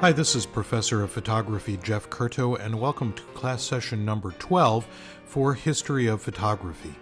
Hi, 0.00 0.12
this 0.12 0.34
is 0.34 0.46
Professor 0.46 1.02
of 1.02 1.10
Photography 1.10 1.76
Jeff 1.76 2.08
Curto, 2.08 2.58
and 2.58 2.80
welcome 2.80 3.12
to 3.12 3.22
class 3.34 3.62
session 3.62 4.02
number 4.02 4.30
12 4.38 4.86
for 5.26 5.52
History 5.52 6.06
of 6.06 6.22
Photography. 6.22 6.94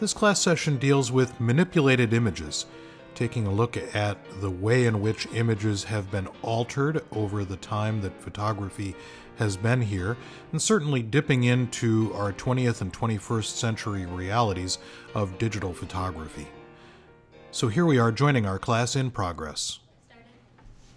This 0.00 0.12
class 0.12 0.38
session 0.38 0.76
deals 0.76 1.10
with 1.10 1.40
manipulated 1.40 2.12
images, 2.12 2.66
taking 3.14 3.46
a 3.46 3.50
look 3.50 3.78
at 3.96 4.18
the 4.42 4.50
way 4.50 4.84
in 4.84 5.00
which 5.00 5.26
images 5.32 5.84
have 5.84 6.10
been 6.10 6.26
altered 6.42 7.02
over 7.12 7.42
the 7.42 7.56
time 7.56 8.02
that 8.02 8.20
photography 8.20 8.94
has 9.36 9.56
been 9.56 9.80
here, 9.80 10.18
and 10.52 10.60
certainly 10.60 11.02
dipping 11.02 11.44
into 11.44 12.12
our 12.12 12.34
20th 12.34 12.82
and 12.82 12.92
21st 12.92 13.56
century 13.56 14.04
realities 14.04 14.76
of 15.14 15.38
digital 15.38 15.72
photography. 15.72 16.48
So 17.50 17.68
here 17.68 17.86
we 17.86 17.98
are 17.98 18.12
joining 18.12 18.44
our 18.44 18.58
class 18.58 18.94
in 18.94 19.10
progress. 19.10 19.78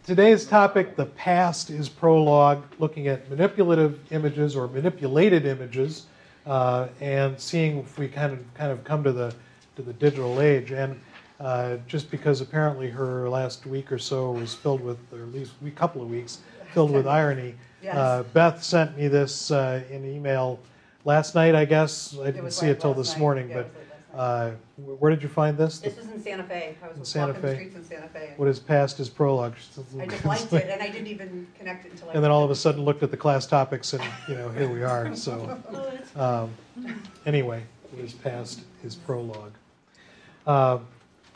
Today's 0.05 0.45
topic, 0.45 0.95
the 0.95 1.05
past, 1.05 1.69
is 1.69 1.87
prologue, 1.87 2.63
looking 2.79 3.07
at 3.07 3.29
manipulative 3.29 3.99
images 4.11 4.55
or 4.55 4.67
manipulated 4.67 5.45
images, 5.45 6.07
uh, 6.47 6.87
and 6.99 7.39
seeing 7.39 7.79
if 7.79 7.97
we 7.99 8.07
kind 8.07 8.33
of 8.33 8.53
kind 8.55 8.71
of 8.71 8.83
come 8.83 9.03
to 9.03 9.11
the 9.11 9.33
to 9.75 9.81
the 9.83 9.93
digital 9.93 10.41
age. 10.41 10.71
And 10.71 10.99
uh, 11.39 11.77
just 11.87 12.09
because 12.09 12.41
apparently 12.41 12.89
her 12.89 13.29
last 13.29 13.65
week 13.67 13.91
or 13.91 13.99
so 13.99 14.31
was 14.31 14.55
filled 14.55 14.81
with, 14.81 14.97
or 15.13 15.21
at 15.21 15.31
least 15.31 15.51
a 15.65 15.69
couple 15.71 16.01
of 16.01 16.09
weeks 16.09 16.39
filled 16.73 16.91
with 16.91 17.07
irony, 17.19 17.55
Yes. 17.81 17.95
uh, 17.95 18.23
Beth 18.33 18.61
sent 18.63 18.97
me 18.97 19.07
this 19.07 19.51
uh, 19.51 19.81
in 19.89 20.03
email 20.05 20.59
last 21.05 21.33
night. 21.35 21.55
I 21.55 21.63
guess 21.65 22.13
I 22.19 22.25
didn't 22.31 22.51
see 22.51 22.67
it 22.67 22.79
till 22.81 22.93
this 22.93 23.11
night. 23.13 23.19
morning, 23.19 23.49
Yeah, 23.49 23.63
but. 23.63 23.88
It 24.11 24.15
was 24.15 24.21
late 24.21 24.51
last 24.51 24.53
night. 24.53 24.55
Uh, 24.89 24.91
wh- 24.95 25.01
where 25.01 25.11
did 25.11 25.21
you 25.23 25.29
find 25.29 25.57
this? 25.57 25.79
This 25.79 25.95
was 25.97 26.07
in 26.07 26.21
Santa 26.21 26.43
Fe. 26.43 26.75
I 26.83 26.87
In 26.93 26.99
was 26.99 27.07
Santa 27.09 27.27
walking 27.33 27.41
the 27.41 27.47
Fe. 27.47 27.53
streets 27.55 27.75
in 27.75 27.83
Santa 27.83 28.07
Fe. 28.09 28.33
What 28.37 28.47
is 28.49 28.59
past 28.59 28.99
is 28.99 29.09
prologue. 29.09 29.53
I 29.99 30.05
just 30.07 30.25
liked 30.25 30.53
it, 30.53 30.69
and 30.69 30.81
I 30.81 30.89
didn't 30.89 31.07
even 31.07 31.47
connect 31.57 31.85
it 31.85 31.91
until 31.93 32.09
I. 32.09 32.13
and 32.13 32.23
then 32.23 32.31
all 32.31 32.43
of 32.43 32.51
a 32.51 32.55
sudden 32.55 32.83
looked 32.83 33.03
at 33.03 33.11
the 33.11 33.17
class 33.17 33.45
topics 33.47 33.93
and 33.93 34.03
you 34.27 34.35
know 34.35 34.49
here 34.49 34.69
we 34.69 34.83
are 34.83 35.15
so 35.15 35.59
um, 36.15 36.49
anyway 37.25 37.63
his 37.97 38.13
past 38.13 38.61
his 38.81 38.95
prologue 38.95 39.51
uh, 40.47 40.77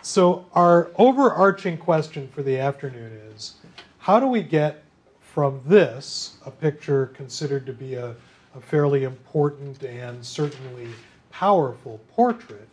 so 0.01 0.45
our 0.53 0.89
overarching 0.97 1.77
question 1.77 2.27
for 2.29 2.43
the 2.43 2.57
afternoon 2.59 3.11
is 3.35 3.53
how 3.99 4.19
do 4.19 4.27
we 4.27 4.41
get 4.43 4.83
from 5.21 5.59
this 5.65 6.37
a 6.45 6.51
picture 6.51 7.07
considered 7.07 7.65
to 7.65 7.73
be 7.73 7.95
a, 7.95 8.15
a 8.55 8.61
fairly 8.61 9.03
important 9.03 9.81
and 9.83 10.23
certainly 10.25 10.87
powerful 11.31 11.99
portrait 12.15 12.67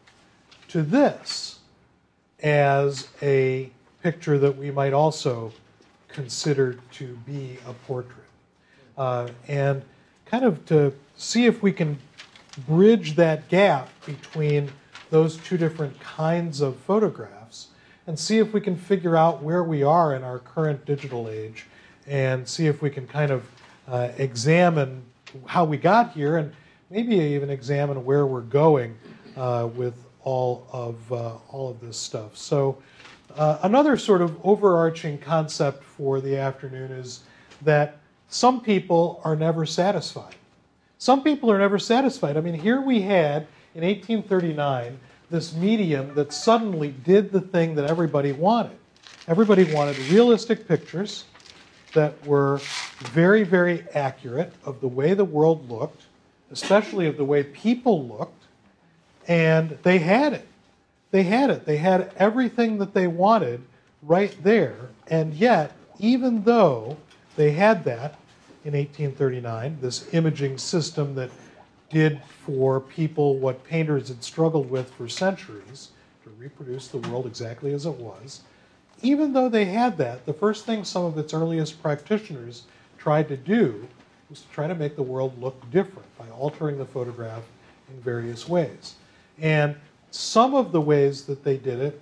to 0.71 0.83
this 0.83 1.59
as 2.43 3.09
a 3.23 3.71
picture 4.03 4.39
that 4.39 4.57
we 4.57 4.71
might 4.71 4.93
also 4.93 5.53
consider 6.09 6.79
to 6.93 7.17
be 7.27 7.59
a 7.67 7.73
portrait. 7.73 8.17
Uh, 8.97 9.29
and 9.49 9.83
kind 10.27 10.45
of 10.45 10.65
to 10.67 10.93
see 11.17 11.47
if 11.47 11.63
we 11.63 11.73
can 11.73 11.99
bridge 12.69 13.17
that 13.17 13.49
gap 13.49 13.89
between 14.07 14.71
those 15.11 15.37
two 15.39 15.59
different 15.59 15.99
kinds 16.01 16.61
of 16.61 16.77
photographs 16.77 17.69
and 18.07 18.19
see 18.19 18.39
if 18.39 18.53
we 18.53 18.61
can 18.61 18.77
figure 18.77 19.17
out 19.17 19.43
where 19.43 19.65
we 19.65 19.83
are 19.83 20.15
in 20.15 20.23
our 20.23 20.39
current 20.39 20.85
digital 20.85 21.29
age 21.29 21.67
and 22.07 22.47
see 22.47 22.67
if 22.67 22.81
we 22.81 22.91
can 22.91 23.07
kind 23.07 23.31
of 23.31 23.45
uh, 23.89 24.09
examine 24.19 25.03
how 25.47 25.65
we 25.65 25.77
got 25.77 26.13
here 26.13 26.37
and 26.37 26.53
maybe 26.91 27.17
even 27.17 27.51
examine 27.51 28.05
where 28.05 28.27
we're 28.27 28.41
going 28.41 28.97
uh, 29.37 29.69
with 29.75 29.95
all 30.25 30.67
of 30.73 31.13
uh, 31.13 31.35
all 31.49 31.71
of 31.71 31.81
this 31.81 31.97
stuff. 31.97 32.37
So 32.37 32.79
uh, 33.37 33.59
another 33.63 33.97
sort 33.97 34.23
of 34.23 34.37
overarching 34.45 35.19
concept 35.19 35.85
for 35.85 36.21
the 36.21 36.37
afternoon 36.37 36.91
is 36.93 37.21
that 37.63 37.99
some 38.29 38.61
people 38.61 39.21
are 39.25 39.37
never 39.37 39.67
satisfied. 39.67 40.35
Some 40.99 41.23
people 41.23 41.51
are 41.51 41.59
never 41.59 41.79
satisfied. 41.79 42.37
I 42.37 42.41
mean, 42.41 42.55
here 42.55 42.81
we 42.81 43.01
had 43.01 43.47
in 43.75 43.85
1839 43.85 44.99
this 45.31 45.55
medium 45.55 46.15
that 46.15 46.33
suddenly 46.33 46.95
did 47.05 47.33
the 47.33 47.41
thing 47.41 47.75
that 47.77 47.89
everybody 47.89 48.33
wanted. 48.33 48.77
Everybody 49.29 49.73
wanted 49.73 49.99
realistic 50.11 50.67
pictures 50.67 51.25
that 51.95 52.25
were 52.27 52.61
very, 53.13 53.45
very 53.45 53.85
accurate 53.95 54.53
of 54.65 54.81
the 54.81 54.89
way 54.89 55.15
the 55.15 55.25
world 55.25 55.71
looked, 55.71 56.03
especially 56.51 57.07
of 57.07 57.17
the 57.17 57.25
way 57.25 57.43
people 57.43 58.07
looked, 58.07 58.40
and 59.31 59.79
they 59.85 59.99
had 59.99 60.33
it. 60.33 60.47
They 61.13 61.23
had 61.23 61.51
it. 61.51 61.65
They 61.65 61.77
had 61.77 62.13
everything 62.17 62.79
that 62.79 62.95
they 62.95 63.07
wanted 63.07 63.63
right 64.03 64.37
there. 64.43 64.75
And 65.07 65.33
yet, 65.35 65.73
even 66.01 66.43
though 66.43 66.97
they 67.37 67.53
had 67.53 67.85
that 67.85 68.19
in 68.65 68.75
1839, 68.75 69.79
this 69.81 70.13
imaging 70.13 70.59
system 70.59 71.15
that 71.15 71.31
did 71.91 72.21
for 72.45 72.81
people 72.81 73.37
what 73.37 73.63
painters 73.63 74.09
had 74.09 74.25
struggled 74.25 74.69
with 74.69 74.91
for 74.95 75.09
centuries 75.09 75.91
to 76.25 76.31
reproduce 76.31 76.89
the 76.89 76.99
world 76.99 77.25
exactly 77.25 77.73
as 77.73 77.87
it 77.87 77.95
was, 77.95 78.41
even 79.01 79.33
though 79.33 79.49
they 79.49 79.65
had 79.65 79.97
that, 79.99 80.27
the 80.27 80.35
first 80.35 80.67
thing 80.67 80.83
some 80.85 81.05
of 81.05 81.17
its 81.17 81.33
earliest 81.33 81.81
practitioners 81.81 82.65
tried 82.99 83.29
to 83.29 83.37
do 83.37 83.87
was 84.29 84.41
to 84.41 84.49
try 84.49 84.67
to 84.67 84.75
make 84.75 84.97
the 84.97 85.03
world 85.05 85.41
look 85.41 85.71
different 85.71 86.09
by 86.19 86.29
altering 86.31 86.79
the 86.79 86.85
photograph 86.85 87.45
in 87.89 88.01
various 88.03 88.49
ways. 88.49 88.97
And 89.41 89.75
some 90.11 90.55
of 90.55 90.73
the 90.73 90.81
ways 90.81 91.25
that 91.25 91.45
they 91.45 91.57
did 91.57 91.81
it 91.81 92.01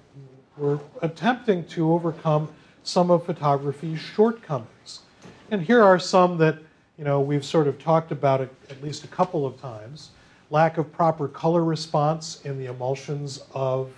were 0.57 0.81
attempting 1.03 1.65
to 1.67 1.93
overcome 1.93 2.49
some 2.83 3.11
of 3.11 3.25
photography's 3.27 4.01
shortcomings. 4.01 5.01
And 5.51 5.63
here 5.63 5.83
are 5.83 5.99
some 5.99 6.39
that 6.39 6.59
you 6.97 7.05
know 7.05 7.21
we've 7.21 7.45
sort 7.45 7.69
of 7.69 7.79
talked 7.79 8.13
about 8.13 8.41
at 8.41 8.83
least 8.83 9.05
a 9.05 9.09
couple 9.09 9.47
of 9.47 9.61
times. 9.61 10.11
Lack 10.51 10.79
of 10.79 10.91
proper 10.93 11.29
color 11.29 11.63
response 11.63 12.41
in 12.45 12.59
the 12.59 12.67
emulsions 12.67 13.43
of, 13.53 13.93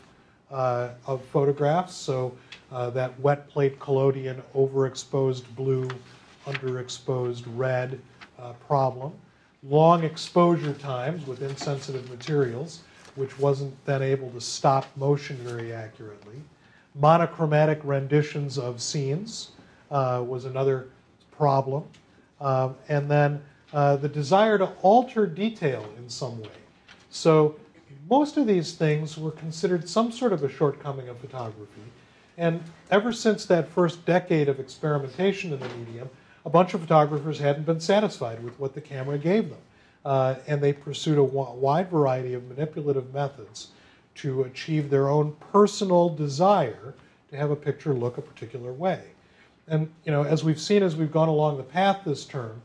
uh, 0.51 0.89
of 1.07 1.25
photographs. 1.27 1.95
So 1.95 2.37
uh, 2.72 2.91
that 2.91 3.19
wet 3.21 3.49
plate 3.49 3.78
collodion, 3.78 4.43
overexposed 4.55 5.45
blue, 5.55 5.89
underexposed 6.47 7.45
red 7.55 8.01
uh, 8.39 8.53
problem. 8.67 9.12
Long 9.62 10.03
exposure 10.03 10.72
times 10.75 11.27
with 11.27 11.43
insensitive 11.43 12.11
materials, 12.11 12.81
which 13.16 13.38
wasn't 13.38 13.75
then 13.84 14.03
able 14.03 14.31
to 14.31 14.41
stop 14.41 14.87
motion 14.97 15.37
very 15.37 15.72
accurately. 15.72 16.37
Monochromatic 16.94 17.81
renditions 17.84 18.59
of 18.59 18.81
scenes 18.81 19.50
uh, 19.91 20.22
was 20.26 20.44
another 20.44 20.88
problem. 21.31 21.84
Um, 22.41 22.76
and 22.88 23.10
then 23.10 23.43
uh, 23.72 23.97
the 23.97 24.09
desire 24.09 24.59
to 24.59 24.66
alter 24.82 25.26
detail 25.26 25.84
in 25.98 26.09
some 26.09 26.41
way. 26.41 26.48
So 27.10 27.56
most 28.09 28.37
of 28.37 28.47
these 28.47 28.72
things 28.72 29.16
were 29.16 29.31
considered 29.31 29.88
some 29.88 30.10
sort 30.10 30.32
of 30.32 30.42
a 30.42 30.48
shortcoming 30.48 31.09
of 31.09 31.19
photography. 31.19 31.82
And 32.37 32.62
ever 32.91 33.12
since 33.12 33.44
that 33.47 33.69
first 33.69 34.04
decade 34.06 34.48
of 34.48 34.59
experimentation 34.59 35.53
in 35.53 35.60
the 35.60 35.69
medium, 35.69 36.09
a 36.44 36.50
bunch 36.50 36.75
of 36.75 36.81
photographers 36.81 37.38
hadn't 37.38 37.66
been 37.66 37.81
satisfied 37.81 38.42
with 38.42 38.59
what 38.59 38.75
the 38.75 38.81
camera 38.81 39.19
gave 39.19 39.50
them. 39.50 39.59
Uh, 40.05 40.37
and 40.47 40.62
they 40.62 40.72
pursued 40.72 41.19
a 41.19 41.22
wide 41.22 41.91
variety 41.91 42.34
of 42.34 42.49
manipulative 42.49 43.12
methods 43.12 43.69
to 44.15 44.43
achieve 44.43 44.91
their 44.91 45.09
own 45.09 45.37
personal 45.53 46.09
desire 46.09 46.94
to 47.31 47.37
have 47.37 47.50
a 47.50 47.56
picture 47.56 47.94
look 47.94 48.19
a 48.19 48.22
particular 48.22 48.72
way. 48.72 49.03
And 49.69 49.91
you 50.05 50.12
know, 50.12 50.25
as 50.25 50.43
we've 50.43 50.60
seen 50.60 50.83
as 50.83 50.97
we've 50.97 51.12
gone 51.12 51.28
along 51.28 51.59
the 51.59 51.62
path 51.62 52.00
this 52.05 52.25
term, 52.25 52.60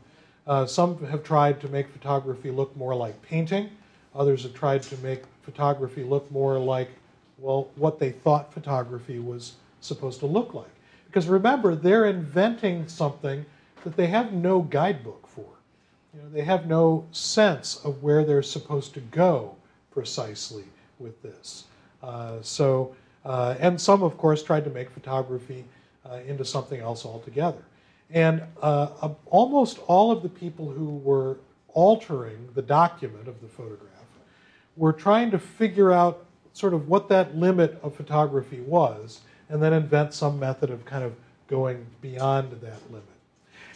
uh, 0.46 0.66
some 0.66 1.04
have 1.06 1.22
tried 1.22 1.60
to 1.60 1.68
make 1.68 1.88
photography 1.88 2.50
look 2.50 2.76
more 2.76 2.94
like 2.94 3.20
painting. 3.22 3.70
Others 4.14 4.44
have 4.44 4.54
tried 4.54 4.82
to 4.84 4.96
make 4.98 5.22
photography 5.42 6.02
look 6.02 6.30
more 6.30 6.58
like, 6.58 6.90
well, 7.38 7.68
what 7.76 7.98
they 7.98 8.10
thought 8.10 8.52
photography 8.52 9.18
was 9.18 9.54
supposed 9.80 10.20
to 10.20 10.26
look 10.26 10.54
like. 10.54 10.70
Because 11.06 11.28
remember, 11.28 11.74
they're 11.74 12.06
inventing 12.06 12.88
something 12.88 13.44
that 13.84 13.96
they 13.96 14.06
have 14.06 14.32
no 14.32 14.62
guidebook 14.62 15.26
for. 15.26 15.46
You 16.16 16.22
know, 16.22 16.28
they 16.30 16.42
have 16.42 16.66
no 16.66 17.04
sense 17.12 17.76
of 17.84 18.02
where 18.02 18.24
they're 18.24 18.42
supposed 18.42 18.94
to 18.94 19.00
go 19.00 19.54
precisely 19.90 20.64
with 20.98 21.20
this. 21.22 21.64
Uh, 22.02 22.36
so, 22.40 22.96
uh, 23.26 23.56
and 23.60 23.78
some, 23.78 24.02
of 24.02 24.16
course, 24.16 24.42
tried 24.42 24.64
to 24.64 24.70
make 24.70 24.88
photography 24.88 25.64
uh, 26.10 26.20
into 26.26 26.42
something 26.42 26.80
else 26.80 27.04
altogether. 27.04 27.62
And 28.10 28.42
uh, 28.62 28.88
uh, 29.02 29.14
almost 29.26 29.78
all 29.88 30.10
of 30.10 30.22
the 30.22 30.28
people 30.30 30.70
who 30.70 30.96
were 30.98 31.36
altering 31.74 32.48
the 32.54 32.62
document 32.62 33.28
of 33.28 33.42
the 33.42 33.48
photograph 33.48 33.90
were 34.76 34.94
trying 34.94 35.30
to 35.32 35.38
figure 35.38 35.92
out 35.92 36.24
sort 36.54 36.72
of 36.72 36.88
what 36.88 37.10
that 37.10 37.36
limit 37.36 37.78
of 37.82 37.94
photography 37.94 38.60
was 38.60 39.20
and 39.50 39.62
then 39.62 39.74
invent 39.74 40.14
some 40.14 40.38
method 40.38 40.70
of 40.70 40.82
kind 40.86 41.04
of 41.04 41.14
going 41.46 41.84
beyond 42.00 42.52
that 42.62 42.90
limit. 42.90 43.15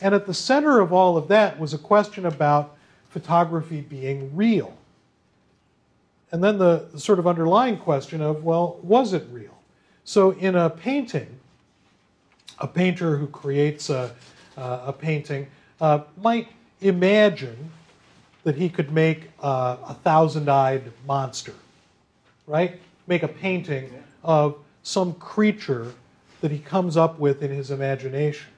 And 0.00 0.14
at 0.14 0.26
the 0.26 0.34
center 0.34 0.80
of 0.80 0.92
all 0.92 1.16
of 1.16 1.28
that 1.28 1.58
was 1.58 1.74
a 1.74 1.78
question 1.78 2.26
about 2.26 2.76
photography 3.10 3.80
being 3.80 4.34
real. 4.34 4.76
And 6.32 6.42
then 6.42 6.58
the, 6.58 6.88
the 6.92 7.00
sort 7.00 7.18
of 7.18 7.26
underlying 7.26 7.76
question 7.76 8.20
of, 8.20 8.44
well, 8.44 8.78
was 8.82 9.12
it 9.12 9.26
real? 9.30 9.58
So 10.04 10.30
in 10.30 10.54
a 10.54 10.70
painting, 10.70 11.28
a 12.58 12.66
painter 12.66 13.16
who 13.16 13.26
creates 13.26 13.90
a, 13.90 14.14
uh, 14.56 14.84
a 14.86 14.92
painting, 14.92 15.48
uh, 15.80 16.00
might 16.22 16.48
imagine 16.80 17.70
that 18.44 18.54
he 18.54 18.68
could 18.68 18.92
make 18.92 19.30
uh, 19.42 19.76
a 19.86 19.94
thousand 19.94 20.48
eyed 20.48 20.92
monster, 21.06 21.54
right? 22.46 22.80
Make 23.06 23.22
a 23.22 23.28
painting 23.28 23.92
of 24.22 24.56
some 24.82 25.14
creature 25.14 25.92
that 26.40 26.50
he 26.50 26.58
comes 26.58 26.96
up 26.96 27.18
with 27.18 27.42
in 27.42 27.50
his 27.50 27.70
imagination. 27.70 28.48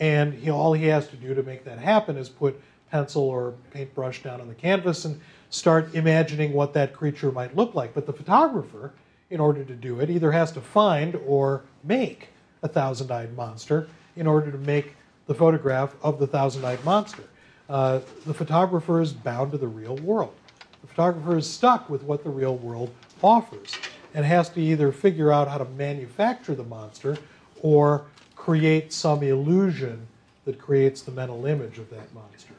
And 0.00 0.34
he, 0.34 0.50
all 0.50 0.72
he 0.72 0.86
has 0.86 1.08
to 1.08 1.16
do 1.16 1.34
to 1.34 1.42
make 1.42 1.64
that 1.64 1.78
happen 1.78 2.16
is 2.16 2.28
put 2.28 2.60
pencil 2.90 3.22
or 3.22 3.54
paintbrush 3.72 4.22
down 4.22 4.40
on 4.40 4.48
the 4.48 4.54
canvas 4.54 5.04
and 5.04 5.20
start 5.50 5.94
imagining 5.94 6.52
what 6.52 6.72
that 6.74 6.92
creature 6.92 7.30
might 7.30 7.56
look 7.56 7.74
like. 7.74 7.94
But 7.94 8.06
the 8.06 8.12
photographer, 8.12 8.92
in 9.30 9.40
order 9.40 9.64
to 9.64 9.74
do 9.74 10.00
it, 10.00 10.10
either 10.10 10.32
has 10.32 10.52
to 10.52 10.60
find 10.60 11.16
or 11.26 11.62
make 11.82 12.28
a 12.62 12.68
thousand 12.68 13.10
eyed 13.10 13.36
monster 13.36 13.88
in 14.16 14.26
order 14.26 14.50
to 14.50 14.58
make 14.58 14.94
the 15.26 15.34
photograph 15.34 15.94
of 16.02 16.18
the 16.18 16.26
thousand 16.26 16.64
eyed 16.64 16.84
monster. 16.84 17.24
Uh, 17.68 18.00
the 18.26 18.34
photographer 18.34 19.00
is 19.00 19.12
bound 19.12 19.52
to 19.52 19.58
the 19.58 19.68
real 19.68 19.96
world. 19.96 20.34
The 20.82 20.88
photographer 20.88 21.38
is 21.38 21.48
stuck 21.48 21.88
with 21.88 22.02
what 22.02 22.22
the 22.24 22.30
real 22.30 22.56
world 22.56 22.92
offers 23.22 23.74
and 24.12 24.24
has 24.24 24.48
to 24.50 24.60
either 24.60 24.92
figure 24.92 25.32
out 25.32 25.48
how 25.48 25.58
to 25.58 25.64
manufacture 25.64 26.54
the 26.54 26.64
monster 26.64 27.16
or 27.62 28.04
create 28.44 28.92
some 28.92 29.22
illusion 29.22 30.06
that 30.44 30.58
creates 30.58 31.00
the 31.00 31.10
mental 31.10 31.46
image 31.46 31.78
of 31.78 31.88
that 31.88 32.12
monster, 32.12 32.52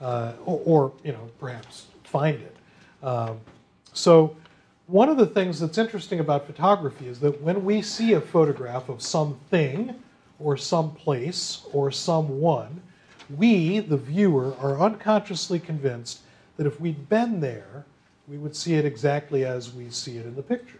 uh, 0.00 0.34
or, 0.46 0.60
or, 0.64 0.92
you 1.02 1.10
know 1.10 1.28
perhaps 1.40 1.86
find 2.04 2.36
it. 2.36 2.56
Um, 3.02 3.40
so 3.92 4.36
one 4.86 5.08
of 5.08 5.16
the 5.16 5.26
things 5.26 5.58
that's 5.58 5.78
interesting 5.78 6.20
about 6.20 6.46
photography 6.46 7.08
is 7.08 7.18
that 7.20 7.40
when 7.42 7.64
we 7.64 7.82
see 7.82 8.12
a 8.12 8.20
photograph 8.20 8.88
of 8.88 9.02
something 9.02 9.92
or 10.38 10.56
some 10.56 10.94
place 10.94 11.62
or 11.72 11.90
someone, 11.90 12.80
we, 13.36 13.80
the 13.80 13.96
viewer, 13.96 14.54
are 14.60 14.80
unconsciously 14.80 15.58
convinced 15.58 16.20
that 16.56 16.68
if 16.68 16.80
we'd 16.80 17.08
been 17.08 17.40
there, 17.40 17.84
we 18.28 18.38
would 18.38 18.54
see 18.54 18.74
it 18.74 18.84
exactly 18.84 19.44
as 19.44 19.74
we 19.74 19.90
see 19.90 20.18
it 20.18 20.26
in 20.26 20.36
the 20.36 20.42
picture. 20.42 20.78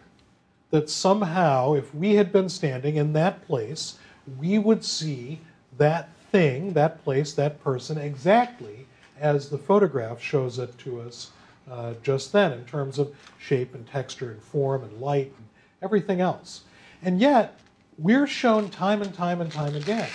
That 0.69 0.89
somehow, 0.89 1.73
if 1.73 1.93
we 1.93 2.15
had 2.15 2.31
been 2.31 2.47
standing 2.47 2.95
in 2.95 3.11
that 3.13 3.45
place, 3.45 3.97
we 4.39 4.59
would 4.59 4.83
see 4.83 5.39
that 5.77 6.09
thing, 6.31 6.73
that 6.73 7.03
place, 7.03 7.33
that 7.33 7.63
person 7.63 7.97
exactly 7.97 8.87
as 9.19 9.49
the 9.49 9.57
photograph 9.57 10.21
shows 10.21 10.59
it 10.59 10.77
to 10.79 11.01
us 11.01 11.31
uh, 11.69 11.93
just 12.03 12.31
then 12.31 12.51
in 12.51 12.65
terms 12.65 12.99
of 12.99 13.15
shape 13.37 13.73
and 13.73 13.87
texture 13.87 14.31
and 14.31 14.41
form 14.41 14.83
and 14.83 14.99
light 14.99 15.31
and 15.37 15.47
everything 15.81 16.21
else. 16.21 16.63
And 17.01 17.19
yet, 17.19 17.59
we're 17.97 18.27
shown 18.27 18.69
time 18.69 19.01
and 19.01 19.13
time 19.13 19.41
and 19.41 19.51
time 19.51 19.75
again 19.75 20.09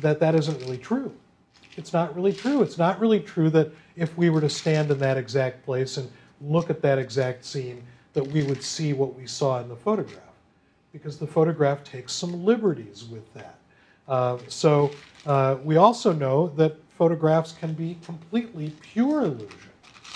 that 0.00 0.20
that 0.20 0.34
isn't 0.34 0.60
really 0.60 0.78
true. 0.78 1.12
It's 1.76 1.92
not 1.92 2.14
really 2.14 2.32
true. 2.32 2.62
It's 2.62 2.78
not 2.78 3.00
really 3.00 3.20
true 3.20 3.50
that 3.50 3.70
if 3.96 4.16
we 4.16 4.30
were 4.30 4.40
to 4.40 4.48
stand 4.48 4.90
in 4.90 4.98
that 4.98 5.16
exact 5.16 5.64
place 5.64 5.96
and 5.96 6.10
look 6.40 6.70
at 6.70 6.82
that 6.82 6.98
exact 6.98 7.44
scene, 7.44 7.82
that 8.12 8.26
we 8.26 8.42
would 8.42 8.62
see 8.62 8.92
what 8.92 9.14
we 9.14 9.26
saw 9.26 9.60
in 9.60 9.68
the 9.68 9.76
photograph, 9.76 10.22
because 10.92 11.18
the 11.18 11.26
photograph 11.26 11.84
takes 11.84 12.12
some 12.12 12.44
liberties 12.44 13.04
with 13.04 13.32
that. 13.34 13.58
Uh, 14.08 14.38
so 14.48 14.90
uh, 15.26 15.56
we 15.62 15.76
also 15.76 16.12
know 16.12 16.48
that 16.56 16.76
photographs 16.96 17.52
can 17.52 17.74
be 17.74 17.98
completely 18.04 18.70
pure 18.80 19.22
illusion. 19.22 19.70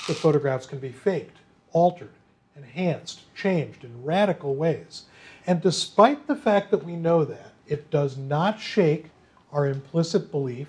The 0.07 0.15
photographs 0.15 0.67
can 0.67 0.79
be 0.79 0.91
faked, 0.91 1.37
altered, 1.73 2.13
enhanced, 2.57 3.21
changed 3.35 3.85
in 3.85 4.05
radical 4.05 4.55
ways. 4.55 5.05
And 5.47 5.61
despite 5.61 6.27
the 6.27 6.37
fact 6.37 6.71
that 6.71 6.85
we 6.85 6.97
know 6.97 7.25
that, 7.25 7.53
it 7.67 7.91
does 7.91 8.17
not 8.17 8.61
shake 8.61 9.07
our 9.53 9.67
implicit 9.67 10.31
belief 10.31 10.69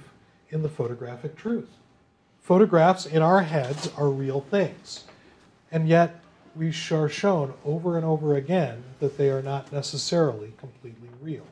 in 0.50 0.62
the 0.62 0.70
photographic 0.70 1.36
truth. 1.36 1.70
Photographs 2.42 3.06
in 3.06 3.22
our 3.22 3.44
heads 3.44 3.90
are 3.98 4.10
real 4.10 4.42
things. 4.42 5.06
And 5.72 5.88
yet, 5.88 6.20
we 6.56 6.74
are 6.92 7.10
shown 7.10 7.54
over 7.66 7.98
and 7.98 8.06
over 8.06 8.36
again 8.36 8.84
that 9.00 9.18
they 9.18 9.30
are 9.30 9.42
not 9.42 9.72
necessarily 9.72 10.54
completely 10.58 11.10
real. 11.22 11.46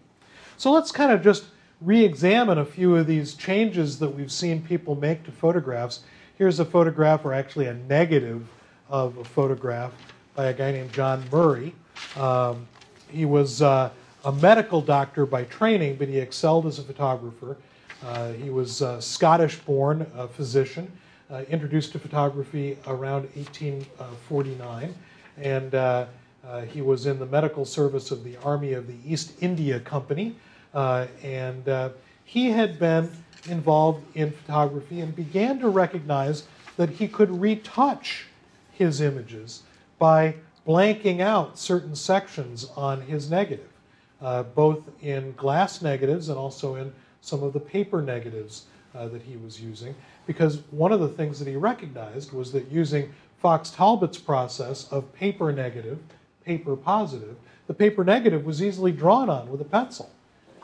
So 0.58 0.72
let's 0.72 0.92
kind 0.92 1.12
of 1.12 1.24
just 1.24 1.46
re 1.82 2.04
examine 2.04 2.58
a 2.58 2.66
few 2.66 2.96
of 2.96 3.08
these 3.08 3.34
changes 3.34 4.00
that 4.00 4.10
we've 4.10 4.32
seen 4.32 4.62
people 4.62 4.96
make 4.96 5.24
to 5.24 5.32
photographs. 5.32 6.02
Here's 6.38 6.60
a 6.60 6.66
photograph, 6.66 7.26
or 7.26 7.34
actually 7.34 7.68
a 7.68 7.74
negative 7.74 8.48
of 8.90 9.18
a 9.18 9.24
photograph 9.24 9.94
by 10.36 10.46
a 10.48 10.54
guy 10.54 10.72
named 10.72 10.92
John 10.92 11.24
Murray. 11.32 11.74
Um, 12.16 12.68
he 13.10 13.26
was 13.26 13.62
uh, 13.62 13.90
a 14.26 14.32
medical 14.32 14.82
doctor 14.82 15.26
by 15.26 15.44
training, 15.46 15.96
but 15.96 16.08
he 16.08 16.20
excelled 16.20 16.66
as 16.66 16.80
a 16.80 16.84
photographer. 16.84 17.58
Uh, 18.04 18.32
he 18.34 18.50
was 18.50 18.82
a 18.82 19.02
Scottish 19.02 19.58
born 19.60 20.10
uh, 20.16 20.28
physician, 20.28 20.86
uh, 20.86 20.90
introduced 21.50 21.92
to 21.92 22.00
photography 22.00 22.78
around 22.88 23.24
1849, 23.36 24.96
and 25.38 25.76
uh, 25.76 26.06
uh, 26.48 26.62
he 26.62 26.82
was 26.82 27.06
in 27.06 27.20
the 27.20 27.26
medical 27.26 27.66
service 27.66 28.12
of 28.12 28.24
the 28.24 28.38
Army 28.38 28.74
of 28.74 28.88
the 28.88 28.96
East 29.06 29.34
India 29.42 29.80
Company. 29.80 30.36
and 30.74 31.92
he 32.26 32.52
had 32.52 32.78
been 32.78 33.10
involved 33.48 34.06
in 34.16 34.32
photography 34.32 35.02
and 35.02 35.16
began 35.16 35.60
to 35.60 35.70
recognize 35.70 36.44
that 36.78 36.90
he 36.90 37.08
could 37.08 37.30
retouch 37.42 38.28
his 38.72 39.02
images 39.02 39.64
by 39.98 40.36
blanking 40.68 41.20
out 41.20 41.58
certain 41.58 41.96
sections 41.96 42.70
on 42.76 43.02
his 43.02 43.30
negative, 43.30 43.70
uh, 44.22 44.44
both 44.44 44.84
in 45.02 45.34
glass 45.34 45.82
negatives 45.82 46.30
and 46.30 46.38
also 46.38 46.76
in 46.76 46.94
some 47.22 47.44
of 47.44 47.54
the 47.54 47.60
paper 47.60 48.02
negatives 48.02 48.66
uh, 48.96 49.08
that 49.08 49.22
he 49.22 49.38
was 49.38 49.62
using. 49.62 49.96
Because 50.26 50.60
one 50.72 50.92
of 50.92 51.00
the 51.00 51.10
things 51.10 51.40
that 51.40 51.48
he 51.48 51.56
recognized 51.56 52.32
was 52.32 52.52
that 52.52 52.70
using 52.72 53.14
Fox 53.42 53.70
Talbot's 53.70 54.18
process 54.18 54.92
of 54.92 55.12
paper 55.14 55.52
negative, 55.52 56.00
paper 56.46 56.76
positive, 56.76 57.36
the 57.68 57.74
paper 57.74 58.04
negative 58.04 58.46
was 58.46 58.62
easily 58.62 58.92
drawn 58.92 59.30
on 59.30 59.50
with 59.50 59.62
a 59.62 59.66
pencil. 59.66 60.10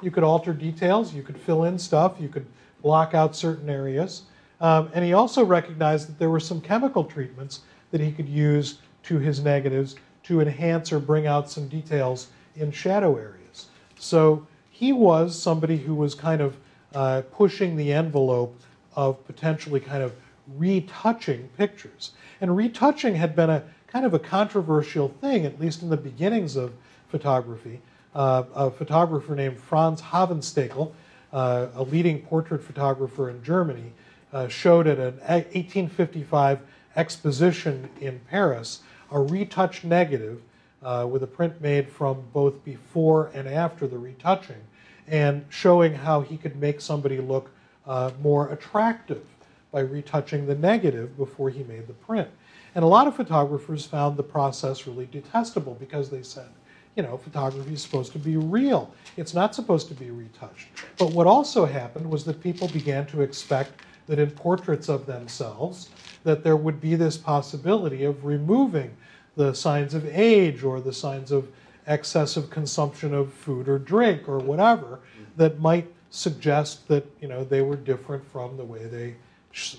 You 0.01 0.11
could 0.11 0.23
alter 0.23 0.53
details, 0.53 1.13
you 1.13 1.23
could 1.23 1.37
fill 1.37 1.63
in 1.63 1.79
stuff, 1.79 2.15
you 2.19 2.29
could 2.29 2.45
block 2.81 3.13
out 3.13 3.35
certain 3.35 3.69
areas. 3.69 4.23
Um, 4.61 4.89
and 4.93 5.03
he 5.03 5.13
also 5.13 5.43
recognized 5.43 6.07
that 6.07 6.19
there 6.19 6.29
were 6.29 6.39
some 6.39 6.61
chemical 6.61 7.03
treatments 7.03 7.61
that 7.91 8.01
he 8.01 8.11
could 8.11 8.27
use 8.27 8.79
to 9.03 9.19
his 9.19 9.41
negatives 9.41 9.95
to 10.23 10.41
enhance 10.41 10.91
or 10.91 10.99
bring 10.99 11.27
out 11.27 11.49
some 11.49 11.67
details 11.67 12.27
in 12.55 12.71
shadow 12.71 13.17
areas. 13.17 13.67
So 13.97 14.45
he 14.69 14.91
was 14.91 15.39
somebody 15.39 15.77
who 15.77 15.95
was 15.95 16.15
kind 16.15 16.41
of 16.41 16.57
uh, 16.95 17.21
pushing 17.31 17.75
the 17.75 17.93
envelope 17.93 18.59
of 18.95 19.23
potentially 19.27 19.79
kind 19.79 20.01
of 20.01 20.13
retouching 20.57 21.49
pictures. 21.57 22.11
And 22.41 22.55
retouching 22.55 23.15
had 23.15 23.35
been 23.35 23.49
a 23.49 23.63
kind 23.87 24.05
of 24.05 24.13
a 24.13 24.19
controversial 24.19 25.09
thing, 25.21 25.45
at 25.45 25.59
least 25.59 25.81
in 25.81 25.89
the 25.89 25.97
beginnings 25.97 26.55
of 26.55 26.73
photography. 27.09 27.81
Uh, 28.13 28.43
a 28.55 28.71
photographer 28.71 29.35
named 29.35 29.59
Franz 29.59 30.01
Hanfstaengl, 30.01 30.91
uh, 31.33 31.67
a 31.75 31.83
leading 31.83 32.21
portrait 32.21 32.63
photographer 32.63 33.29
in 33.29 33.43
Germany, 33.43 33.91
uh, 34.31 34.47
showed 34.47 34.87
at 34.87 34.97
an 34.97 35.17
1855 35.27 36.59
exposition 36.95 37.89
in 37.99 38.19
Paris 38.29 38.81
a 39.11 39.19
retouched 39.19 39.83
negative 39.83 40.41
uh, 40.83 41.07
with 41.09 41.23
a 41.23 41.27
print 41.27 41.59
made 41.61 41.89
from 41.89 42.23
both 42.33 42.63
before 42.63 43.31
and 43.33 43.47
after 43.47 43.87
the 43.87 43.97
retouching, 43.97 44.61
and 45.07 45.45
showing 45.49 45.93
how 45.93 46.21
he 46.21 46.37
could 46.37 46.55
make 46.55 46.81
somebody 46.81 47.19
look 47.19 47.51
uh, 47.85 48.11
more 48.21 48.49
attractive 48.51 49.23
by 49.71 49.81
retouching 49.81 50.45
the 50.45 50.55
negative 50.55 51.17
before 51.17 51.49
he 51.49 51.63
made 51.63 51.87
the 51.87 51.93
print. 51.93 52.29
And 52.75 52.83
a 52.83 52.87
lot 52.87 53.07
of 53.07 53.15
photographers 53.15 53.85
found 53.85 54.17
the 54.17 54.23
process 54.23 54.87
really 54.87 55.05
detestable 55.05 55.75
because 55.75 56.09
they 56.09 56.23
said, 56.23 56.49
you 56.95 57.03
know, 57.03 57.17
photography 57.17 57.73
is 57.73 57.81
supposed 57.81 58.11
to 58.13 58.19
be 58.19 58.37
real. 58.37 58.91
It's 59.17 59.33
not 59.33 59.53
supposed 59.53 59.87
to 59.89 59.93
be 59.93 60.11
retouched. 60.11 60.67
But 60.97 61.11
what 61.11 61.27
also 61.27 61.65
happened 61.65 62.09
was 62.09 62.23
that 62.25 62.41
people 62.41 62.67
began 62.69 63.05
to 63.07 63.21
expect 63.21 63.81
that 64.07 64.19
in 64.19 64.31
portraits 64.31 64.87
of 64.87 65.05
themselves, 65.05 65.89
that 66.23 66.43
there 66.43 66.55
would 66.55 66.79
be 66.79 66.95
this 66.95 67.17
possibility 67.17 68.03
of 68.03 68.25
removing 68.25 68.95
the 69.35 69.53
signs 69.53 69.93
of 69.93 70.05
age 70.05 70.63
or 70.63 70.79
the 70.79 70.93
signs 70.93 71.31
of 71.31 71.49
excessive 71.87 72.49
consumption 72.49 73.13
of 73.13 73.33
food 73.33 73.67
or 73.67 73.77
drink 73.77 74.27
or 74.27 74.39
whatever 74.39 74.99
that 75.37 75.59
might 75.59 75.87
suggest 76.09 76.87
that 76.87 77.05
you 77.21 77.27
know 77.27 77.43
they 77.43 77.61
were 77.61 77.75
different 77.75 78.25
from 78.31 78.57
the 78.57 78.63
way 78.63 78.85
they 78.85 79.15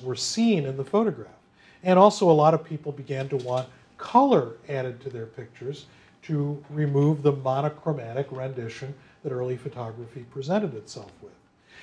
were 0.02 0.16
seen 0.16 0.64
in 0.64 0.76
the 0.76 0.84
photograph. 0.84 1.30
And 1.82 1.98
also, 1.98 2.30
a 2.30 2.32
lot 2.32 2.54
of 2.54 2.64
people 2.64 2.92
began 2.92 3.28
to 3.28 3.36
want 3.36 3.68
color 3.98 4.52
added 4.68 5.00
to 5.02 5.10
their 5.10 5.26
pictures 5.26 5.86
to 6.22 6.62
remove 6.70 7.22
the 7.22 7.32
monochromatic 7.32 8.26
rendition 8.30 8.94
that 9.22 9.32
early 9.32 9.56
photography 9.56 10.24
presented 10.30 10.74
itself 10.74 11.10
with. 11.22 11.32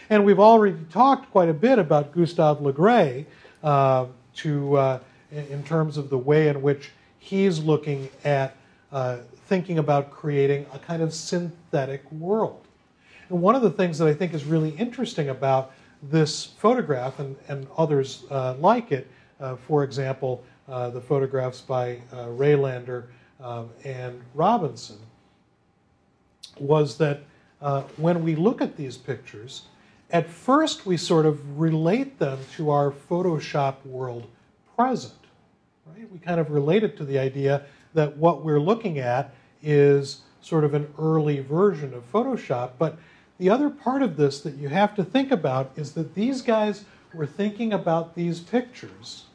And 0.09 0.25
we've 0.25 0.39
already 0.39 0.77
talked 0.91 1.31
quite 1.31 1.49
a 1.49 1.53
bit 1.53 1.79
about 1.79 2.11
Gustave 2.11 2.63
Le 2.63 2.73
Gray 2.73 3.25
uh, 3.63 4.07
to, 4.35 4.77
uh, 4.77 4.99
in 5.31 5.63
terms 5.63 5.97
of 5.97 6.09
the 6.09 6.17
way 6.17 6.49
in 6.49 6.61
which 6.61 6.91
he's 7.19 7.59
looking 7.59 8.09
at 8.25 8.57
uh, 8.91 9.17
thinking 9.47 9.79
about 9.79 10.11
creating 10.11 10.65
a 10.73 10.79
kind 10.79 11.01
of 11.01 11.13
synthetic 11.13 12.09
world. 12.11 12.65
And 13.29 13.41
one 13.41 13.55
of 13.55 13.61
the 13.61 13.71
things 13.71 13.97
that 13.97 14.07
I 14.07 14.13
think 14.13 14.33
is 14.33 14.45
really 14.45 14.71
interesting 14.71 15.29
about 15.29 15.71
this 16.01 16.45
photograph 16.45 17.19
and, 17.19 17.35
and 17.47 17.67
others 17.77 18.25
uh, 18.29 18.55
like 18.55 18.91
it, 18.91 19.07
uh, 19.39 19.55
for 19.55 19.83
example, 19.83 20.43
uh, 20.67 20.89
the 20.89 21.01
photographs 21.01 21.61
by 21.61 21.99
uh, 22.11 22.25
Rejlander 22.27 23.05
um, 23.41 23.69
and 23.83 24.21
Robinson, 24.33 24.97
was 26.59 26.97
that 26.97 27.21
uh, 27.61 27.81
when 27.97 28.23
we 28.23 28.35
look 28.35 28.61
at 28.61 28.77
these 28.77 28.97
pictures, 28.97 29.63
at 30.11 30.29
first 30.29 30.85
we 30.85 30.97
sort 30.97 31.25
of 31.25 31.59
relate 31.59 32.19
them 32.19 32.39
to 32.55 32.69
our 32.69 32.91
Photoshop 32.91 33.85
world 33.85 34.27
present. 34.75 35.13
Right? 35.85 36.09
We 36.11 36.19
kind 36.19 36.39
of 36.39 36.51
relate 36.51 36.83
it 36.83 36.97
to 36.97 37.05
the 37.05 37.17
idea 37.17 37.65
that 37.93 38.17
what 38.17 38.43
we're 38.43 38.59
looking 38.59 38.99
at 38.99 39.33
is 39.61 40.21
sort 40.41 40.63
of 40.63 40.73
an 40.73 40.87
early 40.99 41.39
version 41.39 41.93
of 41.93 42.11
Photoshop. 42.11 42.71
But 42.77 42.97
the 43.37 43.49
other 43.49 43.69
part 43.69 44.01
of 44.01 44.17
this 44.17 44.41
that 44.41 44.55
you 44.55 44.69
have 44.69 44.95
to 44.95 45.03
think 45.03 45.31
about 45.31 45.71
is 45.75 45.93
that 45.93 46.15
these 46.15 46.41
guys 46.41 46.85
were 47.13 47.25
thinking 47.25 47.73
about 47.73 48.15
these 48.15 48.39
pictures 48.39 49.25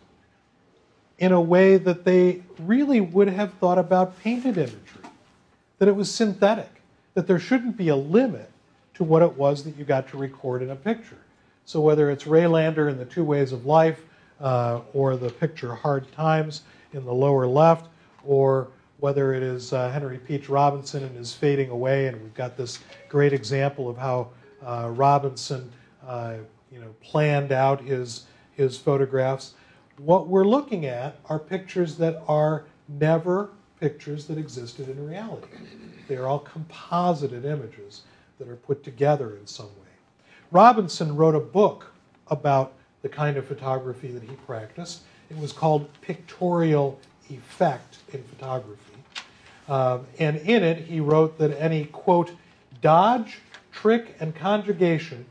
in 1.19 1.33
a 1.33 1.41
way 1.41 1.77
that 1.77 2.05
they 2.05 2.43
really 2.59 3.01
would 3.01 3.29
have 3.29 3.53
thought 3.55 3.79
about 3.79 4.19
painted 4.21 4.57
imagery, 4.57 5.03
that 5.79 5.89
it 5.89 5.97
was 5.97 6.13
synthetic, 6.13 6.83
that 7.15 7.27
there 7.27 7.39
shouldn't 7.39 7.77
be 7.77 7.89
a 7.89 7.97
limit 7.97 8.51
to 8.95 9.05
what 9.05 9.23
it 9.23 9.37
was 9.37 9.65
that 9.65 9.77
you 9.77 9.85
got 9.85 10.09
to 10.09 10.17
record 10.17 10.63
in 10.63 10.71
a 10.71 10.77
picture. 10.77 11.19
So 11.65 11.81
whether 11.81 12.11
it's 12.11 12.25
Rejlander 12.25 12.91
in 12.91 12.99
The 12.99 13.05
Two 13.05 13.25
Ways 13.25 13.53
of 13.53 13.67
Life, 13.67 14.03
uh, 14.41 14.81
or 14.93 15.17
the 15.17 15.31
picture 15.31 15.75
Hard 15.75 16.11
Times 16.13 16.63
in 16.93 17.05
the 17.05 17.13
lower 17.13 17.47
left, 17.47 17.89
or 18.25 18.69
whether 18.99 19.33
it 19.33 19.43
is 19.43 19.73
uh, 19.73 19.91
Henry 19.91 20.19
Peach 20.19 20.49
Robinson 20.49 21.05
and 21.05 21.17
his 21.17 21.33
fading 21.33 21.71
away, 21.71 22.07
and 22.09 22.21
we've 22.23 22.35
got 22.35 22.57
this 22.57 22.81
great 23.09 23.33
example 23.33 23.89
of 23.89 23.97
how 23.97 24.29
uh, 24.65 24.91
Robinson, 24.91 25.71
uh, 26.07 26.35
you 26.73 26.81
know, 26.81 26.95
planned 27.01 27.53
out 27.53 27.81
his 27.81 28.27
his 28.53 28.77
photographs. 28.77 29.55
What 29.99 30.27
we're 30.27 30.45
looking 30.45 30.87
at 30.87 31.21
are 31.27 31.39
pictures 31.39 31.97
that 31.99 32.23
are 32.27 32.65
never 32.89 33.51
pictures 33.81 34.27
that 34.27 34.37
existed 34.37 34.89
in 34.89 35.07
reality. 35.07 35.47
They 36.09 36.17
are 36.17 36.27
all 36.27 36.41
composited 36.41 37.45
images 37.45 38.03
that 38.39 38.49
are 38.49 38.57
put 38.57 38.83
together 38.83 39.37
in 39.37 39.47
some 39.47 39.67
way. 39.67 39.73
Robinson 40.51 41.15
wrote 41.15 41.35
a 41.35 41.41
book 41.41 41.93
about 42.29 42.73
the 43.03 43.09
kind 43.09 43.37
of 43.37 43.47
photography 43.47 44.11
that 44.11 44.23
he 44.23 44.35
practiced. 44.47 45.03
It 45.31 45.37
was 45.37 45.53
called 45.53 45.89
Pictorial 46.01 46.99
Effect 47.31 47.99
in 48.13 48.23
Photography. 48.23 48.83
Um, 49.69 50.07
and 50.19 50.39
in 50.39 50.63
it, 50.63 50.79
he 50.79 51.01
wrote 51.01 51.39
that 51.39 51.61
any, 51.61 51.85
quote, 51.87 52.33
dodge, 52.81 53.39
trick, 53.71 54.17
and 54.21 54.35
conjugation 54.35 55.27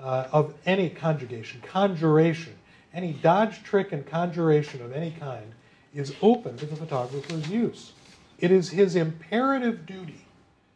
uh, 0.00 0.28
of 0.32 0.54
any 0.66 0.88
conjugation, 0.88 1.60
conjuration, 1.60 2.54
any 2.94 3.12
dodge, 3.12 3.62
trick, 3.62 3.92
and 3.92 4.06
conjuration 4.06 4.82
of 4.82 4.92
any 4.92 5.10
kind 5.10 5.52
is 5.94 6.14
open 6.22 6.56
to 6.56 6.66
the 6.66 6.76
photographer's 6.76 7.48
use. 7.48 7.92
It 8.38 8.50
is 8.50 8.70
his 8.70 8.96
imperative 8.96 9.86
duty, 9.86 10.26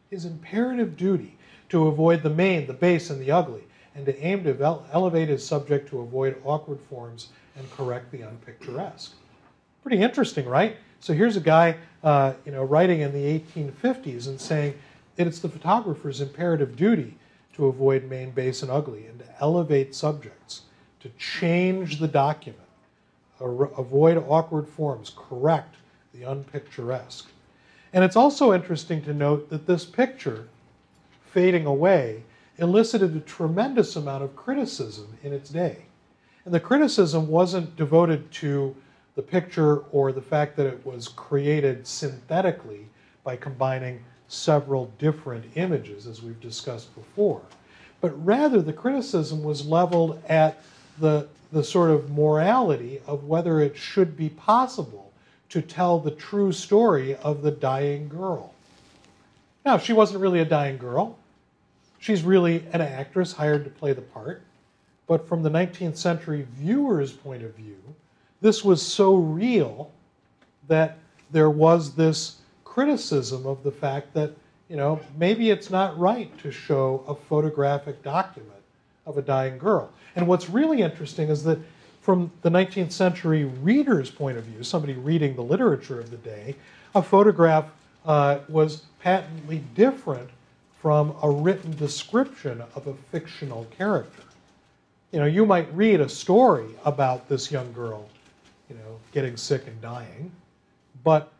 his 0.09 0.25
imperative 0.25 0.95
duty 0.95 1.37
to 1.69 1.87
avoid 1.87 2.23
the 2.23 2.29
main, 2.29 2.67
the 2.67 2.73
base, 2.73 3.09
and 3.09 3.19
the 3.19 3.31
ugly, 3.31 3.63
and 3.95 4.05
to 4.05 4.17
aim 4.23 4.43
to 4.43 4.81
elevate 4.93 5.27
his 5.27 5.45
subject 5.45 5.89
to 5.89 5.99
avoid 5.99 6.39
awkward 6.45 6.79
forms 6.79 7.29
and 7.57 7.69
correct 7.71 8.11
the 8.11 8.21
unpicturesque. 8.21 9.13
Pretty 9.87 10.03
interesting, 10.03 10.45
right? 10.49 10.75
So 10.99 11.13
here's 11.13 11.37
a 11.37 11.39
guy, 11.39 11.77
uh, 12.03 12.33
you 12.45 12.51
know, 12.51 12.65
writing 12.65 12.99
in 12.99 13.13
the 13.13 13.39
1850s 13.39 14.27
and 14.27 14.37
saying 14.37 14.77
that 15.15 15.27
it's 15.27 15.39
the 15.39 15.47
photographer's 15.47 16.19
imperative 16.19 16.75
duty 16.75 17.17
to 17.53 17.67
avoid 17.67 18.03
main, 18.03 18.31
base, 18.31 18.63
and 18.63 18.69
ugly, 18.69 19.05
and 19.05 19.19
to 19.19 19.25
elevate 19.39 19.95
subjects, 19.95 20.63
to 20.99 21.07
change 21.17 21.99
the 21.99 22.07
document, 22.09 22.67
avoid 23.39 24.21
awkward 24.27 24.67
forms, 24.67 25.13
correct 25.15 25.75
the 26.13 26.25
unpicturesque. 26.25 27.29
And 27.93 28.03
it's 28.03 28.17
also 28.17 28.51
interesting 28.51 29.01
to 29.03 29.13
note 29.13 29.49
that 29.49 29.67
this 29.67 29.85
picture, 29.85 30.49
fading 31.31 31.65
away, 31.65 32.23
elicited 32.57 33.15
a 33.15 33.21
tremendous 33.21 33.95
amount 33.95 34.25
of 34.25 34.35
criticism 34.35 35.17
in 35.23 35.31
its 35.31 35.49
day. 35.49 35.85
And 36.43 36.53
the 36.53 36.59
criticism 36.59 37.29
wasn't 37.29 37.77
devoted 37.77 38.29
to 38.33 38.75
the 39.17 39.23
picture 39.23 39.79
or 39.91 40.11
the 40.11 40.21
fact 40.21 40.55
that 40.55 40.67
it 40.67 40.85
was 40.85 41.07
created 41.07 41.87
synthetically 41.87 42.85
by 43.23 43.35
combining 43.35 43.99
several 44.27 44.91
different 44.99 45.43
images, 45.55 46.05
as 46.05 46.21
we've 46.21 46.39
discussed 46.39 46.93
before. 46.93 47.41
But 47.99 48.09
rather, 48.23 48.61
the 48.61 48.73
criticism 48.73 49.43
was 49.43 49.65
leveled 49.65 50.21
at 50.29 50.61
the, 50.99 51.27
the 51.51 51.63
sort 51.63 51.89
of 51.89 52.11
morality 52.11 53.01
of 53.07 53.23
whether 53.23 53.59
it 53.59 53.75
should 53.75 54.15
be 54.15 54.29
possible 54.29 55.11
to 55.49 55.63
tell 55.63 55.97
the 55.97 56.11
true 56.11 56.51
story 56.51 57.15
of 57.15 57.41
the 57.41 57.51
dying 57.51 58.07
girl. 58.07 58.53
Now, 59.65 59.79
she 59.79 59.93
wasn't 59.93 60.21
really 60.21 60.41
a 60.41 60.45
dying 60.45 60.77
girl. 60.77 61.17
She's 61.97 62.21
really 62.21 62.63
an 62.71 62.81
actress 62.81 63.33
hired 63.33 63.63
to 63.63 63.71
play 63.71 63.93
the 63.93 64.01
part. 64.01 64.43
But 65.07 65.27
from 65.27 65.41
the 65.41 65.49
19th 65.49 65.97
century 65.97 66.45
viewer's 66.59 67.13
point 67.13 67.41
of 67.41 67.55
view, 67.55 67.77
this 68.41 68.63
was 68.63 68.81
so 68.81 69.15
real 69.15 69.91
that 70.67 70.97
there 71.31 71.49
was 71.49 71.95
this 71.95 72.37
criticism 72.63 73.45
of 73.45 73.63
the 73.63 73.71
fact 73.71 74.13
that, 74.13 74.31
you 74.69 74.75
know, 74.75 74.99
maybe 75.17 75.49
it's 75.49 75.69
not 75.69 75.97
right 75.97 76.35
to 76.39 76.51
show 76.51 77.03
a 77.07 77.15
photographic 77.15 78.03
document 78.03 78.51
of 79.05 79.17
a 79.17 79.21
dying 79.21 79.57
girl. 79.57 79.89
And 80.15 80.27
what's 80.27 80.49
really 80.49 80.81
interesting 80.81 81.29
is 81.29 81.43
that 81.43 81.59
from 82.01 82.31
the 82.41 82.49
19th 82.49 82.91
century 82.91 83.45
reader's 83.45 84.09
point 84.09 84.37
of 84.37 84.43
view, 84.45 84.63
somebody 84.63 84.93
reading 84.93 85.35
the 85.35 85.43
literature 85.43 85.99
of 85.99 86.09
the 86.09 86.17
day, 86.17 86.55
a 86.95 87.01
photograph 87.01 87.65
uh, 88.05 88.39
was 88.47 88.83
patently 88.99 89.61
different 89.75 90.29
from 90.81 91.15
a 91.21 91.29
written 91.29 91.75
description 91.75 92.63
of 92.75 92.87
a 92.87 92.93
fictional 93.11 93.65
character. 93.77 94.23
You 95.11 95.19
know, 95.19 95.25
you 95.25 95.45
might 95.45 95.73
read 95.75 95.99
a 95.99 96.07
story 96.07 96.67
about 96.85 97.27
this 97.27 97.51
young 97.51 97.73
girl, 97.73 98.07
you 98.69 98.75
know, 98.75 98.99
getting 99.11 99.37
sick 99.37 99.67
and 99.67 99.79
dying, 99.81 100.31
but 101.03 101.31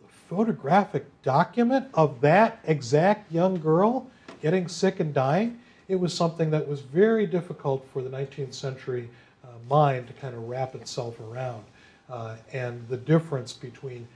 the 0.00 0.08
photographic 0.28 1.06
document 1.22 1.88
of 1.94 2.20
that 2.20 2.60
exact 2.64 3.30
young 3.32 3.58
girl 3.60 4.06
getting 4.40 4.68
sick 4.68 5.00
and 5.00 5.12
dying, 5.12 5.58
it 5.88 5.96
was 5.96 6.12
something 6.12 6.50
that 6.50 6.66
was 6.66 6.80
very 6.80 7.26
difficult 7.26 7.86
for 7.92 8.02
the 8.02 8.10
19th 8.10 8.54
century 8.54 9.08
uh, 9.44 9.48
mind 9.68 10.06
to 10.06 10.12
kind 10.14 10.34
of 10.34 10.48
wrap 10.48 10.74
itself 10.74 11.18
around. 11.20 11.64
Uh, 12.08 12.36
and 12.52 12.86
the 12.88 12.96
difference 12.96 13.52
between 13.52 14.06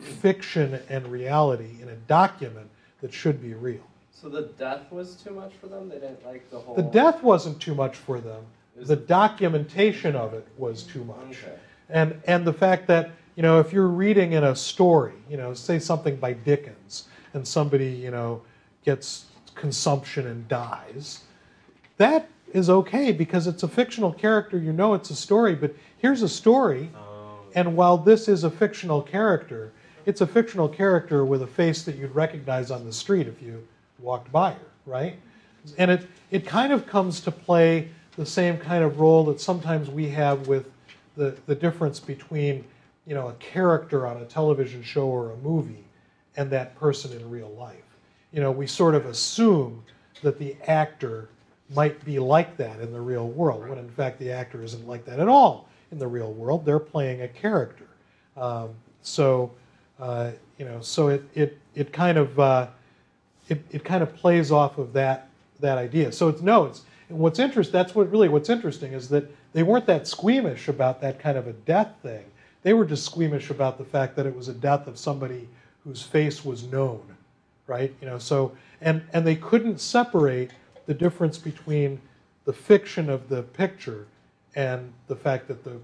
fiction 0.00 0.80
and 0.88 1.06
reality 1.06 1.76
in 1.80 1.88
a 1.88 1.96
document 1.96 2.68
that 3.00 3.12
should 3.12 3.40
be 3.40 3.54
real. 3.54 3.82
So 4.12 4.28
the 4.28 4.42
death 4.58 4.90
was 4.90 5.16
too 5.16 5.30
much 5.30 5.52
for 5.60 5.66
them? 5.66 5.88
They 5.88 5.96
didn't 5.96 6.24
like 6.26 6.50
the 6.50 6.58
whole. 6.58 6.74
The 6.74 6.82
death 6.82 7.22
wasn't 7.22 7.60
too 7.60 7.74
much 7.74 7.96
for 7.96 8.20
them. 8.20 8.44
The 8.76 8.96
documentation 8.96 10.16
of 10.16 10.34
it 10.34 10.46
was 10.56 10.82
too 10.82 11.04
much. 11.04 11.44
Okay. 11.44 11.56
And 11.92 12.20
and 12.26 12.46
the 12.46 12.52
fact 12.52 12.86
that, 12.88 13.10
you 13.36 13.42
know, 13.42 13.58
if 13.60 13.72
you're 13.72 13.88
reading 13.88 14.32
in 14.32 14.44
a 14.44 14.54
story, 14.54 15.14
you 15.28 15.36
know, 15.36 15.54
say 15.54 15.78
something 15.78 16.16
by 16.16 16.32
Dickens 16.34 17.04
and 17.34 17.46
somebody, 17.46 17.90
you 17.90 18.10
know, 18.10 18.42
gets 18.84 19.26
consumption 19.54 20.26
and 20.26 20.46
dies, 20.48 21.20
that 21.96 22.28
is 22.52 22.70
okay 22.70 23.12
because 23.12 23.46
it's 23.46 23.62
a 23.62 23.68
fictional 23.68 24.12
character, 24.12 24.58
you 24.58 24.72
know 24.72 24.94
it's 24.94 25.10
a 25.10 25.14
story, 25.16 25.54
but 25.54 25.74
here's 25.98 26.22
a 26.22 26.28
story 26.28 26.90
Oh. 26.96 27.38
and 27.54 27.76
while 27.76 27.96
this 27.96 28.26
is 28.28 28.42
a 28.44 28.50
fictional 28.50 29.02
character, 29.02 29.70
it's 30.06 30.20
a 30.20 30.26
fictional 30.26 30.68
character 30.68 31.24
with 31.24 31.42
a 31.42 31.46
face 31.46 31.82
that 31.82 31.96
you'd 31.96 32.14
recognize 32.14 32.70
on 32.70 32.84
the 32.84 32.92
street 32.92 33.26
if 33.28 33.40
you 33.42 33.66
walked 34.00 34.32
by 34.32 34.52
her, 34.52 34.58
right? 34.86 35.16
And 35.78 35.90
it, 35.90 36.06
it 36.30 36.46
kind 36.46 36.72
of 36.72 36.86
comes 36.86 37.20
to 37.20 37.30
play 37.30 37.90
the 38.16 38.24
same 38.26 38.56
kind 38.58 38.82
of 38.82 38.98
role 38.98 39.24
that 39.26 39.40
sometimes 39.40 39.88
we 39.90 40.08
have 40.08 40.48
with 40.48 40.70
the, 41.20 41.36
the 41.44 41.54
difference 41.54 42.00
between, 42.00 42.64
you 43.06 43.14
know, 43.14 43.28
a 43.28 43.34
character 43.34 44.06
on 44.06 44.16
a 44.16 44.24
television 44.24 44.82
show 44.82 45.06
or 45.06 45.32
a 45.32 45.36
movie 45.36 45.84
and 46.38 46.50
that 46.50 46.74
person 46.76 47.12
in 47.12 47.28
real 47.30 47.50
life. 47.50 47.76
You 48.32 48.40
know, 48.40 48.50
we 48.50 48.66
sort 48.66 48.94
of 48.94 49.04
assume 49.04 49.84
that 50.22 50.38
the 50.38 50.56
actor 50.66 51.28
might 51.74 52.02
be 52.06 52.18
like 52.18 52.56
that 52.56 52.80
in 52.80 52.90
the 52.90 53.00
real 53.00 53.28
world, 53.28 53.68
when 53.68 53.76
in 53.76 53.90
fact 53.90 54.18
the 54.18 54.32
actor 54.32 54.62
isn't 54.62 54.88
like 54.88 55.04
that 55.04 55.20
at 55.20 55.28
all 55.28 55.68
in 55.92 55.98
the 55.98 56.06
real 56.06 56.32
world. 56.32 56.64
They're 56.64 56.78
playing 56.78 57.20
a 57.20 57.28
character. 57.28 57.86
Um, 58.34 58.70
so, 59.02 59.52
uh, 60.00 60.30
you 60.56 60.64
know, 60.64 60.80
so 60.80 61.08
it, 61.08 61.22
it, 61.34 61.58
it 61.74 61.92
kind 61.92 62.16
of 62.16 62.40
uh, 62.40 62.68
it, 63.50 63.62
it 63.70 63.84
kind 63.84 64.02
of 64.02 64.14
plays 64.16 64.50
off 64.50 64.78
of 64.78 64.94
that 64.94 65.28
that 65.60 65.76
idea. 65.76 66.12
So 66.12 66.28
it's 66.28 66.40
no, 66.40 66.64
it's 66.64 66.82
what's 67.08 67.38
interesting. 67.38 67.72
That's 67.72 67.94
what 67.94 68.10
really 68.10 68.28
what's 68.30 68.48
interesting 68.48 68.94
is 68.94 69.10
that 69.10 69.30
they 69.52 69.62
weren't 69.62 69.86
that 69.86 70.06
squeamish 70.06 70.68
about 70.68 71.00
that 71.00 71.18
kind 71.18 71.36
of 71.36 71.46
a 71.46 71.52
death 71.52 71.92
thing. 72.02 72.24
They 72.62 72.72
were 72.72 72.84
just 72.84 73.04
squeamish 73.04 73.50
about 73.50 73.78
the 73.78 73.84
fact 73.84 74.16
that 74.16 74.26
it 74.26 74.36
was 74.36 74.48
a 74.48 74.52
death 74.52 74.86
of 74.86 74.98
somebody 74.98 75.48
whose 75.84 76.02
face 76.02 76.44
was 76.44 76.64
known, 76.64 77.02
right? 77.66 77.94
You 78.00 78.06
know, 78.06 78.18
so 78.18 78.52
and 78.80 79.02
and 79.12 79.26
they 79.26 79.36
couldn't 79.36 79.80
separate 79.80 80.50
the 80.86 80.94
difference 80.94 81.38
between 81.38 82.00
the 82.44 82.52
fiction 82.52 83.08
of 83.08 83.28
the 83.28 83.42
picture 83.42 84.06
and 84.54 84.92
the 85.06 85.16
fact 85.16 85.48
that 85.48 85.64
the 85.64 85.76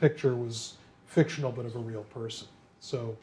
picture 0.00 0.34
was 0.34 0.74
fictional 1.06 1.52
but 1.52 1.66
of 1.66 1.76
a 1.76 1.78
real 1.78 2.04
person. 2.04 2.48
So, 2.80 3.16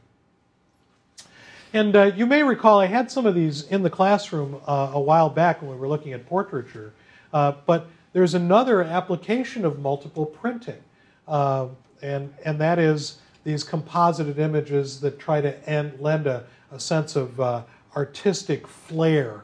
and 1.74 1.96
uh, 1.96 2.12
you 2.16 2.26
may 2.26 2.44
recall 2.44 2.80
I 2.80 2.86
had 2.86 3.12
some 3.12 3.26
of 3.26 3.36
these 3.36 3.64
in 3.64 3.84
the 3.84 3.90
classroom 3.90 4.62
uh, 4.66 4.92
a 4.94 5.00
while 5.00 5.30
back 5.30 5.62
when 5.62 5.72
we 5.72 5.78
were 5.78 5.88
looking 5.88 6.14
at 6.14 6.26
portraiture, 6.26 6.94
uh, 7.34 7.54
but 7.66 7.88
there's 8.16 8.34
another 8.34 8.82
application 8.82 9.66
of 9.66 9.80
multiple 9.80 10.26
printing, 10.26 10.82
uh, 11.28 11.68
and 12.02 12.34
and 12.46 12.58
that 12.62 12.80
is 12.80 13.18
these 13.44 13.62
composited 13.62 14.40
images 14.40 15.02
that 15.02 15.20
try 15.20 15.42
to 15.42 15.70
end, 15.70 16.00
lend 16.00 16.26
a, 16.26 16.46
a 16.72 16.80
sense 16.80 17.18
of 17.18 17.38
uh, 17.42 17.64
artistic 17.94 18.70
flair 18.70 19.44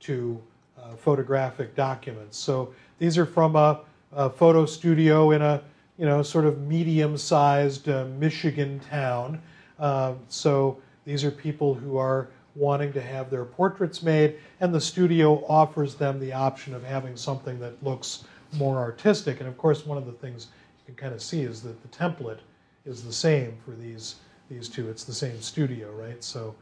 to 0.00 0.38
uh, 0.78 0.96
photographic 0.96 1.74
documents. 1.74 2.36
So 2.36 2.74
these 2.98 3.16
are 3.16 3.24
from 3.24 3.56
a, 3.56 3.80
a, 4.12 4.28
photo 4.28 4.66
studio 4.66 5.30
in 5.30 5.40
a 5.40 5.62
you 5.96 6.04
know 6.04 6.22
sort 6.22 6.44
of 6.44 6.60
medium-sized 6.60 7.88
uh, 7.88 8.04
Michigan 8.18 8.80
town. 8.90 9.40
Um, 9.78 10.18
so 10.28 10.76
these 11.06 11.24
are 11.24 11.30
people 11.30 11.72
who 11.72 11.96
are 11.96 12.28
wanting 12.60 12.92
to 12.92 13.00
have 13.00 13.30
their 13.30 13.44
portraits 13.44 14.02
made, 14.02 14.38
and 14.60 14.72
the 14.72 14.80
studio 14.80 15.44
offers 15.48 15.94
them 15.94 16.20
the 16.20 16.32
option 16.32 16.74
of 16.74 16.84
having 16.84 17.16
something 17.16 17.58
that 17.58 17.82
looks 17.82 18.24
more 18.52 18.78
artistic. 18.78 19.40
And 19.40 19.48
of 19.48 19.56
course, 19.56 19.86
one 19.86 19.96
of 19.96 20.06
the 20.06 20.12
things 20.12 20.48
you 20.78 20.94
can 20.94 20.94
kind 20.94 21.14
of 21.14 21.22
see 21.22 21.40
is 21.42 21.62
that 21.62 21.80
the 21.82 21.88
template 21.88 22.40
is 22.84 23.02
the 23.02 23.12
same 23.12 23.56
for 23.64 23.72
these 23.72 24.16
these 24.50 24.68
two. 24.68 24.90
It's 24.90 25.04
the 25.04 25.14
same 25.14 25.40
studio, 25.40 25.92
right? 25.92 26.22
So, 26.22 26.54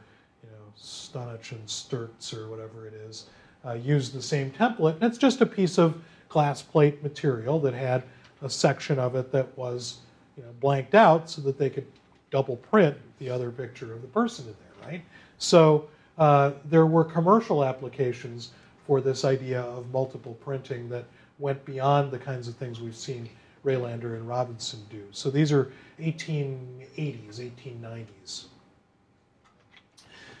you 0.43 0.49
know, 0.51 0.73
Stannich 0.79 1.51
and 1.51 1.67
Sturz 1.67 2.33
or 2.33 2.47
whatever 2.47 2.85
it 2.85 2.93
is 2.93 3.25
uh, 3.65 3.73
use 3.73 4.11
the 4.11 4.21
same 4.21 4.51
template, 4.51 4.95
and 4.95 5.03
it's 5.03 5.17
just 5.17 5.41
a 5.41 5.45
piece 5.45 5.77
of 5.77 6.01
glass 6.29 6.61
plate 6.61 7.01
material 7.03 7.59
that 7.59 7.73
had 7.73 8.03
a 8.41 8.49
section 8.49 8.99
of 8.99 9.15
it 9.15 9.31
that 9.31 9.57
was 9.57 9.97
you 10.37 10.43
know 10.43 10.49
blanked 10.61 10.95
out 10.95 11.29
so 11.29 11.41
that 11.41 11.57
they 11.57 11.69
could 11.69 11.87
double 12.31 12.55
print 12.57 12.95
the 13.17 13.29
other 13.29 13.51
picture 13.51 13.91
of 13.93 14.01
the 14.01 14.07
person 14.07 14.45
in 14.45 14.53
there, 14.53 14.89
right? 14.91 15.01
So 15.39 15.87
uh, 16.17 16.51
there 16.65 16.85
were 16.85 17.03
commercial 17.03 17.63
applications 17.63 18.51
for 18.85 19.01
this 19.01 19.25
idea 19.25 19.61
of 19.61 19.91
multiple 19.91 20.35
printing 20.35 20.89
that 20.89 21.05
went 21.39 21.63
beyond 21.65 22.11
the 22.11 22.19
kinds 22.19 22.47
of 22.47 22.55
things 22.55 22.79
we've 22.79 22.95
seen 22.95 23.29
Rejlander 23.65 24.15
and 24.15 24.27
Robinson 24.27 24.79
do. 24.89 25.03
So 25.11 25.31
these 25.31 25.51
are 25.51 25.71
1880s, 25.99 27.39
1890s. 27.39 28.45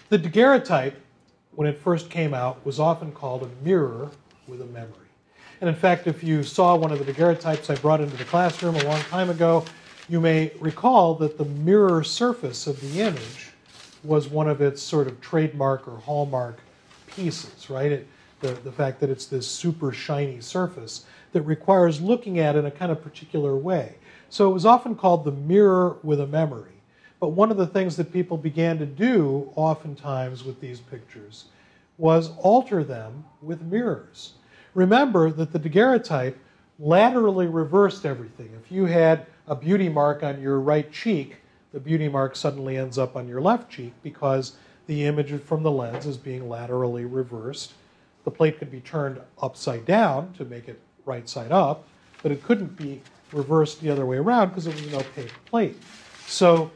The 0.09 0.17
daguerreotype, 0.17 0.95
when 1.55 1.67
it 1.67 1.77
first 1.77 2.09
came 2.09 2.33
out, 2.33 2.63
was 2.65 2.79
often 2.79 3.11
called 3.11 3.43
a 3.43 3.65
mirror 3.65 4.09
with 4.47 4.61
a 4.61 4.65
memory. 4.65 4.93
And 5.61 5.69
in 5.69 5.75
fact, 5.75 6.07
if 6.07 6.23
you 6.23 6.43
saw 6.43 6.75
one 6.75 6.91
of 6.91 6.99
the 6.99 7.05
daguerreotypes 7.05 7.69
I 7.69 7.75
brought 7.75 8.01
into 8.01 8.17
the 8.17 8.23
classroom 8.25 8.75
a 8.75 8.83
long 8.83 9.01
time 9.01 9.29
ago, 9.29 9.65
you 10.07 10.19
may 10.19 10.51
recall 10.59 11.15
that 11.15 11.37
the 11.37 11.45
mirror 11.45 12.03
surface 12.03 12.65
of 12.65 12.79
the 12.81 13.01
image 13.01 13.48
was 14.03 14.27
one 14.27 14.47
of 14.47 14.61
its 14.61 14.81
sort 14.81 15.07
of 15.07 15.19
trademark 15.21 15.87
or 15.87 15.97
hallmark 15.97 16.59
pieces, 17.07 17.69
right? 17.69 17.91
It, 17.91 18.07
the, 18.39 18.53
the 18.63 18.71
fact 18.71 18.99
that 19.01 19.09
it's 19.09 19.25
this 19.25 19.47
super 19.47 19.91
shiny 19.91 20.39
surface 20.41 21.05
that 21.33 21.41
requires 21.41 22.01
looking 22.01 22.39
at 22.39 22.55
in 22.55 22.65
a 22.65 22.71
kind 22.71 22.91
of 22.91 23.03
particular 23.03 23.55
way. 23.55 23.95
So 24.29 24.49
it 24.49 24.53
was 24.53 24.65
often 24.65 24.95
called 24.95 25.25
the 25.25 25.31
mirror 25.31 25.97
with 26.03 26.21
a 26.21 26.27
memory. 26.27 26.71
But 27.19 27.29
one 27.29 27.51
of 27.51 27.57
the 27.57 27.67
things 27.67 27.97
that 27.97 28.13
people 28.13 28.37
began 28.37 28.77
to 28.79 28.85
do 28.85 29.51
oftentimes 29.55 30.43
with 30.43 30.61
these 30.61 30.79
pictures 30.79 31.45
was 31.97 32.31
alter 32.37 32.83
them 32.83 33.25
with 33.41 33.61
mirrors. 33.61 34.33
Remember 34.73 35.29
that 35.31 35.51
the 35.51 35.59
daguerreotype 35.59 36.37
laterally 36.79 37.47
reversed 37.47 38.05
everything. 38.05 38.49
If 38.63 38.71
you 38.71 38.85
had 38.85 39.25
a 39.47 39.55
beauty 39.55 39.89
mark 39.89 40.23
on 40.23 40.41
your 40.41 40.61
right 40.61 40.89
cheek, 40.93 41.38
the 41.71 41.79
beauty 41.79 42.07
mark 42.07 42.35
suddenly 42.35 42.77
ends 42.77 42.97
up 42.97 43.15
on 43.15 43.27
your 43.27 43.41
left 43.41 43.69
cheek 43.69 43.93
because 44.01 44.53
the 44.87 45.05
image 45.05 45.39
from 45.41 45.61
the 45.61 45.71
lens 45.71 46.05
is 46.05 46.17
being 46.17 46.49
laterally 46.49 47.05
reversed. 47.05 47.73
The 48.23 48.31
plate 48.31 48.57
could 48.57 48.71
be 48.71 48.81
turned 48.81 49.21
upside 49.41 49.85
down 49.85 50.33
to 50.33 50.45
make 50.45 50.67
it 50.67 50.81
right 51.05 51.27
side 51.29 51.51
up, 51.51 51.87
but 52.23 52.31
it 52.31 52.43
couldn't 52.43 52.75
be 52.75 53.01
reversed 53.31 53.81
the 53.81 53.89
other 53.89 54.05
way 54.05 54.17
around 54.17 54.49
because 54.49 54.67
it 54.67 54.73
was 54.73 54.87
an 54.87 54.95
opaque 54.95 55.33
plate. 55.45 55.77
So 56.25 56.71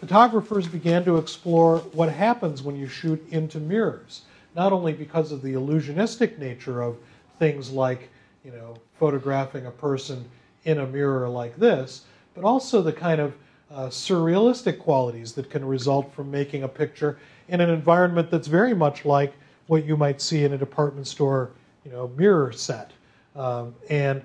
photographers 0.00 0.66
began 0.66 1.04
to 1.04 1.18
explore 1.18 1.78
what 1.92 2.10
happens 2.10 2.62
when 2.62 2.76
you 2.76 2.88
shoot 2.88 3.22
into 3.30 3.58
mirrors, 3.58 4.22
not 4.56 4.72
only 4.72 4.92
because 4.92 5.32
of 5.32 5.42
the 5.42 5.52
illusionistic 5.52 6.38
nature 6.38 6.82
of 6.82 6.96
things 7.38 7.70
like, 7.70 8.08
you 8.44 8.50
know, 8.52 8.74
photographing 8.98 9.66
a 9.66 9.70
person 9.70 10.24
in 10.64 10.78
a 10.78 10.86
mirror 10.86 11.28
like 11.28 11.56
this, 11.56 12.04
but 12.34 12.44
also 12.44 12.80
the 12.80 12.92
kind 12.92 13.20
of 13.20 13.34
uh, 13.70 13.86
surrealistic 13.86 14.78
qualities 14.78 15.32
that 15.32 15.50
can 15.50 15.64
result 15.64 16.12
from 16.12 16.30
making 16.30 16.62
a 16.62 16.68
picture 16.68 17.18
in 17.48 17.60
an 17.60 17.70
environment 17.70 18.30
that's 18.30 18.48
very 18.48 18.74
much 18.74 19.04
like 19.04 19.32
what 19.66 19.84
you 19.84 19.96
might 19.96 20.20
see 20.20 20.44
in 20.44 20.52
a 20.52 20.58
department 20.58 21.06
store, 21.06 21.50
you 21.84 21.92
know, 21.92 22.08
mirror 22.16 22.52
set 22.52 22.90
um, 23.36 23.74
and 23.88 24.22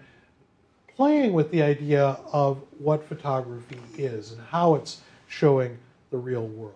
playing 0.95 1.34
with 1.34 1.51
the 1.51 1.62
idea 1.62 2.17
of 2.31 2.62
what 2.79 3.03
photography 3.03 3.79
is 3.97 4.31
and 4.31 4.41
how 4.41 4.75
it's 4.75 5.01
showing 5.27 5.77
the 6.10 6.17
real 6.17 6.47
world. 6.47 6.73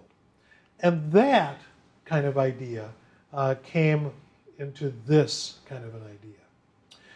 And 0.82 1.12
that 1.12 1.60
kind 2.06 2.26
of 2.26 2.38
idea 2.38 2.90
uh, 3.34 3.56
came 3.64 4.12
into 4.58 4.94
this 5.08 5.60
kind 5.66 5.84
of 5.84 5.96
an 5.96 6.02
idea. 6.04 6.34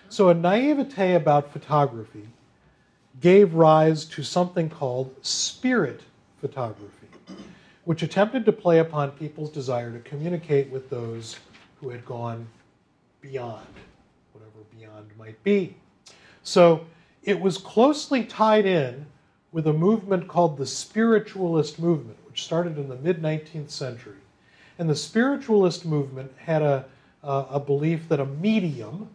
So, 0.10 0.30
a 0.30 0.34
naivete 0.34 1.16
about 1.16 1.52
photography 1.52 2.28
gave 3.22 3.54
rise 3.54 4.06
to 4.06 4.24
something 4.24 4.70
called 4.70 5.14
spirit 5.22 6.02
photography, 6.42 7.08
which 7.86 8.04
attempted 8.04 8.46
to 8.46 8.52
play 8.52 8.80
upon 8.80 9.12
people's 9.12 9.52
desire 9.52 9.92
to 9.92 10.00
communicate 10.00 10.70
with 10.70 10.90
those 10.90 11.38
who 11.80 11.90
had 11.90 12.06
gone 12.06 12.48
beyond 13.22 13.66
whatever 14.34 14.66
beyond 14.78 15.10
might 15.18 15.42
be. 15.44 15.76
So 16.44 16.86
it 17.24 17.40
was 17.40 17.58
closely 17.58 18.24
tied 18.26 18.66
in 18.66 19.06
with 19.52 19.68
a 19.68 19.74
movement 19.74 20.28
called 20.28 20.58
the 20.58 20.66
spiritualist 20.66 21.80
movement, 21.80 22.18
which 22.26 22.44
started 22.44 22.78
in 22.78 22.90
the 22.90 22.96
mid 22.96 23.22
19th 23.22 23.70
century. 23.70 24.18
And 24.80 24.90
the 24.90 24.96
spiritualist 24.96 25.86
movement 25.86 26.32
had 26.38 26.62
a, 26.62 26.86
a, 27.22 27.46
a 27.52 27.60
belief 27.60 28.10
that 28.10 28.20
a 28.20 28.26
medium 28.26 29.10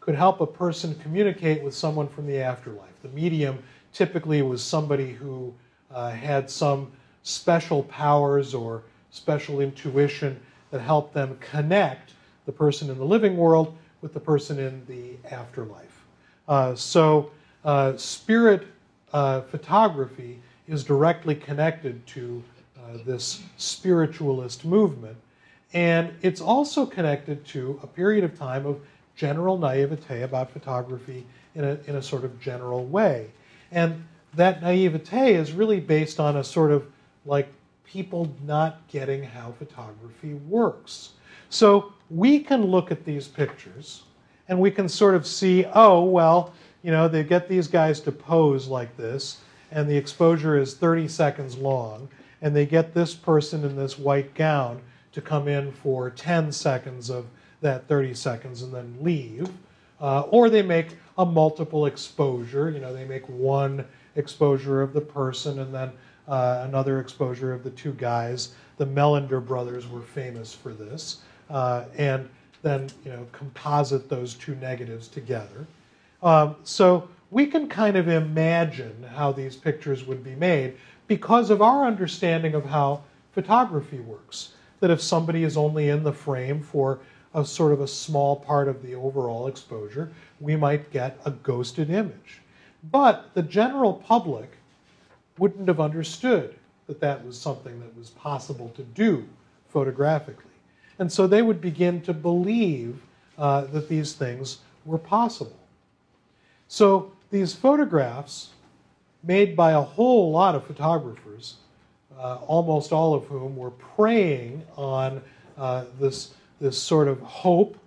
could 0.00 0.14
help 0.14 0.40
a 0.40 0.46
person 0.46 0.94
communicate 0.96 1.62
with 1.62 1.74
someone 1.74 2.08
from 2.08 2.26
the 2.26 2.38
afterlife. 2.38 2.90
The 3.02 3.10
medium 3.10 3.62
typically 3.92 4.42
was 4.42 4.62
somebody 4.62 5.12
who 5.12 5.54
uh, 5.90 6.10
had 6.10 6.50
some 6.50 6.90
special 7.22 7.82
powers 7.84 8.54
or 8.54 8.82
special 9.10 9.60
intuition 9.60 10.40
that 10.70 10.80
helped 10.80 11.12
them 11.12 11.36
connect 11.40 12.12
the 12.46 12.52
person 12.52 12.90
in 12.90 12.98
the 12.98 13.04
living 13.04 13.36
world 13.36 13.76
with 14.00 14.14
the 14.14 14.20
person 14.20 14.58
in 14.58 14.82
the 14.86 15.16
afterlife. 15.30 16.04
Uh, 16.48 16.74
so, 16.74 17.30
uh, 17.64 17.96
spirit 17.96 18.66
uh, 19.12 19.42
photography 19.42 20.40
is 20.66 20.84
directly 20.84 21.34
connected 21.34 22.04
to 22.06 22.42
uh, 22.78 22.98
this 23.04 23.42
spiritualist 23.56 24.64
movement, 24.64 25.16
and 25.74 26.12
it's 26.22 26.40
also 26.40 26.86
connected 26.86 27.44
to 27.44 27.78
a 27.82 27.86
period 27.86 28.24
of 28.24 28.38
time 28.38 28.64
of 28.64 28.80
general 29.20 29.58
naivete 29.58 30.22
about 30.22 30.50
photography 30.50 31.26
in 31.54 31.62
a, 31.62 31.78
in 31.86 31.96
a 31.96 32.02
sort 32.02 32.24
of 32.24 32.40
general 32.40 32.86
way. 32.86 33.30
And 33.70 34.02
that 34.32 34.62
naivete 34.62 35.34
is 35.34 35.52
really 35.52 35.78
based 35.78 36.18
on 36.18 36.38
a 36.38 36.44
sort 36.44 36.70
of 36.70 36.86
like 37.26 37.52
people 37.84 38.34
not 38.46 38.88
getting 38.88 39.22
how 39.22 39.52
photography 39.58 40.32
works. 40.48 41.10
So 41.50 41.92
we 42.08 42.40
can 42.40 42.64
look 42.64 42.90
at 42.90 43.04
these 43.04 43.28
pictures 43.28 44.04
and 44.48 44.58
we 44.58 44.70
can 44.70 44.88
sort 44.88 45.14
of 45.14 45.26
see, 45.26 45.66
oh, 45.74 46.02
well, 46.02 46.54
you 46.82 46.90
know, 46.90 47.06
they 47.06 47.22
get 47.22 47.46
these 47.46 47.68
guys 47.68 48.00
to 48.00 48.12
pose 48.12 48.68
like 48.68 48.96
this, 48.96 49.42
and 49.70 49.88
the 49.88 49.96
exposure 49.96 50.56
is 50.56 50.74
30 50.74 51.08
seconds 51.08 51.58
long, 51.58 52.08
and 52.40 52.56
they 52.56 52.64
get 52.64 52.94
this 52.94 53.14
person 53.14 53.64
in 53.66 53.76
this 53.76 53.98
white 53.98 54.34
gown 54.34 54.80
to 55.12 55.20
come 55.20 55.46
in 55.46 55.72
for 55.72 56.08
10 56.08 56.50
seconds 56.52 57.10
of 57.10 57.26
that 57.60 57.86
30 57.88 58.14
seconds 58.14 58.62
and 58.62 58.72
then 58.72 58.96
leave. 59.00 59.48
Uh, 60.00 60.22
or 60.30 60.48
they 60.48 60.62
make 60.62 60.96
a 61.18 61.26
multiple 61.26 61.86
exposure, 61.86 62.70
you 62.70 62.80
know, 62.80 62.94
they 62.94 63.04
make 63.04 63.28
one 63.28 63.84
exposure 64.16 64.80
of 64.80 64.92
the 64.94 65.00
person 65.00 65.58
and 65.58 65.74
then 65.74 65.92
uh, 66.26 66.64
another 66.66 67.00
exposure 67.00 67.52
of 67.52 67.62
the 67.62 67.70
two 67.70 67.92
guys. 67.92 68.54
The 68.78 68.86
Melander 68.86 69.44
brothers 69.44 69.88
were 69.88 70.00
famous 70.00 70.54
for 70.54 70.72
this. 70.72 71.20
Uh, 71.50 71.84
and 71.98 72.28
then 72.62 72.88
you 73.04 73.10
know 73.10 73.26
composite 73.32 74.08
those 74.08 74.34
two 74.34 74.54
negatives 74.56 75.08
together. 75.08 75.66
Um, 76.22 76.56
so 76.64 77.08
we 77.30 77.46
can 77.46 77.68
kind 77.68 77.96
of 77.96 78.08
imagine 78.08 79.04
how 79.14 79.32
these 79.32 79.56
pictures 79.56 80.04
would 80.04 80.22
be 80.22 80.34
made 80.34 80.76
because 81.06 81.50
of 81.50 81.62
our 81.62 81.86
understanding 81.86 82.54
of 82.54 82.66
how 82.66 83.02
photography 83.32 84.00
works. 84.00 84.52
That 84.80 84.90
if 84.90 85.00
somebody 85.00 85.44
is 85.44 85.56
only 85.56 85.90
in 85.90 86.02
the 86.02 86.12
frame 86.12 86.62
for 86.62 87.00
a 87.34 87.44
sort 87.44 87.72
of 87.72 87.80
a 87.80 87.88
small 87.88 88.36
part 88.36 88.68
of 88.68 88.82
the 88.82 88.94
overall 88.94 89.46
exposure, 89.46 90.12
we 90.40 90.56
might 90.56 90.90
get 90.90 91.18
a 91.24 91.30
ghosted 91.30 91.90
image. 91.90 92.40
But 92.90 93.30
the 93.34 93.42
general 93.42 93.94
public 93.94 94.50
wouldn't 95.38 95.68
have 95.68 95.80
understood 95.80 96.56
that 96.86 97.00
that 97.00 97.24
was 97.24 97.38
something 97.38 97.78
that 97.80 97.96
was 97.96 98.10
possible 98.10 98.70
to 98.70 98.82
do 98.82 99.26
photographically. 99.68 100.50
And 100.98 101.10
so 101.10 101.26
they 101.26 101.42
would 101.42 101.60
begin 101.60 102.00
to 102.02 102.12
believe 102.12 103.00
uh, 103.38 103.62
that 103.66 103.88
these 103.88 104.12
things 104.12 104.58
were 104.84 104.98
possible. 104.98 105.56
So 106.68 107.12
these 107.30 107.54
photographs, 107.54 108.50
made 109.22 109.56
by 109.56 109.72
a 109.72 109.80
whole 109.80 110.30
lot 110.30 110.54
of 110.54 110.66
photographers, 110.66 111.56
uh, 112.18 112.38
almost 112.46 112.92
all 112.92 113.14
of 113.14 113.24
whom 113.24 113.56
were 113.56 113.70
preying 113.70 114.62
on 114.76 115.22
uh, 115.56 115.84
this, 115.98 116.34
this 116.60 116.80
sort 116.80 117.08
of 117.08 117.20
hope 117.20 117.78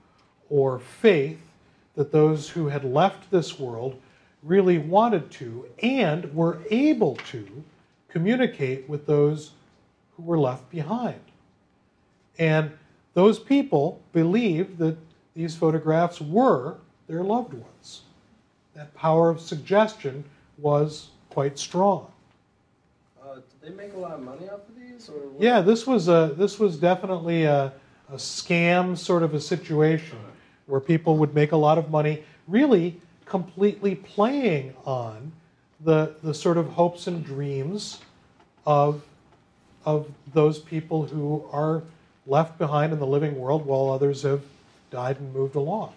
or 0.50 0.80
faith 0.80 1.40
that 1.96 2.12
those 2.12 2.50
who 2.50 2.68
had 2.68 2.84
left 2.84 3.30
this 3.32 3.60
world 3.60 4.00
really 4.42 4.78
wanted 4.78 5.32
to 5.32 5.68
and 5.82 6.34
were 6.34 6.60
able 6.70 7.16
to 7.16 7.64
communicate 8.10 8.88
with 8.90 9.06
those 9.06 9.52
who 10.16 10.24
were 10.24 10.40
left 10.40 10.70
behind. 10.70 11.20
And 12.38 12.72
those 13.14 13.40
people 13.40 14.02
believed 14.12 14.78
that 14.80 14.98
these 15.36 15.56
photographs 15.56 16.20
were 16.20 16.78
their 17.08 17.24
loved 17.24 17.54
ones. 17.54 18.02
That 18.76 18.94
power 18.96 19.30
of 19.30 19.40
suggestion 19.40 20.24
was 20.58 21.10
quite 21.30 21.58
strong. 21.58 22.12
Uh, 23.22 23.36
did 23.36 23.44
they 23.62 23.70
make 23.70 23.94
a 23.94 23.98
lot 23.98 24.14
of 24.14 24.22
money 24.22 24.50
off 24.50 24.68
of 24.68 24.76
these? 24.76 25.10
Or? 25.10 25.16
Yeah, 25.40 25.62
this 25.62 25.88
was 25.88 26.08
a 26.08 26.34
this 26.38 26.60
was 26.60 26.78
definitely 26.78 27.44
a, 27.44 27.74
a 28.14 28.18
scam 28.18 28.98
sort 28.98 29.24
of 29.24 29.34
a 29.34 29.42
situation 29.42 30.18
where 30.68 30.80
people 30.80 31.18
would 31.18 31.34
make 31.34 31.52
a 31.52 31.58
lot 31.58 31.78
of 31.78 31.90
money, 31.90 32.24
really 32.48 33.00
completely 33.26 33.96
playing 33.96 34.74
on 34.86 35.32
the 35.82 36.16
the 36.24 36.34
sort 36.34 36.58
of 36.58 36.68
hopes 36.68 37.08
and 37.08 37.26
dreams 37.26 38.00
of 38.66 39.04
of 39.86 40.08
those 40.34 40.60
people 40.60 41.06
who 41.06 41.44
are 41.52 41.84
left 42.26 42.58
behind 42.58 42.94
in 42.94 43.00
the 43.00 43.08
living 43.08 43.38
world 43.38 43.66
while 43.66 43.92
others 43.92 44.22
have 44.22 44.42
died 44.92 45.20
and 45.20 45.34
moved 45.34 45.56
along. 45.56 45.94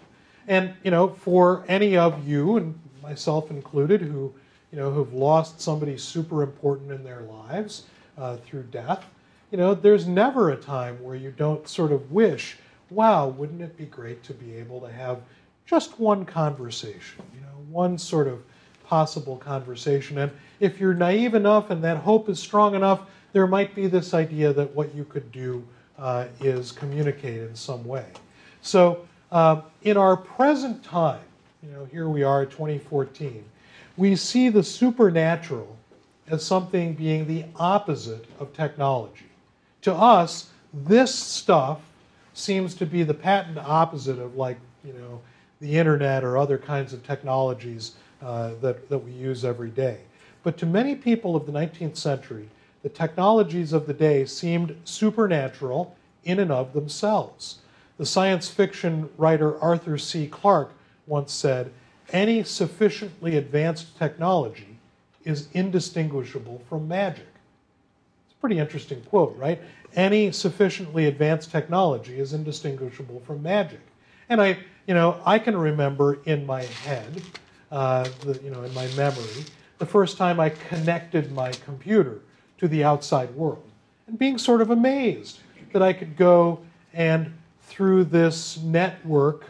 And 0.47 0.73
you 0.83 0.91
know, 0.91 1.09
for 1.09 1.63
any 1.67 1.95
of 1.95 2.27
you 2.27 2.57
and 2.57 2.77
myself 3.01 3.49
included 3.49 4.01
who 4.01 4.33
you 4.71 4.77
know 4.77 4.91
who've 4.91 5.13
lost 5.13 5.61
somebody 5.61 5.97
super 5.97 6.43
important 6.43 6.91
in 6.91 7.03
their 7.03 7.21
lives 7.21 7.83
uh, 8.17 8.37
through 8.37 8.63
death, 8.63 9.05
you 9.51 9.57
know, 9.57 9.73
there's 9.73 10.07
never 10.07 10.49
a 10.51 10.57
time 10.57 11.01
where 11.01 11.15
you 11.15 11.31
don't 11.31 11.67
sort 11.67 11.91
of 11.91 12.11
wish, 12.11 12.57
wow, 12.89 13.27
wouldn't 13.27 13.61
it 13.61 13.77
be 13.77 13.85
great 13.85 14.23
to 14.23 14.33
be 14.33 14.55
able 14.55 14.81
to 14.81 14.91
have 14.91 15.19
just 15.65 15.99
one 15.99 16.25
conversation, 16.25 17.23
you 17.33 17.41
know, 17.41 17.65
one 17.69 17.97
sort 17.97 18.27
of 18.27 18.41
possible 18.85 19.37
conversation. 19.37 20.17
And 20.17 20.31
if 20.59 20.79
you're 20.79 20.93
naive 20.93 21.33
enough 21.33 21.69
and 21.69 21.83
that 21.83 21.97
hope 21.97 22.29
is 22.29 22.39
strong 22.39 22.75
enough, 22.75 23.01
there 23.33 23.47
might 23.47 23.75
be 23.75 23.87
this 23.87 24.13
idea 24.13 24.53
that 24.53 24.73
what 24.73 24.95
you 24.95 25.03
could 25.03 25.31
do 25.31 25.63
uh, 25.97 26.27
is 26.39 26.71
communicate 26.71 27.41
in 27.41 27.55
some 27.55 27.85
way. 27.85 28.05
So, 28.61 29.05
uh, 29.31 29.61
in 29.81 29.97
our 29.97 30.15
present 30.15 30.83
time, 30.83 31.19
you 31.61 31.69
know, 31.69 31.85
here 31.85 32.07
we 32.07 32.23
are, 32.23 32.45
2014, 32.45 33.43
we 33.97 34.15
see 34.15 34.47
the 34.47 34.63
supernatural 34.63 35.75
as 36.29 36.45
something 36.45 36.93
being 36.93 37.27
the 37.27 37.45
opposite 37.57 38.25
of 38.39 38.53
technology. 38.53 39.26
To 39.87 39.95
us, 39.95 40.49
this 40.73 41.15
stuff 41.15 41.79
seems 42.33 42.75
to 42.75 42.85
be 42.85 43.03
the 43.03 43.13
patent 43.13 43.57
opposite 43.57 44.19
of, 44.19 44.35
like, 44.35 44.57
you 44.83 44.91
know, 44.91 45.21
the 45.61 45.77
internet 45.77 46.25
or 46.25 46.37
other 46.37 46.57
kinds 46.57 46.91
of 46.91 47.07
technologies 47.07 47.93
uh, 48.21 48.51
that, 48.59 48.89
that 48.89 48.97
we 48.97 49.13
use 49.13 49.45
every 49.45 49.69
day. 49.69 49.99
But 50.43 50.57
to 50.57 50.65
many 50.65 50.93
people 50.93 51.37
of 51.37 51.45
the 51.45 51.53
19th 51.53 51.95
century, 51.95 52.49
the 52.83 52.89
technologies 52.89 53.71
of 53.71 53.87
the 53.87 53.93
day 53.93 54.25
seemed 54.25 54.75
supernatural 54.83 55.95
in 56.25 56.39
and 56.39 56.51
of 56.51 56.73
themselves. 56.73 57.59
The 57.97 58.05
science 58.05 58.49
fiction 58.49 59.09
writer 59.17 59.57
Arthur 59.61 59.97
C. 59.97 60.27
Clarke 60.27 60.73
once 61.05 61.31
said, 61.31 61.71
Any 62.09 62.43
sufficiently 62.43 63.37
advanced 63.37 63.97
technology 63.97 64.79
is 65.23 65.47
indistinguishable 65.53 66.61
from 66.67 66.89
magic. 66.89 67.27
It's 68.27 68.33
a 68.33 68.41
pretty 68.41 68.59
interesting 68.59 69.01
quote, 69.03 69.33
right? 69.37 69.61
Any 69.95 70.31
sufficiently 70.31 71.05
advanced 71.05 71.51
technology 71.51 72.19
is 72.19 72.33
indistinguishable 72.33 73.21
from 73.21 73.41
magic. 73.41 73.81
And 74.29 74.41
I, 74.41 74.59
you 74.85 74.93
know, 74.93 75.21
I 75.25 75.39
can 75.39 75.55
remember 75.57 76.19
in 76.25 76.45
my 76.45 76.63
head, 76.63 77.21
uh, 77.71 78.07
the, 78.21 78.39
you 78.43 78.51
know, 78.51 78.63
in 78.63 78.73
my 78.73 78.87
memory, 78.89 79.45
the 79.77 79.85
first 79.85 80.17
time 80.17 80.39
I 80.39 80.49
connected 80.49 81.31
my 81.31 81.51
computer 81.51 82.21
to 82.57 82.67
the 82.67 82.83
outside 82.83 83.33
world 83.35 83.63
and 84.07 84.17
being 84.17 84.37
sort 84.37 84.61
of 84.61 84.71
amazed 84.71 85.39
that 85.73 85.81
I 85.81 85.93
could 85.93 86.15
go 86.15 86.59
and 86.93 87.33
through 87.61 88.05
this 88.05 88.57
network 88.57 89.45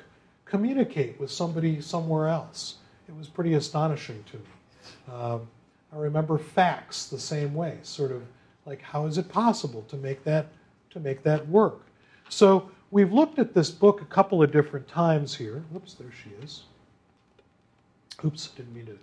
communicate 0.45 1.19
with 1.19 1.32
somebody 1.32 1.82
somewhere 1.82 2.28
else. 2.28 2.76
It 3.08 3.15
was 3.15 3.28
pretty 3.28 3.54
astonishing 3.54 4.23
to 4.32 4.38
me. 4.38 5.13
Um, 5.13 5.47
I 5.93 5.97
remember 5.97 6.38
fax 6.38 7.06
the 7.08 7.19
same 7.19 7.54
way, 7.54 7.78
sort 7.84 8.12
of 8.12 8.23
like 8.68 8.82
how 8.82 9.06
is 9.06 9.18
it 9.18 9.30
possible 9.30 9.84
to 9.88 9.96
make 9.96 10.24
that 10.26 10.48
to 10.92 11.00
make 11.00 11.24
that 11.24 11.48
work? 11.48 11.82
So 12.30 12.70
we've 12.92 13.12
looked 13.12 13.40
at 13.40 13.54
this 13.54 13.72
book 13.72 14.02
a 14.02 14.06
couple 14.06 14.44
of 14.44 14.52
different 14.52 14.88
times 14.88 15.34
here. 15.34 15.64
Oops, 15.76 15.94
there 15.94 16.12
she 16.24 16.30
is. 16.44 16.64
Oops, 18.24 18.48
didn't 18.50 18.76
mean 18.76 18.86
to 18.88 18.98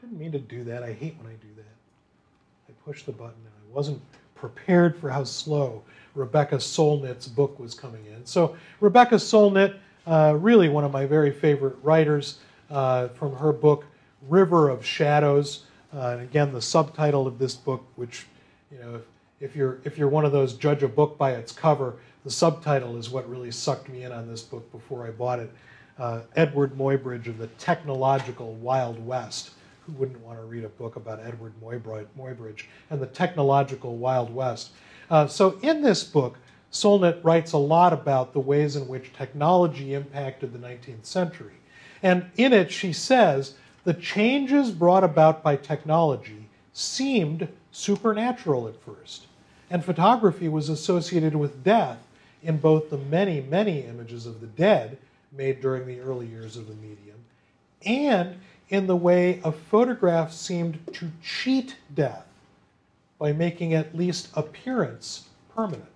didn't 0.00 0.18
mean 0.18 0.32
to 0.32 0.38
do 0.38 0.64
that. 0.64 0.82
I 0.82 0.92
hate 0.92 1.16
when 1.18 1.28
I 1.28 1.36
do 1.36 1.48
that. 1.56 2.68
I 2.68 2.72
pushed 2.84 3.06
the 3.06 3.12
button 3.12 3.34
and 3.44 3.52
I 3.70 3.74
wasn't 3.74 4.00
prepared 4.34 4.98
for 4.98 5.08
how 5.08 5.24
slow 5.24 5.82
Rebecca 6.14 6.56
Solnit's 6.56 7.28
book 7.28 7.58
was 7.58 7.74
coming 7.74 8.04
in. 8.06 8.26
So 8.26 8.56
Rebecca 8.80 9.16
Solnit, 9.16 9.76
uh, 10.06 10.36
really 10.38 10.68
one 10.68 10.84
of 10.84 10.92
my 10.92 11.06
very 11.06 11.30
favorite 11.30 11.76
writers, 11.82 12.38
uh, 12.70 13.08
from 13.08 13.34
her 13.36 13.52
book 13.52 13.84
River 14.28 14.68
of 14.68 14.84
Shadows. 14.84 15.64
Uh, 15.94 16.10
and 16.10 16.22
again, 16.22 16.52
the 16.52 16.60
subtitle 16.60 17.26
of 17.26 17.38
this 17.38 17.54
book, 17.54 17.84
which 17.96 18.26
you 18.70 18.78
know, 18.78 18.94
if, 18.96 19.02
if 19.40 19.56
you're 19.56 19.78
if 19.84 19.98
you're 19.98 20.08
one 20.08 20.24
of 20.24 20.32
those 20.32 20.54
judge 20.54 20.82
a 20.82 20.88
book 20.88 21.18
by 21.18 21.32
its 21.32 21.52
cover, 21.52 21.96
the 22.24 22.30
subtitle 22.30 22.96
is 22.96 23.10
what 23.10 23.28
really 23.28 23.50
sucked 23.50 23.88
me 23.88 24.04
in 24.04 24.12
on 24.12 24.28
this 24.28 24.42
book 24.42 24.70
before 24.72 25.06
I 25.06 25.10
bought 25.10 25.38
it. 25.38 25.52
Uh, 25.98 26.22
Eadweard 26.36 26.76
Muybridge 26.76 27.26
of 27.26 27.38
the 27.38 27.46
Technological 27.58 28.54
Wild 28.54 29.04
West. 29.06 29.52
Who 29.86 29.92
wouldn't 29.92 30.20
want 30.20 30.38
to 30.38 30.44
read 30.44 30.64
a 30.64 30.68
book 30.68 30.96
about 30.96 31.24
Eadweard 31.24 31.52
Muybridge 31.62 32.64
and 32.90 33.00
the 33.00 33.06
Technological 33.06 33.96
Wild 33.96 34.34
West? 34.34 34.72
Uh, 35.08 35.26
so, 35.28 35.58
in 35.62 35.82
this 35.82 36.02
book, 36.02 36.36
Solnit 36.72 37.22
writes 37.22 37.52
a 37.52 37.58
lot 37.58 37.92
about 37.92 38.32
the 38.32 38.40
ways 38.40 38.76
in 38.76 38.88
which 38.88 39.12
technology 39.12 39.94
impacted 39.94 40.52
the 40.52 40.58
19th 40.58 41.06
century. 41.06 41.54
And 42.02 42.30
in 42.36 42.52
it, 42.52 42.70
she 42.70 42.92
says 42.92 43.54
the 43.84 43.94
changes 43.94 44.70
brought 44.70 45.04
about 45.04 45.42
by 45.42 45.56
technology 45.56 46.48
seemed 46.72 47.48
supernatural 47.76 48.68
at 48.68 48.80
first. 48.82 49.26
And 49.70 49.84
photography 49.84 50.48
was 50.48 50.68
associated 50.68 51.34
with 51.34 51.64
death 51.64 51.98
in 52.42 52.58
both 52.58 52.90
the 52.90 52.98
many, 52.98 53.40
many 53.40 53.80
images 53.80 54.26
of 54.26 54.40
the 54.40 54.46
dead 54.46 54.98
made 55.32 55.60
during 55.60 55.86
the 55.86 56.00
early 56.00 56.26
years 56.26 56.56
of 56.56 56.68
the 56.68 56.74
medium 56.74 57.16
and 57.86 58.40
in 58.68 58.86
the 58.86 58.96
way 58.96 59.40
a 59.44 59.52
photograph 59.52 60.32
seemed 60.32 60.78
to 60.92 61.10
cheat 61.22 61.76
death 61.94 62.26
by 63.18 63.32
making 63.32 63.72
at 63.72 63.96
least 63.96 64.28
appearance 64.34 65.28
permanent. 65.54 65.86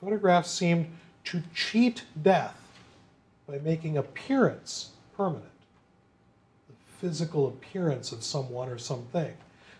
Photographs 0.00 0.50
seemed 0.50 0.86
to 1.24 1.42
cheat 1.54 2.02
death 2.22 2.56
by 3.48 3.58
making 3.58 3.96
appearance 3.96 4.90
permanent, 5.16 5.44
the 6.68 6.74
physical 6.98 7.46
appearance 7.48 8.12
of 8.12 8.22
someone 8.22 8.68
or 8.68 8.78
something. 8.78 9.34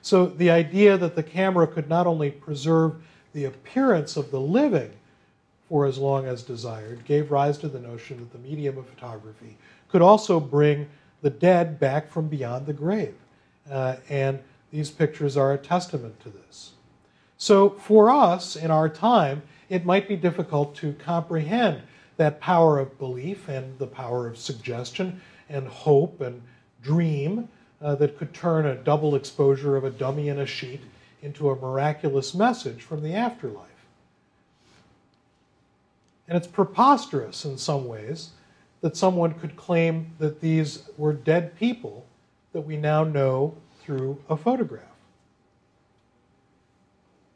So 0.07 0.27
the 0.27 0.51
idea 0.51 0.97
that 0.97 1.17
the 1.17 1.23
camera 1.25 1.67
could 1.67 1.89
not 1.89 2.07
only 2.07 2.31
preserve 2.31 3.03
the 3.33 3.47
appearance 3.47 4.17
of 4.17 4.31
the 4.31 4.41
living 4.41 4.93
for 5.69 5.85
as 5.85 5.99
long 5.99 6.27
as 6.27 6.45
desired 6.45 7.05
gave 7.05 7.33
rise 7.33 7.59
to 7.59 7.69
the 7.69 7.81
notion 7.81 8.19
that 8.19 8.31
the 8.31 8.49
medium 8.49 8.79
of 8.79 8.87
photography 8.87 9.57
could 9.89 10.03
also 10.03 10.39
bring 10.39 10.89
the 11.23 11.31
dead 11.31 11.81
back 11.81 12.09
from 12.09 12.29
beyond 12.29 12.67
the 12.67 12.73
grave. 12.73 13.17
Uh, 13.69 13.97
and 14.09 14.39
these 14.71 14.93
pictures 14.93 15.37
are 15.37 15.55
a 15.55 15.59
testament 15.59 16.21
to 16.21 16.29
this. 16.29 16.75
So, 17.37 17.71
for 17.71 18.09
us 18.09 18.55
in 18.55 18.71
our 18.71 18.89
time, 18.89 19.43
it 19.69 19.85
might 19.85 20.07
be 20.07 20.15
difficult 20.15 20.77
to 20.77 20.93
comprehend 20.93 21.83
that 22.17 22.41
power 22.41 22.79
of 22.79 22.97
belief 22.97 23.49
and 23.49 23.77
the 23.81 23.89
power 23.89 24.29
of 24.29 24.39
suggestion 24.39 25.21
and 25.49 25.67
hope 25.67 26.21
and 26.21 26.41
dream 26.81 27.49
uh, 27.81 27.95
that 27.97 28.19
could 28.19 28.33
turn 28.33 28.67
a 28.67 28.75
double 28.75 29.15
exposure 29.15 29.77
of 29.77 29.85
a 29.85 29.91
dummy 29.91 30.29
in 30.29 30.39
a 30.39 30.47
sheet 30.47 30.81
into 31.23 31.51
a 31.51 31.57
miraculous 31.57 32.35
message 32.35 32.83
from 32.83 33.03
the 33.03 33.15
afterlife. 33.15 33.67
And 36.29 36.37
it's 36.37 36.47
preposterous 36.47 37.45
in 37.45 37.59
some 37.59 37.87
ways 37.87 38.31
that 38.81 38.97
someone 38.97 39.35
could 39.35 39.57
claim 39.57 40.13
that 40.19 40.41
these 40.41 40.89
were 40.97 41.13
dead 41.13 41.57
people 41.59 42.07
that 42.53 42.63
we 42.63 42.77
now 42.77 43.05
know 43.05 43.55
through 43.83 44.23
a 44.29 44.37
photograph. 44.37 44.83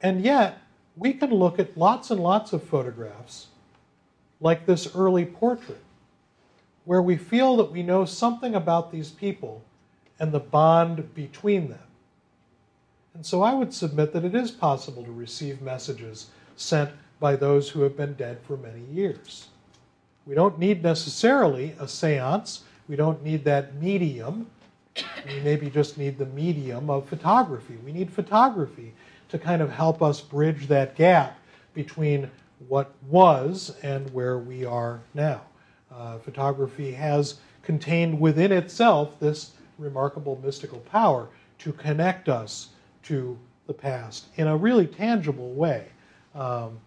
And 0.03 0.23
yet, 0.23 0.59
we 0.97 1.13
can 1.13 1.31
look 1.31 1.59
at 1.59 1.77
lots 1.77 2.11
and 2.11 2.21
lots 2.21 2.53
of 2.53 2.63
photographs 2.65 3.49
like 4.41 4.67
this 4.67 4.95
early 4.95 5.25
portrait, 5.25 5.83
where 6.85 7.03
we 7.03 7.17
feel 7.17 7.57
that 7.59 7.71
we 7.71 7.83
know 7.83 8.05
something 8.05 8.55
about 8.55 8.91
these 8.91 9.11
people 9.11 9.63
and 10.21 10.31
the 10.31 10.39
bond 10.39 11.15
between 11.15 11.71
them. 11.71 11.79
And 13.15 13.27
so 13.27 13.43
I 13.43 13.55
would 13.55 13.75
submit 13.75 14.13
that 14.13 14.25
it 14.25 14.35
is 14.35 14.51
possible 14.51 15.03
to 15.03 15.11
receive 15.11 15.61
messages 15.61 16.27
sent 16.57 16.91
by 17.19 17.37
those 17.37 17.71
who 17.71 17.83
have 17.83 17.97
been 17.97 18.15
dead 18.15 18.39
for 18.47 18.57
many 18.57 18.83
years. 18.93 19.49
We 20.27 20.35
don't 20.35 20.59
need 20.59 20.83
necessarily 20.83 21.75
a 21.81 21.89
seance, 21.89 22.63
we 22.89 22.97
don't 22.97 23.23
need 23.25 23.45
that 23.45 23.75
medium. 23.75 24.47
We 25.27 25.41
maybe 25.41 25.71
just 25.71 25.97
need 25.97 26.19
the 26.19 26.27
medium 26.27 26.91
of 26.91 27.09
photography. 27.09 27.77
We 27.85 27.93
need 27.93 28.13
photography 28.13 28.93
to 29.29 29.39
kind 29.39 29.63
of 29.63 29.71
help 29.71 30.03
us 30.03 30.21
bridge 30.21 30.67
that 30.67 30.97
gap 30.97 31.39
between 31.75 32.29
what 32.69 32.93
was 33.09 33.77
and 33.83 34.13
where 34.13 34.39
we 34.39 34.65
are 34.65 35.01
now. 35.15 35.43
Uh, 35.95 36.19
photography 36.19 36.93
has 36.93 37.37
contained 37.63 38.21
within 38.21 38.51
itself 38.53 39.19
this 39.21 39.53
remarkable 39.81 40.39
mystical 40.45 40.79
power 40.81 41.29
to 41.59 41.73
connect 41.73 42.29
us 42.29 42.69
to 43.03 43.37
the 43.67 43.73
past 43.73 44.27
in 44.37 44.47
a 44.47 44.57
really 44.57 44.87
tangible 44.87 45.53
way. 45.53 45.87
Um, 46.35 46.79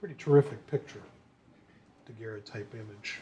pretty 0.00 0.14
terrific 0.16 0.64
picture, 0.68 1.02
daguerreotype 2.06 2.72
image. 2.74 3.20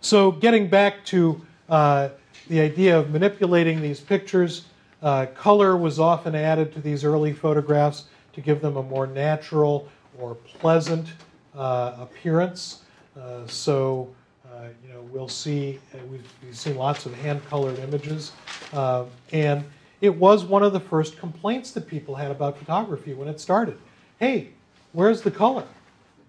So, 0.00 0.32
getting 0.32 0.68
back 0.68 1.04
to 1.06 1.40
uh, 1.68 2.10
the 2.48 2.60
idea 2.60 2.98
of 2.98 3.10
manipulating 3.10 3.80
these 3.80 4.00
pictures, 4.00 4.66
uh, 5.02 5.26
color 5.34 5.76
was 5.76 5.98
often 5.98 6.34
added 6.34 6.72
to 6.74 6.80
these 6.80 7.04
early 7.04 7.32
photographs 7.32 8.04
to 8.32 8.40
give 8.40 8.60
them 8.60 8.76
a 8.76 8.82
more 8.82 9.06
natural 9.06 9.88
or 10.18 10.34
pleasant 10.34 11.08
uh, 11.54 11.94
appearance. 11.98 12.82
Uh, 13.18 13.46
so, 13.46 14.14
you 14.82 14.92
know, 14.92 15.00
we'll 15.10 15.28
see, 15.28 15.78
uh, 15.94 15.98
we've, 16.10 16.32
we've, 16.42 16.56
seen 16.56 16.76
lots 16.76 17.06
of 17.06 17.14
hand 17.14 17.44
colored 17.48 17.78
images. 17.78 18.32
and 19.32 19.64
it 20.00 20.14
was 20.14 20.44
one 20.44 20.62
of 20.62 20.72
the 20.72 20.80
first 20.80 21.18
complaints 21.18 21.70
that 21.72 21.86
people 21.86 22.14
had 22.14 22.30
about 22.30 22.58
photography 22.58 23.14
when 23.14 23.28
it 23.28 23.40
started. 23.40 23.78
Hey, 24.18 24.50
where's 24.92 25.22
the 25.22 25.30
color? 25.30 25.64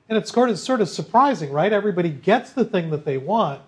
And 0.08 0.18
it's 0.18 0.32
sort 0.32 0.50
of, 0.50 0.60
sort 0.60 0.82
of 0.82 0.90
surprising, 0.90 1.52
right? 1.52 1.74
Everybody 1.74 2.10
gets 2.10 2.52
the 2.52 2.64
thing 2.64 2.90
that 2.92 3.06
they 3.06 3.18
want, 3.18 3.62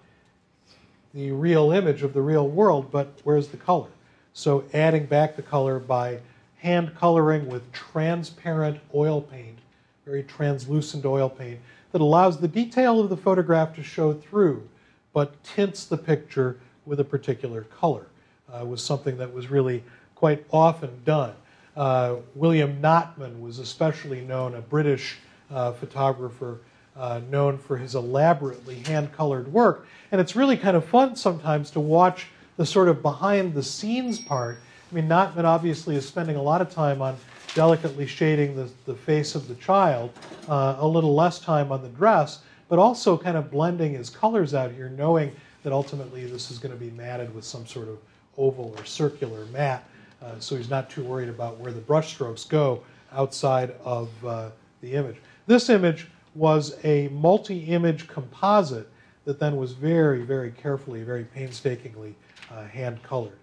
the 1.14 1.32
real 1.32 1.72
image 1.72 2.04
of 2.04 2.14
the 2.14 2.22
real 2.22 2.48
world, 2.48 2.92
but 2.92 3.20
where's 3.24 3.48
the 3.48 3.58
color? 3.58 3.90
So 4.34 4.66
adding 4.74 5.08
back 5.08 5.36
the 5.36 5.42
color 5.42 5.80
by 5.80 6.20
hand 6.60 6.96
coloring 6.96 7.48
with 7.48 7.72
transparent 7.72 8.80
oil 8.94 9.22
paint, 9.22 9.58
very 10.06 10.24
translucent 10.24 11.06
oil 11.06 11.30
paint, 11.30 11.60
that 11.92 12.02
allows 12.02 12.40
the 12.40 12.48
detail 12.48 13.00
of 13.00 13.10
the 13.10 13.18
photograph 13.18 13.76
to 13.76 13.84
show 13.84 14.14
through, 14.14 14.68
but 15.14 15.44
tints 15.44 15.86
the 15.86 15.98
picture 15.98 16.60
with 16.86 17.00
a 17.00 17.04
particular 17.04 17.64
color, 17.64 18.08
uh, 18.54 18.66
was 18.66 18.84
something 18.84 19.18
that 19.18 19.34
was 19.34 19.50
really 19.50 19.84
quite 20.16 20.46
often 20.52 20.90
done. 21.06 21.34
Uh, 21.76 22.16
William 22.34 22.82
Notman 22.82 23.40
was 23.42 23.60
especially 23.60 24.22
known, 24.22 24.56
a 24.56 24.62
British 24.62 25.18
uh, 25.52 25.72
photographer 25.74 26.60
uh, 26.96 27.22
known 27.30 27.58
for 27.58 27.78
his 27.78 27.94
elaborately 27.94 28.80
hand 28.80 29.14
colored 29.14 29.52
work. 29.52 29.88
And 30.12 30.20
it's 30.20 30.36
really 30.36 30.58
kind 30.58 30.76
of 30.76 30.84
fun 30.86 31.16
sometimes 31.16 31.70
to 31.72 31.80
watch 31.80 32.28
the 32.58 32.66
sort 32.66 32.88
of 32.88 33.02
behind 33.02 33.54
the 33.54 33.62
scenes 33.62 34.20
part. 34.20 34.58
I 34.92 34.96
mean, 34.96 35.08
Notman 35.08 35.46
obviously 35.46 35.96
is 35.96 36.08
spending 36.08 36.36
a 36.36 36.42
lot 36.42 36.62
of 36.62 36.72
time 36.72 37.02
on 37.02 37.18
delicately 37.58 38.06
shading 38.06 38.56
the, 38.56 38.70
the 38.86 38.94
face 38.94 39.34
of 39.34 39.48
the 39.48 39.56
child, 39.56 40.12
uh, 40.48 40.76
a 40.78 40.88
little 40.88 41.16
less 41.16 41.40
time 41.40 41.72
on 41.72 41.82
the 41.82 41.90
dress, 41.90 42.42
but 42.70 42.78
also 42.78 43.18
kind 43.18 43.36
of 43.36 43.50
blending 43.50 43.96
his 43.96 44.12
colors 44.12 44.54
out 44.54 44.72
here, 44.72 44.90
knowing 44.90 45.32
that 45.64 45.74
ultimately 45.74 46.24
this 46.28 46.52
is 46.52 46.60
going 46.60 46.72
to 46.72 46.80
be 46.80 46.92
matted 46.92 47.34
with 47.34 47.44
some 47.44 47.66
sort 47.66 47.88
of 47.88 47.98
oval 48.38 48.76
or 48.78 48.86
circular 48.86 49.44
mat. 49.48 49.84
Uh, 50.22 50.34
so 50.38 50.56
he's 50.56 50.70
not 50.70 50.88
too 50.88 51.04
worried 51.04 51.30
about 51.30 51.58
where 51.58 51.72
the 51.72 51.82
brushstrokes 51.82 52.48
go 52.48 52.84
outside 53.12 53.74
of 53.84 54.10
uh, 54.24 54.52
the 54.82 54.94
image. 54.94 55.16
This 55.48 55.72
image 55.72 56.06
was 56.36 56.78
a 56.84 57.08
multi 57.08 57.62
image 57.62 58.08
composite 58.08 58.88
that 59.26 59.40
then 59.40 59.58
was 59.58 59.72
very, 59.72 60.22
very 60.22 60.52
carefully, 60.52 61.02
very 61.02 61.24
painstakingly 61.24 62.14
uh, 62.52 62.66
hand 62.66 63.02
colored. 63.02 63.40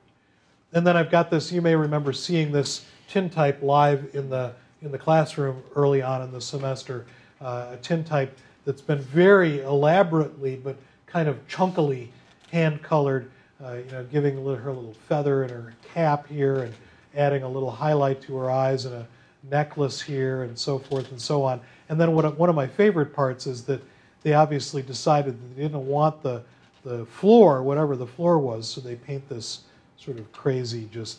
And 0.72 0.86
then 0.86 0.96
I've 0.96 1.10
got 1.10 1.30
this, 1.30 1.50
you 1.50 1.60
may 1.60 1.74
remember 1.74 2.12
seeing 2.12 2.52
this 2.52 2.84
tintype 3.08 3.62
live 3.62 4.10
in 4.14 4.28
the, 4.30 4.52
in 4.82 4.90
the 4.90 4.98
classroom 4.98 5.62
early 5.74 6.02
on 6.02 6.22
in 6.22 6.32
the 6.32 6.40
semester, 6.40 7.06
uh, 7.40 7.68
a 7.72 7.76
tintype 7.78 8.36
that's 8.64 8.80
been 8.80 9.00
very 9.00 9.60
elaborately 9.60 10.56
but 10.56 10.76
kind 11.06 11.28
of 11.28 11.46
chunkily 11.48 12.08
hand 12.50 12.82
colored, 12.82 13.30
uh, 13.64 13.74
you 13.74 13.92
know, 13.92 14.04
giving 14.04 14.36
her 14.36 14.68
a 14.68 14.72
little 14.72 14.96
feather 15.08 15.42
and 15.42 15.50
her 15.50 15.74
cap 15.94 16.26
here 16.28 16.64
and 16.64 16.74
adding 17.14 17.42
a 17.42 17.48
little 17.48 17.70
highlight 17.70 18.20
to 18.22 18.36
her 18.36 18.50
eyes 18.50 18.84
and 18.84 18.94
a 18.94 19.06
necklace 19.50 20.00
here 20.00 20.44
and 20.44 20.58
so 20.58 20.78
forth 20.78 21.10
and 21.10 21.20
so 21.20 21.42
on. 21.42 21.60
And 21.88 22.00
then 22.00 22.14
what, 22.14 22.36
one 22.38 22.48
of 22.48 22.54
my 22.54 22.66
favorite 22.66 23.14
parts 23.14 23.46
is 23.46 23.64
that 23.64 23.82
they 24.22 24.34
obviously 24.34 24.82
decided 24.82 25.34
that 25.34 25.56
they 25.56 25.62
didn't 25.62 25.86
want 25.86 26.22
the, 26.22 26.42
the 26.82 27.04
floor, 27.06 27.62
whatever 27.62 27.94
the 27.96 28.06
floor 28.06 28.38
was, 28.38 28.68
so 28.68 28.80
they 28.80 28.96
paint 28.96 29.28
this 29.28 29.60
sort 29.96 30.18
of 30.18 30.30
crazy, 30.32 30.88
just 30.92 31.18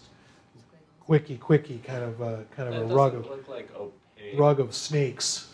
quickie 1.06 1.38
quickie 1.38 1.80
kind 1.80 2.04
of 2.04 2.22
a, 2.22 2.46
kind 2.56 2.74
of 2.74 2.88
That 2.88 2.94
a 2.94 2.96
rug 2.96 3.16
of 3.16 3.26
look 3.28 3.48
like 3.48 3.70
opaque. 3.76 4.38
rug 4.40 4.60
of 4.60 4.74
snakes, 4.74 5.50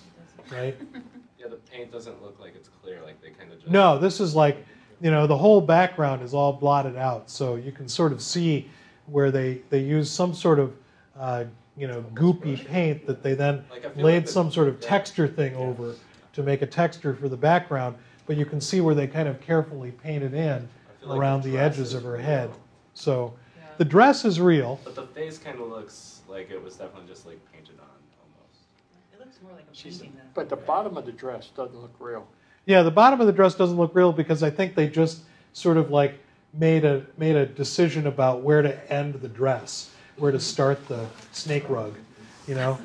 right? 0.51 0.77
Yeah, 1.39 1.47
the 1.47 1.55
paint 1.55 1.91
doesn't 1.91 2.21
look 2.21 2.39
like 2.39 2.53
it's 2.55 2.69
clear. 2.69 3.01
Like 3.03 3.19
they 3.19 3.31
kind 3.31 3.51
of 3.51 3.57
just. 3.57 3.71
No, 3.71 3.97
this 3.97 4.19
is 4.19 4.35
like, 4.35 4.63
you 5.01 5.09
know, 5.09 5.25
the 5.25 5.35
whole 5.35 5.59
background 5.59 6.21
is 6.21 6.35
all 6.35 6.53
blotted 6.53 6.95
out, 6.95 7.31
so 7.31 7.55
you 7.55 7.71
can 7.71 7.87
sort 7.89 8.11
of 8.11 8.21
see 8.21 8.69
where 9.07 9.31
they 9.31 9.63
they 9.71 9.79
use 9.79 10.07
some 10.07 10.35
sort 10.35 10.59
of 10.59 10.75
uh, 11.19 11.45
you 11.75 11.87
know 11.87 12.05
goopy 12.13 12.63
paint 12.67 13.07
that 13.07 13.23
they 13.23 13.33
then 13.33 13.65
Like, 13.71 13.95
laid 13.95 14.03
like 14.17 14.25
the- 14.27 14.31
some 14.31 14.51
sort 14.51 14.67
of 14.67 14.75
yeah. 14.81 14.87
texture 14.87 15.27
thing 15.27 15.55
over 15.55 15.95
to 16.33 16.43
make 16.43 16.61
a 16.61 16.67
texture 16.67 17.15
for 17.15 17.27
the 17.27 17.37
background, 17.37 17.95
but 18.27 18.37
you 18.37 18.45
can 18.45 18.61
see 18.61 18.79
where 18.79 18.93
they 18.93 19.07
kind 19.07 19.27
of 19.27 19.41
carefully 19.41 19.89
painted 19.89 20.35
in 20.35 20.69
I 21.01 21.05
like 21.07 21.17
around 21.19 21.41
the 21.41 21.57
edges 21.57 21.95
of 21.95 22.03
her 22.03 22.17
head. 22.17 22.51
So 22.93 23.33
the 23.81 23.85
dress 23.85 24.25
is 24.25 24.39
real. 24.39 24.79
But 24.83 24.93
the 24.93 25.07
face 25.07 25.39
kind 25.39 25.59
of 25.59 25.67
looks 25.67 26.19
like 26.29 26.51
it 26.51 26.63
was 26.63 26.75
definitely 26.75 27.09
just 27.09 27.25
like 27.25 27.39
painted 27.51 27.79
on 27.79 27.87
almost. 28.21 28.59
It 29.11 29.19
looks 29.19 29.37
more 29.41 29.53
like 29.53 29.63
a 29.63 29.75
She's, 29.75 29.97
painting 29.97 30.17
than. 30.17 30.27
but 30.35 30.49
the 30.49 30.55
bottom 30.55 30.97
of 30.97 31.07
the 31.07 31.11
dress 31.11 31.47
doesn't 31.57 31.75
look 31.81 31.95
real. 31.97 32.27
Yeah, 32.67 32.83
the 32.83 32.91
bottom 32.91 33.19
of 33.19 33.25
the 33.25 33.33
dress 33.33 33.55
doesn't 33.55 33.77
look 33.77 33.95
real 33.95 34.13
because 34.13 34.43
I 34.43 34.51
think 34.51 34.75
they 34.75 34.87
just 34.87 35.21
sort 35.53 35.77
of 35.77 35.89
like 35.89 36.19
made 36.53 36.85
a 36.85 37.03
made 37.17 37.35
a 37.35 37.47
decision 37.47 38.05
about 38.05 38.41
where 38.43 38.61
to 38.61 38.93
end 38.93 39.15
the 39.15 39.27
dress, 39.27 39.89
where 40.17 40.31
to 40.31 40.39
start 40.39 40.87
the 40.87 41.07
snake 41.31 41.67
rug. 41.67 41.95
You 42.47 42.53
know, 42.53 42.79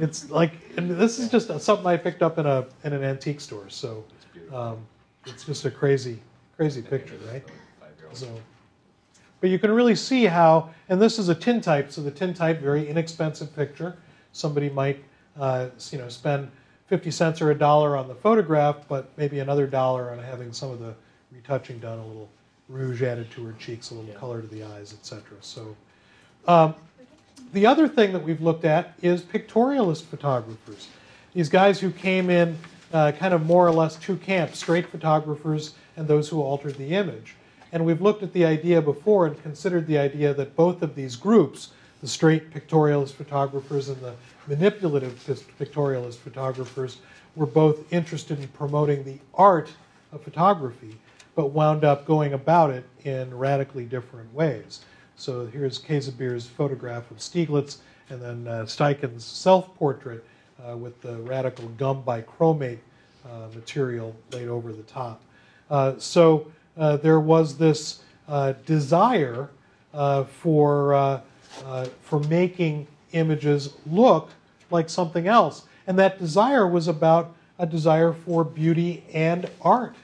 it's 0.00 0.30
like 0.30 0.50
and 0.76 0.90
this 0.90 1.20
is 1.20 1.30
just 1.30 1.46
something 1.60 1.86
I 1.86 1.96
picked 1.96 2.24
up 2.24 2.38
in 2.38 2.46
a 2.46 2.66
in 2.82 2.92
an 2.92 3.04
antique 3.04 3.40
store. 3.40 3.68
So 3.68 4.02
It's 4.34 4.52
um, 4.52 4.78
it's 5.26 5.44
just 5.44 5.64
a 5.64 5.70
crazy 5.70 6.18
crazy 6.56 6.82
picture, 6.82 7.18
right? 7.30 7.44
a 7.46 7.84
five-year-old. 7.84 8.16
So, 8.16 8.26
but 9.40 9.50
you 9.50 9.58
can 9.58 9.70
really 9.70 9.94
see 9.94 10.24
how, 10.24 10.70
and 10.88 11.00
this 11.00 11.18
is 11.18 11.28
a 11.28 11.34
tintype, 11.34 11.90
so 11.90 12.02
the 12.02 12.10
tintype, 12.10 12.60
very 12.60 12.88
inexpensive 12.88 13.54
picture. 13.54 13.96
Somebody 14.32 14.68
might, 14.68 15.02
uh, 15.38 15.68
you 15.90 15.98
know, 15.98 16.08
spend 16.08 16.50
50 16.88 17.10
cents 17.10 17.40
or 17.40 17.50
a 17.50 17.54
dollar 17.54 17.96
on 17.96 18.08
the 18.08 18.14
photograph, 18.14 18.76
but 18.88 19.10
maybe 19.16 19.38
another 19.38 19.66
dollar 19.66 20.10
on 20.10 20.18
having 20.18 20.52
some 20.52 20.70
of 20.70 20.80
the 20.80 20.94
retouching 21.32 21.78
done, 21.78 21.98
a 21.98 22.06
little 22.06 22.28
rouge 22.68 23.02
added 23.02 23.30
to 23.30 23.44
her 23.44 23.52
cheeks, 23.58 23.90
a 23.90 23.94
little 23.94 24.14
color 24.14 24.40
to 24.40 24.48
the 24.48 24.62
eyes, 24.62 24.92
etc. 24.92 25.22
So, 25.40 25.76
um, 26.46 26.74
the 27.52 27.66
other 27.66 27.88
thing 27.88 28.12
that 28.12 28.22
we've 28.22 28.40
looked 28.40 28.64
at 28.64 28.94
is 29.02 29.22
pictorialist 29.22 30.04
photographers. 30.04 30.88
These 31.32 31.48
guys 31.48 31.80
who 31.80 31.90
came 31.90 32.30
in 32.30 32.58
uh, 32.92 33.12
kind 33.12 33.34
of 33.34 33.44
more 33.46 33.66
or 33.66 33.72
less 33.72 33.96
two 33.96 34.16
camps 34.16 34.58
straight 34.58 34.86
photographers 34.86 35.74
and 35.96 36.06
those 36.06 36.28
who 36.28 36.40
altered 36.40 36.76
the 36.76 36.94
image. 36.94 37.34
And 37.72 37.84
we've 37.84 38.00
looked 38.00 38.22
at 38.22 38.32
the 38.32 38.44
idea 38.44 38.82
before 38.82 39.26
and 39.26 39.40
considered 39.42 39.86
the 39.86 39.98
idea 39.98 40.34
that 40.34 40.56
both 40.56 40.82
of 40.82 40.94
these 40.94 41.16
groups, 41.16 41.70
the 42.00 42.08
straight 42.08 42.52
pictorialist 42.52 43.12
photographers 43.12 43.88
and 43.88 44.00
the 44.00 44.14
manipulative 44.46 45.14
pictorialist 45.58 46.16
photographers, 46.16 46.98
were 47.36 47.46
both 47.46 47.92
interested 47.92 48.40
in 48.40 48.48
promoting 48.48 49.04
the 49.04 49.18
art 49.34 49.70
of 50.12 50.22
photography, 50.22 50.96
but 51.36 51.52
wound 51.52 51.84
up 51.84 52.04
going 52.06 52.32
about 52.32 52.70
it 52.70 52.84
in 53.04 53.32
radically 53.36 53.84
different 53.84 54.32
ways. 54.34 54.80
So 55.16 55.46
here's 55.46 55.78
Käsebier's 55.78 56.46
photograph 56.46 57.10
of 57.10 57.18
Stieglitz, 57.18 57.78
and 58.08 58.20
then 58.20 58.48
uh, 58.48 58.64
Steichen's 58.64 59.24
self-portrait 59.24 60.24
uh, 60.68 60.76
with 60.76 61.00
the 61.02 61.16
radical 61.18 61.68
gum 61.78 62.02
bichromate 62.02 62.78
uh, 63.24 63.46
material 63.54 64.16
laid 64.32 64.48
over 64.48 64.72
the 64.72 64.82
top. 64.82 65.22
Uh, 65.70 65.94
so 65.98 66.50
uh, 66.76 66.96
there 66.96 67.20
was 67.20 67.56
this 67.56 68.02
uh, 68.28 68.52
desire 68.64 69.48
uh, 69.92 70.24
for, 70.24 70.94
uh, 70.94 71.20
for 72.02 72.20
making 72.20 72.86
images 73.12 73.74
look 73.86 74.30
like 74.70 74.88
something 74.88 75.26
else. 75.26 75.64
And 75.86 75.98
that 75.98 76.18
desire 76.18 76.66
was 76.66 76.88
about 76.88 77.34
a 77.58 77.66
desire 77.66 78.12
for 78.12 78.44
beauty 78.44 79.04
and 79.12 79.50
art. 79.60 79.94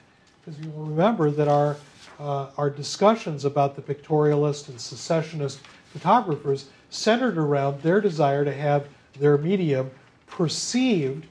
Because 0.43 0.59
you 0.59 0.69
will 0.71 0.85
remember 0.85 1.31
that 1.31 1.47
our, 1.47 1.77
our 2.19 2.69
discussions 2.69 3.45
about 3.45 3.75
the 3.75 3.81
pictorialist 3.81 4.69
and 4.69 4.79
secessionist 4.79 5.59
photographers 5.93 6.67
centered 6.89 7.37
around 7.37 7.81
their 7.81 8.01
desire 8.01 8.43
to 8.43 8.53
have 8.53 8.87
their 9.19 9.37
medium 9.37 9.89
perceived 10.27 11.25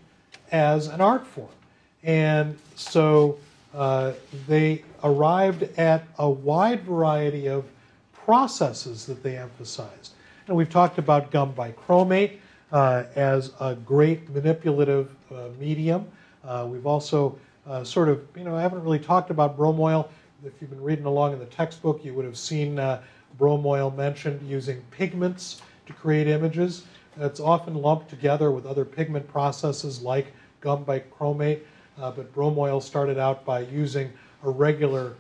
as 0.51 0.89
an 0.89 1.01
art 1.01 1.27
form. 1.27 1.49
And 2.03 2.57
so 2.75 3.39
uh, 3.77 4.13
they 4.49 4.83
arrived 5.05 5.63
at 5.79 6.05
a 6.19 6.29
wide 6.29 6.83
variety 6.83 7.47
of 7.47 7.65
processes 8.13 9.05
that 9.07 9.23
they 9.23 9.37
emphasized. 9.37 10.15
And 10.49 10.57
we've 10.57 10.71
talked 10.71 10.99
about 10.99 11.31
gum 11.31 11.53
bichromate 11.53 12.39
uh, 12.73 13.05
as 13.15 13.53
a 13.61 13.75
great 13.75 14.29
manipulative 14.31 15.15
uh, 15.31 15.49
medium. 15.61 16.09
Uh, 16.43 16.67
we've 16.69 16.87
also 16.87 17.39
uh, 17.67 17.85
sort 17.85 18.09
of, 18.09 18.27
you 18.35 18.45
know, 18.45 18.57
I 18.57 18.63
haven't 18.63 18.83
really 18.83 18.99
talked 18.99 19.31
about 19.31 19.59
bromoil. 19.59 20.09
If 20.45 20.55
you've 20.61 20.71
been 20.71 20.83
reading 20.83 21.05
along 21.05 21.35
in 21.35 21.39
the 21.39 21.47
textbook, 21.47 22.05
you 22.05 22.15
would 22.15 22.25
have 22.25 22.39
seen 22.39 22.77
bromoil 23.39 23.95
mentioned 23.95 24.41
using 24.49 24.83
pigments 24.91 25.61
to 25.87 25.93
create 25.93 26.29
images. 26.29 26.87
It's 27.19 27.41
often 27.41 27.75
lumped 27.75 28.09
together 28.09 28.51
with 28.51 28.67
other 28.67 28.85
pigment 28.85 29.27
processes 29.29 30.01
like 30.03 30.33
gum 30.61 30.85
bichromate, 30.85 31.61
uh, 32.01 32.11
but 32.11 32.33
bromoil 32.35 32.83
started 32.83 33.19
out 33.19 33.45
by 33.45 33.61
using 33.61 34.13
a 34.45 34.51
regular 34.51 35.15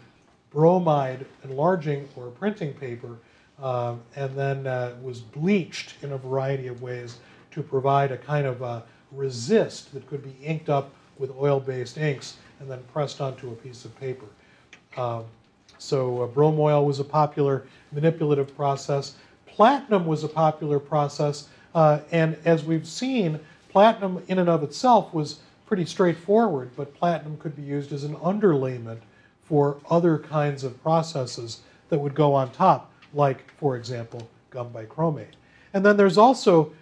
bromide 0.51 1.27
enlarging 1.45 2.09
or 2.17 2.29
printing 2.29 2.73
paper 2.75 3.19
uh, 3.62 3.95
and 4.15 4.37
then 4.37 4.67
uh, 4.67 4.95
was 5.03 5.21
bleached 5.21 5.95
in 6.03 6.12
a 6.12 6.19
variety 6.19 6.67
of 6.67 6.83
ways 6.83 7.19
to 7.51 7.62
provide 7.62 8.12
a 8.12 8.17
kind 8.17 8.47
of 8.47 8.62
a 8.62 8.83
resist 9.12 9.93
that 9.95 10.07
could 10.09 10.23
be 10.23 10.35
inked 10.45 10.69
up 10.69 10.91
with 11.19 11.31
oil-based 11.39 11.97
inks 11.97 12.37
and 12.61 12.71
then 12.71 12.83
pressed 12.93 13.21
onto 13.21 13.51
a 13.51 13.55
piece 13.55 13.85
of 13.85 13.99
paper. 13.99 14.27
Um, 14.97 15.25
so 15.79 16.23
uh, 16.23 16.27
bromoil 16.27 16.85
was 16.85 17.01
a 17.01 17.05
popular 17.05 17.65
manipulative 17.93 18.55
process. 18.57 19.17
Platinum 19.47 20.07
was 20.07 20.25
a 20.25 20.29
popular 20.29 20.79
process, 20.79 21.49
uh, 21.75 22.01
and 22.11 22.37
as 22.45 22.65
we've 22.65 22.87
seen, 22.87 23.41
platinum 23.71 24.23
in 24.29 24.39
and 24.39 24.49
of 24.49 24.62
itself 24.62 25.12
was 25.12 25.41
pretty 25.67 25.85
straightforward, 25.85 26.71
but 26.77 26.95
platinum 26.95 27.37
could 27.39 27.55
be 27.57 27.63
used 27.63 27.93
as 27.93 28.05
an 28.05 28.17
underlayment 28.17 28.99
for 29.45 29.79
other 29.91 30.19
kinds 30.19 30.65
of 30.65 30.81
processes 30.83 31.61
that 31.89 31.99
would 31.99 32.15
go 32.15 32.35
on 32.35 32.51
top, 32.53 32.91
like, 33.15 33.51
for 33.59 33.77
example, 33.77 34.29
gum 34.51 34.71
bichromate. 34.73 35.35
And 35.75 35.85
then 35.85 35.97
there's 35.97 36.19
also 36.19 36.73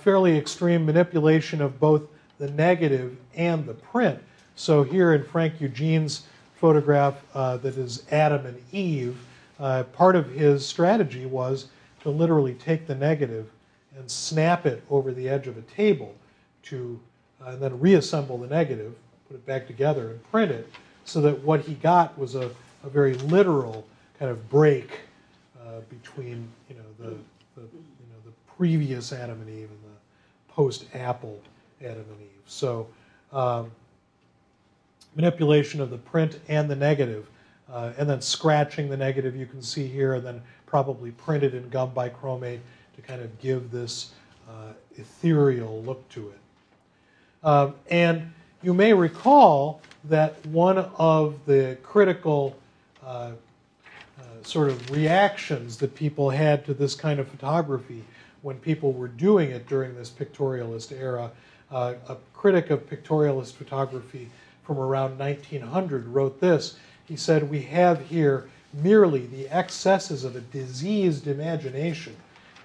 fairly 0.00 0.36
extreme 0.36 0.86
manipulation 0.86 1.60
of 1.60 1.80
both 1.80 2.02
the 2.38 2.50
negative 2.50 3.16
and 3.34 3.66
the 3.66 3.74
print. 3.74 4.22
So 4.54 4.82
here 4.82 5.14
in 5.14 5.24
Frank 5.24 5.60
Eugene's 5.60 6.22
photograph 6.54 7.14
uh, 7.34 7.58
that 7.58 7.76
is 7.76 8.04
Adam 8.10 8.46
and 8.46 8.62
Eve, 8.72 9.18
uh, 9.58 9.82
part 9.84 10.16
of 10.16 10.30
his 10.30 10.64
strategy 10.64 11.26
was 11.26 11.68
to 12.02 12.10
literally 12.10 12.54
take 12.54 12.86
the 12.86 12.94
negative 12.94 13.50
and 13.98 14.10
snap 14.10 14.66
it 14.66 14.82
over 14.90 15.12
the 15.12 15.28
edge 15.28 15.46
of 15.46 15.56
a 15.56 15.62
table 15.62 16.14
to 16.62 17.00
and 17.44 17.60
then 17.60 17.78
reassemble 17.78 18.38
the 18.38 18.46
negative, 18.46 18.94
put 19.28 19.34
it 19.34 19.46
back 19.46 19.66
together, 19.66 20.10
and 20.10 20.30
print 20.30 20.50
it 20.50 20.70
so 21.04 21.20
that 21.20 21.38
what 21.42 21.60
he 21.60 21.74
got 21.74 22.18
was 22.18 22.34
a, 22.34 22.50
a 22.84 22.88
very 22.88 23.14
literal 23.14 23.86
kind 24.18 24.30
of 24.30 24.48
break 24.50 25.00
uh, 25.60 25.80
between 25.88 26.48
you 26.68 26.76
know 26.76 26.82
the, 26.98 27.10
the 27.54 27.62
you 27.62 28.08
know 28.10 28.20
the 28.24 28.32
previous 28.56 29.12
Adam 29.12 29.40
and 29.40 29.48
Eve 29.48 29.70
and 29.70 29.80
the 29.84 30.52
post 30.52 30.86
Apple 30.94 31.40
Adam 31.80 31.98
and 31.98 32.20
Eve. 32.20 32.42
So 32.46 32.88
um, 33.32 33.70
manipulation 35.14 35.80
of 35.80 35.90
the 35.90 35.98
print 35.98 36.40
and 36.48 36.68
the 36.68 36.76
negative, 36.76 37.28
uh, 37.70 37.92
and 37.98 38.08
then 38.08 38.20
scratching 38.20 38.88
the 38.88 38.96
negative 38.96 39.36
you 39.36 39.46
can 39.46 39.62
see 39.62 39.86
here, 39.86 40.14
and 40.14 40.24
then 40.24 40.42
probably 40.66 41.12
printed 41.12 41.54
in 41.54 41.68
gum 41.68 41.92
bichromate 41.92 42.60
to 42.96 43.02
kind 43.02 43.22
of 43.22 43.38
give 43.40 43.70
this 43.70 44.12
uh, 44.48 44.72
ethereal 44.96 45.82
look 45.82 46.08
to 46.08 46.28
it. 46.28 46.38
Um, 47.46 47.74
and 47.88 48.32
you 48.60 48.74
may 48.74 48.92
recall 48.92 49.80
that 50.06 50.44
one 50.46 50.78
of 50.78 51.38
the 51.46 51.78
critical 51.80 52.58
uh, 53.04 53.06
uh, 53.06 54.22
sort 54.42 54.68
of 54.68 54.90
reactions 54.90 55.76
that 55.76 55.94
people 55.94 56.28
had 56.28 56.66
to 56.66 56.74
this 56.74 56.96
kind 56.96 57.20
of 57.20 57.28
photography 57.28 58.02
when 58.42 58.58
people 58.58 58.92
were 58.92 59.06
doing 59.06 59.52
it 59.52 59.68
during 59.68 59.94
this 59.94 60.10
pictorialist 60.10 60.90
era, 60.90 61.30
uh, 61.70 61.94
a 62.08 62.16
critic 62.34 62.70
of 62.70 62.90
pictorialist 62.90 63.52
photography 63.52 64.28
from 64.64 64.78
around 64.78 65.16
1900 65.16 66.08
wrote 66.08 66.40
this. 66.40 66.76
He 67.06 67.14
said, 67.14 67.48
We 67.48 67.62
have 67.62 68.04
here 68.06 68.50
merely 68.72 69.26
the 69.26 69.48
excesses 69.50 70.24
of 70.24 70.34
a 70.34 70.40
diseased 70.40 71.28
imagination, 71.28 72.16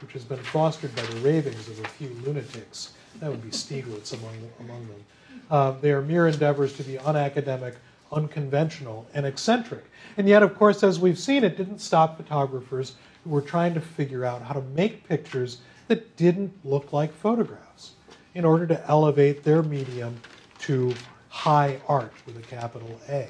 which 0.02 0.14
has 0.14 0.24
been 0.24 0.40
fostered 0.40 0.96
by 0.96 1.04
the 1.04 1.18
ravings 1.18 1.70
of 1.70 1.80
a 1.80 1.88
few 1.88 2.10
lunatics. 2.26 2.94
That 3.20 3.30
would 3.30 3.44
be 3.44 3.50
Stieglitz 3.50 4.14
among, 4.14 4.36
among 4.60 4.88
them. 4.88 5.06
Uh, 5.50 5.72
they 5.82 5.92
are 5.92 6.02
mere 6.02 6.28
endeavors 6.28 6.74
to 6.78 6.84
be 6.84 6.94
unacademic, 6.96 7.76
unconventional, 8.12 9.06
and 9.14 9.26
eccentric. 9.26 9.84
And 10.18 10.28
yet, 10.28 10.44
of 10.44 10.56
course, 10.56 10.84
as 10.84 11.00
we've 11.00 11.20
seen, 11.20 11.44
it 11.44 11.58
didn't 11.58 11.80
stop 11.80 12.18
photographers 12.18 12.96
who 13.24 13.32
were 13.32 13.42
trying 13.42 13.74
to 13.74 13.82
figure 13.82 14.26
out 14.26 14.42
how 14.42 14.54
to 14.54 14.62
make 14.62 15.08
pictures 15.08 15.60
that 15.88 16.16
didn't 16.16 16.54
look 16.64 16.94
like 16.94 17.14
photographs 17.14 17.92
in 18.34 18.46
order 18.46 18.66
to 18.66 18.90
elevate 18.90 19.44
their 19.44 19.62
medium 19.62 20.18
to 20.60 20.94
high 21.30 21.80
art 21.88 22.14
with 22.26 22.38
a 22.38 22.42
capital 22.42 23.00
A. 23.10 23.28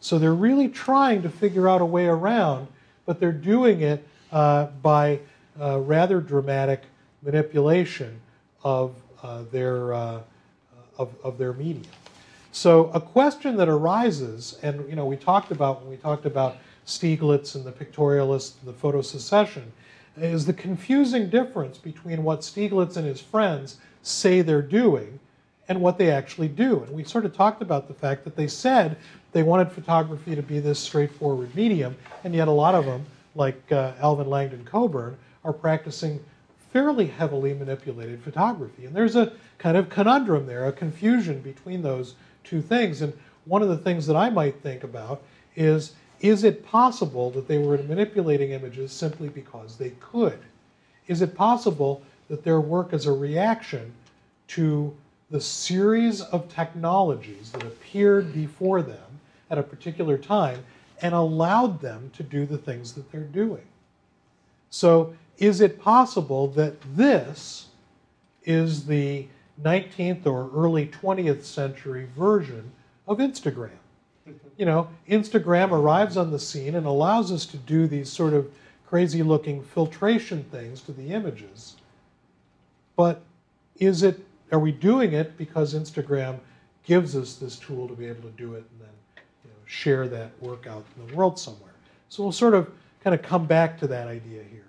So 0.00 0.18
they're 0.18 0.34
really 0.34 0.68
trying 0.68 1.22
to 1.22 1.28
figure 1.28 1.68
out 1.68 1.80
a 1.80 1.84
way 1.84 2.06
around, 2.06 2.66
but 3.06 3.20
they're 3.20 3.30
doing 3.30 3.82
it 3.82 4.06
uh, 4.32 4.66
by 4.82 5.20
uh, 5.60 5.78
rather 5.80 6.20
dramatic 6.20 6.82
manipulation 7.22 8.20
of 8.64 8.94
their 9.50 9.94
uh, 9.94 10.20
of, 10.98 11.14
of 11.24 11.38
their 11.38 11.52
medium. 11.52 11.86
So 12.52 12.90
a 12.92 13.00
question 13.00 13.56
that 13.56 13.68
arises, 13.68 14.58
and 14.62 14.88
you 14.88 14.94
know, 14.94 15.06
we 15.06 15.16
talked 15.16 15.50
about 15.50 15.80
when 15.80 15.90
we 15.90 15.96
talked 15.96 16.26
about 16.26 16.56
Stieglitz 16.86 17.54
and 17.54 17.64
the 17.64 17.72
pictorialist 17.72 18.60
and 18.60 18.68
the 18.68 18.78
photo 18.78 19.00
secession, 19.00 19.72
is 20.16 20.44
the 20.44 20.52
confusing 20.52 21.30
difference 21.30 21.78
between 21.78 22.22
what 22.22 22.40
Stieglitz 22.40 22.96
and 22.96 23.06
his 23.06 23.20
friends 23.20 23.78
say 24.02 24.42
they're 24.42 24.60
doing 24.60 25.18
and 25.68 25.80
what 25.80 25.96
they 25.96 26.10
actually 26.10 26.48
do. 26.48 26.82
And 26.82 26.92
we 26.92 27.04
sort 27.04 27.24
of 27.24 27.34
talked 27.34 27.62
about 27.62 27.88
the 27.88 27.94
fact 27.94 28.24
that 28.24 28.36
they 28.36 28.48
said 28.48 28.96
they 29.32 29.42
wanted 29.42 29.72
photography 29.72 30.34
to 30.34 30.42
be 30.42 30.60
this 30.60 30.78
straightforward 30.78 31.54
medium, 31.54 31.96
and 32.24 32.34
yet 32.34 32.48
a 32.48 32.52
lot 32.52 32.74
of 32.74 32.84
them, 32.84 33.06
like 33.34 33.60
uh, 33.72 33.92
Alvin 33.98 34.28
Langdon 34.28 34.64
Coburn, 34.64 35.16
are 35.44 35.54
practicing 35.54 36.22
fairly 36.72 37.06
heavily 37.06 37.52
manipulated 37.54 38.22
photography. 38.22 38.86
And 38.86 38.96
there's 38.96 39.16
a 39.16 39.32
kind 39.58 39.76
of 39.76 39.90
conundrum 39.90 40.46
there, 40.46 40.66
a 40.66 40.72
confusion 40.72 41.40
between 41.40 41.82
those 41.82 42.14
two 42.44 42.62
things. 42.62 43.02
And 43.02 43.12
one 43.44 43.62
of 43.62 43.68
the 43.68 43.76
things 43.76 44.06
that 44.06 44.16
I 44.16 44.30
might 44.30 44.62
think 44.62 44.84
about 44.84 45.22
is 45.54 45.92
is 46.20 46.44
it 46.44 46.64
possible 46.64 47.32
that 47.32 47.48
they 47.48 47.58
were 47.58 47.76
manipulating 47.78 48.52
images 48.52 48.92
simply 48.92 49.28
because 49.28 49.76
they 49.76 49.90
could? 49.98 50.38
Is 51.08 51.20
it 51.20 51.34
possible 51.34 52.00
that 52.28 52.44
their 52.44 52.60
work 52.60 52.92
is 52.92 53.06
a 53.06 53.12
reaction 53.12 53.92
to 54.48 54.94
the 55.30 55.40
series 55.40 56.20
of 56.20 56.48
technologies 56.48 57.50
that 57.50 57.64
appeared 57.64 58.32
before 58.32 58.82
them 58.82 59.20
at 59.50 59.58
a 59.58 59.62
particular 59.64 60.16
time 60.16 60.64
and 61.00 61.12
allowed 61.12 61.80
them 61.80 62.12
to 62.14 62.22
do 62.22 62.46
the 62.46 62.58
things 62.58 62.92
that 62.92 63.10
they're 63.10 63.22
doing? 63.22 63.64
So 64.70 65.14
is 65.38 65.60
it 65.60 65.80
possible 65.80 66.48
that 66.48 66.80
this 66.94 67.66
is 68.44 68.86
the 68.86 69.26
19th 69.62 70.26
or 70.26 70.50
early 70.54 70.86
20th 70.86 71.42
century 71.42 72.08
version 72.16 72.72
of 73.06 73.18
Instagram? 73.18 73.70
You 74.58 74.66
know, 74.66 74.88
Instagram 75.08 75.72
arrives 75.72 76.16
on 76.16 76.30
the 76.30 76.38
scene 76.38 76.76
and 76.76 76.86
allows 76.86 77.32
us 77.32 77.46
to 77.46 77.56
do 77.56 77.88
these 77.88 78.12
sort 78.12 78.34
of 78.34 78.52
crazy 78.86 79.22
looking 79.22 79.62
filtration 79.62 80.44
things 80.44 80.82
to 80.82 80.92
the 80.92 81.08
images. 81.08 81.76
But 82.94 83.22
is 83.76 84.02
it 84.02 84.20
are 84.52 84.58
we 84.58 84.70
doing 84.70 85.14
it 85.14 85.38
because 85.38 85.74
Instagram 85.74 86.38
gives 86.84 87.16
us 87.16 87.36
this 87.36 87.56
tool 87.56 87.88
to 87.88 87.94
be 87.94 88.06
able 88.06 88.22
to 88.22 88.36
do 88.36 88.54
it 88.54 88.64
and 88.70 88.80
then 88.80 89.24
you 89.44 89.50
know, 89.50 89.56
share 89.64 90.06
that 90.08 90.30
work 90.42 90.66
out 90.66 90.84
in 90.96 91.06
the 91.06 91.14
world 91.16 91.38
somewhere? 91.38 91.72
So 92.10 92.22
we'll 92.22 92.32
sort 92.32 92.52
of 92.52 92.70
kind 93.02 93.14
of 93.14 93.22
come 93.22 93.46
back 93.46 93.78
to 93.80 93.86
that 93.86 94.08
idea 94.08 94.42
here. 94.42 94.66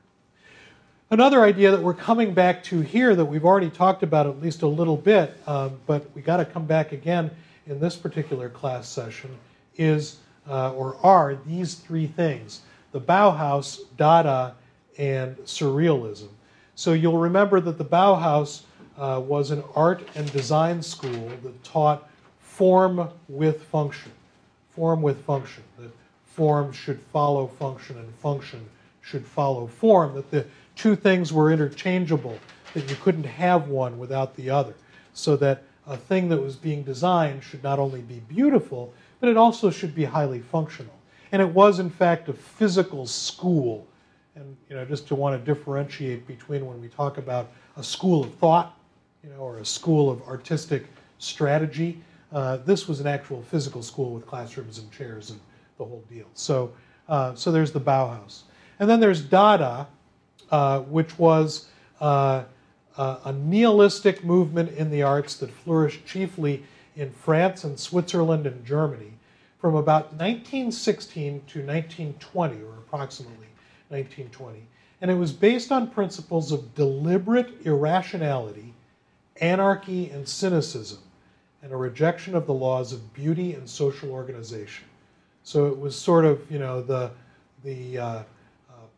Another 1.14 1.44
idea 1.44 1.70
that 1.70 1.80
we're 1.80 1.94
coming 1.94 2.34
back 2.34 2.64
to 2.64 2.82
here 2.82 3.16
that 3.16 3.24
we've 3.24 3.46
already 3.46 3.70
talked 3.70 4.02
about 4.02 4.26
at 4.26 4.42
least 4.42 4.64
a 4.64 4.68
little 4.68 4.98
bit, 4.98 5.38
um, 5.46 5.80
but 5.86 6.10
we 6.16 6.24
got 6.24 6.38
to 6.38 6.46
come 6.46 6.66
back 6.66 6.92
again 6.92 7.30
in 7.68 7.80
this 7.80 7.96
particular 7.96 8.50
class 8.50 8.90
session 8.90 9.30
is 9.78 10.18
uh, 10.50 10.74
or 10.74 10.98
are 11.04 11.38
these 11.46 11.76
three 11.76 12.08
things 12.08 12.62
the 12.94 13.00
Bauhaus, 13.00 13.82
Dada, 13.96 14.56
and 14.98 15.38
Surrealism. 15.46 16.30
So 16.74 16.94
you'll 16.94 17.20
remember 17.20 17.60
that 17.60 17.78
the 17.78 17.86
Bauhaus 17.86 18.64
uh, 18.98 19.22
was 19.24 19.52
an 19.52 19.64
art 19.76 20.02
and 20.16 20.32
design 20.32 20.82
school 20.82 21.30
that 21.44 21.64
taught 21.64 22.10
form 22.40 23.08
with 23.30 23.62
function. 23.66 24.12
Form 24.72 25.04
with 25.04 25.24
function. 25.26 25.62
That 25.78 25.92
form 26.26 26.72
should 26.72 27.00
follow 27.00 27.46
function 27.46 28.00
and 28.00 28.16
function 28.16 28.68
should 29.04 29.28
follow 29.28 29.68
form. 29.68 30.16
That 30.16 30.32
the 30.32 30.46
two 30.76 30.96
things 30.96 31.32
were 31.32 31.52
interchangeable, 31.52 32.38
that 32.74 32.90
you 32.90 32.96
couldn't 32.98 33.26
have 33.26 33.68
one 33.68 33.98
without 33.98 34.36
the 34.36 34.50
other. 34.50 34.74
So 35.14 35.36
that 35.38 35.64
a 35.88 35.98
thing 35.98 36.30
that 36.30 36.42
was 36.42 36.56
being 36.56 36.84
designed 36.84 37.44
should 37.44 37.64
not 37.64 37.80
only 37.80 38.02
be 38.02 38.20
beautiful, 38.28 38.94
but 39.20 39.30
it 39.30 39.38
also 39.38 39.70
should 39.70 39.94
be 39.94 40.06
highly 40.06 40.40
functional. 40.40 40.94
And 41.32 41.42
it 41.42 41.50
was, 41.50 41.80
in 41.80 41.90
fact, 41.90 42.30
a 42.30 42.34
physical 42.34 43.06
school. 43.06 43.88
And 44.36 44.56
you 44.70 44.76
know, 44.76 44.86
just 44.86 45.08
to 45.10 45.16
want 45.16 45.40
to 45.40 45.54
differentiate 45.54 46.26
between 46.28 46.66
when 46.66 46.82
we 46.82 46.88
talk 46.88 47.18
about 47.18 47.52
a 47.78 47.84
school 47.84 48.24
of 48.24 48.34
thought, 48.36 48.78
you 49.24 49.30
know, 49.30 49.38
or 49.38 49.60
a 49.60 49.66
school 49.66 50.10
of 50.10 50.22
artistic 50.24 50.86
strategy, 51.20 52.02
uh, 52.32 52.58
this 52.58 52.88
was 52.88 53.00
an 53.00 53.08
actual 53.08 53.42
physical 53.44 53.84
school 53.84 54.12
with 54.12 54.26
classrooms 54.26 54.80
and 54.80 54.92
chairs 54.92 55.30
and 55.30 55.40
the 55.78 55.86
whole 55.86 56.04
deal. 56.10 56.26
So, 56.34 56.74
uh, 57.08 57.36
so 57.36 57.52
there's 57.52 57.72
the 57.72 57.80
Bauhaus, 57.80 58.42
and 58.80 58.90
then 58.90 59.00
there's 59.00 59.22
Dada, 59.22 59.88
uh, 60.54 60.82
which 60.82 61.18
was 61.18 61.66
uh, 62.00 62.44
a 62.96 63.34
nihilistic 63.34 64.24
movement 64.24 64.72
in 64.78 64.92
the 64.92 65.02
arts 65.02 65.36
that 65.38 65.50
flourished 65.50 66.06
chiefly 66.06 66.64
in 66.96 67.10
France 67.10 67.64
and 67.64 67.80
Switzerland 67.80 68.46
and 68.46 68.64
Germany 68.64 69.14
from 69.60 69.74
about 69.74 70.14
1916 70.14 71.42
to 71.48 71.66
1920, 71.66 72.62
or 72.62 72.74
approximately 72.78 73.48
1920. 73.90 74.60
And 75.02 75.10
it 75.10 75.16
was 75.16 75.32
based 75.32 75.72
on 75.72 75.90
principles 75.90 76.52
of 76.52 76.76
deliberate 76.76 77.66
irrationality, 77.66 78.76
anarchy, 79.42 80.12
and 80.12 80.28
cynicism, 80.30 81.00
and 81.64 81.72
a 81.72 81.78
rejection 81.78 82.36
of 82.36 82.46
the 82.46 82.54
laws 82.54 82.94
of 82.94 83.12
beauty 83.16 83.56
and 83.56 83.68
social 83.68 84.12
organization. 84.12 84.86
So 85.42 85.66
it 85.66 85.80
was 85.80 85.96
sort 85.96 86.26
of, 86.26 86.40
you 86.52 86.60
know, 86.60 86.84
the, 86.84 87.10
the 87.64 87.98
uh, 87.98 88.06
uh, 88.06 88.24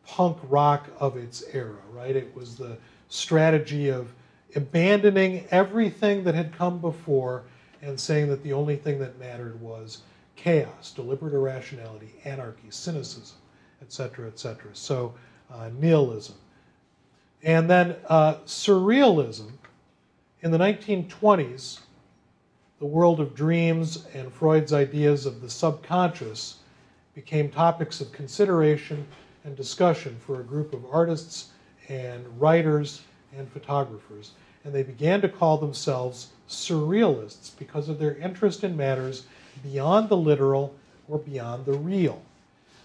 punk 0.06 0.38
rock 0.48 0.88
of 0.98 1.16
its 1.16 1.44
era, 1.52 1.76
right? 1.92 2.14
It 2.14 2.34
was 2.34 2.56
the 2.56 2.78
strategy 3.08 3.88
of 3.88 4.12
abandoning 4.54 5.46
everything 5.50 6.24
that 6.24 6.34
had 6.34 6.56
come 6.56 6.78
before 6.78 7.44
and 7.82 7.98
saying 7.98 8.28
that 8.28 8.42
the 8.42 8.52
only 8.52 8.76
thing 8.76 8.98
that 8.98 9.18
mattered 9.18 9.60
was 9.60 10.02
chaos, 10.34 10.92
deliberate 10.94 11.34
irrationality, 11.34 12.14
anarchy, 12.24 12.70
cynicism, 12.70 13.36
etc., 13.82 14.28
etc. 14.28 14.70
So, 14.72 15.14
uh, 15.50 15.70
nihilism. 15.78 16.36
And 17.42 17.68
then 17.68 17.96
uh, 18.06 18.36
surrealism. 18.46 19.52
In 20.42 20.50
the 20.50 20.58
1920s, 20.58 21.80
the 22.78 22.86
world 22.86 23.20
of 23.20 23.34
dreams 23.34 24.06
and 24.14 24.32
Freud's 24.32 24.72
ideas 24.72 25.26
of 25.26 25.40
the 25.40 25.48
subconscious 25.48 26.58
became 27.14 27.50
topics 27.50 28.00
of 28.00 28.12
consideration 28.12 29.06
and 29.46 29.56
discussion 29.56 30.16
for 30.26 30.40
a 30.40 30.44
group 30.44 30.74
of 30.74 30.84
artists 30.92 31.50
and 31.88 32.26
writers 32.40 33.02
and 33.38 33.50
photographers. 33.50 34.32
And 34.64 34.74
they 34.74 34.82
began 34.82 35.20
to 35.20 35.28
call 35.28 35.56
themselves 35.56 36.28
surrealists 36.48 37.56
because 37.56 37.88
of 37.88 37.98
their 37.98 38.16
interest 38.16 38.64
in 38.64 38.76
matters 38.76 39.24
beyond 39.62 40.08
the 40.08 40.16
literal 40.16 40.74
or 41.08 41.18
beyond 41.18 41.64
the 41.64 41.72
real. 41.72 42.20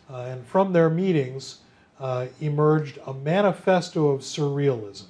Uh, 0.09 0.25
and 0.29 0.45
from 0.45 0.71
their 0.71 0.89
meetings 0.89 1.59
uh, 1.99 2.27
emerged 2.39 2.99
a 3.07 3.13
manifesto 3.13 4.09
of 4.09 4.21
surrealism. 4.21 5.05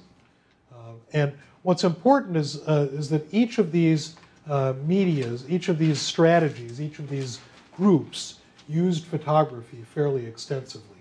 Uh, 0.72 0.92
and 1.12 1.32
what's 1.62 1.84
important 1.84 2.36
is, 2.36 2.66
uh, 2.66 2.88
is 2.92 3.10
that 3.10 3.26
each 3.32 3.58
of 3.58 3.72
these 3.72 4.16
uh, 4.48 4.72
medias, 4.86 5.44
each 5.50 5.68
of 5.68 5.78
these 5.78 6.00
strategies, 6.00 6.80
each 6.80 6.98
of 6.98 7.08
these 7.10 7.40
groups 7.76 8.36
used 8.68 9.04
photography 9.04 9.84
fairly 9.94 10.26
extensively. 10.26 10.91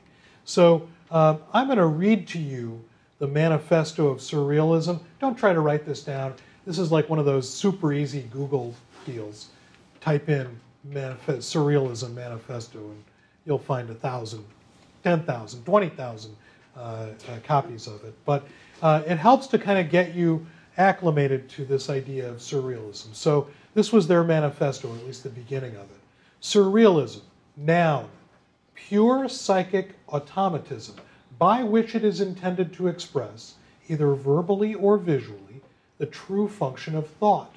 So 0.45 0.87
um, 1.09 1.39
I'm 1.53 1.67
going 1.67 1.77
to 1.77 1.85
read 1.85 2.27
to 2.29 2.39
you 2.39 2.83
the 3.19 3.27
manifesto 3.27 4.07
of 4.07 4.19
surrealism. 4.19 4.99
Don't 5.19 5.37
try 5.37 5.53
to 5.53 5.59
write 5.59 5.85
this 5.85 6.03
down. 6.03 6.33
This 6.65 6.79
is 6.79 6.91
like 6.91 7.09
one 7.09 7.19
of 7.19 7.25
those 7.25 7.49
super 7.49 7.93
easy 7.93 8.23
Google 8.31 8.73
deals 9.05 9.49
type 9.99 10.29
in 10.29 10.47
manifest, 10.83 11.53
surrealism 11.53 12.13
manifesto 12.13 12.79
and 12.79 13.03
you'll 13.45 13.59
find 13.59 13.89
a 13.89 13.93
thousand, 13.93 14.43
ten 15.03 15.23
thousand, 15.23 15.63
twenty 15.63 15.89
thousand 15.89 16.35
uh, 16.75 16.79
uh, 16.79 17.07
copies 17.43 17.87
of 17.87 18.03
it. 18.03 18.13
But 18.25 18.47
uh, 18.81 19.03
it 19.05 19.17
helps 19.17 19.47
to 19.47 19.59
kind 19.59 19.79
of 19.79 19.89
get 19.89 20.15
you 20.15 20.45
acclimated 20.77 21.49
to 21.49 21.65
this 21.65 21.89
idea 21.89 22.29
of 22.29 22.37
surrealism. 22.37 23.13
So 23.13 23.47
this 23.73 23.91
was 23.91 24.07
their 24.07 24.23
manifesto, 24.23 24.91
or 24.91 24.95
at 24.95 25.05
least 25.05 25.23
the 25.23 25.29
beginning 25.29 25.75
of 25.75 25.83
it. 25.83 25.99
Surrealism, 26.41 27.21
noun, 27.57 28.09
pure 28.87 29.27
psychic 29.27 29.95
automatism, 30.09 30.95
by 31.37 31.63
which 31.63 31.95
it 31.95 32.03
is 32.03 32.21
intended 32.21 32.73
to 32.73 32.87
express, 32.87 33.55
either 33.87 34.13
verbally 34.13 34.73
or 34.73 34.97
visually, 34.97 35.61
the 35.97 36.05
true 36.05 36.47
function 36.47 36.95
of 36.95 37.07
thought 37.07 37.55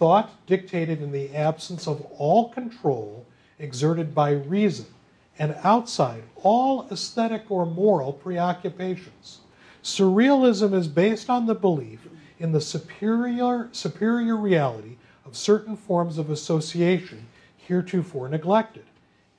thought 0.00 0.46
dictated 0.46 1.02
in 1.02 1.12
the 1.12 1.36
absence 1.36 1.86
of 1.86 2.00
all 2.16 2.48
control 2.48 3.26
exerted 3.58 4.14
by 4.14 4.30
reason 4.30 4.86
and 5.38 5.54
outside 5.62 6.22
all 6.36 6.88
aesthetic 6.90 7.50
or 7.50 7.66
moral 7.66 8.10
preoccupations. 8.10 9.40
Surrealism 9.82 10.72
is 10.72 10.88
based 10.88 11.28
on 11.28 11.44
the 11.44 11.54
belief 11.54 12.08
in 12.38 12.50
the 12.52 12.62
superior, 12.62 13.68
superior 13.72 14.36
reality 14.36 14.96
of 15.26 15.36
certain 15.36 15.76
forms 15.76 16.16
of 16.16 16.30
association 16.30 17.26
heretofore 17.58 18.30
neglected, 18.30 18.84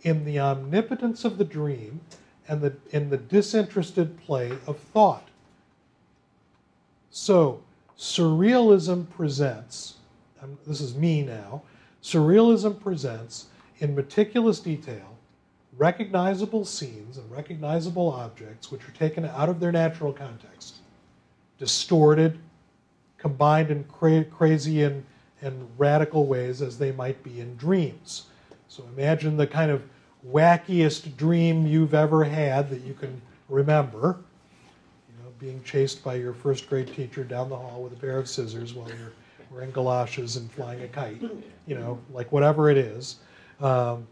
in 0.04 0.26
the 0.26 0.39
omnipotence 0.39 1.26
of 1.26 1.38
the 1.38 1.45
dream, 1.45 2.02
and 2.47 2.62
the, 2.62 2.74
in 2.89 3.10
the 3.10 3.18
disinterested 3.18 4.18
play 4.20 4.52
of 4.68 4.78
thought. 4.78 5.30
So, 7.12 7.62
surrealism 7.97 9.10
presents 9.10 9.95
I'm, 10.41 10.58
this 10.66 10.82
is 10.82 10.95
me 10.95 11.22
now, 11.22 11.62
surrealism 12.02 12.80
presents 12.80 13.47
in 13.80 13.95
meticulous 13.95 14.60
detail 14.60 15.18
recognizable 15.78 16.66
scenes 16.66 17.18
and 17.18 17.32
recognizable 17.32 18.10
objects 18.12 18.72
which 18.72 18.88
are 18.88 18.91
taken 18.91 19.26
out 19.26 19.47
of 19.47 19.60
their 19.60 19.72
natural 19.72 20.12
context, 20.12 20.76
distorted, 21.58 22.39
combined 23.18 23.72
in 23.72 23.84
cra- 23.86 24.26
crazy 24.26 24.84
and, 24.84 25.06
and 25.41 25.70
radical 25.78 26.26
ways 26.26 26.62
as 26.62 26.78
they 26.78 26.91
might 26.91 27.24
be 27.24 27.39
in 27.39 27.56
dreams. 27.56 28.24
So 28.72 28.86
imagine 28.97 29.36
the 29.36 29.47
kind 29.47 29.69
of 29.69 29.84
wackiest 30.26 31.17
dream 31.17 31.67
you've 31.67 31.93
ever 31.93 32.24
had 32.24 32.69
that 32.69 32.80
you 32.84 32.93
can 32.93 33.22
remember. 33.49 34.19
You 35.09 35.22
know, 35.22 35.30
being 35.39 35.61
chased 35.65 36.01
by 36.05 36.15
your 36.15 36.32
first 36.32 36.69
grade 36.69 36.88
teacher 36.88 37.26
down 37.26 37.49
the 37.49 37.57
hall 37.57 37.84
with 37.84 37.91
a 37.91 37.97
pair 37.97 38.17
of 38.17 38.30
scissors 38.30 38.74
while 38.74 38.88
you're 38.88 39.11
wearing 39.51 39.72
galoshes 39.72 40.38
and 40.38 40.49
flying 40.49 40.82
a 40.84 40.88
kite, 40.88 41.22
you 41.67 41.76
know, 41.76 41.99
like 42.13 42.32
whatever 42.32 42.69
it 42.69 42.78
is. 42.78 43.17
Um, 43.59 44.07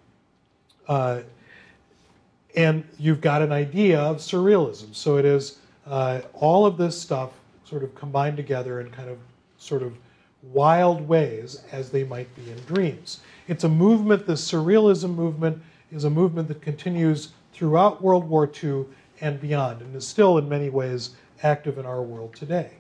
uh, 0.90 1.22
and 2.58 2.84
you've 2.98 3.22
got 3.22 3.42
an 3.42 3.54
idea 3.54 3.98
of 3.98 4.18
surrealism. 4.18 4.94
So 4.94 5.16
it 5.16 5.24
is 5.24 5.60
uh, 5.88 6.20
all 6.34 6.66
of 6.66 6.76
this 6.76 7.00
stuff 7.00 7.32
sort 7.64 7.82
of 7.82 7.96
combined 7.96 8.36
together 8.36 8.82
in 8.82 8.90
kind 8.90 9.10
of 9.10 9.20
sort 9.58 9.84
of 9.84 9.96
wild 10.44 11.08
ways 11.08 11.64
as 11.72 11.90
they 11.90 12.04
might 12.04 12.34
be 12.36 12.52
in 12.52 12.58
dreams. 12.66 13.22
It's 13.50 13.64
a 13.64 13.70
movement, 13.70 14.28
the 14.28 14.34
surrealism 14.34 15.16
movement 15.16 15.60
is 15.92 16.04
a 16.04 16.10
movement 16.12 16.50
that 16.50 16.62
continues 16.62 17.30
throughout 17.52 18.00
World 18.00 18.30
War 18.30 18.48
II 18.64 18.86
and 19.22 19.42
beyond, 19.42 19.82
and 19.82 19.96
is 19.96 20.08
still 20.08 20.38
in 20.38 20.48
many 20.48 20.70
ways 20.70 21.16
active 21.42 21.80
in 21.80 21.86
our 21.88 22.04
world 22.04 22.36
today. 22.36 22.74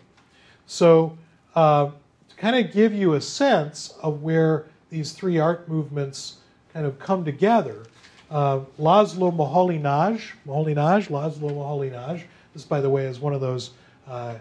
So, 0.67 1.17
uh, 1.55 1.89
kind 2.38 2.55
of 2.55 2.72
give 2.72 2.93
you 2.93 3.15
a 3.15 3.22
sense 3.22 3.95
of 4.03 4.22
where 4.22 4.67
these 4.91 5.11
three 5.11 5.39
art 5.39 5.67
movements 5.67 6.38
kind 6.72 6.86
of 6.86 6.99
come 6.99 7.26
together. 7.26 7.88
Uh, 8.30 8.59
Laszlo 8.80 9.36
Moholy-Nagy, 9.36 10.34
Moholy-Nagy, 10.47 11.07
Laszlo 11.07 11.49
Moholy-Nagy. 11.49 12.26
This, 12.53 12.63
by 12.63 12.80
the 12.80 12.91
way, 12.91 13.07
is 13.07 13.20
one 13.20 13.34
of 13.34 13.41
those, 13.41 13.72
uh, 14.07 14.36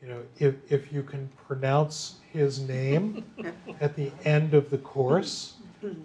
you 0.00 0.08
know, 0.08 0.22
if, 0.38 0.54
if 0.72 0.90
you 0.90 1.02
can 1.02 1.28
pronounce 1.46 2.14
his 2.32 2.60
name 2.60 3.22
at 3.82 3.94
the 3.94 4.10
end 4.24 4.54
of 4.54 4.70
the 4.70 4.78
course, 4.78 5.56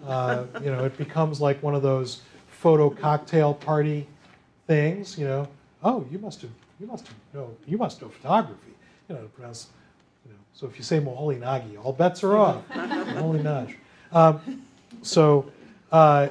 uh, 0.06 0.44
you 0.62 0.70
know, 0.70 0.84
it 0.84 0.96
becomes 0.96 1.40
like 1.40 1.62
one 1.62 1.74
of 1.74 1.82
those 1.82 2.22
photo 2.48 2.90
cocktail 2.90 3.54
party 3.54 4.06
things, 4.66 5.18
you 5.18 5.26
know. 5.26 5.48
Oh, 5.82 6.06
you 6.10 6.18
must 6.18 6.42
have 6.42 6.50
you 6.78 6.86
must 6.86 7.06
have 7.06 7.16
know, 7.34 7.56
you 7.66 7.78
must 7.78 8.00
know 8.00 8.08
photography. 8.08 8.72
You 9.08 9.16
know, 9.16 9.22
to 9.22 9.28
pronounce, 9.28 9.68
you 10.24 10.32
know. 10.32 10.38
So 10.54 10.66
if 10.66 10.76
you 10.78 10.84
say 10.84 11.00
Moholy-Nagy, 11.00 11.76
all 11.76 11.92
bets 11.92 12.22
are 12.22 12.36
off. 12.36 12.62
Moholy-Nagy. 12.68 13.76
Um, 14.12 14.62
so 15.02 15.50
uh, 15.90 16.28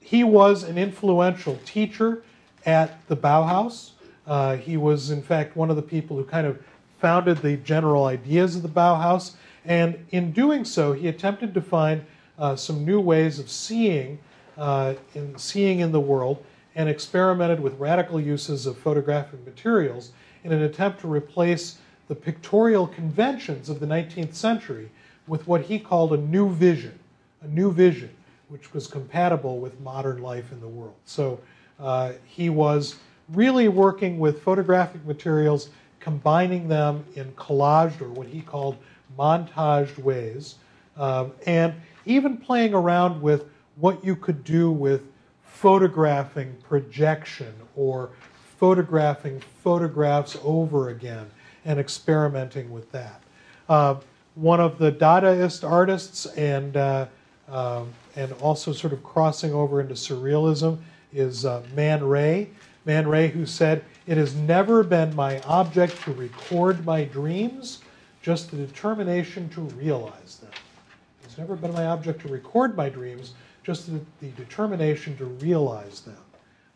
he 0.00 0.24
was 0.24 0.62
an 0.62 0.78
influential 0.78 1.58
teacher 1.64 2.22
at 2.66 3.06
the 3.08 3.16
Bauhaus. 3.16 3.90
Uh, 4.26 4.56
he 4.56 4.76
was, 4.76 5.10
in 5.10 5.22
fact, 5.22 5.56
one 5.56 5.70
of 5.70 5.76
the 5.76 5.82
people 5.82 6.16
who 6.16 6.24
kind 6.24 6.46
of 6.46 6.58
founded 6.98 7.38
the 7.38 7.56
general 7.58 8.06
ideas 8.06 8.56
of 8.56 8.62
the 8.62 8.68
Bauhaus. 8.68 9.32
And 9.64 10.06
in 10.10 10.32
doing 10.32 10.64
so, 10.64 10.92
he 10.92 11.08
attempted 11.08 11.54
to 11.54 11.60
find 11.60 12.04
uh, 12.38 12.56
some 12.56 12.84
new 12.84 13.00
ways 13.00 13.38
of 13.38 13.50
seeing, 13.50 14.18
uh, 14.56 14.94
in 15.14 15.36
seeing 15.38 15.80
in 15.80 15.92
the 15.92 16.00
world, 16.00 16.44
and 16.74 16.88
experimented 16.88 17.60
with 17.60 17.78
radical 17.78 18.20
uses 18.20 18.66
of 18.66 18.76
photographic 18.78 19.44
materials 19.46 20.12
in 20.42 20.52
an 20.52 20.62
attempt 20.62 21.00
to 21.00 21.08
replace 21.08 21.78
the 22.08 22.14
pictorial 22.14 22.86
conventions 22.86 23.68
of 23.68 23.80
the 23.80 23.86
19th 23.86 24.34
century 24.34 24.90
with 25.26 25.46
what 25.46 25.62
he 25.62 25.78
called 25.78 26.12
a 26.12 26.16
new 26.16 26.50
vision, 26.50 26.98
a 27.42 27.46
new 27.46 27.72
vision, 27.72 28.10
which 28.48 28.74
was 28.74 28.86
compatible 28.86 29.58
with 29.58 29.78
modern 29.80 30.20
life 30.20 30.52
in 30.52 30.60
the 30.60 30.68
world. 30.68 30.94
So 31.04 31.40
uh, 31.80 32.12
he 32.26 32.50
was 32.50 32.96
really 33.30 33.68
working 33.68 34.18
with 34.18 34.42
photographic 34.42 35.04
materials, 35.06 35.70
combining 36.00 36.68
them 36.68 37.04
in 37.14 37.32
collaged 37.32 38.02
or 38.02 38.10
what 38.10 38.26
he 38.26 38.42
called 38.42 38.76
montaged 39.18 39.98
ways, 39.98 40.56
um, 40.96 41.32
and 41.46 41.74
even 42.06 42.36
playing 42.36 42.74
around 42.74 43.20
with 43.20 43.46
what 43.76 44.04
you 44.04 44.16
could 44.16 44.44
do 44.44 44.70
with 44.70 45.02
photographing 45.42 46.54
projection 46.68 47.54
or 47.76 48.10
photographing 48.58 49.40
photographs 49.62 50.36
over 50.44 50.90
again 50.90 51.30
and 51.64 51.78
experimenting 51.78 52.70
with 52.70 52.90
that. 52.92 53.22
Uh, 53.68 53.96
one 54.34 54.60
of 54.60 54.78
the 54.78 54.92
Dadaist 54.92 55.68
artists 55.68 56.26
and 56.26 56.76
uh, 56.76 57.06
um, 57.48 57.92
and 58.16 58.32
also 58.34 58.72
sort 58.72 58.92
of 58.92 59.02
crossing 59.02 59.52
over 59.52 59.80
into 59.80 59.94
surrealism 59.94 60.78
is 61.12 61.44
uh, 61.44 61.62
Man 61.74 62.02
Ray. 62.02 62.50
Man 62.84 63.08
Ray, 63.08 63.28
who 63.28 63.46
said, 63.46 63.84
It 64.06 64.16
has 64.16 64.34
never 64.34 64.82
been 64.82 65.14
my 65.14 65.40
object 65.40 66.02
to 66.02 66.12
record 66.12 66.84
my 66.84 67.04
dreams, 67.04 67.80
just 68.22 68.50
the 68.50 68.56
determination 68.56 69.48
to 69.50 69.62
realize 69.62 70.38
them. 70.40 70.50
It's 71.34 71.40
never 71.40 71.56
been 71.56 71.72
my 71.72 71.86
object 71.86 72.20
to 72.20 72.28
record 72.28 72.76
my 72.76 72.88
dreams, 72.88 73.32
just 73.64 73.92
the, 73.92 74.00
the 74.20 74.28
determination 74.36 75.16
to 75.16 75.24
realize 75.24 76.02
them, 76.02 76.16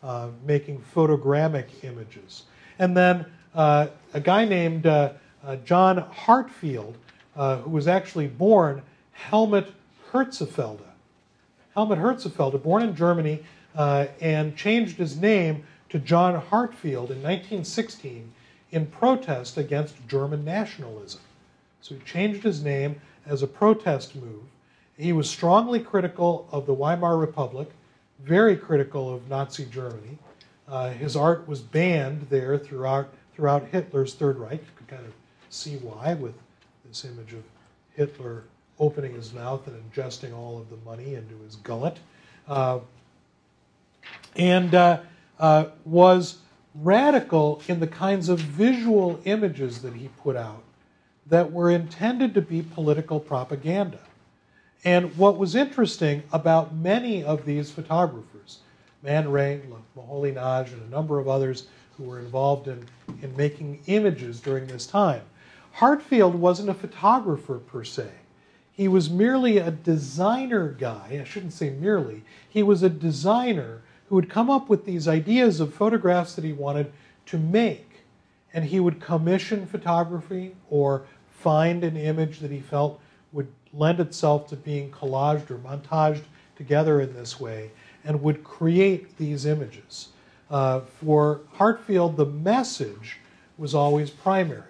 uh, 0.03 0.27
making 0.45 0.83
photogrammic 0.93 1.67
images. 1.83 2.43
And 2.77 2.97
then 2.97 3.25
uh, 3.55 3.87
a 4.13 4.19
guy 4.19 4.43
named 4.43 4.85
uh, 4.85 5.13
uh 5.45 5.55
John 5.63 5.99
Heartfield, 5.99 6.97
uh, 7.37 7.59
who 7.59 7.69
was 7.69 7.87
actually 7.87 8.27
born 8.27 8.81
Helmut 9.13 9.73
Herzfelde. 10.11 10.91
Helmut 11.73 11.99
Herzfelde, 11.99 12.61
born 12.61 12.83
in 12.83 12.93
Germany 12.93 13.41
uh, 13.75 14.07
and 14.19 14.57
changed 14.57 14.97
his 14.97 15.15
name 15.15 15.63
to 15.87 15.99
John 15.99 16.35
Heartfield 16.35 17.11
in 17.11 17.23
1916 17.23 18.29
in 18.71 18.87
protest 18.87 19.55
against 19.55 20.05
German 20.09 20.43
nationalism. 20.43 21.21
So 21.79 21.95
he 21.95 22.01
changed 22.01 22.43
his 22.43 22.61
name 22.61 22.99
as 23.25 23.41
a 23.43 23.47
protest 23.47 24.15
move. 24.15 24.43
He 24.97 25.13
was 25.13 25.29
strongly 25.29 25.79
critical 25.79 26.47
of 26.51 26.65
the 26.65 26.73
Weimar 26.73 27.17
Republic, 27.17 27.69
very 28.21 28.57
critical 28.57 29.13
of 29.13 29.29
Nazi 29.29 29.65
Germany. 29.65 30.17
Uh, 30.67 30.89
his 30.89 31.15
art 31.15 31.47
was 31.47 31.61
banned 31.61 32.27
there 32.29 32.57
throughout, 32.57 33.13
throughout 33.33 33.67
Hitler's 33.67 34.13
Third 34.13 34.37
Reich. 34.37 34.59
You 34.59 34.67
could 34.75 34.87
kind 34.87 35.05
of 35.05 35.13
see 35.49 35.77
why 35.77 36.15
with 36.15 36.35
this 36.85 37.05
image 37.05 37.33
of 37.33 37.43
Hitler 37.95 38.43
opening 38.77 39.13
his 39.13 39.33
mouth 39.33 39.67
and 39.67 39.91
ingesting 39.91 40.35
all 40.35 40.57
of 40.57 40.69
the 40.69 40.77
money 40.85 41.15
into 41.15 41.35
his 41.43 41.55
gullet. 41.57 41.97
Uh, 42.47 42.79
and 44.35 44.75
uh, 44.75 44.99
uh, 45.39 45.65
was 45.85 46.39
radical 46.75 47.61
in 47.67 47.79
the 47.79 47.87
kinds 47.87 48.29
of 48.29 48.39
visual 48.39 49.19
images 49.25 49.81
that 49.81 49.93
he 49.93 50.09
put 50.21 50.35
out 50.35 50.63
that 51.29 51.51
were 51.51 51.69
intended 51.69 52.33
to 52.33 52.41
be 52.41 52.61
political 52.61 53.19
propaganda. 53.19 53.99
And 54.83 55.15
what 55.17 55.37
was 55.37 55.55
interesting 55.55 56.23
about 56.31 56.75
many 56.75 57.23
of 57.23 57.45
these 57.45 57.69
photographers, 57.69 58.59
Man 59.03 59.29
Ray, 59.31 59.61
Moholy-Nagy, 59.95 60.73
and 60.73 60.81
a 60.83 60.89
number 60.89 61.19
of 61.19 61.27
others 61.27 61.67
who 61.97 62.05
were 62.05 62.19
involved 62.19 62.67
in, 62.67 62.85
in 63.21 63.35
making 63.35 63.81
images 63.87 64.39
during 64.39 64.67
this 64.67 64.85
time, 64.85 65.21
Heartfield 65.73 66.35
wasn't 66.35 66.69
a 66.69 66.73
photographer 66.73 67.59
per 67.59 67.83
se. 67.83 68.09
He 68.71 68.87
was 68.87 69.09
merely 69.09 69.57
a 69.57 69.71
designer 69.71 70.69
guy. 70.69 71.19
I 71.21 71.25
shouldn't 71.25 71.53
say 71.53 71.69
merely. 71.69 72.23
He 72.49 72.63
was 72.63 72.81
a 72.81 72.89
designer 72.89 73.81
who 74.07 74.15
would 74.15 74.29
come 74.29 74.49
up 74.49 74.69
with 74.69 74.85
these 74.85 75.07
ideas 75.07 75.59
of 75.59 75.73
photographs 75.73 76.35
that 76.35 76.45
he 76.45 76.53
wanted 76.53 76.91
to 77.27 77.37
make. 77.37 78.05
And 78.53 78.65
he 78.65 78.79
would 78.79 78.99
commission 78.99 79.67
photography 79.67 80.55
or 80.69 81.03
find 81.39 81.83
an 81.83 81.95
image 81.95 82.39
that 82.39 82.51
he 82.51 82.59
felt 82.59 82.99
would 83.31 83.47
lend 83.73 83.99
itself 83.99 84.47
to 84.49 84.55
being 84.55 84.91
collaged 84.91 85.49
or 85.49 85.57
montaged 85.57 86.23
together 86.55 87.01
in 87.01 87.13
this 87.13 87.39
way 87.39 87.71
and 88.03 88.21
would 88.21 88.43
create 88.43 89.17
these 89.17 89.45
images. 89.45 90.09
Uh, 90.49 90.81
for 90.81 91.41
Heartfield, 91.53 92.17
the 92.17 92.25
message 92.25 93.17
was 93.57 93.75
always 93.75 94.09
primary. 94.09 94.63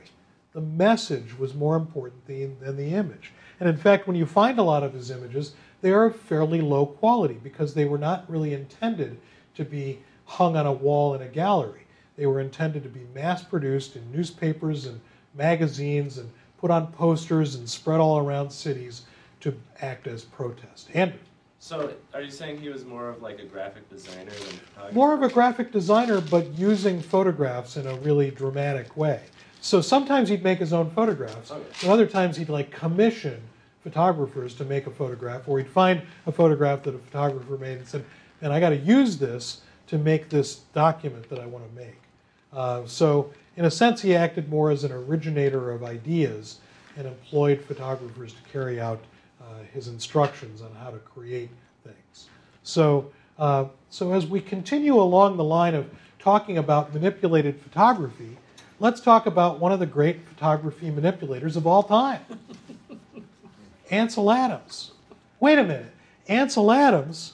The 0.54 0.62
message 0.62 1.38
was 1.38 1.54
more 1.54 1.76
important 1.76 2.26
than, 2.28 2.60
than 2.60 2.76
the 2.76 2.94
image. 2.94 3.32
And 3.60 3.70
in 3.70 3.78
fact, 3.78 4.08
when 4.08 4.16
you 4.16 4.26
find 4.26 4.60
a 4.60 4.64
lot 4.64 4.84
of 4.84 4.94
his 4.94 5.12
images, 5.12 5.54
they 5.82 5.92
are 5.92 6.12
fairly 6.12 6.62
low 6.62 6.86
quality 6.86 7.40
because 7.42 7.74
they 7.74 7.86
were 7.86 7.98
not 7.98 8.30
really 8.30 8.54
intended 8.54 9.20
to 9.56 9.64
be 9.64 10.00
hung 10.26 10.56
on 10.56 10.66
a 10.66 10.74
wall 10.74 11.16
in 11.16 11.22
a 11.22 11.28
gallery. 11.28 11.86
They 12.18 12.26
were 12.26 12.42
intended 12.42 12.84
to 12.84 12.90
be 12.90 13.06
mass 13.16 13.44
produced 13.44 13.96
in 13.96 14.12
newspapers 14.12 14.86
and 14.86 15.00
magazines 15.36 16.18
and 16.18 16.30
put 16.60 16.70
on 16.72 16.88
posters 16.88 17.56
and 17.56 17.70
spread 17.70 18.00
all 18.00 18.20
around 18.20 18.50
cities 18.52 19.04
to 19.40 19.56
act 19.82 20.08
as 20.08 20.24
protest. 20.26 20.90
Andrew. 20.94 21.20
So, 21.62 21.94
are 22.14 22.22
you 22.22 22.32
saying 22.32 22.62
he 22.62 22.70
was 22.70 22.86
more 22.86 23.10
of 23.10 23.22
like 23.22 23.40
a 23.40 23.46
graphic 23.46 23.90
designer 23.90 24.32
than? 24.32 24.94
More 24.96 25.14
of 25.14 25.24
a 25.24 25.30
graphic 25.30 25.72
designer, 25.72 26.22
but 26.22 26.48
using 26.58 27.02
photographs 27.02 27.76
in 27.76 27.86
a 27.86 27.96
really 27.96 28.32
dramatic 28.32 28.96
way. 28.96 29.22
So 29.62 29.82
sometimes 29.82 30.30
he'd 30.30 30.44
make 30.44 30.60
his 30.60 30.72
own 30.72 30.90
photographs, 30.92 31.52
Okay. 31.52 31.62
and 31.82 31.92
other 31.92 32.06
times 32.06 32.38
he'd 32.38 32.48
like 32.48 32.72
commission 32.72 33.42
photographers 33.84 34.54
to 34.56 34.64
make 34.66 34.88
a 34.88 34.92
photograph, 34.92 35.48
or 35.50 35.58
he'd 35.58 35.68
find 35.70 36.02
a 36.26 36.32
photograph 36.32 36.84
that 36.84 36.96
a 36.96 36.98
photographer 36.98 37.58
made 37.58 37.78
and 37.78 37.88
said, 37.88 38.06
"And 38.42 38.54
I 38.54 38.60
got 38.62 38.70
to 38.70 38.78
use 38.78 39.18
this 39.18 39.62
to 39.88 39.98
make 39.98 40.30
this 40.30 40.56
document 40.74 41.30
that 41.30 41.40
I 41.40 41.46
want 41.46 41.70
to 41.70 41.76
make." 41.76 42.00
Uh, 42.54 42.84
so 42.86 43.32
in 43.60 43.66
a 43.66 43.72
sense, 43.72 44.02
he 44.02 44.16
acted 44.16 44.48
more 44.50 44.72
as 44.72 44.86
an 44.86 44.94
originator 44.94 45.72
of 45.72 45.84
ideas 45.84 46.60
and 46.96 47.06
employed 47.06 47.60
photographers 47.62 48.32
to 48.32 48.40
carry 48.54 48.80
out 48.80 49.04
uh, 49.42 49.46
his 49.74 49.90
instructions 49.90 50.62
on 50.62 50.74
how 50.76 50.90
to 50.90 50.98
create 51.00 51.50
things. 51.84 52.30
So, 52.64 53.12
uh, 53.38 53.66
so 53.90 54.14
as 54.14 54.26
we 54.26 54.40
continue 54.40 54.96
along 54.96 55.36
the 55.36 55.44
line 55.44 55.76
of 55.76 55.90
talking 56.20 56.58
about 56.58 56.94
manipulated 56.94 57.60
photography, 57.60 58.38
let's 58.80 59.02
talk 59.02 59.26
about 59.26 59.60
one 59.60 59.74
of 59.74 59.82
the 59.82 59.86
great 59.86 60.26
photography 60.26 60.90
manipulators 60.90 61.58
of 61.58 61.68
all 61.68 61.84
time. 61.84 62.22
Ansel 63.92 64.32
Adams. 64.32 64.92
Wait 65.42 65.60
a 65.60 65.64
minute. 65.64 65.92
Ansel 66.30 66.72
Adams? 66.72 67.34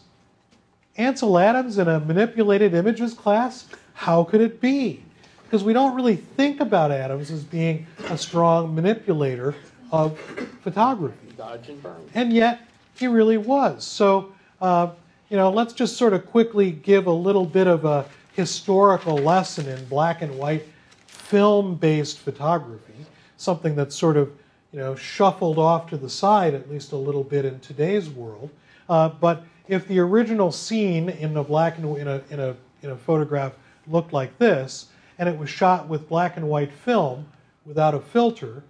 Ansel 0.98 1.38
Adams 1.38 1.78
in 1.78 1.88
a 1.88 2.00
manipulated 2.00 2.74
images 2.74 3.14
class? 3.14 3.68
How 3.94 4.24
could 4.24 4.42
it 4.42 4.60
be? 4.60 5.05
Because 5.46 5.64
we 5.64 5.74
don't 5.74 5.96
really 5.96 6.16
think 6.16 6.60
about 6.60 6.92
Adams 6.92 7.32
as 7.32 7.44
being 7.44 7.86
a 8.10 8.18
strong 8.18 8.76
manipulator 8.76 9.56
of 9.92 10.20
photography. 10.62 11.34
Dodge 11.38 11.70
and 11.70 11.82
burn. 11.82 12.10
And 12.14 12.34
yet, 12.34 12.62
he 12.96 13.08
really 13.08 13.38
was. 13.38 13.86
So, 13.86 14.34
uh, 14.62 14.92
you 15.30 15.38
know, 15.38 15.50
let's 15.50 15.74
just 15.74 15.98
sort 15.98 16.14
of 16.14 16.26
quickly 16.26 16.72
give 16.72 17.08
a 17.08 17.12
little 17.12 17.46
bit 17.46 17.68
of 17.68 17.86
a 17.86 18.06
historical 18.34 19.18
lesson 19.18 19.68
in 19.68 19.86
black 19.86 20.22
and 20.22 20.38
white 20.38 20.66
film 21.08 21.76
based 21.76 22.20
photography, 22.20 22.94
something 23.38 23.76
that's 23.76 23.96
sort 23.96 24.18
of 24.18 24.32
you 24.76 24.82
know, 24.82 24.94
shuffled 24.94 25.58
off 25.58 25.90
to 25.90 25.96
the 25.96 26.10
side 26.10 26.54
at 26.54 26.70
least 26.70 26.92
a 26.92 26.98
little 26.98 27.24
bit 27.24 27.46
in 27.46 27.58
today's 27.62 28.10
world. 28.10 28.50
Uh, 28.90 29.08
but 29.08 29.44
if 29.70 29.88
the 29.88 30.00
original 30.00 30.52
scene 30.52 31.08
in 31.08 31.38
a 31.38 31.44
black 31.44 31.78
and 31.78 31.98
in 31.98 32.08
a, 32.10 32.22
in 32.30 32.40
a 32.42 32.56
in 32.82 32.90
a 32.90 32.96
photograph 32.96 33.54
looked 33.88 34.12
like 34.12 34.38
this, 34.38 34.88
and 35.18 35.30
it 35.30 35.38
was 35.38 35.50
shot 35.50 35.88
with 35.88 36.10
black 36.10 36.38
and 36.38 36.48
white 36.48 36.72
film 36.72 37.28
without 37.66 37.94
a 37.94 38.00
filter, 38.00 38.64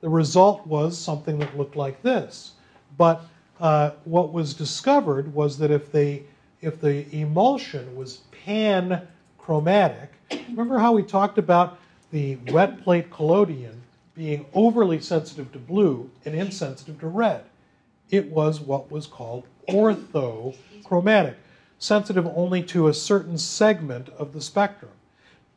the 0.00 0.08
result 0.08 0.66
was 0.66 0.96
something 0.96 1.38
that 1.38 1.56
looked 1.56 1.76
like 1.76 2.02
this. 2.02 2.52
But 2.96 3.24
uh, 3.60 3.90
what 4.04 4.32
was 4.32 4.54
discovered 4.54 5.34
was 5.34 5.58
that 5.58 5.70
if 5.70 5.90
they 5.90 6.22
if 6.60 6.80
the 6.80 7.06
emulsion 7.14 7.94
was 7.94 8.22
panchromatic. 8.44 10.08
Remember 10.48 10.78
how 10.78 10.92
we 10.92 11.02
talked 11.02 11.38
about 11.38 11.78
the 12.10 12.36
wet 12.48 12.82
plate 12.82 13.10
collodion 13.10 13.82
being 14.14 14.44
overly 14.52 15.00
sensitive 15.00 15.52
to 15.52 15.58
blue 15.58 16.10
and 16.24 16.34
insensitive 16.34 16.98
to 17.00 17.06
red? 17.06 17.44
It 18.10 18.30
was 18.30 18.60
what 18.60 18.90
was 18.90 19.06
called 19.06 19.44
orthochromatic, 19.68 21.34
sensitive 21.78 22.26
only 22.26 22.62
to 22.64 22.88
a 22.88 22.94
certain 22.94 23.38
segment 23.38 24.08
of 24.10 24.32
the 24.32 24.40
spectrum. 24.40 24.90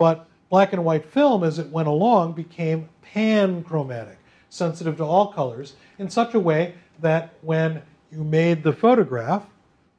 But 0.01 0.25
black 0.49 0.73
and 0.73 0.83
white 0.83 1.05
film, 1.05 1.43
as 1.43 1.59
it 1.59 1.69
went 1.69 1.87
along, 1.87 2.33
became 2.33 2.89
panchromatic, 3.03 4.17
sensitive 4.49 4.97
to 4.97 5.03
all 5.03 5.31
colors, 5.31 5.75
in 5.99 6.09
such 6.09 6.33
a 6.33 6.39
way 6.39 6.73
that 7.01 7.35
when 7.41 7.83
you 8.11 8.23
made 8.23 8.63
the 8.63 8.73
photograph, 8.73 9.45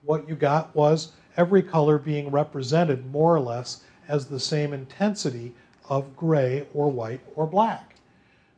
what 0.03 0.29
you 0.29 0.35
got 0.35 0.75
was 0.75 1.13
every 1.37 1.63
color 1.63 1.99
being 1.99 2.33
represented 2.33 3.13
more 3.13 3.33
or 3.33 3.39
less 3.39 3.85
as 4.09 4.27
the 4.27 4.41
same 4.41 4.73
intensity 4.73 5.55
of 5.89 6.17
gray 6.17 6.67
or 6.75 6.91
white 6.91 7.21
or 7.37 7.47
black. 7.47 7.95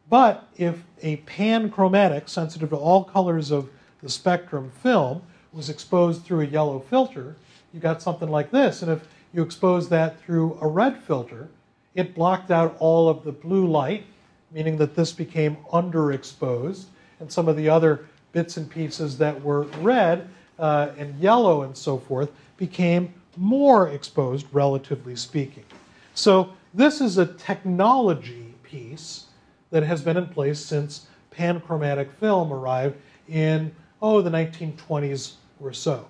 But 0.08 0.48
if 0.56 0.82
a 1.02 1.18
panchromatic, 1.18 2.30
sensitive 2.30 2.70
to 2.70 2.76
all 2.76 3.04
colors 3.04 3.50
of 3.50 3.68
the 4.02 4.08
spectrum 4.08 4.72
film, 4.82 5.20
was 5.52 5.68
exposed 5.68 6.24
through 6.24 6.40
a 6.40 6.46
yellow 6.46 6.80
filter, 6.80 7.36
you 7.74 7.80
got 7.80 8.00
something 8.00 8.30
like 8.30 8.50
this. 8.50 8.80
And 8.80 8.90
if 8.90 9.06
you 9.34 9.42
expose 9.42 9.88
that 9.88 10.20
through 10.20 10.56
a 10.60 10.68
red 10.68 11.02
filter, 11.02 11.48
it 11.94 12.14
blocked 12.14 12.50
out 12.50 12.76
all 12.78 13.08
of 13.08 13.24
the 13.24 13.32
blue 13.32 13.66
light, 13.66 14.04
meaning 14.52 14.76
that 14.78 14.94
this 14.94 15.12
became 15.12 15.56
underexposed, 15.72 16.84
and 17.18 17.30
some 17.30 17.48
of 17.48 17.56
the 17.56 17.68
other 17.68 18.06
bits 18.32 18.56
and 18.56 18.70
pieces 18.70 19.18
that 19.18 19.40
were 19.42 19.62
red 19.80 20.28
uh, 20.58 20.90
and 20.96 21.18
yellow 21.18 21.62
and 21.62 21.76
so 21.76 21.98
forth 21.98 22.30
became 22.56 23.12
more 23.36 23.88
exposed, 23.88 24.46
relatively 24.52 25.16
speaking. 25.16 25.64
So, 26.14 26.52
this 26.72 27.00
is 27.00 27.18
a 27.18 27.26
technology 27.26 28.54
piece 28.62 29.26
that 29.70 29.82
has 29.82 30.02
been 30.02 30.16
in 30.16 30.28
place 30.28 30.60
since 30.60 31.06
panchromatic 31.32 32.12
film 32.12 32.52
arrived 32.52 32.96
in, 33.28 33.74
oh, 34.00 34.22
the 34.22 34.30
1920s 34.30 35.34
or 35.60 35.72
so. 35.72 36.08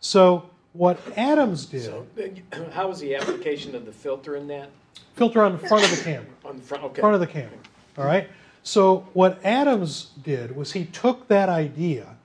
So, 0.00 0.48
what 0.74 1.00
Adams 1.16 1.66
did, 1.66 1.84
So, 1.84 2.06
how 2.72 2.88
was 2.88 3.00
the 3.00 3.14
application 3.14 3.74
of 3.74 3.86
the 3.86 3.92
filter 3.92 4.36
in 4.36 4.46
that? 4.48 4.70
filter 5.14 5.42
on 5.42 5.52
the 5.52 5.66
front 5.66 5.84
of 5.84 5.90
the 5.96 6.04
camera. 6.04 6.26
On 6.44 6.56
the 6.56 6.62
front, 6.62 6.84
okay. 6.84 7.00
front 7.00 7.14
of 7.14 7.20
the 7.20 7.26
camera. 7.26 7.56
All 7.96 8.04
right. 8.04 8.28
So 8.62 9.06
what 9.14 9.42
Adams 9.44 10.10
did 10.22 10.54
was 10.54 10.72
he 10.72 10.84
took 10.84 11.28
that 11.28 11.48
idea 11.48 12.16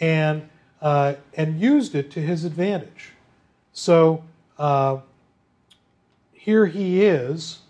and 0.00 0.48
uh, 0.80 1.14
and 1.34 1.60
used 1.60 1.94
it 1.94 2.10
to 2.12 2.20
his 2.20 2.44
advantage. 2.44 3.12
So 3.72 4.24
uh, 4.58 4.98
here 6.32 6.66
he 6.66 7.04
is 7.04 7.60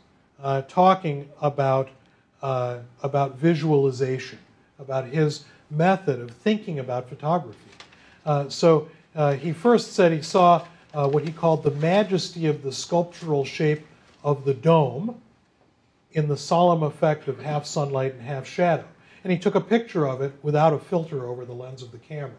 uh, 0.43 0.63
talking 0.63 1.29
about 1.41 1.91
uh, 2.41 2.79
about 3.03 3.37
visualization, 3.37 4.39
about 4.79 5.07
his 5.07 5.45
method 5.71 6.21
of 6.21 6.31
thinking 6.31 6.79
about 6.79 7.09
photography. 7.09 7.59
Uh, 8.25 8.49
so 8.49 8.89
uh, 9.15 9.35
he 9.35 9.53
first 9.53 9.93
said 9.93 10.13
he 10.13 10.23
saw 10.23 10.65
what 10.93 11.25
he 11.25 11.33
called 11.33 11.63
the 11.63 11.71
majesty 11.73 12.47
of 12.47 12.63
the 12.63 12.73
sculptural 12.73 13.45
shape 13.45 13.87
of 14.25 14.45
the 14.45 14.55
dome 14.55 15.21
in 16.13 16.29
the 16.29 16.37
solemn 16.37 16.83
effect 16.83 17.29
of 17.29 17.41
half 17.41 17.67
sunlight 17.67 18.15
and 18.15 18.23
half 18.23 18.47
shadow. 18.47 18.85
And 19.23 19.33
he 19.33 19.39
took 19.39 19.55
a 19.55 19.61
picture 19.61 20.09
of 20.09 20.23
it 20.23 20.33
without 20.43 20.73
a 20.73 20.79
filter 20.79 21.27
over 21.27 21.45
the 21.45 21.53
lens 21.53 21.83
of 21.83 21.93
the 21.93 21.99
camera. 21.99 22.33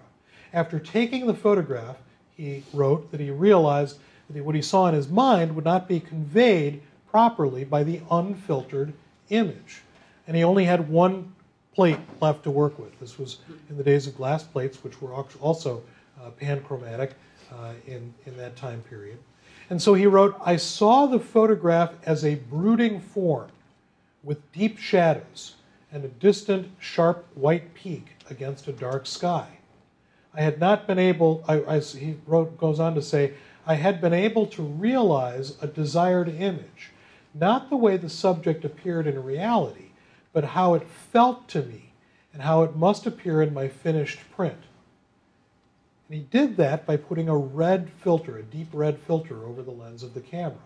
After 0.54 0.80
taking 0.80 1.28
the 1.28 1.34
photograph, 1.34 1.98
he 2.36 2.64
wrote 2.74 3.12
that 3.12 3.20
he 3.20 3.30
realized 3.30 4.00
that 4.30 4.44
what 4.44 4.56
he 4.56 4.62
saw 4.62 4.88
in 4.88 4.96
his 4.96 5.10
mind 5.10 5.56
would 5.56 5.66
not 5.66 5.88
be 5.88 6.00
conveyed 6.00 6.82
properly 7.12 7.64
by 7.64 7.84
the 7.84 8.02
unfiltered 8.10 8.94
image. 9.30 9.82
And 10.28 10.36
he 10.36 10.44
only 10.44 10.66
had 10.66 10.90
one 10.90 11.34
plate 11.74 12.00
left 12.22 12.44
to 12.44 12.52
work 12.52 12.78
with. 12.80 13.00
This 13.00 13.18
was 13.18 13.38
in 13.70 13.78
the 13.78 13.84
days 13.84 14.08
of 14.08 14.16
glass 14.16 14.44
plates, 14.44 14.84
which 14.84 15.02
were 15.02 15.14
also 15.14 15.78
uh, 15.78 15.80
panchromatic 16.40 17.12
uh, 17.52 17.74
in, 17.88 18.14
in 18.26 18.38
that 18.38 18.56
time 18.56 18.82
period. 18.90 19.18
And 19.70 19.82
so 19.82 19.94
he 19.94 20.08
wrote, 20.08 20.36
I 20.44 20.56
saw 20.56 21.06
the 21.06 21.20
photograph 21.20 21.94
as 22.06 22.26
a 22.26 22.36
brooding 22.36 23.00
form 23.00 23.52
with 24.24 24.52
deep 24.52 24.78
shadows 24.78 25.56
and 25.92 26.04
a 26.04 26.08
distant, 26.08 26.72
sharp 26.80 27.26
white 27.36 27.74
peak 27.74 28.08
against 28.30 28.68
a 28.68 28.72
dark 28.72 29.06
sky. 29.06 29.48
I 30.34 30.42
had 30.42 30.60
not 30.60 30.88
been 30.88 31.00
able, 31.00 31.44
I, 31.48 31.64
I, 31.64 31.80
he 31.80 32.18
wrote, 32.28 32.58
goes 32.58 32.80
on 32.80 32.96
to 32.96 33.02
say, 33.02 33.34
I 33.66 33.76
had 33.76 34.02
been 34.02 34.14
able 34.14 34.46
to 34.48 34.62
realize 34.62 35.58
a 35.62 35.68
desired 35.68 36.30
image, 36.30 36.92
not 37.34 37.70
the 37.70 37.76
way 37.76 37.98
the 37.98 38.10
subject 38.10 38.66
appeared 38.66 39.08
in 39.08 39.24
reality, 39.24 39.92
but 40.34 40.44
how 40.44 40.74
it 40.74 40.88
felt 40.88 41.48
to 41.50 41.64
me 41.64 41.94
and 42.34 42.42
how 42.42 42.64
it 42.64 42.76
must 42.76 43.06
appear 43.06 43.42
in 43.42 43.54
my 43.54 43.68
finished 43.68 44.20
print. 44.36 44.58
And 46.10 46.18
he 46.18 46.24
did 46.24 46.58
that 46.58 46.88
by 46.88 46.98
putting 46.98 47.30
a 47.30 47.38
red 47.38 47.90
filter, 48.04 48.38
a 48.38 48.44
deep 48.44 48.70
red 48.74 48.98
filter, 48.98 49.46
over 49.46 49.62
the 49.62 49.70
lens 49.70 50.02
of 50.02 50.16
the 50.16 50.22
camera. 50.22 50.58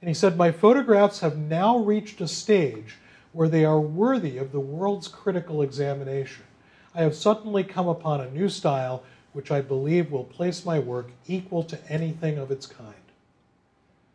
And 0.00 0.08
he 0.08 0.14
said, 0.14 0.36
My 0.36 0.52
photographs 0.52 1.18
have 1.18 1.36
now 1.36 1.78
reached 1.78 2.20
a 2.20 2.28
stage 2.28 2.96
where 3.32 3.48
they 3.48 3.64
are 3.64 3.80
worthy 3.80 4.38
of 4.38 4.52
the 4.52 4.60
world's 4.60 5.08
critical 5.08 5.62
examination. 5.62 6.44
I 6.94 7.02
have 7.02 7.16
suddenly 7.16 7.64
come 7.64 7.88
upon 7.88 8.20
a 8.20 8.30
new 8.30 8.48
style 8.48 9.02
which 9.32 9.50
I 9.50 9.60
believe 9.60 10.12
will 10.12 10.24
place 10.24 10.64
my 10.64 10.78
work 10.78 11.10
equal 11.26 11.64
to 11.64 11.92
anything 11.92 12.38
of 12.38 12.52
its 12.52 12.66
kind. 12.66 12.94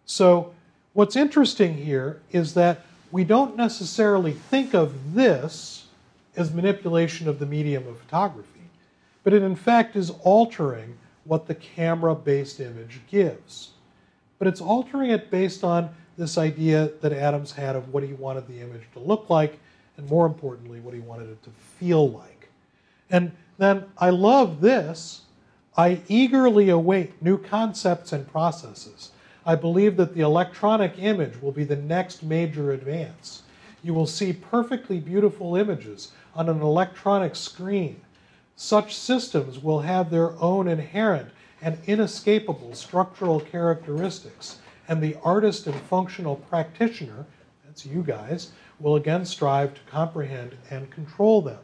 So, 0.06 0.54
what's 0.94 1.18
interesting 1.18 1.76
here 1.76 2.22
is 2.32 2.54
that 2.54 2.86
we 3.12 3.26
don't 3.26 3.58
necessarily 3.58 4.32
think 4.32 4.74
of 4.74 5.14
this 5.14 5.88
as 6.38 6.54
manipulation 6.54 7.28
of 7.28 7.40
the 7.40 7.46
medium 7.46 7.86
of 7.86 8.00
photography 8.00 8.59
but 9.30 9.36
it 9.36 9.44
in 9.44 9.56
fact 9.56 9.96
is 9.96 10.10
altering 10.24 10.98
what 11.24 11.46
the 11.46 11.54
camera 11.54 12.16
based 12.16 12.60
image 12.60 13.00
gives. 13.12 13.74
But 14.40 14.48
it's 14.48 14.60
altering 14.60 15.12
it 15.12 15.30
based 15.30 15.64
on 15.64 15.94
this 16.18 16.36
idea 16.40 16.90
that 17.02 17.14
Adams 17.14 17.52
had 17.52 17.76
of 17.76 17.94
what 17.94 18.02
he 18.02 18.14
wanted 18.14 18.48
the 18.48 18.60
image 18.60 18.82
to 18.94 19.00
look 19.00 19.30
like, 19.30 19.60
and 19.98 20.10
more 20.10 20.26
importantly, 20.26 20.80
what 20.80 20.96
he 20.96 21.00
wanted 21.00 21.30
it 21.30 21.44
to 21.44 21.52
feel 21.52 22.10
like. 22.10 22.50
And 23.12 23.32
then 23.60 23.86
I 24.00 24.10
love 24.10 24.62
this. 24.62 25.22
I 25.78 26.02
eagerly 26.08 26.70
await 26.70 27.22
new 27.22 27.38
concepts 27.38 28.12
and 28.12 28.28
processes. 28.32 29.12
I 29.46 29.54
believe 29.54 29.96
that 29.98 30.16
the 30.16 30.22
electronic 30.22 30.94
image 30.98 31.40
will 31.40 31.52
be 31.52 31.66
the 31.66 31.76
next 31.76 32.24
major 32.24 32.72
advance. 32.72 33.44
You 33.84 33.94
will 33.94 34.08
see 34.08 34.34
perfectly 34.34 35.00
beautiful 35.00 35.56
images 35.56 36.14
on 36.34 36.50
an 36.50 36.62
electronic 36.62 37.36
screen 37.36 38.02
such 38.62 38.94
systems 38.94 39.64
will 39.64 39.80
have 39.80 40.10
their 40.10 40.38
own 40.42 40.68
inherent 40.68 41.30
and 41.62 41.78
inescapable 41.88 42.76
structural 42.76 43.40
characteristics, 43.40 44.58
and 44.90 45.02
the 45.02 45.16
artist 45.24 45.66
and 45.66 45.80
functional 45.84 46.36
practitioner, 46.36 47.26
that's 47.64 47.86
you 47.86 48.04
guys, 48.04 48.52
will 48.78 48.98
again 48.98 49.24
strive 49.24 49.74
to 49.74 49.80
comprehend 49.90 50.58
and 50.70 50.92
control 50.92 51.42
them. 51.42 51.62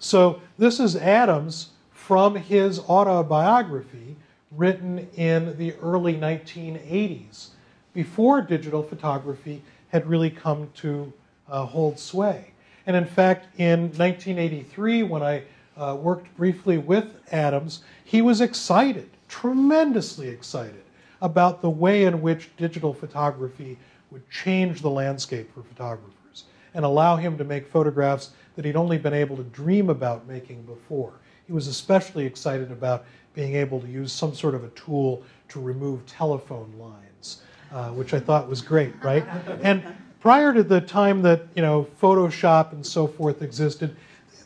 So, 0.00 0.42
this 0.58 0.80
is 0.80 0.96
Adams 0.96 1.70
from 1.92 2.34
his 2.34 2.80
autobiography 2.80 4.16
written 4.50 5.08
in 5.14 5.56
the 5.58 5.74
early 5.76 6.16
1980s, 6.16 7.50
before 7.94 8.42
digital 8.42 8.82
photography 8.82 9.62
had 9.90 10.08
really 10.08 10.30
come 10.30 10.70
to 10.74 11.12
uh, 11.48 11.66
hold 11.66 12.00
sway. 12.00 12.50
And 12.84 12.96
in 12.96 13.06
fact, 13.06 13.46
in 13.60 13.82
1983, 13.92 15.04
when 15.04 15.22
I 15.22 15.44
uh, 15.76 15.96
worked 16.00 16.34
briefly 16.36 16.78
with 16.78 17.14
Adams, 17.32 17.82
he 18.04 18.22
was 18.22 18.40
excited, 18.40 19.10
tremendously 19.28 20.28
excited, 20.28 20.82
about 21.20 21.62
the 21.62 21.70
way 21.70 22.04
in 22.04 22.20
which 22.20 22.50
digital 22.56 22.92
photography 22.92 23.78
would 24.10 24.28
change 24.30 24.82
the 24.82 24.90
landscape 24.90 25.52
for 25.54 25.62
photographers 25.62 26.44
and 26.74 26.84
allow 26.84 27.16
him 27.16 27.38
to 27.38 27.44
make 27.44 27.66
photographs 27.66 28.30
that 28.56 28.64
he'd 28.64 28.76
only 28.76 28.98
been 28.98 29.14
able 29.14 29.36
to 29.36 29.44
dream 29.44 29.88
about 29.88 30.26
making 30.26 30.62
before. 30.62 31.12
He 31.46 31.52
was 31.52 31.66
especially 31.66 32.26
excited 32.26 32.70
about 32.70 33.04
being 33.34 33.56
able 33.56 33.80
to 33.80 33.86
use 33.86 34.12
some 34.12 34.34
sort 34.34 34.54
of 34.54 34.64
a 34.64 34.68
tool 34.70 35.22
to 35.48 35.60
remove 35.60 36.04
telephone 36.06 36.72
lines, 36.78 37.42
uh, 37.72 37.88
which 37.90 38.14
I 38.14 38.20
thought 38.20 38.48
was 38.48 38.60
great, 38.60 38.92
right? 39.02 39.24
and 39.62 39.82
prior 40.20 40.52
to 40.52 40.62
the 40.62 40.80
time 40.80 41.22
that 41.22 41.46
you 41.54 41.62
know 41.62 41.86
Photoshop 42.00 42.72
and 42.72 42.84
so 42.84 43.06
forth 43.06 43.42
existed, 43.42 43.96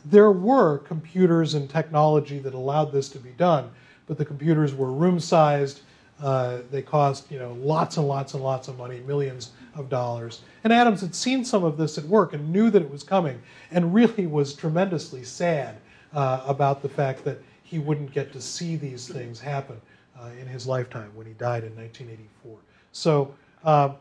there 0.09 0.31
were 0.31 0.79
computers 0.79 1.53
and 1.53 1.69
technology 1.69 2.39
that 2.39 2.53
allowed 2.53 2.91
this 2.91 3.09
to 3.09 3.19
be 3.19 3.31
done, 3.31 3.69
but 4.07 4.17
the 4.17 4.25
computers 4.25 4.73
were 4.73 4.91
room 4.91 5.19
sized. 5.19 5.81
Uh, 6.21 6.59
they 6.71 6.81
cost 6.81 7.31
you 7.31 7.37
know 7.37 7.53
lots 7.53 7.97
and 7.97 8.07
lots 8.07 8.33
and 8.33 8.43
lots 8.43 8.67
of 8.67 8.77
money, 8.77 8.99
millions 9.01 9.51
of 9.75 9.89
dollars. 9.89 10.41
And 10.63 10.73
Adams 10.73 11.01
had 11.01 11.13
seen 11.13 11.45
some 11.45 11.63
of 11.63 11.77
this 11.77 11.97
at 11.97 12.05
work 12.05 12.33
and 12.33 12.51
knew 12.51 12.69
that 12.71 12.81
it 12.81 12.89
was 12.89 13.03
coming, 13.03 13.41
and 13.71 13.93
really 13.93 14.27
was 14.27 14.53
tremendously 14.53 15.23
sad 15.23 15.77
uh, 16.13 16.41
about 16.47 16.81
the 16.81 16.89
fact 16.89 17.23
that 17.25 17.39
he 17.63 17.79
wouldn't 17.79 18.11
get 18.11 18.31
to 18.33 18.41
see 18.41 18.75
these 18.77 19.07
things 19.07 19.39
happen 19.39 19.79
uh, 20.19 20.29
in 20.39 20.47
his 20.47 20.65
lifetime 20.65 21.11
when 21.15 21.27
he 21.27 21.33
died 21.33 21.63
in 21.63 21.75
1984. 21.75 22.57
So 22.91 23.35
Uh, 23.63 23.93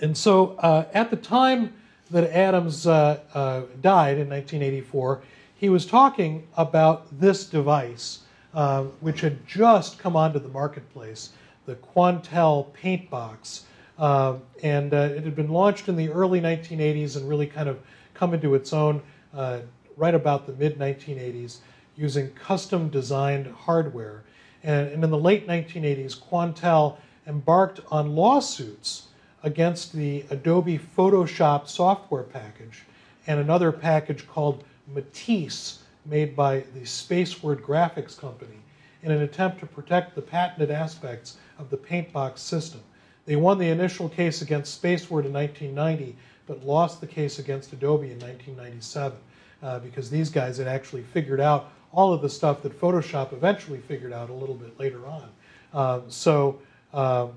and 0.00 0.16
so 0.16 0.56
uh, 0.58 0.86
at 0.92 1.10
the 1.10 1.16
time 1.16 1.72
that 2.12 2.30
Adams 2.36 2.86
uh, 2.86 3.18
uh, 3.34 3.62
died 3.80 4.18
in 4.18 4.28
1984, 4.28 5.22
he 5.56 5.68
was 5.68 5.86
talking 5.86 6.46
about 6.56 7.06
this 7.18 7.46
device, 7.46 8.20
uh, 8.54 8.84
which 9.00 9.22
had 9.22 9.44
just 9.46 9.98
come 9.98 10.14
onto 10.14 10.38
the 10.38 10.48
marketplace, 10.48 11.30
the 11.66 11.74
Quantel 11.76 12.72
paint 12.74 13.08
box. 13.08 13.64
Uh, 13.98 14.36
and 14.62 14.92
uh, 14.92 14.96
it 14.96 15.24
had 15.24 15.34
been 15.34 15.50
launched 15.50 15.88
in 15.88 15.96
the 15.96 16.10
early 16.10 16.40
1980s 16.40 17.16
and 17.16 17.28
really 17.28 17.46
kind 17.46 17.68
of 17.68 17.80
come 18.14 18.34
into 18.34 18.54
its 18.54 18.72
own 18.72 19.00
uh, 19.34 19.60
right 19.96 20.14
about 20.14 20.46
the 20.46 20.52
mid 20.54 20.78
1980s 20.78 21.58
using 21.96 22.30
custom 22.32 22.88
designed 22.88 23.46
hardware. 23.46 24.22
And, 24.62 24.88
and 24.88 25.04
in 25.04 25.10
the 25.10 25.18
late 25.18 25.46
1980s, 25.46 26.18
Quantel 26.18 26.96
embarked 27.26 27.80
on 27.90 28.14
lawsuits 28.14 29.08
against 29.42 29.92
the 29.92 30.24
Adobe 30.30 30.78
Photoshop 30.96 31.68
software 31.68 32.22
package 32.22 32.82
and 33.26 33.40
another 33.40 33.72
package 33.72 34.26
called 34.26 34.64
Matisse, 34.92 35.80
made 36.06 36.34
by 36.34 36.64
the 36.74 36.80
Spaceward 36.80 37.60
Graphics 37.60 38.18
Company, 38.18 38.56
in 39.02 39.10
an 39.10 39.22
attempt 39.22 39.60
to 39.60 39.66
protect 39.66 40.14
the 40.14 40.22
patented 40.22 40.70
aspects 40.70 41.36
of 41.58 41.70
the 41.70 41.76
Paintbox 41.76 42.38
system. 42.38 42.80
They 43.24 43.36
won 43.36 43.58
the 43.58 43.68
initial 43.68 44.08
case 44.08 44.42
against 44.42 44.82
Spaceward 44.82 45.24
in 45.24 45.32
1990, 45.32 46.16
but 46.46 46.64
lost 46.64 47.00
the 47.00 47.06
case 47.06 47.38
against 47.38 47.72
Adobe 47.72 48.10
in 48.10 48.18
1997 48.18 49.16
uh, 49.62 49.78
because 49.78 50.10
these 50.10 50.28
guys 50.28 50.58
had 50.58 50.66
actually 50.66 51.02
figured 51.02 51.40
out 51.40 51.70
all 51.92 52.12
of 52.12 52.22
the 52.22 52.28
stuff 52.28 52.62
that 52.62 52.78
Photoshop 52.80 53.32
eventually 53.32 53.78
figured 53.78 54.12
out 54.12 54.30
a 54.30 54.32
little 54.32 54.54
bit 54.54 54.78
later 54.78 55.06
on. 55.06 55.28
Uh, 55.72 56.00
so, 56.08 56.58
uh, 56.92 57.28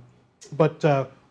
but 0.54 0.84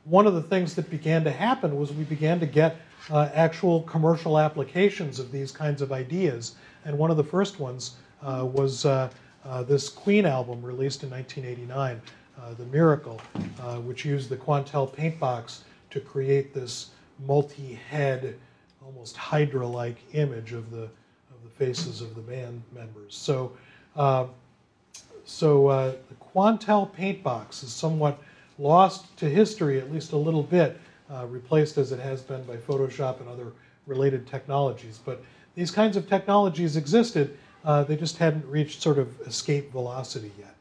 one 0.04 0.26
of 0.26 0.34
the 0.34 0.42
things 0.42 0.74
that 0.74 0.90
began 0.90 1.24
to 1.24 1.30
happen 1.30 1.76
was 1.76 1.92
we 1.92 2.04
began 2.04 2.38
to 2.40 2.46
get 2.46 2.76
uh, 3.10 3.28
actual 3.34 3.82
commercial 3.82 4.38
applications 4.38 5.18
of 5.18 5.32
these 5.32 5.50
kinds 5.50 5.82
of 5.82 5.92
ideas. 5.92 6.56
And 6.84 6.98
one 6.98 7.10
of 7.10 7.16
the 7.16 7.24
first 7.24 7.58
ones 7.58 7.96
uh, 8.22 8.46
was 8.50 8.84
uh, 8.84 9.10
uh, 9.44 9.62
this 9.62 9.88
Queen 9.88 10.26
album 10.26 10.62
released 10.62 11.02
in 11.02 11.10
1989, 11.10 12.00
uh, 12.38 12.54
The 12.54 12.64
Miracle, 12.66 13.20
uh, 13.60 13.76
which 13.76 14.04
used 14.04 14.28
the 14.28 14.36
Quantel 14.36 14.92
paint 14.92 15.18
box 15.18 15.64
to 15.90 16.00
create 16.00 16.52
this 16.52 16.90
multi 17.26 17.74
head, 17.74 18.38
almost 18.84 19.16
Hydra 19.16 19.66
like 19.66 19.96
image 20.14 20.52
of 20.52 20.70
the, 20.70 20.82
of 20.82 21.42
the 21.42 21.50
faces 21.56 22.00
of 22.00 22.14
the 22.14 22.20
band 22.20 22.62
members. 22.74 23.14
So, 23.14 23.52
so 25.24 25.96
the 26.08 26.14
Quantel 26.16 26.92
paint 26.92 27.22
box 27.22 27.62
is 27.62 27.72
somewhat 27.72 28.18
lost 28.58 29.16
to 29.18 29.28
history 29.28 29.78
at 29.78 29.92
least 29.92 30.12
a 30.12 30.16
little 30.16 30.42
bit, 30.42 30.80
uh, 31.10 31.26
replaced 31.26 31.78
as 31.78 31.92
it 31.92 32.00
has 32.00 32.22
been 32.22 32.42
by 32.44 32.56
Photoshop 32.56 33.20
and 33.20 33.28
other 33.28 33.52
related 33.86 34.26
technologies. 34.26 35.00
But 35.04 35.22
these 35.54 35.70
kinds 35.70 35.96
of 35.96 36.08
technologies 36.08 36.76
existed, 36.76 37.36
uh, 37.64 37.84
they 37.84 37.96
just 37.96 38.16
hadn't 38.18 38.46
reached 38.46 38.82
sort 38.82 38.98
of 38.98 39.20
escape 39.22 39.72
velocity 39.72 40.32
yet. 40.38 40.54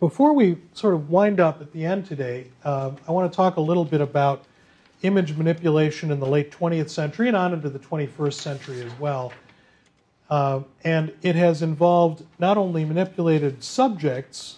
Before 0.00 0.32
we 0.32 0.58
sort 0.72 0.94
of 0.94 1.10
wind 1.10 1.40
up 1.40 1.60
at 1.60 1.72
the 1.72 1.84
end 1.84 2.06
today, 2.06 2.48
um, 2.64 2.96
I 3.08 3.12
want 3.12 3.30
to 3.30 3.34
talk 3.34 3.56
a 3.56 3.60
little 3.60 3.84
bit 3.84 4.00
about 4.00 4.44
image 5.02 5.36
manipulation 5.36 6.10
in 6.10 6.18
the 6.18 6.26
late 6.26 6.50
20th 6.50 6.90
century 6.90 7.28
and 7.28 7.36
on 7.36 7.52
into 7.52 7.68
the 7.68 7.78
21st 7.78 8.34
century 8.34 8.82
as 8.82 8.92
well. 8.98 9.32
Uh, 10.30 10.60
and 10.84 11.12
it 11.22 11.36
has 11.36 11.62
involved 11.62 12.24
not 12.38 12.56
only 12.56 12.84
manipulated 12.84 13.62
subjects, 13.62 14.56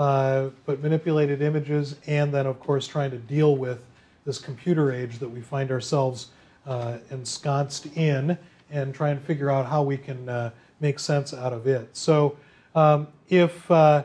uh, 0.00 0.48
but 0.64 0.82
manipulated 0.82 1.42
images, 1.42 1.96
and 2.06 2.32
then, 2.32 2.46
of 2.46 2.58
course, 2.58 2.86
trying 2.86 3.10
to 3.10 3.18
deal 3.18 3.54
with 3.54 3.84
this 4.24 4.38
computer 4.38 4.90
age 4.90 5.18
that 5.18 5.28
we 5.28 5.42
find 5.42 5.70
ourselves 5.70 6.28
uh, 6.66 6.96
ensconced 7.10 7.84
in 7.98 8.38
and 8.70 8.94
trying 8.94 9.18
to 9.18 9.22
figure 9.26 9.50
out 9.50 9.66
how 9.66 9.82
we 9.82 9.98
can 9.98 10.26
uh, 10.26 10.50
make 10.80 10.98
sense 10.98 11.34
out 11.34 11.52
of 11.52 11.66
it. 11.66 11.86
So, 11.94 12.38
um, 12.74 13.08
if, 13.28 13.70
uh, 13.70 14.04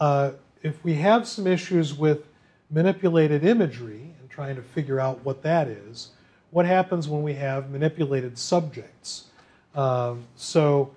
uh, 0.00 0.32
if 0.64 0.82
we 0.82 0.94
have 0.94 1.28
some 1.28 1.46
issues 1.46 1.94
with 1.94 2.26
manipulated 2.68 3.44
imagery 3.44 4.12
and 4.20 4.28
trying 4.28 4.56
to 4.56 4.62
figure 4.62 4.98
out 4.98 5.24
what 5.24 5.44
that 5.44 5.68
is, 5.68 6.08
what 6.50 6.66
happens 6.66 7.06
when 7.06 7.22
we 7.22 7.34
have 7.34 7.70
manipulated 7.70 8.36
subjects? 8.36 9.26
Um, 9.76 10.24
so, 10.34 10.90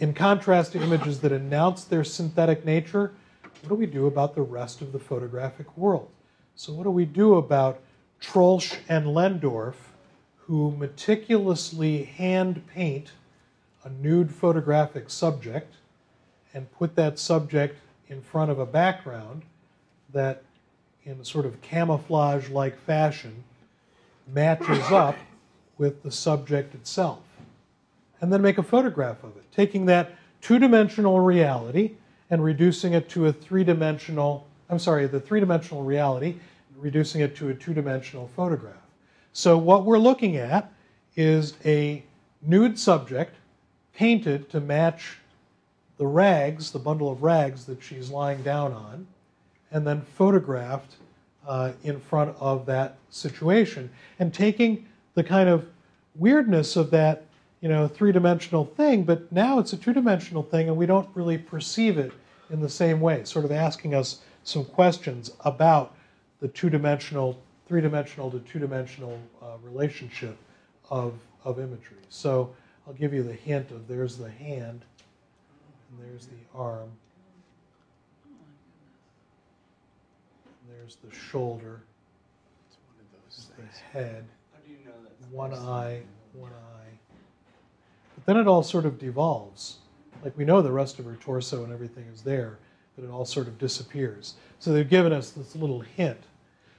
in 0.00 0.14
contrast 0.14 0.72
to 0.72 0.82
images 0.82 1.20
that 1.20 1.30
announce 1.30 1.84
their 1.84 2.02
synthetic 2.02 2.64
nature, 2.64 3.12
what 3.60 3.68
do 3.68 3.74
we 3.74 3.86
do 3.86 4.06
about 4.06 4.34
the 4.34 4.42
rest 4.42 4.80
of 4.80 4.92
the 4.92 4.98
photographic 4.98 5.76
world? 5.76 6.08
So, 6.56 6.72
what 6.72 6.84
do 6.84 6.90
we 6.90 7.04
do 7.04 7.34
about 7.34 7.80
Trolsch 8.20 8.78
and 8.88 9.06
Lendorf, 9.06 9.74
who 10.38 10.70
meticulously 10.72 12.04
hand 12.04 12.66
paint 12.66 13.12
a 13.84 13.90
nude 13.90 14.34
photographic 14.34 15.10
subject 15.10 15.74
and 16.54 16.72
put 16.72 16.96
that 16.96 17.18
subject 17.18 17.78
in 18.08 18.22
front 18.22 18.50
of 18.50 18.58
a 18.58 18.66
background 18.66 19.42
that, 20.12 20.42
in 21.04 21.20
a 21.20 21.24
sort 21.24 21.44
of 21.44 21.60
camouflage 21.60 22.48
like 22.48 22.78
fashion, 22.78 23.44
matches 24.26 24.90
up 24.90 25.16
with 25.76 26.02
the 26.02 26.10
subject 26.10 26.74
itself? 26.74 27.20
and 28.20 28.32
then 28.32 28.42
make 28.42 28.58
a 28.58 28.62
photograph 28.62 29.22
of 29.24 29.36
it, 29.36 29.49
taking 29.60 29.84
that 29.84 30.16
two 30.40 30.58
dimensional 30.58 31.20
reality 31.20 31.92
and 32.30 32.42
reducing 32.42 32.94
it 32.94 33.10
to 33.10 33.26
a 33.26 33.32
three 33.32 33.62
dimensional, 33.62 34.46
I'm 34.70 34.78
sorry, 34.78 35.06
the 35.06 35.20
three 35.20 35.38
dimensional 35.38 35.82
reality, 35.82 36.36
reducing 36.78 37.20
it 37.20 37.36
to 37.36 37.50
a 37.50 37.54
two 37.54 37.74
dimensional 37.74 38.30
photograph. 38.34 38.86
So, 39.34 39.58
what 39.58 39.84
we're 39.84 39.98
looking 39.98 40.38
at 40.38 40.72
is 41.14 41.54
a 41.66 42.02
nude 42.40 42.78
subject 42.78 43.36
painted 43.94 44.48
to 44.48 44.60
match 44.60 45.18
the 45.98 46.06
rags, 46.06 46.70
the 46.70 46.78
bundle 46.78 47.12
of 47.12 47.22
rags 47.22 47.66
that 47.66 47.82
she's 47.82 48.08
lying 48.08 48.42
down 48.42 48.72
on, 48.72 49.06
and 49.72 49.86
then 49.86 50.00
photographed 50.16 50.96
uh, 51.46 51.72
in 51.84 52.00
front 52.00 52.34
of 52.40 52.64
that 52.64 52.96
situation, 53.10 53.90
and 54.18 54.32
taking 54.32 54.86
the 55.12 55.22
kind 55.22 55.50
of 55.50 55.66
weirdness 56.14 56.76
of 56.76 56.90
that 56.92 57.26
you 57.60 57.68
know, 57.68 57.86
three-dimensional 57.86 58.64
thing, 58.64 59.04
but 59.04 59.30
now 59.30 59.58
it's 59.58 59.72
a 59.72 59.76
two-dimensional 59.76 60.42
thing, 60.42 60.68
and 60.68 60.76
we 60.76 60.86
don't 60.86 61.08
really 61.14 61.38
perceive 61.38 61.98
it 61.98 62.12
in 62.50 62.60
the 62.60 62.68
same 62.68 63.00
way. 63.00 63.24
Sort 63.24 63.44
of 63.44 63.52
asking 63.52 63.94
us 63.94 64.20
some 64.44 64.64
questions 64.64 65.32
about 65.40 65.94
the 66.40 66.48
two-dimensional, 66.48 67.38
three-dimensional 67.68 68.30
to 68.30 68.38
two-dimensional 68.40 69.18
uh, 69.42 69.56
relationship 69.62 70.36
of 70.90 71.14
of 71.44 71.58
imagery. 71.58 71.96
So 72.08 72.54
I'll 72.86 72.92
give 72.92 73.14
you 73.14 73.22
the 73.22 73.32
hint 73.32 73.70
of 73.70 73.88
there's 73.88 74.16
the 74.16 74.30
hand, 74.30 74.84
and 75.90 75.98
there's 76.10 76.26
the 76.26 76.58
arm, 76.58 76.90
and 80.46 80.76
there's 80.76 80.96
the 80.96 81.14
shoulder, 81.14 81.80
the 83.56 83.98
head, 83.98 84.24
one 85.30 85.54
eye, 85.54 86.02
one 86.34 86.50
eye. 86.50 86.69
But 88.24 88.34
then 88.34 88.42
it 88.42 88.46
all 88.46 88.62
sort 88.62 88.84
of 88.84 88.98
devolves. 88.98 89.78
Like 90.22 90.36
we 90.36 90.44
know 90.44 90.60
the 90.60 90.72
rest 90.72 90.98
of 90.98 91.06
her 91.06 91.16
torso 91.20 91.64
and 91.64 91.72
everything 91.72 92.04
is 92.12 92.20
there, 92.20 92.58
but 92.94 93.04
it 93.04 93.10
all 93.10 93.24
sort 93.24 93.46
of 93.46 93.58
disappears. 93.58 94.34
So 94.58 94.72
they've 94.72 94.88
given 94.88 95.12
us 95.12 95.30
this 95.30 95.56
little 95.56 95.80
hint. 95.80 96.18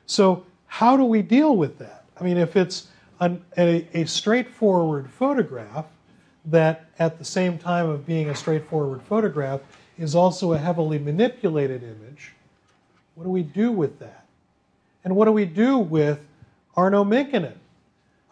So, 0.06 0.46
how 0.68 0.96
do 0.96 1.04
we 1.04 1.22
deal 1.22 1.58
with 1.58 1.80
that? 1.80 2.06
I 2.20 2.24
mean, 2.24 2.38
if 2.38 2.56
it's 2.56 2.88
an, 3.20 3.44
a, 3.58 3.88
a 3.94 4.06
straightforward 4.06 5.10
photograph 5.10 5.86
that, 6.46 6.86
at 7.00 7.18
the 7.18 7.26
same 7.26 7.58
time 7.58 7.90
of 7.90 8.06
being 8.06 8.30
a 8.30 8.36
straightforward 8.36 9.02
photograph, 9.02 9.62
is 9.98 10.16
also 10.16 10.54
a 10.54 10.58
heavily 10.58 10.98
manipulated 10.98 11.84
image, 11.84 12.34
what 13.16 13.24
do 13.24 13.30
we 13.30 13.44
do 13.44 13.72
with 13.72 14.00
that? 14.00 14.26
And 15.04 15.16
what 15.16 15.26
do 15.26 15.32
we 15.32 15.46
do 15.46 15.78
with 15.78 16.20
Arno 16.76 17.04
Minkkinen? 17.04 17.56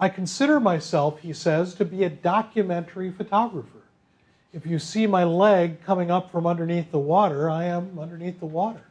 I 0.02 0.08
consider 0.08 0.62
myself, 0.62 1.20
he 1.20 1.34
says, 1.34 1.74
to 1.76 1.84
be 1.84 2.06
a 2.06 2.10
documentary 2.10 3.12
photographer. 3.12 3.82
If 4.54 4.66
you 4.66 4.80
see 4.80 5.06
my 5.06 5.26
leg 5.26 5.84
coming 5.84 6.10
up 6.10 6.32
from 6.32 6.47
underneath 6.47 6.89
the 6.89 7.00
water, 7.00 7.50
I 7.50 7.66
am 7.66 8.00
underneath 8.00 8.39
the 8.39 8.45
water. 8.45 8.84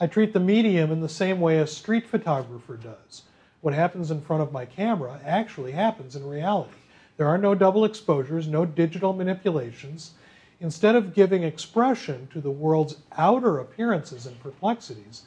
I 0.00 0.06
treat 0.06 0.32
the 0.32 0.40
medium 0.40 0.90
in 0.90 1.02
the 1.02 1.08
same 1.08 1.38
way 1.40 1.58
a 1.58 1.66
street 1.66 2.08
photographer 2.08 2.76
does. 2.76 3.24
What 3.60 3.74
happens 3.74 4.10
in 4.10 4.22
front 4.22 4.42
of 4.42 4.50
my 4.50 4.64
camera 4.64 5.20
actually 5.22 5.72
happens 5.72 6.16
in 6.16 6.26
reality. 6.26 6.78
There 7.18 7.28
are 7.28 7.36
no 7.36 7.54
double 7.54 7.84
exposures, 7.84 8.48
no 8.48 8.64
digital 8.64 9.12
manipulations. 9.12 10.12
Instead 10.60 10.96
of 10.96 11.14
giving 11.14 11.42
expression 11.42 12.26
to 12.32 12.40
the 12.40 12.50
world's 12.50 12.96
outer 13.18 13.58
appearances 13.58 14.24
and 14.24 14.40
perplexities, 14.40 15.24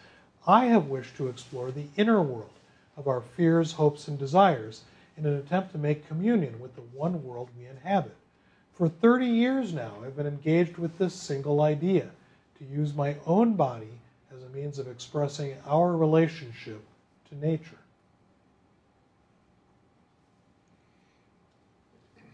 I 0.47 0.65
have 0.65 0.87
wished 0.87 1.15
to 1.17 1.27
explore 1.27 1.69
the 1.69 1.87
inner 1.95 2.23
world 2.23 2.53
of 2.97 3.07
our 3.07 3.21
fears, 3.21 3.73
hopes, 3.73 4.07
and 4.07 4.17
desires 4.17 4.81
in 5.17 5.25
an 5.25 5.35
attempt 5.35 5.71
to 5.71 5.77
make 5.77 6.07
communion 6.07 6.59
with 6.59 6.75
the 6.75 6.81
one 6.81 7.23
world 7.23 7.49
we 7.57 7.65
inhabit. 7.65 8.15
For 8.73 8.89
30 8.89 9.25
years 9.25 9.73
now, 9.73 9.93
I've 10.03 10.15
been 10.15 10.27
engaged 10.27 10.77
with 10.77 10.97
this 10.97 11.13
single 11.13 11.61
idea 11.61 12.09
to 12.57 12.65
use 12.65 12.93
my 12.93 13.15
own 13.25 13.53
body 13.53 13.99
as 14.35 14.43
a 14.43 14.49
means 14.49 14.79
of 14.79 14.87
expressing 14.87 15.55
our 15.67 15.95
relationship 15.95 16.81
to 17.29 17.35
nature. 17.35 17.77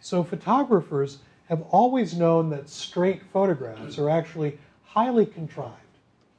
So, 0.02 0.24
photographers 0.24 1.18
have 1.50 1.64
always 1.70 2.16
known 2.16 2.50
that 2.52 2.70
straight 2.70 3.24
photographs 3.34 3.98
are 3.98 4.10
actually 4.10 4.58
highly 4.86 5.26
contrived, 5.26 5.74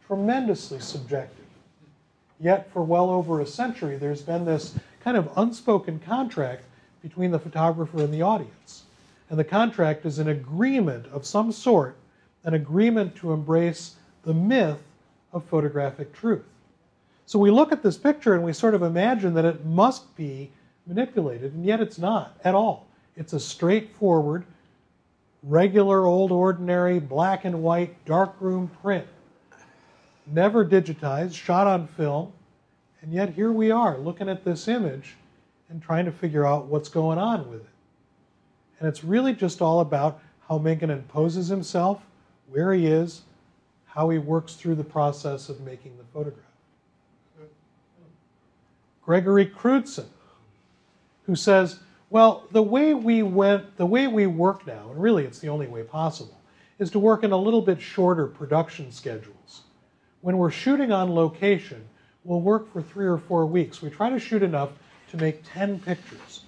tremendously 0.06 0.80
subjective. 0.80 1.44
Yet, 2.40 2.70
for 2.72 2.82
well 2.82 3.10
over 3.10 3.40
a 3.40 3.46
century, 3.46 3.96
there's 3.96 4.22
been 4.22 4.44
this 4.44 4.74
kind 5.08 5.16
of 5.16 5.30
unspoken 5.38 5.98
contract 6.00 6.64
between 7.00 7.30
the 7.30 7.38
photographer 7.38 8.02
and 8.02 8.12
the 8.12 8.20
audience. 8.20 8.82
And 9.30 9.38
the 9.38 9.44
contract 9.44 10.04
is 10.04 10.18
an 10.18 10.28
agreement 10.28 11.06
of 11.06 11.24
some 11.24 11.50
sort, 11.50 11.96
an 12.44 12.52
agreement 12.52 13.16
to 13.16 13.32
embrace 13.32 13.94
the 14.24 14.34
myth 14.34 14.82
of 15.32 15.46
photographic 15.46 16.12
truth. 16.12 16.44
So 17.24 17.38
we 17.38 17.50
look 17.50 17.72
at 17.72 17.82
this 17.82 17.96
picture 17.96 18.34
and 18.34 18.44
we 18.44 18.52
sort 18.52 18.74
of 18.74 18.82
imagine 18.82 19.32
that 19.32 19.46
it 19.46 19.64
must 19.64 20.14
be 20.14 20.50
manipulated, 20.86 21.54
and 21.54 21.64
yet 21.64 21.80
it's 21.80 21.96
not 21.96 22.36
at 22.44 22.54
all. 22.54 22.86
It's 23.16 23.32
a 23.32 23.40
straightforward, 23.40 24.44
regular, 25.42 26.04
old, 26.04 26.32
ordinary, 26.32 26.98
black 26.98 27.46
and 27.46 27.62
white, 27.62 28.04
darkroom 28.04 28.70
print. 28.82 29.06
Never 30.26 30.66
digitized, 30.66 31.34
shot 31.34 31.66
on 31.66 31.86
film, 31.86 32.30
and 33.08 33.14
yet 33.14 33.30
here 33.30 33.50
we 33.50 33.70
are 33.70 33.96
looking 33.96 34.28
at 34.28 34.44
this 34.44 34.68
image 34.68 35.14
and 35.70 35.80
trying 35.80 36.04
to 36.04 36.12
figure 36.12 36.46
out 36.46 36.66
what's 36.66 36.90
going 36.90 37.16
on 37.16 37.48
with 37.48 37.60
it. 37.60 37.70
And 38.78 38.86
it's 38.86 39.02
really 39.02 39.32
just 39.32 39.62
all 39.62 39.80
about 39.80 40.20
how 40.46 40.58
Minkin 40.58 41.08
poses 41.08 41.48
himself, 41.48 42.02
where 42.50 42.74
he 42.74 42.86
is, 42.86 43.22
how 43.86 44.10
he 44.10 44.18
works 44.18 44.56
through 44.56 44.74
the 44.74 44.84
process 44.84 45.48
of 45.48 45.62
making 45.62 45.96
the 45.96 46.04
photograph. 46.12 46.44
Gregory 49.02 49.46
Crewdson, 49.46 50.08
who 51.24 51.34
says, 51.34 51.78
well, 52.10 52.44
the 52.52 52.62
way 52.62 52.92
we 52.92 53.22
went, 53.22 53.78
the 53.78 53.86
way 53.86 54.06
we 54.06 54.26
work 54.26 54.66
now, 54.66 54.90
and 54.90 55.02
really 55.02 55.24
it's 55.24 55.38
the 55.38 55.48
only 55.48 55.66
way 55.66 55.82
possible, 55.82 56.38
is 56.78 56.90
to 56.90 56.98
work 56.98 57.24
in 57.24 57.32
a 57.32 57.38
little 57.38 57.62
bit 57.62 57.80
shorter 57.80 58.26
production 58.26 58.92
schedules. 58.92 59.62
When 60.20 60.36
we're 60.36 60.50
shooting 60.50 60.92
on 60.92 61.14
location, 61.14 61.87
we'll 62.28 62.40
work 62.42 62.70
for 62.70 62.82
three 62.82 63.06
or 63.06 63.16
four 63.16 63.46
weeks. 63.46 63.80
We 63.80 63.88
try 63.88 64.10
to 64.10 64.18
shoot 64.18 64.42
enough 64.42 64.68
to 65.10 65.16
make 65.16 65.42
10 65.50 65.80
pictures, 65.80 66.44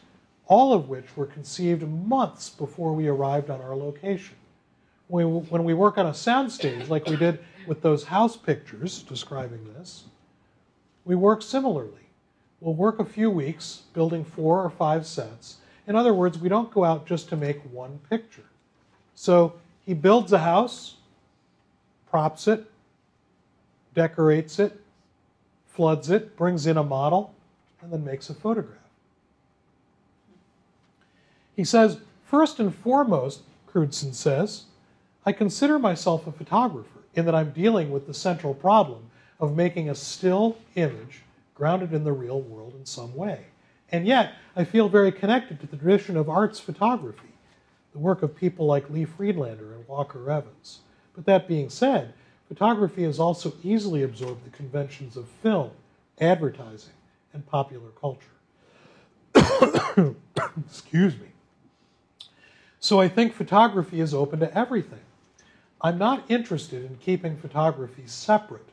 all 0.47 0.75
of 0.75 0.91
which 0.91 1.07
were 1.17 1.25
conceived 1.25 1.83
months 1.89 2.51
before 2.51 2.93
we 2.93 3.09
arrived 3.09 3.49
on 3.49 3.63
our 3.63 3.75
location. 3.75 4.37
When 5.09 5.65
we 5.65 5.73
work 5.73 5.97
on 5.97 6.07
a 6.07 6.11
soundstage, 6.11 6.89
like 6.91 7.07
we 7.07 7.17
did 7.17 7.41
with 7.67 7.81
those 7.81 8.05
house 8.05 8.37
pictures 8.37 9.03
describing 9.03 9.65
this, 9.73 10.05
we 11.07 11.17
work 11.17 11.41
similarly. 11.41 12.09
We'll 12.61 12.75
work 12.75 13.01
a 13.01 13.05
few 13.05 13.31
weeks 13.31 13.85
building 13.95 14.23
four 14.23 14.63
or 14.63 14.69
five 14.69 15.07
sets. 15.07 15.57
In 15.87 15.97
other 15.97 16.13
words, 16.13 16.39
we 16.39 16.51
don't 16.51 16.71
go 16.71 16.85
out 16.85 17.07
just 17.07 17.31
to 17.31 17.37
make 17.37 17.59
one 17.73 17.99
picture. 18.11 18.45
So 19.15 19.55
he 19.87 19.95
builds 19.95 20.33
a 20.33 20.39
house, 20.39 20.97
props 22.11 22.47
it, 22.47 22.71
decorates 23.95 24.59
it, 24.59 24.79
floods 25.81 26.11
it, 26.11 26.37
brings 26.37 26.67
in 26.67 26.77
a 26.77 26.83
model, 26.83 27.33
and 27.81 27.91
then 27.91 28.05
makes 28.05 28.29
a 28.29 28.35
photograph. 28.35 28.77
He 31.57 31.65
says, 31.65 31.97
first 32.27 32.61
and 32.61 32.75
foremost, 32.75 33.41
Crewdson 33.67 34.13
says, 34.13 34.65
I 35.25 35.33
consider 35.33 35.79
myself 35.79 36.27
a 36.27 36.33
photographer 36.33 37.01
in 37.15 37.25
that 37.25 37.35
I'm 37.35 37.53
dealing 37.53 37.91
with 37.91 38.07
the 38.07 38.13
central 38.13 38.53
problem 38.53 39.11
of 39.41 39.57
making 39.57 39.89
a 39.89 39.95
still 39.95 40.59
image 40.75 41.23
grounded 41.55 41.95
in 41.95 42.05
the 42.05 42.13
real 42.13 42.43
world 42.43 42.75
in 42.79 42.85
some 42.85 43.17
way. 43.17 43.47
And 43.91 44.07
yet, 44.07 44.35
I 44.55 44.65
feel 44.65 44.91
very 44.91 45.11
connected 45.11 45.61
to 45.61 45.67
the 45.67 45.79
tradition 45.79 46.19
of 46.19 46.29
arts 46.29 46.61
photography, 46.61 47.33
the 47.95 48.01
work 48.01 48.23
of 48.23 48.37
people 48.37 48.67
like 48.67 48.91
Lee 48.91 49.07
Friedlander 49.07 49.73
and 49.73 49.89
Walker 49.89 50.31
Evans. 50.31 50.81
But 51.15 51.25
that 51.25 51.49
being 51.49 51.71
said, 51.71 52.13
photography 52.51 53.05
has 53.05 53.21
also 53.21 53.53
easily 53.63 54.03
absorbed 54.03 54.45
the 54.45 54.51
conventions 54.51 55.17
of 55.17 55.29
film, 55.41 55.71
advertising, 56.21 56.95
and 57.33 57.47
popular 57.47 57.91
culture. 58.01 58.27
Excuse 60.67 61.15
me. 61.15 61.29
So 62.81 63.01
I 63.01 63.07
think 63.07 63.35
photography 63.35 64.01
is 64.01 64.13
open 64.13 64.41
to 64.41 64.53
everything. 64.59 64.99
I'm 65.81 65.97
not 65.97 66.29
interested 66.29 66.85
in 66.85 66.97
keeping 66.97 67.37
photography 67.37 68.03
separate 68.07 68.69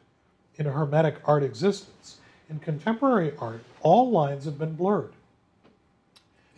in 0.56 0.66
a 0.66 0.72
hermetic 0.72 1.18
art 1.26 1.44
existence. 1.44 2.18
In 2.50 2.58
contemporary 2.58 3.34
art, 3.38 3.64
all 3.82 4.10
lines 4.10 4.46
have 4.46 4.58
been 4.58 4.74
blurred. 4.74 5.14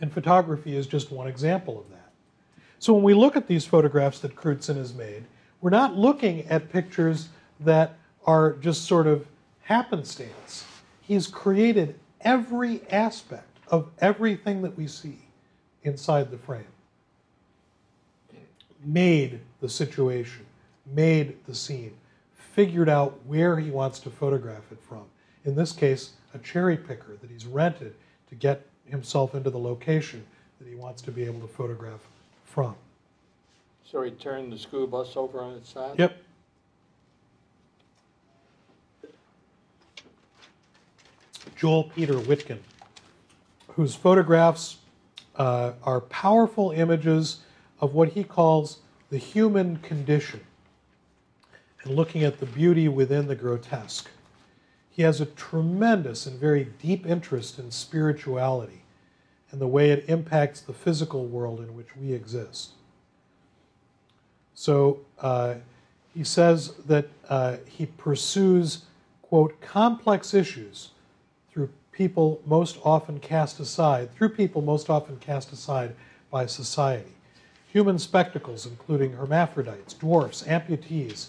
And 0.00 0.10
photography 0.10 0.74
is 0.74 0.86
just 0.86 1.12
one 1.12 1.28
example 1.28 1.78
of 1.78 1.90
that. 1.90 2.12
So 2.78 2.94
when 2.94 3.02
we 3.02 3.12
look 3.12 3.36
at 3.36 3.46
these 3.46 3.66
photographs 3.66 4.20
that 4.20 4.34
Crewdson 4.34 4.76
has 4.76 4.94
made, 4.94 5.24
we're 5.60 5.70
not 5.70 5.96
looking 5.96 6.46
at 6.46 6.70
pictures 6.70 7.28
that 7.60 7.98
are 8.26 8.52
just 8.54 8.84
sort 8.84 9.06
of 9.06 9.26
happenstance. 9.62 10.64
He's 11.00 11.26
created 11.26 11.98
every 12.20 12.82
aspect 12.90 13.58
of 13.68 13.90
everything 13.98 14.62
that 14.62 14.76
we 14.76 14.86
see 14.86 15.18
inside 15.82 16.30
the 16.30 16.38
frame. 16.38 16.64
Made 18.84 19.40
the 19.60 19.68
situation, 19.68 20.46
made 20.86 21.44
the 21.46 21.54
scene, 21.54 21.92
figured 22.34 22.88
out 22.88 23.18
where 23.26 23.58
he 23.58 23.70
wants 23.70 23.98
to 24.00 24.10
photograph 24.10 24.72
it 24.72 24.78
from. 24.88 25.04
In 25.44 25.54
this 25.54 25.72
case, 25.72 26.12
a 26.34 26.38
cherry 26.38 26.76
picker 26.76 27.16
that 27.20 27.30
he's 27.30 27.46
rented 27.46 27.94
to 28.28 28.34
get 28.34 28.66
himself 28.86 29.34
into 29.34 29.50
the 29.50 29.58
location 29.58 30.24
that 30.58 30.68
he 30.68 30.74
wants 30.74 31.02
to 31.02 31.10
be 31.10 31.24
able 31.24 31.40
to 31.40 31.46
photograph 31.46 32.00
from. 32.44 32.74
So 33.90 34.02
he 34.02 34.12
turned 34.12 34.52
the 34.52 34.58
school 34.58 34.86
bus 34.86 35.16
over 35.16 35.40
on 35.40 35.54
its 35.54 35.72
side? 35.72 35.98
Yep. 35.98 36.16
Joel 41.56 41.84
Peter 41.84 42.14
Witkin, 42.14 42.60
whose 43.72 43.96
photographs 43.96 44.78
uh, 45.34 45.72
are 45.82 46.02
powerful 46.02 46.70
images 46.70 47.40
of 47.80 47.92
what 47.92 48.10
he 48.10 48.22
calls 48.22 48.78
the 49.10 49.18
human 49.18 49.78
condition 49.78 50.40
and 51.82 51.96
looking 51.96 52.22
at 52.22 52.38
the 52.38 52.46
beauty 52.46 52.86
within 52.86 53.26
the 53.26 53.34
grotesque. 53.34 54.08
He 54.88 55.02
has 55.02 55.20
a 55.20 55.26
tremendous 55.26 56.26
and 56.26 56.38
very 56.38 56.68
deep 56.80 57.06
interest 57.06 57.58
in 57.58 57.72
spirituality 57.72 58.82
and 59.50 59.60
the 59.60 59.66
way 59.66 59.90
it 59.90 60.04
impacts 60.06 60.60
the 60.60 60.72
physical 60.72 61.26
world 61.26 61.58
in 61.58 61.74
which 61.74 61.96
we 61.96 62.12
exist. 62.12 62.74
So 64.60 65.00
uh, 65.18 65.54
he 66.12 66.22
says 66.22 66.74
that 66.86 67.08
uh, 67.30 67.56
he 67.66 67.86
pursues, 67.86 68.84
quote, 69.22 69.58
complex 69.62 70.34
issues 70.34 70.90
through 71.50 71.70
people 71.92 72.42
most 72.44 72.78
often 72.84 73.20
cast 73.20 73.58
aside, 73.58 74.14
through 74.14 74.28
people 74.28 74.60
most 74.60 74.90
often 74.90 75.16
cast 75.16 75.50
aside 75.50 75.94
by 76.30 76.44
society. 76.44 77.14
Human 77.72 77.98
spectacles, 77.98 78.66
including 78.66 79.14
hermaphrodites, 79.14 79.94
dwarfs, 79.94 80.42
amputees, 80.42 81.28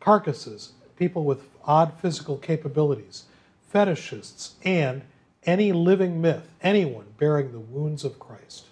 carcasses, 0.00 0.72
people 0.96 1.24
with 1.24 1.42
odd 1.66 1.92
physical 2.00 2.38
capabilities, 2.38 3.24
fetishists, 3.70 4.52
and 4.64 5.02
any 5.44 5.72
living 5.72 6.22
myth, 6.22 6.48
anyone 6.62 7.04
bearing 7.18 7.52
the 7.52 7.60
wounds 7.60 8.02
of 8.02 8.18
Christ. 8.18 8.64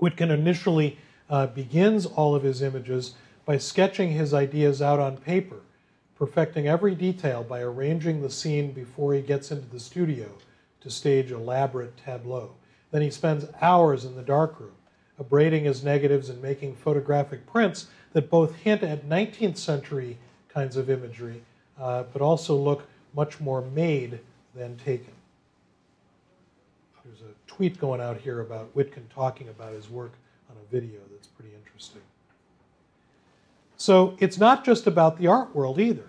Witkin 0.00 0.30
initially 0.30 0.98
uh, 1.30 1.46
begins 1.46 2.06
all 2.06 2.34
of 2.34 2.42
his 2.42 2.62
images 2.62 3.14
by 3.44 3.58
sketching 3.58 4.10
his 4.10 4.34
ideas 4.34 4.82
out 4.82 5.00
on 5.00 5.16
paper, 5.16 5.60
perfecting 6.16 6.68
every 6.68 6.94
detail 6.94 7.42
by 7.42 7.60
arranging 7.60 8.20
the 8.20 8.30
scene 8.30 8.72
before 8.72 9.14
he 9.14 9.20
gets 9.20 9.50
into 9.50 9.68
the 9.68 9.80
studio 9.80 10.28
to 10.80 10.90
stage 10.90 11.30
elaborate 11.30 11.96
tableau. 11.96 12.50
Then 12.90 13.02
he 13.02 13.10
spends 13.10 13.46
hours 13.60 14.04
in 14.04 14.16
the 14.16 14.22
darkroom, 14.22 14.72
abrading 15.18 15.64
his 15.64 15.84
negatives 15.84 16.28
and 16.28 16.42
making 16.42 16.76
photographic 16.76 17.46
prints 17.46 17.86
that 18.12 18.30
both 18.30 18.54
hint 18.56 18.82
at 18.82 19.08
19th 19.08 19.58
century 19.58 20.18
kinds 20.48 20.76
of 20.76 20.90
imagery, 20.90 21.42
uh, 21.78 22.04
but 22.12 22.22
also 22.22 22.54
look 22.54 22.88
much 23.14 23.40
more 23.40 23.62
made 23.62 24.18
than 24.54 24.76
taken. 24.76 25.12
There's 27.04 27.20
a 27.20 27.34
tweet 27.46 27.78
going 27.78 28.00
out 28.00 28.18
here 28.18 28.40
about 28.40 28.74
Witkin 28.76 29.08
talking 29.08 29.48
about 29.48 29.72
his 29.72 29.88
work 29.88 30.12
video 30.70 31.00
that's 31.10 31.28
pretty 31.28 31.54
interesting. 31.54 32.02
So 33.76 34.16
it's 34.18 34.38
not 34.38 34.64
just 34.64 34.86
about 34.86 35.18
the 35.18 35.26
art 35.26 35.54
world 35.54 35.78
either. 35.78 36.08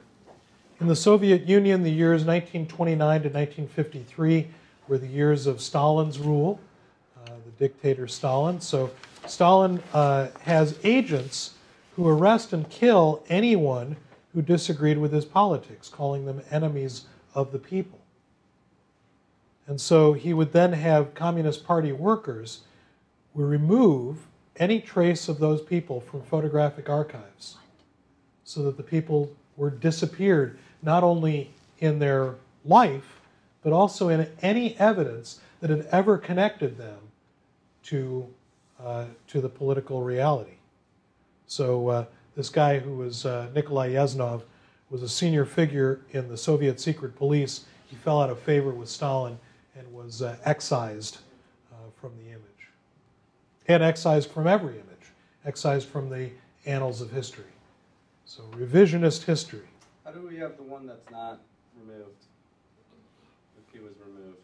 In 0.79 0.87
the 0.87 0.95
Soviet 0.95 1.45
Union, 1.45 1.83
the 1.83 1.91
years 1.91 2.23
1929 2.23 2.97
to 2.97 3.29
1953 3.29 4.47
were 4.87 4.97
the 4.97 5.07
years 5.07 5.45
of 5.45 5.61
Stalin's 5.61 6.19
rule, 6.19 6.59
uh, 7.25 7.31
the 7.45 7.51
dictator 7.59 8.07
Stalin. 8.07 8.61
So 8.61 8.91
Stalin 9.27 9.83
uh, 9.93 10.29
has 10.41 10.79
agents 10.83 11.55
who 11.95 12.07
arrest 12.07 12.53
and 12.53 12.69
kill 12.69 13.23
anyone 13.29 13.97
who 14.33 14.41
disagreed 14.41 14.97
with 14.97 15.11
his 15.11 15.25
politics, 15.25 15.89
calling 15.89 16.25
them 16.25 16.41
enemies 16.49 17.05
of 17.35 17.51
the 17.51 17.59
people. 17.59 17.99
And 19.67 19.79
so 19.79 20.13
he 20.13 20.33
would 20.33 20.53
then 20.53 20.73
have 20.73 21.13
Communist 21.13 21.65
Party 21.65 21.91
workers 21.91 22.61
remove 23.35 24.27
any 24.59 24.79
trace 24.79 25.29
of 25.29 25.39
those 25.39 25.61
people 25.61 26.01
from 26.01 26.21
photographic 26.21 26.89
archives 26.89 27.57
so 28.43 28.61
that 28.63 28.77
the 28.77 28.83
people 28.83 29.31
were 29.55 29.69
disappeared 29.69 30.59
not 30.81 31.03
only 31.03 31.49
in 31.79 31.99
their 31.99 32.35
life 32.65 33.19
but 33.61 33.73
also 33.73 34.09
in 34.09 34.27
any 34.41 34.77
evidence 34.77 35.39
that 35.59 35.69
had 35.69 35.87
ever 35.91 36.17
connected 36.17 36.77
them 36.77 36.97
to, 37.83 38.27
uh, 38.81 39.05
to 39.27 39.41
the 39.41 39.49
political 39.49 40.01
reality. 40.01 40.53
So 41.47 41.87
uh, 41.89 42.05
this 42.35 42.49
guy 42.49 42.79
who 42.79 42.95
was 42.95 43.25
uh, 43.25 43.49
Nikolai 43.53 43.91
Yezhov 43.91 44.43
was 44.89 45.03
a 45.03 45.09
senior 45.09 45.45
figure 45.45 45.99
in 46.11 46.29
the 46.29 46.37
Soviet 46.37 46.79
secret 46.79 47.15
police. 47.15 47.65
He 47.87 47.95
fell 47.95 48.21
out 48.21 48.29
of 48.29 48.39
favor 48.39 48.71
with 48.71 48.89
Stalin 48.89 49.37
and 49.75 49.91
was 49.93 50.21
uh, 50.21 50.37
excised 50.45 51.19
uh, 51.71 51.75
from 51.99 52.11
the 52.17 52.31
image. 53.69 53.81
And 53.81 53.83
excised 53.83 54.29
from 54.31 54.47
every 54.47 54.73
image, 54.73 55.11
excised 55.45 55.87
from 55.87 56.09
the 56.09 56.29
annals 56.65 57.01
of 57.01 57.11
history. 57.11 57.45
So 58.25 58.43
revisionist 58.51 59.23
history. 59.23 59.67
How 60.05 60.11
do 60.11 60.27
we 60.27 60.37
have 60.37 60.57
the 60.57 60.63
one 60.63 60.87
that's 60.87 61.09
not 61.11 61.39
removed? 61.79 62.09
If 63.57 63.73
he 63.73 63.79
was 63.79 63.93
removed. 64.05 64.37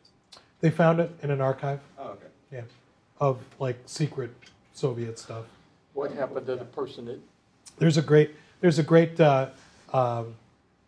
They 0.61 0.69
found 0.69 0.99
it 0.99 1.11
in 1.21 1.31
an 1.31 1.41
archive 1.41 1.79
Oh, 1.99 2.09
okay. 2.11 2.27
yeah, 2.51 2.61
of 3.19 3.39
like 3.59 3.77
secret 3.85 4.31
Soviet 4.73 5.19
stuff. 5.19 5.45
What 5.93 6.11
happened 6.11 6.45
to 6.47 6.55
the 6.55 6.65
person 6.65 7.05
that, 7.05 7.19
There's 7.77 7.97
a 7.97 8.01
great, 8.01 8.35
there's 8.61 8.79
a 8.79 8.83
great, 8.83 9.19
uh, 9.19 9.49
um, 9.93 10.35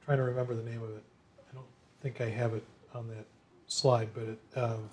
trying 0.06 0.18
to 0.18 0.24
remember 0.24 0.54
the 0.54 0.64
name 0.64 0.82
of 0.84 0.90
it. 0.90 1.04
I 1.50 1.56
don't 1.56 1.66
think 2.02 2.20
I 2.22 2.30
have 2.30 2.54
it 2.54 2.64
on 2.94 3.08
that 3.10 3.26
slide, 3.68 4.10
but 4.14 4.24
it, 4.24 4.40
um, 4.56 4.90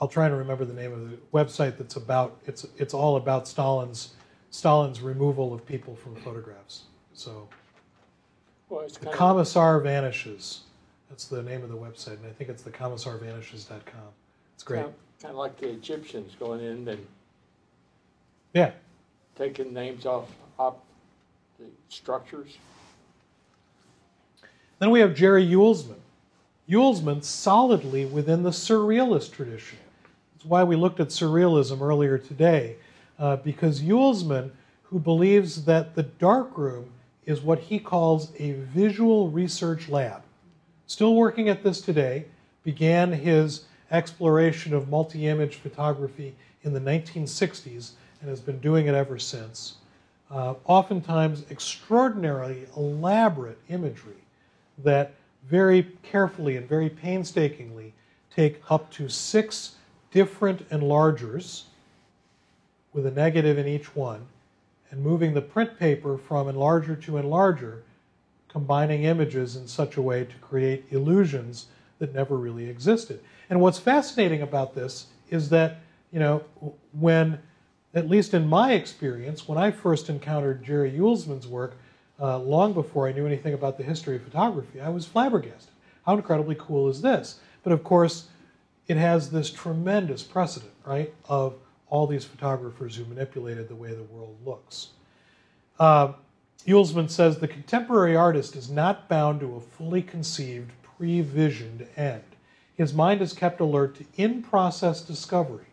I'll 0.00 0.08
try 0.08 0.28
to 0.28 0.34
remember 0.34 0.64
the 0.64 0.74
name 0.74 0.92
of 0.92 1.10
the 1.10 1.16
website 1.32 1.76
that's 1.76 1.96
about, 1.96 2.38
it's, 2.46 2.66
it's 2.78 2.94
all 2.94 3.16
about 3.16 3.46
Stalin's, 3.46 4.14
Stalin's 4.50 5.00
removal 5.00 5.52
of 5.52 5.66
people 5.66 5.94
from 5.94 6.16
photographs. 6.16 6.84
So, 7.12 7.48
well, 8.70 8.80
it's 8.80 8.94
the 8.94 9.06
kind 9.06 9.12
of, 9.12 9.18
Commissar 9.18 9.80
Vanishes. 9.80 10.60
That's 11.10 11.26
the 11.26 11.42
name 11.42 11.62
of 11.62 11.68
the 11.68 11.76
website, 11.76 12.16
and 12.16 12.26
I 12.26 12.30
think 12.30 12.48
it's 12.48 12.62
the 12.62 12.70
commissarvanishes.com. 12.70 14.00
It's 14.54 14.62
great. 14.62 14.86
kind 15.20 15.32
of 15.32 15.34
like 15.34 15.58
the 15.58 15.68
Egyptians 15.68 16.34
going 16.38 16.64
in 16.64 16.88
and 16.88 17.06
Yeah, 18.54 18.70
taking 19.36 19.74
names 19.74 20.06
off, 20.06 20.28
off 20.58 20.76
the 21.58 21.66
structures. 21.88 22.56
Then 24.78 24.90
we 24.90 25.00
have 25.00 25.14
Jerry 25.14 25.46
Uelsmann. 25.46 26.00
Uelsmann 26.68 27.22
solidly 27.22 28.06
within 28.06 28.44
the 28.44 28.50
surrealist 28.50 29.32
tradition. 29.32 29.78
That's 30.40 30.48
why 30.48 30.64
we 30.64 30.74
looked 30.74 31.00
at 31.00 31.08
surrealism 31.08 31.82
earlier 31.82 32.16
today, 32.16 32.76
uh, 33.18 33.36
because 33.36 33.82
Uelsmann, 33.82 34.52
who 34.84 34.98
believes 34.98 35.66
that 35.66 35.94
the 35.94 36.04
darkroom 36.04 36.92
is 37.26 37.42
what 37.42 37.58
he 37.58 37.78
calls 37.78 38.32
a 38.38 38.52
visual 38.52 39.28
research 39.28 39.90
lab, 39.90 40.22
still 40.86 41.14
working 41.14 41.50
at 41.50 41.62
this 41.62 41.82
today, 41.82 42.24
began 42.64 43.12
his 43.12 43.66
exploration 43.90 44.72
of 44.72 44.88
multi 44.88 45.26
image 45.26 45.56
photography 45.56 46.34
in 46.62 46.72
the 46.72 46.80
1960s 46.80 47.90
and 48.22 48.30
has 48.30 48.40
been 48.40 48.60
doing 48.60 48.86
it 48.86 48.94
ever 48.94 49.18
since. 49.18 49.74
Uh, 50.30 50.54
oftentimes, 50.64 51.44
extraordinarily 51.50 52.66
elaborate 52.78 53.58
imagery 53.68 54.24
that 54.78 55.12
very 55.46 55.82
carefully 56.02 56.56
and 56.56 56.66
very 56.66 56.88
painstakingly 56.88 57.92
take 58.34 58.62
up 58.70 58.90
to 58.90 59.06
six 59.06 59.74
different 60.10 60.68
enlargers 60.70 61.64
with 62.92 63.06
a 63.06 63.10
negative 63.10 63.58
in 63.58 63.66
each 63.66 63.94
one 63.94 64.26
and 64.90 65.02
moving 65.02 65.34
the 65.34 65.40
print 65.40 65.78
paper 65.78 66.18
from 66.18 66.46
enlarger 66.46 67.00
to 67.04 67.12
enlarger, 67.12 67.80
combining 68.48 69.04
images 69.04 69.54
in 69.54 69.68
such 69.68 69.96
a 69.96 70.02
way 70.02 70.24
to 70.24 70.36
create 70.36 70.84
illusions 70.90 71.66
that 72.00 72.12
never 72.12 72.36
really 72.36 72.68
existed. 72.68 73.20
And 73.48 73.60
what's 73.60 73.78
fascinating 73.78 74.42
about 74.42 74.74
this 74.74 75.06
is 75.30 75.48
that, 75.50 75.78
you 76.10 76.18
know, 76.18 76.42
when, 76.98 77.38
at 77.94 78.08
least 78.08 78.34
in 78.34 78.48
my 78.48 78.72
experience, 78.72 79.46
when 79.46 79.58
I 79.58 79.70
first 79.70 80.08
encountered 80.08 80.64
Jerry 80.64 80.90
Uelsmann's 80.90 81.46
work, 81.46 81.76
uh, 82.20 82.38
long 82.38 82.72
before 82.72 83.06
I 83.06 83.12
knew 83.12 83.26
anything 83.26 83.54
about 83.54 83.78
the 83.78 83.84
history 83.84 84.16
of 84.16 84.22
photography, 84.22 84.80
I 84.80 84.88
was 84.88 85.06
flabbergasted. 85.06 85.72
How 86.04 86.16
incredibly 86.16 86.56
cool 86.58 86.88
is 86.88 87.00
this? 87.00 87.38
But 87.62 87.72
of 87.72 87.84
course, 87.84 88.26
it 88.90 88.96
has 88.96 89.30
this 89.30 89.52
tremendous 89.52 90.24
precedent, 90.24 90.72
right, 90.84 91.14
of 91.28 91.54
all 91.90 92.08
these 92.08 92.24
photographers 92.24 92.96
who 92.96 93.04
manipulated 93.04 93.68
the 93.68 93.74
way 93.76 93.94
the 93.94 94.02
world 94.02 94.36
looks. 94.44 94.88
Uh, 95.78 96.14
says 97.06 97.38
the 97.38 97.46
contemporary 97.46 98.16
artist 98.16 98.56
is 98.56 98.68
not 98.68 99.08
bound 99.08 99.38
to 99.38 99.54
a 99.54 99.60
fully 99.60 100.02
conceived, 100.02 100.72
pre 100.82 101.20
visioned 101.20 101.86
end. 101.96 102.24
His 102.74 102.92
mind 102.92 103.22
is 103.22 103.32
kept 103.32 103.60
alert 103.60 103.94
to 103.94 104.04
in 104.16 104.42
process 104.42 105.02
discovery, 105.02 105.66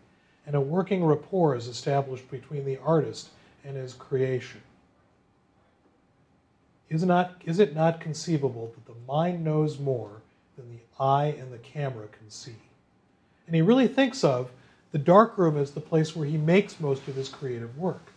and 0.45 0.55
a 0.55 0.61
working 0.61 1.03
rapport 1.03 1.55
is 1.55 1.67
established 1.67 2.29
between 2.29 2.65
the 2.65 2.77
artist 2.77 3.29
and 3.65 3.75
his 3.75 3.93
creation. 3.93 4.61
Is, 6.87 7.03
not, 7.03 7.41
is 7.45 7.57
it 7.57 7.73
not 7.73 7.99
conceivable 7.99 8.71
that 8.75 8.85
the 8.85 9.11
mind 9.11 9.43
knows 9.43 9.79
more 9.79 10.21
than 10.55 10.69
the 10.69 11.03
eye 11.03 11.35
and 11.39 11.51
the 11.51 11.57
camera 11.57 12.07
can 12.09 12.29
see? 12.29 12.53
And 13.47 13.55
he 13.55 13.61
really 13.61 13.87
thinks 13.87 14.23
of 14.23 14.51
the 14.91 14.97
darkroom 14.97 15.57
as 15.57 15.71
the 15.71 15.81
place 15.81 16.15
where 16.15 16.27
he 16.27 16.37
makes 16.37 16.79
most 16.79 17.07
of 17.07 17.15
his 17.15 17.29
creative 17.29 17.77
work. 17.77 18.11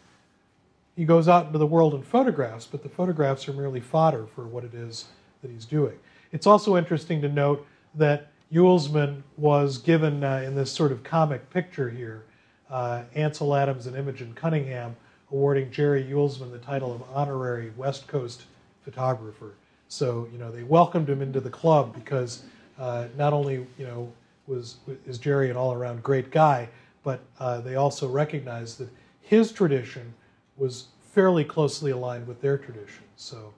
He 0.96 1.04
goes 1.04 1.28
out 1.28 1.46
into 1.46 1.58
the 1.58 1.66
world 1.66 1.94
and 1.94 2.04
photographs, 2.04 2.66
but 2.66 2.82
the 2.82 2.88
photographs 2.88 3.48
are 3.48 3.52
merely 3.52 3.80
fodder 3.80 4.26
for 4.26 4.46
what 4.46 4.64
it 4.64 4.74
is 4.74 5.06
that 5.40 5.50
he's 5.50 5.64
doing. 5.64 5.98
It's 6.32 6.46
also 6.46 6.76
interesting 6.76 7.22
to 7.22 7.28
note 7.28 7.66
that 7.94 8.28
Uelsmann 8.52 9.22
was 9.36 9.78
given 9.78 10.22
uh, 10.22 10.42
in 10.44 10.54
this 10.54 10.70
sort 10.70 10.92
of 10.92 11.02
comic 11.02 11.48
picture 11.50 11.88
here, 11.88 12.24
uh, 12.68 13.02
Ansel 13.14 13.54
Adams 13.54 13.86
and 13.86 13.96
Imogen 13.96 14.34
Cunningham 14.34 14.96
awarding 15.30 15.70
Jerry 15.70 16.04
Uelsmann 16.04 16.50
the 16.50 16.58
title 16.58 16.92
of 16.92 17.02
honorary 17.14 17.72
West 17.76 18.06
Coast 18.06 18.42
photographer. 18.82 19.52
So 19.88 20.28
you 20.32 20.38
know 20.38 20.50
they 20.50 20.62
welcomed 20.62 21.08
him 21.08 21.22
into 21.22 21.40
the 21.40 21.50
club 21.50 21.94
because 21.94 22.42
uh, 22.78 23.06
not 23.16 23.32
only 23.32 23.66
you 23.78 23.86
know 23.86 24.12
was 24.50 24.78
is 25.06 25.16
Jerry 25.16 25.48
an 25.48 25.56
all-around 25.56 26.02
great 26.02 26.30
guy, 26.30 26.68
but 27.04 27.20
uh, 27.38 27.60
they 27.60 27.76
also 27.76 28.08
recognized 28.08 28.78
that 28.78 28.88
his 29.22 29.52
tradition 29.52 30.12
was 30.56 30.88
fairly 31.12 31.44
closely 31.44 31.92
aligned 31.92 32.26
with 32.26 32.40
their 32.42 32.58
tradition. 32.58 33.04
So 33.16 33.54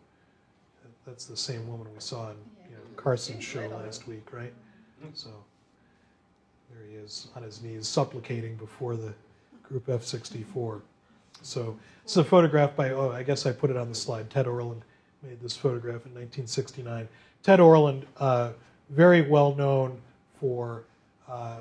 that's 1.07 1.25
the 1.25 1.37
same 1.37 1.67
woman 1.69 1.89
we 1.93 2.01
saw 2.01 2.31
in 2.31 2.37
you 2.71 2.77
know, 2.77 2.83
Carson's 2.97 3.43
show 3.43 3.67
last 3.69 4.07
week, 4.07 4.33
right? 4.33 4.53
So 5.15 5.31
there 6.71 6.87
he 6.89 6.95
is 6.95 7.29
on 7.35 7.43
his 7.43 7.61
knees 7.63 7.89
supplicating 7.89 8.55
before 8.57 8.95
the 8.95 9.13
Group 9.65 9.89
F-64. 9.89 10.81
So 11.43 11.77
it's 12.05 12.17
a 12.17 12.23
photograph 12.23 12.77
by, 12.77 12.91
oh, 12.91 13.11
I 13.11 13.23
guess 13.23 13.47
I 13.47 13.53
put 13.53 13.71
it 13.71 13.77
on 13.77 13.89
the 13.89 13.95
slide. 13.95 14.31
Ted 14.31 14.47
Orland 14.47 14.83
made 15.23 15.41
this 15.41 15.57
photograph 15.57 16.07
in 16.07 16.15
1969. 16.15 17.09
Ted 17.43 17.59
Orland, 17.59 18.07
uh, 18.19 18.53
very 18.91 19.23
well 19.23 19.55
known 19.55 20.01
for 20.43 20.83
uh, 21.29 21.59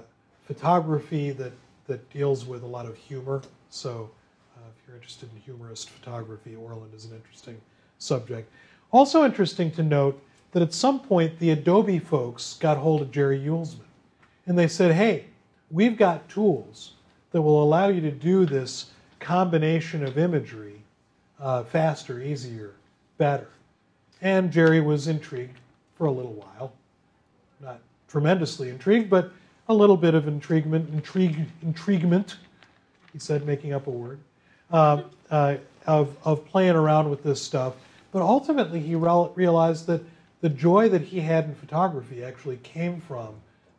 photography 0.48 1.30
that, 1.30 1.52
that 1.86 2.10
deals 2.10 2.46
with 2.46 2.64
a 2.64 2.68
lot 2.68 2.88
of 2.88 2.98
humor. 2.98 3.44
So 3.70 4.10
uh, 4.58 4.62
if 4.76 4.88
you're 4.88 4.96
interested 4.96 5.30
in 5.32 5.40
humorist 5.42 5.92
photography, 5.92 6.56
Orland 6.56 6.92
is 6.96 7.06
an 7.06 7.16
interesting 7.16 7.62
subject. 8.00 8.52
Also 8.92 9.24
interesting 9.24 9.70
to 9.74 9.84
note 9.84 10.20
that 10.52 10.64
at 10.64 10.74
some 10.74 11.00
point 11.00 11.38
the 11.38 11.52
Adobe 11.52 12.00
folks 12.00 12.56
got 12.60 12.76
hold 12.78 13.04
of 13.04 13.12
Jerry 13.12 13.40
Uelsmann 13.40 13.86
and 14.48 14.58
they 14.58 14.68
said, 14.68 14.94
hey, 14.94 15.26
we've 15.70 15.96
got 15.96 16.28
tools 16.28 16.94
that 17.32 17.42
will 17.42 17.64
allow 17.64 17.88
you 17.88 18.02
to 18.02 18.12
do 18.12 18.48
this 18.48 18.88
combination 19.20 20.04
of 20.04 20.18
imagery 20.18 20.82
uh, 21.40 21.64
faster, 21.64 22.20
easier, 22.20 22.72
better. 23.20 23.48
And 24.22 24.52
Jerry 24.52 24.82
was 24.82 25.08
intrigued 25.08 25.60
for 25.96 26.08
a 26.08 26.12
little 26.12 26.34
while. 26.34 26.74
Not 27.62 27.80
tremendously 28.12 28.70
intrigued, 28.70 29.10
but 29.10 29.32
a 29.70 29.74
little 29.74 29.96
bit 29.96 30.14
of 30.14 30.28
intriguement, 30.28 30.90
intrigue, 30.94 31.46
intriguement, 31.64 32.36
he 33.14 33.20
said, 33.20 33.46
making 33.46 33.72
up 33.72 33.88
a 33.88 33.90
word, 33.90 34.20
uh, 34.72 35.04
uh, 35.30 35.56
of, 35.88 36.16
of 36.26 36.46
playing 36.46 36.76
around 36.76 37.10
with 37.10 37.24
this 37.24 37.42
stuff. 37.42 37.76
But 38.12 38.22
ultimately, 38.22 38.82
he 38.82 38.96
realized 38.96 39.88
that 39.88 40.02
the 40.42 40.50
joy 40.50 40.90
that 40.90 41.02
he 41.02 41.22
had 41.22 41.46
in 41.46 41.56
photography 41.56 42.24
actually 42.24 42.58
came 42.58 43.00
from 43.00 43.30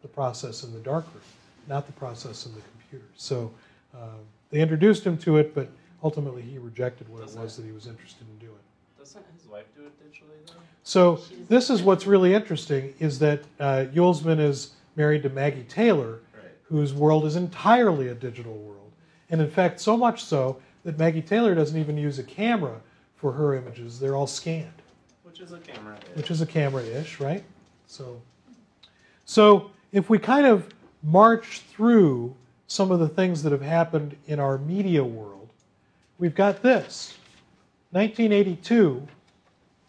the 0.01 0.09
process 0.09 0.64
in 0.64 0.72
the 0.72 0.80
darkroom, 0.80 1.22
not 1.68 1.87
the 1.87 1.93
process 1.93 2.47
in 2.47 2.55
the 2.55 2.61
computer. 2.61 3.05
So 3.16 3.53
uh, 3.95 4.16
they 4.51 4.61
introduced 4.61 5.05
him 5.05 5.18
to 5.18 5.37
it, 5.37 5.55
but 5.55 5.68
ultimately 6.03 6.41
he 6.41 6.59
rejected 6.59 7.07
what 7.11 7.18
it 7.18 7.37
was 7.37 7.59
it? 7.59 7.62
that 7.62 7.66
he 7.66 7.72
was 7.72 7.87
interested 7.87 8.26
in 8.26 8.47
doing. 8.47 8.59
Doesn't 9.03 9.24
his 9.36 9.48
wife 9.48 9.64
do 9.74 9.82
it 9.82 9.92
digitally 10.00 10.46
though? 10.46 10.61
So 10.84 11.20
this 11.48 11.70
is 11.70 11.82
what's 11.82 12.07
really 12.07 12.34
interesting 12.34 12.94
is 13.00 13.18
that 13.18 13.40
uh, 13.59 13.86
Uelsmann 13.92 14.38
is 14.38 14.74
married 14.94 15.24
to 15.24 15.28
Maggie 15.28 15.64
Taylor, 15.64 16.20
Right. 16.32 16.44
whose 16.62 16.94
world 16.94 17.24
is 17.24 17.34
entirely 17.34 18.09
a 18.09 18.14
digital 18.14 18.55
world. 18.55 18.92
And 19.30 19.40
in 19.40 19.50
fact, 19.50 19.80
so 19.80 19.96
much 19.96 20.22
so 20.22 20.59
that 20.84 20.98
Maggie 21.00 21.20
Taylor 21.20 21.53
doesn't 21.57 21.76
even 21.76 21.96
use 21.98 22.20
a 22.20 22.22
camera 22.22 22.80
for 23.16 23.32
her 23.32 23.57
images. 23.57 23.98
They're 23.98 24.14
all 24.14 24.28
scanned, 24.28 24.82
Which 25.24 25.40
is 25.40 25.50
a 25.50 25.59
camera. 25.59 25.96
which 26.14 26.30
is 26.30 26.40
a 26.40 26.46
camera-ish, 26.46 27.18
right? 27.18 27.42
So, 27.88 28.22
so 29.24 29.72
if 29.90 30.11
we 30.11 30.18
kind 30.20 30.46
of 30.46 30.68
march 31.03 31.62
through 31.72 32.36
some 32.68 32.92
of 32.92 33.00
the 33.00 33.09
things 33.09 33.42
that 33.42 33.50
have 33.50 33.62
happened 33.62 34.14
in 34.28 34.38
our 34.38 34.59
media 34.59 35.03
world, 35.03 35.48
we've 36.20 36.36
got 36.36 36.62
this. 36.62 37.18
1982, 37.93 39.07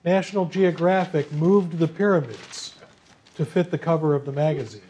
National 0.04 0.45
Geographic 0.45 1.32
moved 1.32 1.80
the 1.80 1.88
pyramids 1.88 2.76
to 3.36 3.45
fit 3.45 3.72
the 3.72 3.78
cover 3.78 4.14
of 4.14 4.26
the 4.26 4.32
magazine. 4.34 4.82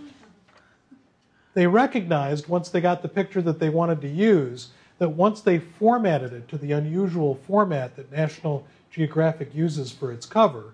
They 1.53 1.68
recognized, 1.68 2.47
once 2.47 2.70
they 2.70 2.82
got 2.82 3.03
the 3.03 3.07
picture 3.07 3.43
that 3.43 3.59
they 3.59 3.70
wanted 3.70 4.01
to 4.01 4.07
use, 4.07 4.70
that 4.97 5.09
once 5.09 5.41
they 5.41 5.59
formatted 5.59 6.34
it 6.34 6.47
to 6.47 6.57
the 6.57 6.72
unusual 6.72 7.36
format 7.36 7.95
that 7.97 8.11
National 8.11 8.66
Geographic 8.89 9.53
uses 9.53 9.91
for 9.91 10.11
its 10.11 10.26
cover, 10.26 10.74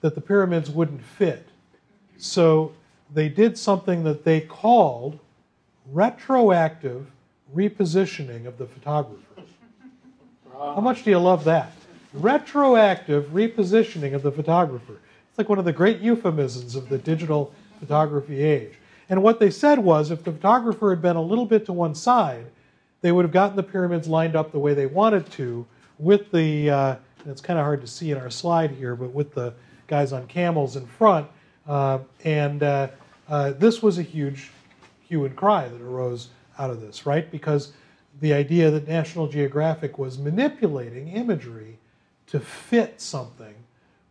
that 0.00 0.14
the 0.14 0.22
pyramids 0.22 0.70
wouldn't 0.70 1.02
fit. 1.02 1.48
So 2.16 2.72
they 3.12 3.28
did 3.28 3.58
something 3.58 4.04
that 4.04 4.24
they 4.24 4.40
called 4.40 5.18
retroactive 5.92 7.08
repositioning 7.54 8.46
of 8.46 8.56
the 8.56 8.66
photographer. 8.66 9.23
How 10.56 10.80
much 10.80 11.02
do 11.02 11.10
you 11.10 11.18
love 11.18 11.44
that? 11.44 11.72
Retroactive 12.12 13.26
repositioning 13.26 14.14
of 14.14 14.22
the 14.22 14.30
photographer. 14.30 15.00
It's 15.28 15.38
like 15.38 15.48
one 15.48 15.58
of 15.58 15.64
the 15.64 15.72
great 15.72 16.00
euphemisms 16.00 16.76
of 16.76 16.88
the 16.88 16.98
digital 16.98 17.52
photography 17.80 18.40
age. 18.40 18.74
And 19.08 19.22
what 19.22 19.40
they 19.40 19.50
said 19.50 19.80
was 19.80 20.10
if 20.12 20.22
the 20.22 20.30
photographer 20.32 20.90
had 20.90 21.02
been 21.02 21.16
a 21.16 21.22
little 21.22 21.44
bit 21.44 21.66
to 21.66 21.72
one 21.72 21.94
side, 21.94 22.46
they 23.00 23.10
would 23.10 23.24
have 23.24 23.32
gotten 23.32 23.56
the 23.56 23.64
pyramids 23.64 24.06
lined 24.06 24.36
up 24.36 24.52
the 24.52 24.58
way 24.58 24.74
they 24.74 24.86
wanted 24.86 25.28
to 25.32 25.66
with 25.98 26.30
the, 26.30 26.70
uh, 26.70 26.96
it's 27.26 27.40
kind 27.40 27.58
of 27.58 27.64
hard 27.64 27.80
to 27.80 27.86
see 27.86 28.12
in 28.12 28.18
our 28.18 28.30
slide 28.30 28.70
here, 28.70 28.94
but 28.94 29.12
with 29.12 29.34
the 29.34 29.52
guys 29.88 30.12
on 30.12 30.26
camels 30.28 30.76
in 30.76 30.86
front. 30.86 31.26
Uh, 31.66 31.98
and 32.24 32.62
uh, 32.62 32.88
uh, 33.28 33.50
this 33.52 33.82
was 33.82 33.98
a 33.98 34.02
huge 34.02 34.50
hue 35.08 35.24
and 35.24 35.34
cry 35.34 35.68
that 35.68 35.80
arose 35.80 36.28
out 36.58 36.70
of 36.70 36.80
this, 36.80 37.06
right? 37.06 37.30
Because 37.30 37.72
the 38.20 38.32
idea 38.32 38.70
that 38.70 38.86
National 38.88 39.26
Geographic 39.28 39.98
was 39.98 40.18
manipulating 40.18 41.08
imagery 41.08 41.78
to 42.28 42.40
fit 42.40 43.00
something 43.00 43.54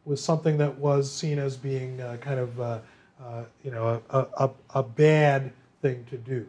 was 0.06 0.22
something 0.22 0.58
that 0.58 0.78
was 0.78 1.12
seen 1.12 1.40
as 1.40 1.56
being 1.56 2.00
uh, 2.02 2.18
kind 2.20 2.40
of, 2.40 2.60
uh, 2.60 2.80
uh, 3.24 3.44
you 3.64 3.72
know, 3.72 4.02
a, 4.10 4.20
a, 4.38 4.50
a 4.76 4.84
bad 4.84 5.52
thing 5.82 6.06
to 6.10 6.18
do. 6.18 6.46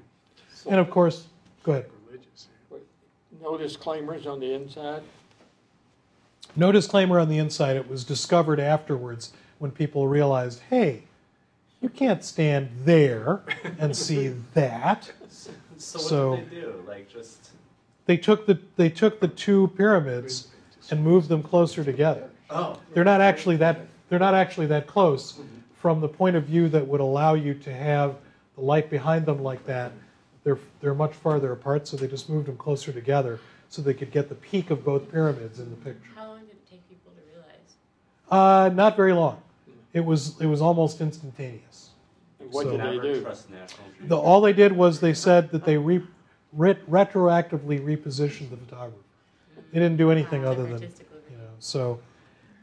And 0.68 0.80
of 0.80 0.90
course, 0.90 1.26
go 1.62 1.72
ahead. 1.72 1.86
Religious. 2.06 2.48
No 3.40 3.56
disclaimers 3.56 4.26
on 4.26 4.40
the 4.40 4.52
inside? 4.52 5.02
No 6.56 6.72
disclaimer 6.72 7.18
on 7.20 7.28
the 7.28 7.38
inside. 7.38 7.76
It 7.76 7.88
was 7.88 8.02
discovered 8.04 8.58
afterwards 8.60 9.32
when 9.58 9.70
people 9.70 10.08
realized, 10.08 10.60
hey, 10.70 11.04
you 11.80 11.88
can't 11.88 12.24
stand 12.24 12.70
there 12.84 13.42
and 13.78 13.96
see 13.96 14.34
that. 14.54 15.12
So 15.76 15.98
what 15.98 16.08
So- 16.08 16.36
did 16.36 16.50
they 16.50 16.54
do? 16.60 16.84
Like 16.86 17.08
just 17.12 17.43
They 18.06 18.16
took 18.16 18.46
the 18.46 18.58
they 18.76 18.88
took 18.90 19.20
the 19.20 19.28
two 19.28 19.68
pyramids 19.76 20.48
and 20.90 21.02
moved 21.02 21.28
them 21.28 21.42
closer 21.42 21.82
together. 21.84 22.30
oh 22.50 22.78
They're 22.92 23.04
not 23.04 23.20
actually 23.20 23.56
that 23.56 23.80
they're 24.08 24.18
not 24.18 24.34
actually 24.34 24.66
that 24.66 24.86
close 24.86 25.40
from 25.74 26.00
the 26.00 26.08
point 26.08 26.36
of 26.36 26.44
view 26.44 26.68
that 26.68 26.86
would 26.86 27.00
allow 27.00 27.34
you 27.34 27.54
to 27.54 27.72
have 27.72 28.16
the 28.56 28.60
light 28.62 28.90
behind 28.90 29.26
them 29.26 29.42
like 29.42 29.64
that. 29.66 29.92
They're 30.44 30.58
they're 30.80 30.94
much 30.94 31.14
farther 31.14 31.52
apart, 31.52 31.88
so 31.88 31.96
they 31.96 32.06
just 32.08 32.28
moved 32.28 32.46
them 32.48 32.56
closer 32.56 32.92
together 32.92 33.40
so 33.70 33.80
they 33.82 33.94
could 33.94 34.12
get 34.12 34.28
the 34.28 34.34
peak 34.36 34.70
of 34.70 34.84
both 34.84 35.10
pyramids 35.10 35.58
in 35.58 35.70
the 35.70 35.76
picture. 35.76 36.08
How 36.14 36.28
long 36.28 36.40
did 36.40 36.50
it 36.50 36.70
take 36.70 36.86
people 36.88 37.12
to 37.12 37.20
realize? 37.34 37.74
Uh, 38.30 38.68
not 38.74 38.96
very 38.96 39.14
long. 39.14 39.40
It 39.94 40.04
was 40.04 40.38
it 40.40 40.46
was 40.46 40.60
almost 40.60 41.00
instantaneous. 41.00 41.90
What 42.50 42.64
So- 42.64 42.76
did 42.76 42.80
they 42.80 42.98
do? 43.14 43.22
trust 43.22 43.48
National 43.50 43.86
Geographic. 43.88 44.08
The, 44.08 44.16
all 44.18 44.40
they 44.42 44.52
did 44.52 44.72
was 44.72 45.00
they 45.00 45.14
said 45.14 45.50
that 45.52 45.64
they 45.64 45.78
re, 45.78 46.02
ret, 46.54 46.88
retroactively 46.90 47.80
repositioned 47.80 48.50
the 48.50 48.56
photographer. 48.56 48.98
They 49.72 49.80
didn't 49.80 49.96
do 49.96 50.10
anything 50.10 50.44
other 50.44 50.64
than 50.64 50.82
you 50.82 51.36
know. 51.36 51.48
So 51.58 52.00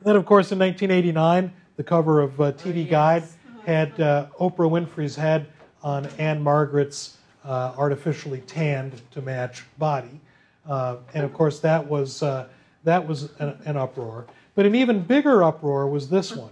then, 0.03 0.15
of 0.15 0.25
course, 0.25 0.51
in 0.51 0.59
1989, 0.59 1.51
the 1.75 1.83
cover 1.83 2.21
of 2.21 2.39
uh, 2.39 2.51
TV 2.53 2.65
Oh, 2.65 2.71
yes. 2.71 2.89
Guide 2.89 3.23
had 3.65 3.99
uh, 3.99 4.27
Oprah 4.39 4.69
Winfrey's 4.69 5.15
head 5.15 5.47
on 5.83 6.05
Ann-Margret's 6.17 7.17
uh, 7.43 7.73
artificially 7.77 8.41
tanned 8.41 9.01
to 9.11 9.21
match 9.21 9.63
body, 9.77 10.19
uh, 10.67 10.97
and 11.13 11.23
of 11.23 11.33
course 11.33 11.59
that 11.59 11.85
was 11.85 12.21
uh, 12.21 12.47
that 12.83 13.07
was 13.07 13.31
an, 13.39 13.57
an 13.65 13.77
uproar. 13.77 14.27
But 14.55 14.65
an 14.65 14.75
even 14.75 15.01
bigger 15.01 15.43
uproar 15.43 15.87
was 15.87 16.09
this 16.09 16.35
one. 16.35 16.51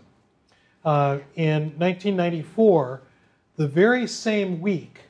Uh, 0.84 1.20
in 1.36 1.64
1994, 1.78 3.02
the 3.58 3.68
very 3.68 4.08
same 4.08 4.62
week, 4.62 5.02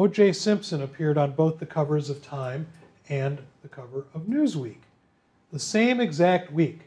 O.J. 0.00 0.32
Simpson 0.32 0.80
appeared 0.80 1.18
on 1.18 1.32
both 1.32 1.58
the 1.58 1.66
covers 1.66 2.08
of 2.08 2.22
Time 2.24 2.66
and 3.10 3.38
the 3.60 3.68
cover 3.68 4.06
of 4.14 4.22
Newsweek. 4.22 4.78
The 5.52 5.58
same 5.58 6.00
exact 6.00 6.50
week. 6.50 6.84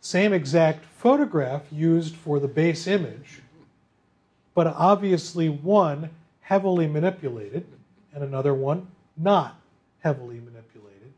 Same 0.00 0.32
exact 0.32 0.86
photograph 0.86 1.64
used 1.70 2.16
for 2.16 2.40
the 2.40 2.48
base 2.48 2.86
image, 2.86 3.42
but 4.54 4.66
obviously 4.66 5.50
one 5.50 6.08
heavily 6.40 6.86
manipulated 6.86 7.66
and 8.14 8.24
another 8.24 8.54
one 8.54 8.86
not 9.18 9.60
heavily 9.98 10.40
manipulated. 10.40 11.12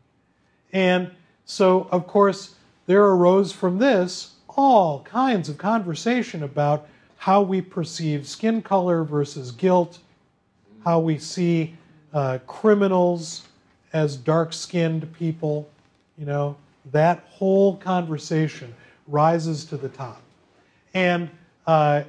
And 0.73 1.13
so, 1.45 1.87
of 1.93 2.09
course, 2.09 2.57
there 2.87 3.05
arose 3.05 3.53
from 3.53 3.79
this 3.79 4.35
all 4.49 5.05
kinds 5.05 5.49
of 5.49 5.59
conversation 5.59 6.43
about 6.43 6.89
how 7.19 7.41
we 7.41 7.61
perceive 7.61 8.27
skin 8.27 8.63
color 8.63 9.05
versus 9.05 9.53
guilt, 9.53 10.01
how 10.85 10.99
we 11.01 11.19
see 11.19 11.75
uh, 12.13 12.39
criminals 12.47 13.47
as 13.93 14.17
dark 14.17 14.53
skinned 14.53 15.13
people. 15.15 15.69
You 16.17 16.27
know, 16.27 16.57
that 16.93 17.25
whole 17.29 17.77
conversation 17.77 18.75
rises 19.07 19.65
to 19.67 19.77
the 19.77 19.89
top. 19.89 20.21
And 20.95 21.31
uh, 21.67 22.05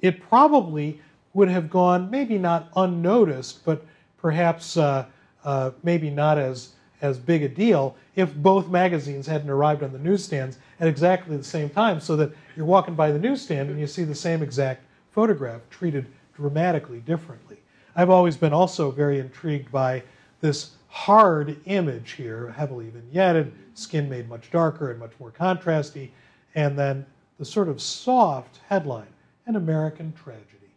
it 0.00 0.20
probably 0.20 1.00
would 1.34 1.48
have 1.48 1.70
gone 1.70 2.10
maybe 2.10 2.38
not 2.38 2.68
unnoticed, 2.76 3.64
but 3.64 3.84
perhaps 4.18 4.76
uh, 4.76 5.06
uh, 5.44 5.70
maybe 5.82 6.10
not 6.10 6.38
as 6.38 6.72
as 7.00 7.16
big 7.16 7.44
a 7.44 7.48
deal 7.48 7.94
if 8.16 8.34
both 8.34 8.68
magazines 8.68 9.24
hadn't 9.24 9.48
arrived 9.48 9.84
on 9.84 9.92
the 9.92 9.98
newsstands 10.00 10.58
at 10.80 10.88
exactly 10.88 11.36
the 11.36 11.44
same 11.44 11.70
time, 11.70 12.00
so 12.00 12.16
that 12.16 12.30
you're 12.56 12.66
walking 12.66 12.96
by 12.96 13.12
the 13.12 13.18
newsstand 13.18 13.70
and 13.70 13.78
you 13.78 13.86
see 13.86 14.02
the 14.02 14.14
same 14.14 14.42
exact 14.42 14.82
photograph 15.12 15.60
treated 15.70 16.06
dramatically 16.34 16.98
differently. 16.98 17.56
I've 17.98 18.10
always 18.10 18.36
been 18.36 18.52
also 18.52 18.92
very 18.92 19.18
intrigued 19.18 19.72
by 19.72 20.04
this 20.40 20.70
hard 20.86 21.56
image 21.66 22.12
here, 22.12 22.54
heavily 22.56 22.92
vignetted, 22.92 23.50
skin 23.74 24.08
made 24.08 24.28
much 24.28 24.52
darker 24.52 24.92
and 24.92 25.00
much 25.00 25.10
more 25.18 25.32
contrasty, 25.32 26.10
and 26.54 26.78
then 26.78 27.04
the 27.40 27.44
sort 27.44 27.68
of 27.68 27.82
soft 27.82 28.60
headline, 28.68 29.08
an 29.46 29.56
American 29.56 30.12
tragedy. 30.12 30.70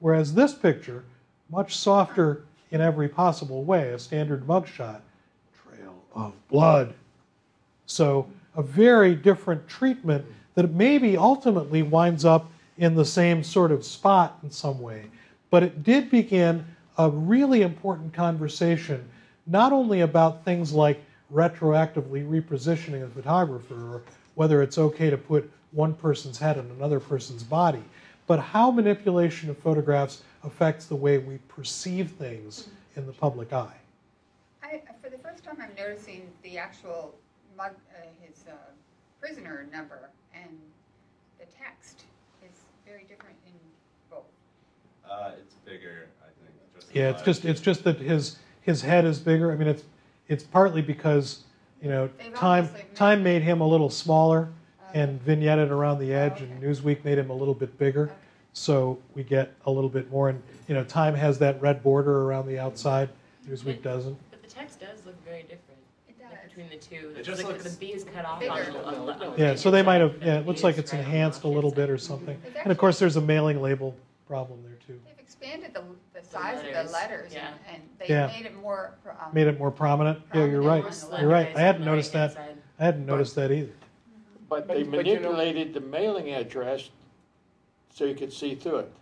Whereas 0.00 0.34
this 0.34 0.52
picture, 0.52 1.02
much 1.48 1.78
softer 1.78 2.44
in 2.70 2.82
every 2.82 3.08
possible 3.08 3.64
way, 3.64 3.92
a 3.92 3.98
standard 3.98 4.46
mugshot, 4.46 5.00
trail 5.64 5.94
of 6.14 6.34
blood. 6.48 6.92
So 7.86 8.28
a 8.54 8.62
very 8.62 9.14
different 9.14 9.66
treatment 9.66 10.26
that 10.56 10.74
maybe 10.74 11.16
ultimately 11.16 11.80
winds 11.80 12.26
up 12.26 12.50
in 12.76 12.96
the 12.96 13.06
same 13.06 13.42
sort 13.42 13.72
of 13.72 13.82
spot 13.82 14.38
in 14.42 14.50
some 14.50 14.78
way. 14.78 15.06
But 15.50 15.62
it 15.62 15.82
did 15.82 16.10
begin 16.10 16.64
a 16.96 17.10
really 17.10 17.62
important 17.62 18.12
conversation, 18.12 19.08
not 19.46 19.72
only 19.72 20.00
about 20.00 20.44
things 20.44 20.72
like 20.72 21.02
retroactively 21.32 22.28
repositioning 22.28 23.04
a 23.04 23.08
photographer 23.08 23.74
or 23.74 24.02
whether 24.34 24.62
it's 24.62 24.78
okay 24.78 25.10
to 25.10 25.16
put 25.16 25.50
one 25.72 25.94
person's 25.94 26.38
head 26.38 26.58
on 26.58 26.70
another 26.76 27.00
person's 27.00 27.42
body, 27.42 27.82
but 28.26 28.38
how 28.38 28.70
manipulation 28.70 29.50
of 29.50 29.58
photographs 29.58 30.22
affects 30.44 30.86
the 30.86 30.96
way 30.96 31.18
we 31.18 31.38
perceive 31.48 32.10
things 32.12 32.68
in 32.96 33.06
the 33.06 33.12
public 33.12 33.52
eye. 33.52 33.76
I, 34.62 34.82
for 35.02 35.10
the 35.10 35.18
first 35.18 35.44
time, 35.44 35.56
I'm 35.60 35.74
noticing 35.76 36.30
the 36.42 36.58
actual 36.58 37.14
uh, 37.58 37.68
his 38.22 38.44
uh, 38.48 38.54
prisoner 39.20 39.66
number 39.70 40.08
and 40.34 40.58
the 41.38 41.44
text 41.46 42.04
is 42.42 42.62
very 42.86 43.04
different. 43.08 43.36
Uh, 45.10 45.32
it's 45.40 45.54
bigger, 45.64 46.08
I 46.22 46.26
think. 46.42 46.54
Just 46.74 46.94
Yeah, 46.94 47.10
it's 47.10 47.22
just 47.22 47.44
it's 47.44 47.60
just 47.60 47.84
that 47.84 47.98
his 47.98 48.36
his 48.62 48.82
head 48.82 49.04
is 49.04 49.18
bigger. 49.18 49.52
I 49.52 49.56
mean, 49.56 49.68
it's 49.68 49.82
it's 50.28 50.44
partly 50.44 50.82
because 50.82 51.40
you 51.82 51.88
know 51.88 52.08
They've 52.18 52.34
time 52.34 52.68
made- 52.72 52.94
time 52.94 53.22
made 53.22 53.42
him 53.42 53.60
a 53.60 53.66
little 53.66 53.90
smaller 53.90 54.48
and 54.94 55.24
vignetted 55.24 55.70
around 55.70 55.98
the 56.00 56.12
edge, 56.12 56.40
and 56.42 56.62
Newsweek 56.62 57.04
made 57.04 57.18
him 57.18 57.30
a 57.30 57.34
little 57.34 57.54
bit 57.54 57.76
bigger. 57.78 58.04
Okay. 58.04 58.14
So 58.52 58.98
we 59.14 59.22
get 59.22 59.52
a 59.66 59.70
little 59.70 59.90
bit 59.90 60.10
more, 60.10 60.28
and 60.28 60.42
you 60.68 60.74
know, 60.74 60.82
Time 60.84 61.14
has 61.14 61.38
that 61.38 61.60
red 61.62 61.82
border 61.82 62.22
around 62.24 62.46
the 62.46 62.58
outside. 62.58 63.08
Newsweek 63.48 63.82
doesn't. 63.82 64.16
But 64.30 64.42
the 64.42 64.48
text 64.48 64.80
does 64.80 65.04
look 65.06 65.14
very 65.24 65.42
different 65.42 65.78
It 66.08 66.16
like, 66.22 66.48
between 66.48 66.68
the 66.68 66.76
two. 66.76 67.10
It 67.14 67.18
It's 67.18 67.26
just 67.28 67.42
like 67.44 67.52
looks- 67.52 67.72
the 67.72 67.78
B 67.78 67.92
is 67.92 68.04
cut 68.04 68.24
off 68.24 68.42
on 68.42 68.48
the, 68.72 68.84
on 68.84 69.06
the, 69.06 69.12
on 69.12 69.36
the 69.36 69.40
Yeah, 69.42 69.54
so 69.54 69.70
they 69.70 69.82
might 69.82 70.00
have. 70.00 70.20
Yeah, 70.22 70.38
it 70.40 70.46
looks 70.46 70.62
like 70.64 70.74
is 70.74 70.80
it's 70.80 70.92
right 70.92 70.98
enhanced 71.00 71.44
a 71.44 71.48
little 71.48 71.70
bit 71.70 71.88
or 71.90 71.98
something. 71.98 72.40
And 72.62 72.70
of 72.72 72.78
course, 72.78 72.98
there's 72.98 73.16
a 73.16 73.20
mailing 73.20 73.60
label 73.62 73.94
problem 74.30 74.62
there 74.62 74.78
too. 74.86 75.00
They've 75.04 75.18
expanded 75.18 75.74
the, 75.74 75.82
the 76.14 76.24
size 76.24 76.58
of 76.58 76.66
the 76.66 76.70
letters, 76.70 76.92
letters 76.92 77.32
yeah. 77.34 77.48
and, 77.48 77.56
and 77.74 77.82
they 77.98 78.06
Yeah. 78.08 78.28
made 78.28 78.46
it 78.46 78.54
more. 78.62 78.94
um, 79.08 79.34
Made 79.34 79.48
it 79.48 79.58
more 79.58 79.72
prominent. 79.72 80.20
Yeah, 80.32 80.44
you're 80.44 80.62
Prominent 80.62 80.84
right. 80.94 81.04
on 81.04 81.10
the 81.10 81.20
You're 81.20 81.28
right. 81.30 81.56
I 81.56 81.60
hadn't 81.60 81.84
noticed 81.84 82.12
that. 82.12 82.34
side. 82.34 82.56
I 82.78 82.84
hadn't 82.84 83.06
noticed 83.06 83.34
that 83.34 83.50
either. 83.50 83.72
But 84.48 84.68
they 84.68 84.84
But- 84.84 84.92
but 84.92 85.06
you 85.06 85.14
know- 85.16 85.32
manipulated 85.32 85.74
the 85.74 85.80
mailing 85.80 86.32
address 86.32 86.90
so 87.92 88.04
you 88.04 88.14
could 88.14 88.32
see 88.32 88.54
through 88.54 88.76
it. 88.78 88.92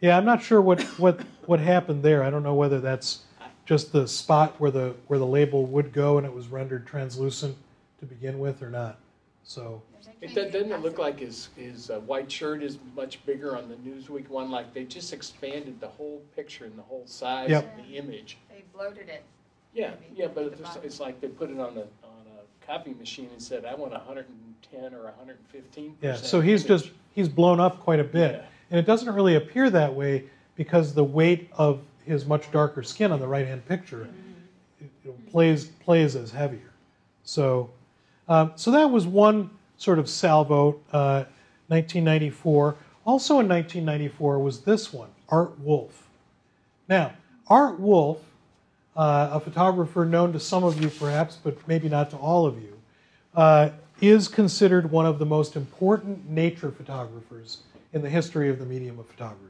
Yeah, 0.00 0.16
I'm 0.16 0.24
not 0.24 0.40
sure 0.40 0.60
what, 0.60 0.80
what, 1.00 1.20
what 1.46 1.58
happened 1.58 2.04
there. 2.04 2.22
I 2.22 2.30
don't 2.30 2.44
know 2.44 2.54
whether 2.54 2.78
that's 2.80 3.22
just 3.64 3.90
the 3.90 4.06
spot 4.06 4.54
where 4.60 4.70
the 4.70 4.94
where 5.08 5.18
the 5.18 5.26
label 5.26 5.64
would 5.66 5.92
go 5.92 6.18
and 6.18 6.24
it 6.26 6.32
was 6.32 6.46
rendered 6.48 6.86
translucent 6.86 7.56
to 7.98 8.06
begin 8.06 8.38
with 8.38 8.62
or 8.62 8.68
not. 8.70 8.98
So 9.42 9.82
they 9.92 9.93
It 10.20 10.26
changed 10.28 10.34
doesn't, 10.34 10.52
doesn't 10.52 10.72
it 10.72 10.80
look 10.80 10.98
like 10.98 11.18
his, 11.20 11.48
his 11.56 11.90
uh, 11.90 12.00
white 12.00 12.30
shirt 12.30 12.62
is 12.62 12.78
much 12.96 13.24
bigger 13.26 13.56
on 13.56 13.68
the 13.68 13.76
Newsweek 13.76 14.28
one? 14.28 14.50
Like 14.50 14.72
they 14.74 14.84
just 14.84 15.12
expanded 15.12 15.80
the 15.80 15.88
whole 15.88 16.22
picture 16.36 16.64
and 16.64 16.76
the 16.78 16.82
whole 16.82 17.02
size 17.06 17.50
Yep. 17.50 17.78
of 17.78 17.86
the 17.86 17.96
image. 17.96 18.38
They 18.50 18.64
bloated 18.72 19.08
it. 19.08 19.22
Yeah, 19.72 19.90
Maybe 20.00 20.20
yeah, 20.20 20.26
but 20.26 20.44
the 20.44 20.52
it's, 20.52 20.60
bottom. 20.60 20.82
it's 20.84 21.00
like 21.00 21.20
they 21.20 21.28
put 21.28 21.50
it 21.50 21.58
on 21.58 21.76
a, 21.76 21.80
on 22.06 22.24
a 22.38 22.64
copy 22.66 22.94
machine 22.94 23.28
and 23.32 23.42
said, 23.42 23.64
I 23.64 23.74
want 23.74 23.92
hundred 23.92 24.26
and 24.28 24.54
ten 24.70 24.94
or 24.94 25.12
hundred 25.18 25.38
and 25.38 25.48
fifteen 25.48 25.96
yeah, 26.00 26.12
percent. 26.12 26.28
so 26.28 26.40
he's 26.40 26.62
just 26.64 26.90
he's 27.12 27.28
blown 27.28 27.58
up 27.58 27.80
quite 27.80 27.98
a 27.98 28.04
bit, 28.04 28.32
Yeah. 28.36 28.46
and 28.70 28.78
it 28.78 28.86
doesn't 28.86 29.12
really 29.12 29.34
appear 29.34 29.70
that 29.70 29.92
way 29.92 30.24
because 30.54 30.94
the 30.94 31.02
weight 31.02 31.50
of 31.54 31.80
his 32.04 32.24
much 32.24 32.52
darker 32.52 32.82
skin 32.84 33.10
on 33.10 33.18
the 33.18 33.26
right 33.26 33.46
hand 33.46 33.66
picture 33.66 34.08
it, 34.80 34.90
it 35.04 35.30
plays 35.32 35.64
plays 35.64 36.14
as 36.14 36.30
heavier. 36.30 36.70
So 37.24 37.70
um, 38.28 38.52
so 38.54 38.70
that 38.70 38.90
was 38.90 39.06
one 39.08 39.50
sort 39.84 39.98
of 39.98 40.08
salvo. 40.08 40.80
Uh, 40.92 41.24
1994. 41.68 42.76
Also 43.06 43.40
in 43.40 43.48
1994 43.48 44.38
was 44.38 44.60
this 44.60 44.92
one, 44.92 45.08
Art 45.28 45.58
Wolfe. 45.60 46.08
Now, 46.88 47.12
Art 47.48 47.78
Wolfe, 47.78 48.22
uh, 48.96 49.30
a 49.32 49.40
photographer 49.40 50.04
known 50.04 50.32
to 50.32 50.40
some 50.40 50.64
of 50.64 50.80
you 50.80 50.88
perhaps, 50.88 51.38
but 51.42 51.66
maybe 51.66 51.88
not 51.88 52.10
to 52.10 52.16
all 52.16 52.46
of 52.46 52.60
you, 52.60 52.78
uh, 53.34 53.70
is 54.00 54.28
considered 54.28 54.90
one 54.90 55.06
of 55.06 55.18
the 55.18 55.26
most 55.26 55.56
important 55.56 56.28
nature 56.28 56.70
photographers 56.70 57.58
in 57.92 58.02
the 58.02 58.10
history 58.10 58.50
of 58.50 58.58
the 58.58 58.66
medium 58.66 58.98
of 58.98 59.06
photography. 59.06 59.40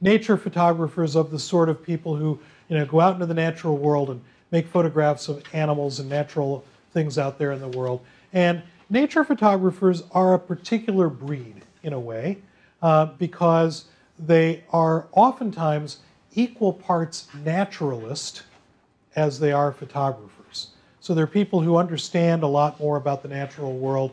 Nature 0.00 0.36
photographers 0.36 1.16
of 1.16 1.30
the 1.30 1.38
sort 1.38 1.68
of 1.68 1.82
people 1.82 2.16
who 2.16 2.38
you 2.68 2.76
know 2.76 2.84
go 2.86 3.00
out 3.00 3.14
into 3.14 3.26
the 3.26 3.34
natural 3.34 3.76
world 3.76 4.10
and 4.10 4.20
make 4.50 4.66
photographs 4.66 5.28
of 5.28 5.42
animals 5.52 5.98
and 5.98 6.08
natural 6.08 6.64
things 6.92 7.18
out 7.18 7.38
there 7.38 7.52
in 7.52 7.60
the 7.60 7.68
world. 7.68 8.00
And 8.32 8.62
nature 8.90 9.24
photographers 9.24 10.02
are 10.12 10.34
a 10.34 10.38
particular 10.38 11.08
breed 11.08 11.62
in 11.82 11.92
a 11.92 12.00
way 12.00 12.38
uh, 12.82 13.06
because 13.06 13.86
they 14.18 14.64
are 14.70 15.06
oftentimes 15.12 15.98
equal 16.34 16.72
parts 16.72 17.28
naturalist 17.44 18.42
as 19.16 19.40
they 19.40 19.52
are 19.52 19.72
photographers. 19.72 20.68
So 21.00 21.14
they're 21.14 21.26
people 21.26 21.60
who 21.60 21.76
understand 21.76 22.42
a 22.42 22.46
lot 22.46 22.78
more 22.78 22.96
about 22.96 23.22
the 23.22 23.28
natural 23.28 23.76
world, 23.76 24.12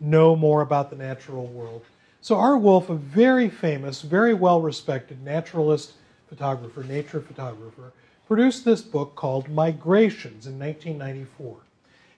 know 0.00 0.36
more 0.36 0.60
about 0.60 0.90
the 0.90 0.96
natural 0.96 1.46
world. 1.46 1.82
So 2.20 2.36
Art 2.36 2.60
Wolfe, 2.60 2.90
a 2.90 2.94
very 2.94 3.48
famous, 3.48 4.02
very 4.02 4.34
well 4.34 4.60
respected 4.60 5.22
naturalist 5.22 5.92
photographer, 6.28 6.82
nature 6.82 7.20
photographer, 7.20 7.92
produced 8.26 8.64
this 8.64 8.80
book 8.80 9.14
called 9.14 9.48
Migrations 9.48 10.46
in 10.46 10.58
1994. 10.58 11.56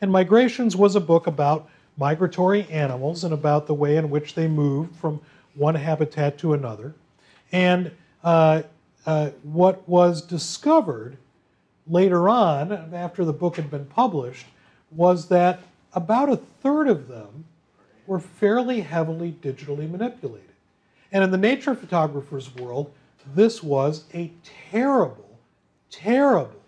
And 0.00 0.12
Migrations 0.12 0.76
was 0.76 0.94
a 0.94 1.00
book 1.00 1.26
about 1.26 1.68
migratory 1.96 2.66
animals 2.70 3.24
and 3.24 3.32
about 3.32 3.66
the 3.66 3.74
way 3.74 3.96
in 3.96 4.10
which 4.10 4.34
they 4.34 4.48
moved 4.48 4.94
from 4.96 5.20
one 5.54 5.74
habitat 5.74 6.38
to 6.38 6.52
another. 6.52 6.94
And 7.52 7.90
uh, 8.22 8.62
uh, 9.06 9.30
what 9.42 9.88
was 9.88 10.20
discovered 10.20 11.16
later 11.86 12.28
on, 12.28 12.72
after 12.92 13.24
the 13.24 13.32
book 13.32 13.56
had 13.56 13.70
been 13.70 13.86
published, 13.86 14.46
was 14.90 15.28
that 15.28 15.60
about 15.94 16.28
a 16.28 16.36
third 16.36 16.88
of 16.88 17.08
them 17.08 17.44
were 18.06 18.20
fairly 18.20 18.80
heavily 18.80 19.36
digitally 19.40 19.90
manipulated. 19.90 20.50
And 21.12 21.24
in 21.24 21.30
the 21.30 21.38
nature 21.38 21.74
photographer's 21.74 22.54
world, 22.54 22.92
this 23.34 23.62
was 23.62 24.04
a 24.12 24.30
terrible, 24.70 25.38
terrible. 25.90 26.60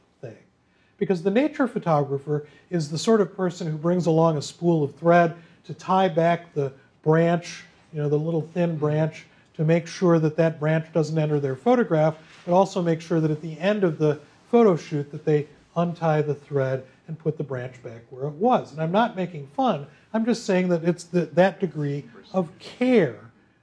Because 0.98 1.22
the 1.22 1.30
nature 1.30 1.66
photographer 1.66 2.46
is 2.70 2.90
the 2.90 2.98
sort 2.98 3.20
of 3.20 3.34
person 3.34 3.70
who 3.70 3.76
brings 3.76 4.06
along 4.06 4.36
a 4.36 4.42
spool 4.42 4.82
of 4.82 4.94
thread 4.96 5.34
to 5.64 5.74
tie 5.74 6.08
back 6.08 6.52
the 6.54 6.72
branch, 7.02 7.64
you 7.92 8.02
know, 8.02 8.08
the 8.08 8.18
little 8.18 8.42
thin 8.42 8.76
branch, 8.76 9.26
to 9.54 9.64
make 9.64 9.86
sure 9.86 10.18
that 10.18 10.36
that 10.36 10.60
branch 10.60 10.92
doesn't 10.92 11.18
enter 11.18 11.40
their 11.40 11.56
photograph, 11.56 12.16
but 12.44 12.52
also 12.52 12.82
make 12.82 13.00
sure 13.00 13.20
that 13.20 13.30
at 13.30 13.42
the 13.42 13.58
end 13.58 13.84
of 13.84 13.98
the 13.98 14.20
photo 14.50 14.76
shoot 14.76 15.10
that 15.10 15.24
they 15.24 15.46
untie 15.76 16.22
the 16.22 16.34
thread 16.34 16.84
and 17.06 17.18
put 17.18 17.38
the 17.38 17.44
branch 17.44 17.82
back 17.82 18.02
where 18.10 18.26
it 18.26 18.34
was. 18.34 18.72
And 18.72 18.80
I'm 18.80 18.92
not 18.92 19.16
making 19.16 19.46
fun. 19.48 19.86
I'm 20.12 20.24
just 20.24 20.44
saying 20.44 20.68
that 20.68 20.84
it's 20.84 21.04
the, 21.04 21.26
that 21.26 21.60
degree 21.60 22.04
of 22.32 22.56
care 22.58 23.18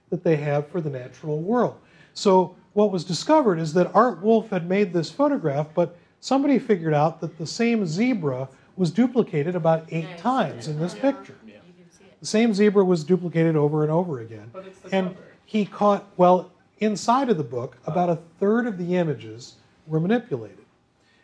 that 0.10 0.24
they 0.24 0.36
have 0.38 0.68
for 0.68 0.82
the 0.82 0.90
natural 0.90 1.40
world. 1.40 1.78
So 2.14 2.56
what 2.74 2.92
was 2.92 3.04
discovered 3.04 3.60
is 3.60 3.74
that 3.74 3.94
Art 3.94 4.22
Wolfe 4.22 4.50
had 4.50 4.68
made 4.68 4.94
this 4.94 5.10
photograph, 5.10 5.68
but 5.74 5.98
somebody 6.26 6.58
figured 6.58 6.94
out 6.94 7.22
that 7.22 7.38
the 7.38 7.46
same 7.46 7.86
zebra 7.86 8.50
was 8.76 8.90
duplicated 8.90 9.56
about 9.56 9.86
eight 9.90 10.06
Nice. 10.10 10.20
times 10.20 10.68
in 10.68 10.80
this 10.80 10.96
picture. 10.96 11.36
You 11.46 11.54
can 11.54 11.92
see 11.92 12.04
it. 12.04 12.20
The 12.20 12.26
same 12.26 12.52
zebra 12.52 12.84
was 12.84 13.04
duplicated 13.04 13.56
over 13.56 13.84
and 13.84 13.92
over 13.92 14.22
again. 14.22 14.50
But 14.52 14.66
it's 14.66 14.80
the 14.80 14.96
And 14.96 15.10
cover. 15.10 15.20
he 15.46 15.66
caught, 15.66 16.08
well, 16.18 16.50
inside 16.80 17.30
of 17.30 17.38
the 17.38 17.44
book, 17.44 17.78
about 17.86 18.10
a 18.10 18.18
third 18.40 18.66
of 18.66 18.80
the 18.80 18.96
images 18.96 19.54
were 19.86 20.00
manipulated. 20.00 20.66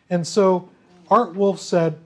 And 0.08 0.24
so 0.24 0.68
Art 1.10 1.34
Wolfe 1.34 1.58
said 1.58 1.98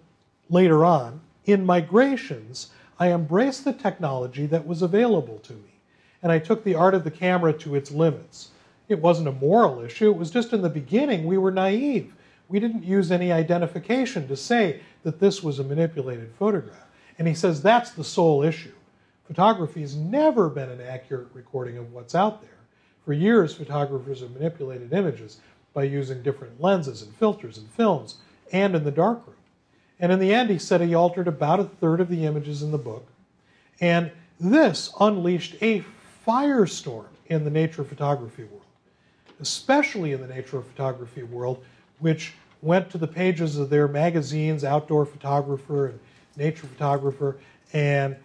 later 0.49 0.83
on, 0.83 1.21
in 1.45 1.67
migrations, 1.67 2.71
I 2.99 3.13
embraced 3.13 3.65
the 3.67 3.75
technology 3.75 4.47
that 4.47 4.67
was 4.67 4.81
available 4.81 5.39
to 5.41 5.53
me. 5.53 5.81
And 6.23 6.33
I 6.33 6.39
took 6.39 6.65
the 6.65 6.75
art 6.75 6.95
of 6.95 7.05
the 7.05 7.11
camera 7.11 7.53
to 7.53 7.75
its 7.75 7.91
limits. 7.91 8.53
It 8.89 9.03
wasn't 9.03 9.29
a 9.29 9.33
moral 9.33 9.81
issue, 9.83 10.11
it 10.11 10.17
was 10.17 10.31
just 10.31 10.55
in 10.55 10.63
the 10.63 10.71
beginning 10.71 11.27
we 11.27 11.37
were 11.37 11.51
naive. 11.51 12.15
We 12.49 12.61
didn't 12.61 12.85
use 12.85 13.11
any 13.11 13.33
identification 13.33 14.29
to 14.29 14.37
say 14.37 14.81
that 15.03 15.21
this 15.21 15.43
was 15.43 15.59
a 15.59 15.65
manipulated 15.65 16.33
photograph. 16.39 16.87
And 17.19 17.27
he 17.27 17.35
says 17.35 17.63
that's 17.63 17.91
the 17.91 18.05
sole 18.05 18.43
issue. 18.43 18.73
Photography 19.27 19.81
has 19.81 19.97
never 19.97 20.49
been 20.49 20.71
an 20.71 20.81
accurate 20.81 21.29
recording 21.33 21.79
of 21.79 21.93
what's 21.93 22.15
out 22.15 22.43
there. 22.43 22.51
For 23.05 23.13
years, 23.13 23.55
photographers 23.55 24.21
have 24.21 24.33
manipulated 24.33 24.93
images 24.93 25.41
by 25.75 25.85
using 25.85 26.23
different 26.23 26.61
lenses 26.61 27.03
and 27.03 27.15
filters 27.17 27.59
and 27.59 27.69
films 27.71 28.17
and 28.53 28.75
in 28.75 28.85
the 28.85 28.91
darkroom. 28.91 29.37
And 29.99 30.13
in 30.13 30.19
the 30.19 30.33
end, 30.33 30.51
he 30.51 30.59
said 30.59 30.81
he 30.81 30.95
altered 30.95 31.29
about 31.29 31.61
a 31.61 31.65
third 31.65 32.01
of 32.01 32.09
the 32.09 32.25
images 32.25 32.63
in 32.63 32.71
the 32.71 32.79
book. 32.79 33.07
And 33.81 34.11
this 34.39 34.93
unleashed 35.01 35.57
a 35.63 35.85
firestorm 36.27 37.07
in 37.27 37.45
the 37.45 37.51
nature 37.51 37.85
photography 37.85 38.45
world, 38.45 38.65
especially 39.41 40.13
in 40.13 40.21
the 40.21 40.27
nature 40.27 40.61
photography 40.61 41.23
world, 41.23 41.65
which 41.99 42.35
went 42.63 42.91
to 42.91 42.99
the 42.99 43.07
pages 43.07 43.59
of 43.59 43.71
their 43.71 43.89
magazines, 43.89 44.65
Outdoor 44.65 45.07
Photographer 45.07 45.89
and 45.89 46.01
Nature 46.37 46.67
Photographer, 46.67 47.37
and 47.73 48.17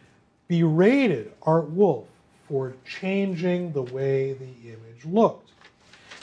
berated 0.48 1.31
Art 1.43 1.69
Wolfe 1.69 2.07
for 2.48 2.73
changing 2.85 3.72
the 3.72 3.84
way 3.84 4.34
the 4.34 4.69
image 4.69 5.06
looked. 5.06 5.52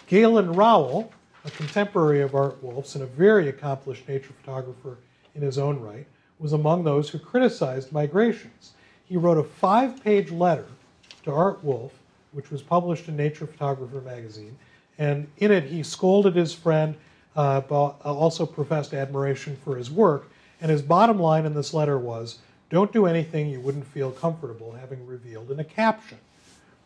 Galen 0.06 0.52
Rowell, 0.52 1.10
a 1.44 1.50
contemporary 1.50 2.20
of 2.20 2.34
Art 2.34 2.62
Wolfe's 2.62 2.94
and 2.94 3.04
a 3.04 3.06
very 3.06 3.48
accomplished 3.48 4.06
nature 4.08 4.32
photographer 4.40 4.98
in 5.34 5.42
his 5.42 5.58
own 5.58 5.80
right, 5.80 6.06
was 6.38 6.52
among 6.52 6.84
those 6.84 7.08
who 7.08 7.18
criticized 7.18 7.92
migrations. 7.92 8.72
He 9.04 9.16
wrote 9.16 9.38
a 9.38 9.42
five 9.42 10.02
page 10.02 10.30
letter 10.30 10.66
to 11.24 11.32
Art 11.32 11.62
Wolfe, 11.64 11.98
which 12.32 12.50
was 12.50 12.62
published 12.62 13.08
in 13.08 13.16
Nature 13.16 13.46
Photographer 13.46 14.00
magazine, 14.00 14.56
and 14.98 15.26
in 15.38 15.50
it 15.50 15.64
he 15.64 15.82
scolded 15.82 16.36
his 16.36 16.52
friend, 16.52 16.94
uh, 17.36 17.60
but 17.62 17.96
also 18.04 18.46
professed 18.46 18.94
admiration 18.94 19.56
for 19.64 19.76
his 19.76 19.90
work. 19.90 20.30
And 20.60 20.70
his 20.70 20.82
bottom 20.82 21.18
line 21.18 21.46
in 21.46 21.54
this 21.54 21.72
letter 21.72 21.98
was 21.98 22.38
don't 22.70 22.92
do 22.92 23.06
anything 23.06 23.48
you 23.48 23.60
wouldn't 23.60 23.86
feel 23.86 24.10
comfortable 24.10 24.72
having 24.72 25.06
revealed 25.06 25.50
in 25.50 25.60
a 25.60 25.64
caption. 25.64 26.18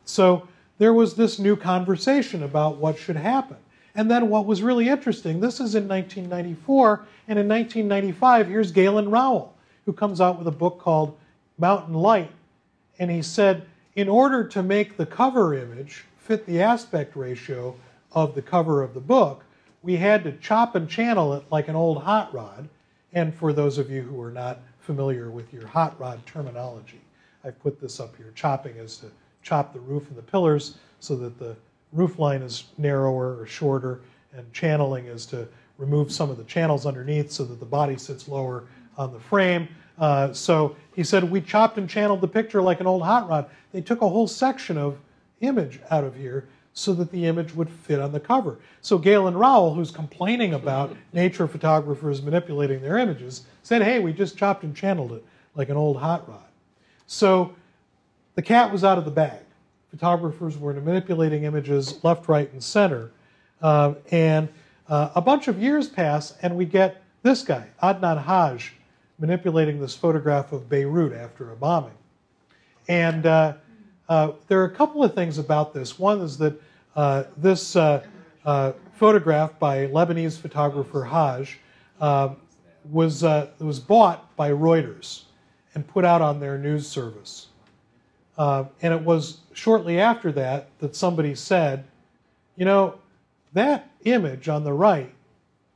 So 0.05 0.47
there 0.79 0.93
was 0.93 1.15
this 1.15 1.39
new 1.39 1.57
conversation 1.57 2.43
about 2.43 2.77
what 2.77 2.99
should 2.99 3.17
happen. 3.17 3.57
And 3.95 4.11
then 4.11 4.29
what 4.29 4.47
was 4.47 4.63
really 4.63 4.89
interesting, 4.89 5.41
this 5.41 5.61
is 5.61 5.75
in 5.75 5.87
1994, 5.87 7.05
and 7.29 7.39
in 7.39 7.49
1995, 7.49 8.49
here's 8.49 8.73
Galen 8.73 9.11
Rowell, 9.11 9.55
who 9.85 9.93
comes 9.93 10.21
out 10.21 10.39
with 10.39 10.47
a 10.47 10.53
book 10.53 10.81
called 10.81 11.17
Mountain 11.59 11.95
Light. 11.95 12.31
And 12.99 13.11
he 13.11 13.21
said, 13.21 13.67
in 13.95 14.09
order 14.09 14.45
to 14.49 14.63
make 14.63 14.97
the 14.97 15.05
cover 15.05 15.55
image 15.55 16.05
fit 16.19 16.47
the 16.47 16.63
aspect 16.63 17.17
ratio 17.17 17.77
of 18.13 18.35
the 18.35 18.43
cover 18.43 18.83
of 18.83 18.95
the 18.95 19.01
book, 19.01 19.45
we 19.83 19.97
had 19.97 20.25
to 20.25 20.33
chop 20.33 20.75
and 20.75 20.89
channel 20.89 21.35
it 21.35 21.45
like 21.51 21.69
an 21.69 21.77
old 21.77 22.03
hot 22.03 22.33
rod. 22.33 22.69
And 23.13 23.35
for 23.35 23.53
those 23.53 23.79
of 23.79 23.91
you 23.91 24.03
who 24.03 24.21
are 24.21 24.31
not 24.31 24.61
familiar 24.81 25.31
with 25.31 25.53
your 25.53 25.67
hot 25.67 25.99
rod 26.01 26.25
terminology, 26.25 27.01
I've 27.45 27.59
put 27.61 27.81
this 27.81 28.01
up 28.01 28.17
here. 28.17 28.33
Chopping 28.35 28.77
is 28.77 28.97
to 28.99 29.07
chop 29.43 29.73
the 29.73 29.81
roof 29.81 30.09
and 30.09 30.17
the 30.17 30.23
pillars 30.23 30.79
so 31.01 31.17
that 31.17 31.39
the 31.39 31.57
roof 31.93 32.19
line 32.19 32.43
is 32.43 32.65
narrower 32.79 33.39
or 33.39 33.47
shorter, 33.47 34.01
and 34.35 34.51
channeling 34.53 35.07
is 35.07 35.27
to 35.27 35.47
remove 35.79 36.13
some 36.13 36.31
of 36.31 36.39
the 36.39 36.45
channels 36.45 36.87
underneath 36.87 37.31
so 37.31 37.45
that 37.45 37.61
the 37.61 37.67
body 37.67 37.99
sits 37.99 38.29
lower 38.29 38.65
on 38.97 39.13
the 39.13 39.21
frame. 39.21 39.69
Uh, 39.99 40.33
so 40.33 40.77
he 40.95 41.03
said, 41.03 41.25
We 41.25 41.41
chopped 41.41 41.77
and 41.77 41.89
channeled 41.89 42.21
the 42.21 42.29
picture 42.29 42.63
like 42.63 42.81
an 42.81 42.87
old 42.87 43.03
hot 43.03 43.29
rod. 43.29 43.51
They 43.73 43.81
took 43.81 44.01
a 44.01 44.09
whole 44.09 44.29
section 44.29 44.79
of 44.79 44.99
image 45.41 45.81
out 45.91 46.05
of 46.05 46.15
here 46.15 46.49
so 46.75 46.95
that 46.95 47.11
the 47.11 47.27
image 47.27 47.55
would 47.55 47.69
fit 47.69 48.01
on 48.01 48.13
the 48.13 48.21
cover. 48.21 48.59
So 48.81 48.99
Galen 48.99 49.37
Rowell, 49.37 49.75
who's 49.75 49.91
complaining 49.91 50.55
about 50.55 50.97
nature 51.13 51.47
photographers 51.47 52.23
manipulating 52.23 52.81
their 52.81 52.99
images, 52.99 53.43
said, 53.63 53.83
Hey, 53.83 53.99
we 53.99 54.13
just 54.13 54.39
chopped 54.39 54.65
and 54.65 54.75
channeled 54.75 55.13
it 55.13 55.25
like 55.55 55.69
an 55.69 55.77
old 55.77 55.99
hot 55.99 56.29
rod. 56.29 56.45
So 57.07 57.55
the 58.35 58.43
cat 58.43 58.73
was 58.73 58.85
out 58.85 58.97
of 58.97 59.05
the 59.05 59.11
bag. 59.11 59.41
Photographers 59.91 60.57
were 60.57 60.73
manipulating 60.73 61.45
images 61.45 62.03
left, 62.03 62.27
right, 62.27 62.51
and 62.53 62.65
center. 62.65 63.13
Uh, 63.61 63.95
and 64.11 64.49
uh, 64.89 65.11
a 65.15 65.21
bunch 65.21 65.49
of 65.49 65.61
years 65.61 65.89
pass, 65.89 66.35
and 66.41 66.57
we 66.57 66.65
get 66.65 67.03
this 67.23 67.43
guy, 67.43 67.69
Adnan 67.83 68.25
Hajj, 68.25 68.73
manipulating 69.19 69.79
this 69.79 69.95
photograph 69.95 70.53
of 70.53 70.69
Beirut 70.69 71.13
after 71.13 71.53
a 71.53 71.57
bombing. 71.57 71.93
And 72.89 73.27
uh, 73.27 73.55
uh, 74.13 74.33
there 74.47 74.61
are 74.61 74.67
a 74.67 74.71
couple 74.71 75.03
of 75.03 75.15
things 75.15 75.39
about 75.39 75.73
this. 75.73 75.99
One 75.99 76.21
is 76.21 76.37
that 76.37 76.61
uh, 76.95 77.25
this 77.39 77.75
uh, 77.77 78.05
uh, 78.45 78.73
photograph 78.93 79.59
by 79.59 79.87
Lebanese 79.87 80.39
photographer 80.39 81.03
Hajj 81.05 81.59
uh, 81.99 82.35
was, 82.91 83.25
uh, 83.25 83.49
was 83.59 83.81
bought 83.81 84.37
by 84.37 84.51
Reuters 84.51 85.23
and 85.75 85.89
put 85.89 86.05
out 86.05 86.21
on 86.21 86.41
their 86.41 86.59
news 86.59 86.87
service. 86.87 87.47
Uh, 88.37 88.65
and 88.83 88.93
it 88.93 89.01
was 89.01 89.39
shortly 89.55 89.99
after 89.99 90.31
that 90.33 90.69
that 90.81 90.95
somebody 90.95 91.35
said, 91.35 91.85
you 92.57 92.67
know, 92.67 92.99
that 93.55 93.89
image 94.05 94.47
on 94.47 94.63
the 94.63 94.75
right 94.75 95.15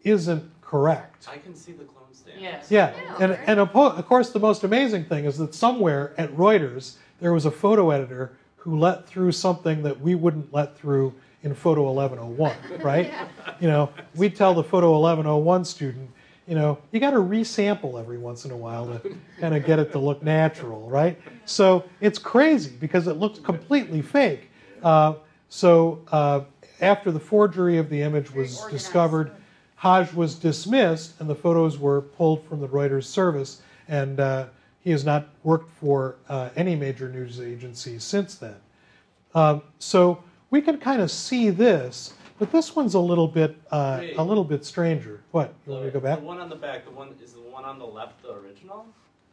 isn't 0.02 0.44
correct. 0.60 1.26
I 1.32 1.38
can 1.38 1.54
see 1.54 1.72
the 1.72 1.84
clone 1.84 2.12
stamp. 2.12 2.36
Yes. 2.38 2.70
Yeah, 2.70 2.92
Yeah, 2.94 3.16
and, 3.18 3.32
and 3.46 3.60
of 3.60 3.72
course, 4.06 4.30
the 4.30 4.40
most 4.40 4.62
amazing 4.62 5.06
thing 5.06 5.24
is 5.24 5.38
that 5.38 5.54
somewhere 5.54 6.12
at 6.18 6.30
Reuters, 6.36 6.96
there 7.20 7.32
was 7.32 7.46
a 7.46 7.50
photo 7.50 7.90
editor 7.90 8.32
who 8.56 8.78
let 8.78 9.06
through 9.06 9.32
something 9.32 9.82
that 9.82 10.00
we 10.00 10.14
wouldn't 10.14 10.52
let 10.52 10.76
through 10.76 11.14
in 11.42 11.54
Photo 11.54 11.90
1101, 11.92 12.80
right? 12.82 13.12
You 13.60 13.68
know, 13.68 13.90
we 14.14 14.28
tell 14.28 14.54
the 14.54 14.64
Photo 14.64 14.90
1101 14.98 15.64
student, 15.64 16.10
you 16.46 16.54
know, 16.54 16.78
you 16.92 17.00
got 17.00 17.10
to 17.10 17.18
resample 17.18 17.98
every 17.98 18.18
once 18.18 18.44
in 18.44 18.50
a 18.50 18.56
while 18.56 18.86
to 18.86 19.16
kind 19.40 19.54
of 19.54 19.64
get 19.64 19.78
it 19.78 19.92
to 19.92 19.98
look 19.98 20.22
natural, 20.22 20.88
right? 20.88 21.20
So 21.44 21.84
it's 22.00 22.18
crazy 22.18 22.72
because 22.78 23.06
it 23.06 23.14
looks 23.14 23.38
completely 23.38 24.02
fake. 24.02 24.50
Uh, 24.82 25.14
so 25.48 26.02
uh, 26.12 26.42
after 26.80 27.10
the 27.10 27.20
forgery 27.20 27.78
of 27.78 27.88
the 27.88 28.02
image 28.02 28.32
was 28.32 28.64
discovered, 28.70 29.32
Hajj 29.76 30.12
was 30.12 30.34
dismissed 30.36 31.20
and 31.20 31.28
the 31.28 31.34
photos 31.34 31.78
were 31.78 32.00
pulled 32.00 32.46
from 32.46 32.60
the 32.60 32.68
Reuters 32.68 33.04
service, 33.04 33.62
and 33.88 34.20
uh, 34.20 34.46
he 34.86 34.92
has 34.92 35.04
not 35.04 35.26
worked 35.42 35.68
for 35.80 36.14
uh, 36.28 36.50
any 36.54 36.76
major 36.76 37.08
news 37.08 37.40
agency 37.40 37.98
since 37.98 38.36
then. 38.36 38.54
Um, 39.34 39.62
so 39.80 40.22
we 40.50 40.62
can 40.62 40.78
kind 40.78 41.02
of 41.02 41.10
see 41.10 41.50
this, 41.50 42.14
but 42.38 42.52
this 42.52 42.76
one's 42.76 42.94
a 42.94 43.00
little 43.00 43.26
bit 43.26 43.56
uh, 43.72 44.00
a 44.16 44.22
little 44.22 44.44
bit 44.44 44.64
stranger. 44.64 45.22
What? 45.32 45.52
You 45.66 45.72
want 45.72 45.84
me 45.86 45.90
to 45.90 45.92
go 45.92 45.98
back? 45.98 46.20
The 46.20 46.24
one 46.24 46.38
on 46.38 46.48
the 46.48 46.54
back, 46.54 46.84
the 46.84 46.92
one 46.92 47.12
is 47.20 47.32
the 47.32 47.40
one 47.40 47.64
on 47.64 47.80
the 47.80 47.84
left 47.84 48.22
the 48.22 48.34
original? 48.34 48.86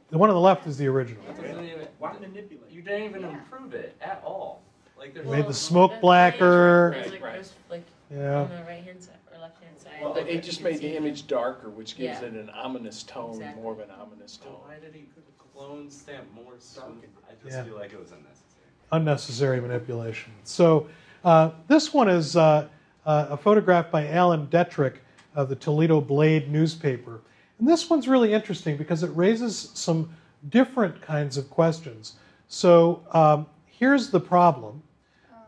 The 0.09 0.17
one 0.17 0.31
on 0.31 0.35
the 0.35 0.41
left 0.41 0.65
is 0.65 0.75
the 0.75 0.87
original. 0.87 1.23
That 1.23 1.63
even, 1.63 1.87
Why 1.99 2.13
manipulate? 2.13 2.71
You 2.71 2.81
didn't 2.81 3.03
even 3.03 3.21
Yeah. 3.21 3.29
improve 3.37 3.75
it 3.75 3.95
at 4.01 4.23
all. 4.25 4.63
Like 4.97 5.13
there's 5.13 5.27
Made 5.27 5.41
the 5.41 5.43
Well, 5.43 5.53
smoke 5.53 5.91
that's 5.91 6.01
blacker. 6.01 6.93
There's 6.95 7.11
like, 7.11 7.21
Right, 7.21 7.33
there's 7.33 7.53
like 7.69 7.85
Yeah. 8.09 8.41
on 8.41 8.49
the 8.49 8.55
right 8.63 8.83
hand 8.83 9.03
side 9.03 9.17
or 9.31 9.39
left 9.39 9.63
hand 9.63 9.77
side. 9.77 9.91
Well, 10.01 10.13
they 10.15 10.33
you 10.33 10.41
just 10.41 10.63
made 10.63 10.75
the 10.77 10.79
see 10.79 10.97
image 10.97 11.27
darker, 11.27 11.69
which 11.69 11.95
gives 11.95 12.21
Yeah. 12.21 12.27
it 12.29 12.33
an 12.33 12.49
ominous 12.49 13.03
tone, 13.03 13.35
Exactly. 13.35 13.61
more 13.61 13.73
of 13.73 13.79
an 13.81 13.91
ominous 13.91 14.39
So 14.41 14.49
tone. 14.49 14.59
why 14.65 14.79
did 14.79 14.95
he 14.95 15.05
clone 15.53 15.89
stamp 15.89 16.25
more 16.33 16.53
smooth? 16.59 17.03
I 17.29 17.33
just 17.43 17.55
Yeah. 17.55 17.63
feel 17.63 17.75
like 17.75 17.93
it 17.93 17.99
was 17.99 18.11
unnecessary. 18.11 18.67
unnecessary 18.91 19.61
manipulation. 19.61 20.31
So 20.43 20.87
uh, 21.23 21.51
this 21.67 21.93
one 21.93 22.09
is 22.09 22.35
uh, 22.35 22.67
uh, 23.05 23.27
a 23.29 23.37
photograph 23.37 23.91
by 23.91 24.07
Allan 24.09 24.47
Detrich 24.47 24.95
of 25.35 25.49
the 25.49 25.55
Toledo 25.55 25.99
Blade 26.01 26.51
newspaper. 26.51 27.21
And 27.59 27.67
this 27.67 27.89
one's 27.89 28.07
really 28.07 28.33
interesting 28.33 28.77
because 28.77 29.03
it 29.03 29.11
raises 29.15 29.71
some 29.73 30.09
different 30.49 31.01
kinds 31.01 31.37
of 31.37 31.49
questions. 31.49 32.13
So 32.47 33.01
um, 33.11 33.47
here's 33.65 34.09
the 34.09 34.19
problem. 34.19 34.83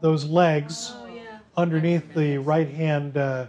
Those 0.01 0.25
legs 0.25 0.95
Oh 0.97 1.07
yeah. 1.07 1.21
underneath 1.57 2.13
the 2.13 2.37
right-hand 2.37 3.17
uh, 3.17 3.47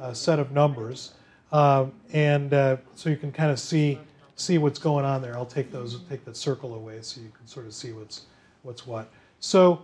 uh, 0.00 0.12
set 0.12 0.38
of 0.38 0.52
numbers, 0.52 1.12
um, 1.52 1.92
and 2.12 2.52
uh, 2.54 2.76
so 2.94 3.10
you 3.10 3.16
can 3.16 3.32
kind 3.32 3.50
of 3.50 3.58
see 3.58 4.00
see 4.38 4.58
what's 4.58 4.78
going 4.78 5.04
on 5.04 5.20
there. 5.20 5.36
I'll 5.36 5.46
take 5.46 5.70
those, 5.70 6.00
take 6.08 6.24
that 6.24 6.36
circle 6.36 6.74
away, 6.74 6.98
so 7.02 7.20
you 7.20 7.30
can 7.36 7.46
sort 7.46 7.66
of 7.66 7.74
see 7.74 7.92
what's 7.92 8.22
what's 8.62 8.86
what. 8.86 9.10
So 9.40 9.82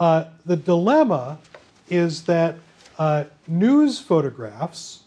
uh, 0.00 0.24
the 0.44 0.56
dilemma 0.56 1.38
is 1.88 2.24
that 2.24 2.56
uh, 2.98 3.24
news 3.46 3.98
photographs 3.98 5.04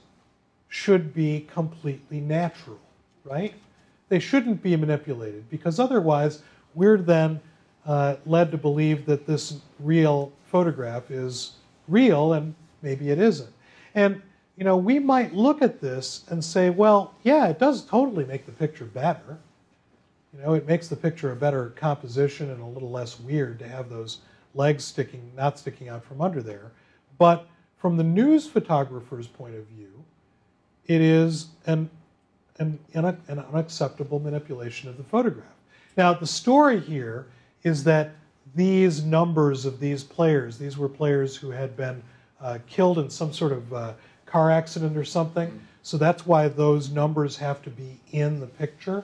should 0.69 1.13
be 1.13 1.47
completely 1.53 2.19
natural, 2.19 2.80
right? 3.23 3.53
They 4.09 4.19
shouldn't 4.19 4.61
be 4.61 4.76
manipulated 4.76 5.49
because 5.49 5.80
otherwise 5.80 6.41
we're 6.73 6.97
then 6.97 7.39
uh, 7.85 8.15
led 8.26 8.51
to 8.51 8.57
believe 8.57 9.05
that 9.05 9.26
this 9.26 9.59
real 9.80 10.31
photograph 10.47 11.11
is 11.11 11.53
real 11.88 12.34
and 12.34 12.53
maybe 12.81 13.09
it 13.09 13.19
isn't. 13.19 13.51
And 13.93 14.22
you 14.57 14.64
know, 14.64 14.77
we 14.77 14.99
might 14.99 15.34
look 15.34 15.61
at 15.61 15.82
this 15.82 16.23
and 16.30 16.44
say, 16.44 16.69
well, 16.69 17.14
yeah, 17.23 17.48
it 17.48 17.60
does 17.60 17.84
totally 17.86 18.26
make 18.26 18.45
the 18.45 18.52
picture 18.52 18.86
better. 18.86 19.38
You 20.34 20.44
know, 20.44 20.53
it 20.53 20.68
makes 20.68 20.88
the 20.88 20.95
picture 20.95 21.32
a 21.32 21.36
better 21.36 21.69
composition 21.76 22.49
and 22.52 22.61
a 22.61 22.65
little 22.65 22.91
less 22.91 23.19
weird 23.19 23.60
to 23.60 23.68
have 23.68 23.90
those 23.90 24.19
legs 24.53 24.84
sticking, 24.84 25.32
not 25.36 25.60
sticking 25.60 25.90
out 25.90 26.03
from 26.03 26.22
under 26.22 26.41
there. 26.41 26.72
But 27.18 27.48
from 27.77 27.98
the 27.98 28.03
news 28.03 28.48
photographer's 28.48 29.27
point 29.27 29.56
of 29.56 29.65
view, 29.65 30.03
it 30.88 31.02
is 31.02 31.48
an, 31.65 31.90
an, 32.60 32.80
an, 32.94 33.06
an 33.27 33.40
unacceptable 33.53 34.19
manipulation 34.19 34.90
of 34.90 34.98
the 34.98 35.03
photograph. 35.03 35.48
Now, 35.98 36.14
the 36.14 36.27
story 36.27 36.80
here 36.80 37.27
is 37.64 37.84
that 37.86 38.11
these 38.56 39.03
numbers 39.03 39.65
of 39.65 39.80
these 39.80 40.03
players, 40.03 40.57
these 40.57 40.77
were 40.77 40.90
players 40.90 41.36
who 41.36 41.49
had 41.49 41.76
been 41.76 42.02
uh, 42.41 42.60
killed 42.68 42.99
in 42.99 43.10
some 43.10 43.34
sort 43.34 43.52
of 43.52 43.73
uh, 43.73 43.94
car 44.26 44.52
accident 44.52 44.97
or 44.97 45.06
something. 45.06 45.60
So 45.84 45.97
that's 45.97 46.26
why 46.26 46.47
those 46.47 46.89
numbers 46.89 47.38
have 47.38 47.61
to 47.64 47.69
be 47.69 47.99
in 48.11 48.39
the 48.39 48.47
picture. 48.47 49.03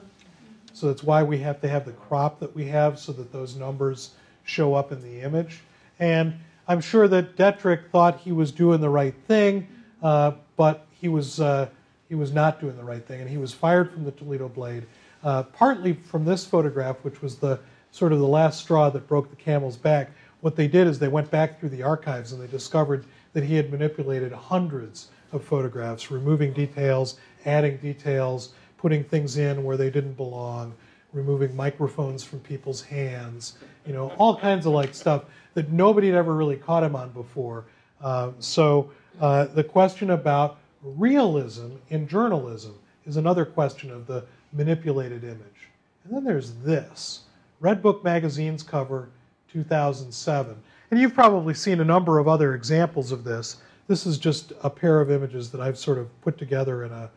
So 0.72 0.88
that's 0.88 1.02
why 1.02 1.22
we 1.22 1.38
have 1.38 1.60
to 1.60 1.68
have 1.68 1.84
the 1.84 1.92
crop 1.92 2.40
that 2.40 2.54
we 2.54 2.66
have 2.66 2.98
so 2.98 3.12
that 3.12 3.32
those 3.32 3.56
numbers 3.56 4.10
show 4.44 4.74
up 4.74 4.90
in 4.90 5.02
the 5.02 5.20
image. 5.20 5.60
And 6.00 6.34
I'm 6.66 6.80
sure 6.80 7.06
that 7.08 7.36
Detrich 7.36 7.90
thought 7.90 8.18
he 8.18 8.32
was 8.32 8.50
doing 8.50 8.80
the 8.80 8.88
right 8.88 9.14
thing, 9.28 9.68
uh, 10.02 10.32
but 10.56 10.86
he 11.00 11.08
was, 11.08 11.40
uh, 11.40 11.68
he 12.08 12.14
was 12.14 12.32
not 12.32 12.60
doing 12.60 12.76
the 12.76 12.84
right 12.84 13.06
thing. 13.06 13.20
And 13.20 13.28
he 13.28 13.36
was 13.36 13.52
fired 13.52 13.92
from 13.92 14.04
the 14.04 14.12
Toledo 14.12 14.48
Blade, 14.48 14.86
uh, 15.22 15.44
partly 15.44 15.92
from 15.92 16.24
this 16.24 16.44
photograph, 16.44 16.96
which 17.02 17.22
was 17.22 17.36
the 17.36 17.60
sort 17.90 18.12
of 18.12 18.18
the 18.18 18.26
last 18.26 18.60
straw 18.60 18.90
that 18.90 19.06
broke 19.06 19.30
the 19.30 19.36
camel's 19.36 19.76
back. 19.76 20.10
What 20.40 20.56
they 20.56 20.66
did 20.66 20.86
is 20.86 20.98
they 20.98 21.08
went 21.08 21.30
back 21.30 21.60
through 21.60 21.68
the 21.68 21.82
archives 21.82 22.32
and 22.32 22.42
they 22.42 22.48
discovered 22.48 23.04
that 23.32 23.44
he 23.44 23.54
had 23.54 23.70
manipulated 23.70 24.32
hundreds 24.32 25.08
of 25.32 25.44
photographs, 25.44 26.10
removing 26.10 26.52
details, 26.52 27.18
adding 27.46 27.76
details, 27.78 28.52
putting 28.76 29.02
things 29.04 29.38
in 29.38 29.64
where 29.64 29.76
they 29.76 29.90
didn't 29.90 30.14
belong, 30.14 30.74
removing 31.12 31.54
microphones 31.54 32.24
from 32.24 32.40
people's 32.40 32.82
hands, 32.82 33.58
you 33.86 33.92
know, 33.92 34.10
all 34.18 34.36
kinds 34.36 34.66
of 34.66 34.72
like 34.72 34.94
stuff 34.94 35.24
that 35.54 35.70
nobody 35.70 36.08
had 36.08 36.16
ever 36.16 36.34
really 36.34 36.56
caught 36.56 36.82
him 36.82 36.96
on 36.96 37.10
before. 37.10 37.64
Uh, 38.00 38.32
so 38.38 38.90
uh, 39.20 39.44
the 39.46 39.64
question 39.64 40.10
about 40.10 40.58
realism 40.82 41.72
in 41.90 42.08
journalism 42.08 42.78
is 43.06 43.16
another 43.16 43.44
question 43.44 43.90
of 43.90 44.06
the 44.06 44.24
manipulated 44.52 45.24
image. 45.24 45.68
And 46.04 46.14
then 46.14 46.24
there's 46.24 46.54
this 46.56 47.20
Redbook 47.60 48.02
Magazine's 48.02 48.62
cover, 48.62 49.08
2007. 49.52 50.56
And 50.92 51.00
you've 51.00 51.14
probably 51.14 51.54
seen 51.54 51.80
a 51.80 51.84
number 51.86 52.18
of 52.18 52.28
other 52.28 52.54
examples 52.54 53.12
of 53.12 53.24
this, 53.24 53.56
this 53.88 54.04
is 54.04 54.18
just 54.18 54.52
a 54.62 54.68
pair 54.68 55.00
of 55.00 55.10
images 55.10 55.50
that 55.52 55.60
I've 55.62 55.78
sort 55.78 55.96
of 55.96 56.20
put 56.20 56.36
together 56.36 56.84
in 56.84 56.92
a 56.92 57.10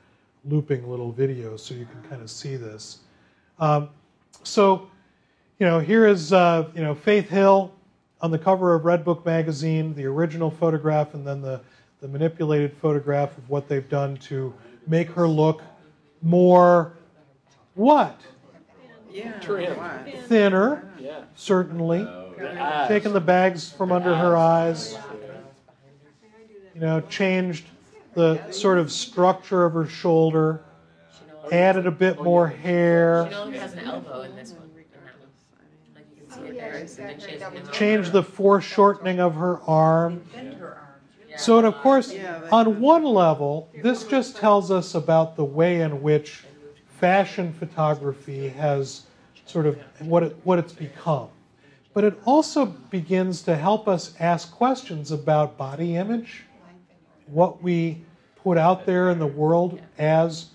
looping 0.46 0.90
little 0.90 1.12
video 1.12 1.58
so 1.58 1.74
you 1.74 1.86
can 1.86 2.02
kind 2.10 2.22
of 2.22 2.32
see 2.32 2.56
this. 2.56 3.00
Um, 3.60 3.90
so, 4.44 4.88
you 5.60 5.66
know, 5.66 5.80
here 5.80 6.08
is, 6.08 6.32
uh, 6.32 6.70
you 6.74 6.84
know, 6.84 6.96
Faith 6.96 7.28
Hill 7.28 7.74
on 8.22 8.32
the 8.32 8.40
cover 8.40 8.74
of 8.76 8.84
Redbook 8.84 9.26
magazine, 9.26 9.94
the 9.94 10.06
original 10.06 10.50
photograph, 10.50 11.14
and 11.14 11.28
then 11.28 11.42
the, 11.42 11.60
the 12.00 12.08
manipulated 12.08 12.78
photograph 12.78 13.38
of 13.38 13.50
what 13.50 13.68
they've 13.68 13.90
done 13.90 14.16
to 14.18 14.54
make 14.88 15.10
her 15.10 15.28
look 15.28 15.62
more 16.22 16.94
what? 17.74 18.22
Trim. 19.42 19.76
Thinner, 20.28 20.90
Yeah. 20.98 21.26
certainly. 21.36 22.08
The 22.38 22.62
eyes. 22.62 22.88
Taking 22.88 23.14
the 23.14 23.22
bags 23.22 23.72
from 23.72 23.92
under 23.92 24.16
her 24.16 24.36
eyes. 24.36 24.98
You 26.74 26.82
know, 26.82 27.02
changed 27.02 27.66
the 28.16 28.52
sort 28.52 28.78
of 28.78 28.92
structure 28.92 29.66
of 29.66 29.74
her 29.74 29.86
shoulder, 29.88 30.62
She 31.14 31.20
no 31.28 31.40
longer, 31.42 31.56
added 31.56 31.88
a 31.88 31.92
bit 31.92 32.22
more 32.22 32.48
hair, 32.48 33.28
no 33.32 33.50
has 33.52 33.74
an 33.74 33.80
elbow 33.80 34.22
in 34.22 34.36
this 34.36 34.52
one. 34.52 34.64
in 34.64 34.84
that 34.94 35.20
one. 35.20 35.96
Like 35.96 36.06
you 36.16 36.22
can 36.22 36.32
see 36.32 36.50
it 36.50 36.56
yeah, 36.56 36.72
there. 36.72 36.82
she's 36.82 36.98
and 37.00 37.10
then 37.10 37.16
got 37.18 37.22
she 37.22 37.28
her 37.28 37.32
has 37.32 37.40
double 37.42 37.58
an 37.58 37.62
elbow. 37.64 37.72
changed 37.74 38.12
the 38.12 38.24
foreshortening 38.24 39.20
of 39.20 39.36
her 39.36 39.62
arm. 39.62 40.24
Bend 40.34 40.54
her 40.56 40.68
arms. 40.76 40.80
Yeah. 41.30 41.38
So, 41.38 41.58
and 41.58 41.68
of 41.68 41.76
course, 41.76 42.14
on 42.52 42.80
one 42.82 43.04
level, 43.06 43.70
this 43.82 44.04
just 44.06 44.38
tells 44.38 44.72
us 44.72 44.96
about 44.96 45.36
the 45.36 45.46
way 45.46 45.82
in 45.82 46.02
which 46.02 46.44
fashion 47.00 47.54
photography 47.54 48.48
has 48.50 49.04
sort 49.46 49.66
of 49.66 49.78
what, 50.00 50.24
it, 50.24 50.38
what 50.44 50.60
it's 50.60 50.74
become. 50.74 51.28
But 51.96 52.04
it 52.04 52.20
also 52.26 52.66
begins 52.66 53.42
to 53.44 53.56
help 53.56 53.88
us 53.88 54.16
ask 54.20 54.52
questions 54.52 55.12
about 55.12 55.58
body 55.58 55.96
image, 55.96 56.44
what 57.28 57.64
we 57.64 58.02
put 58.36 58.58
out 58.58 58.86
there 58.86 59.12
in 59.12 59.18
the 59.18 59.26
world 59.26 59.80
as 59.98 60.48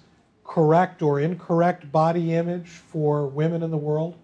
correct 0.44 1.00
or 1.00 1.18
incorrect 1.18 1.90
body 1.90 2.34
image 2.34 2.68
for 2.68 3.26
women 3.26 3.62
in 3.62 3.70
the 3.70 3.78
world. 3.78 4.16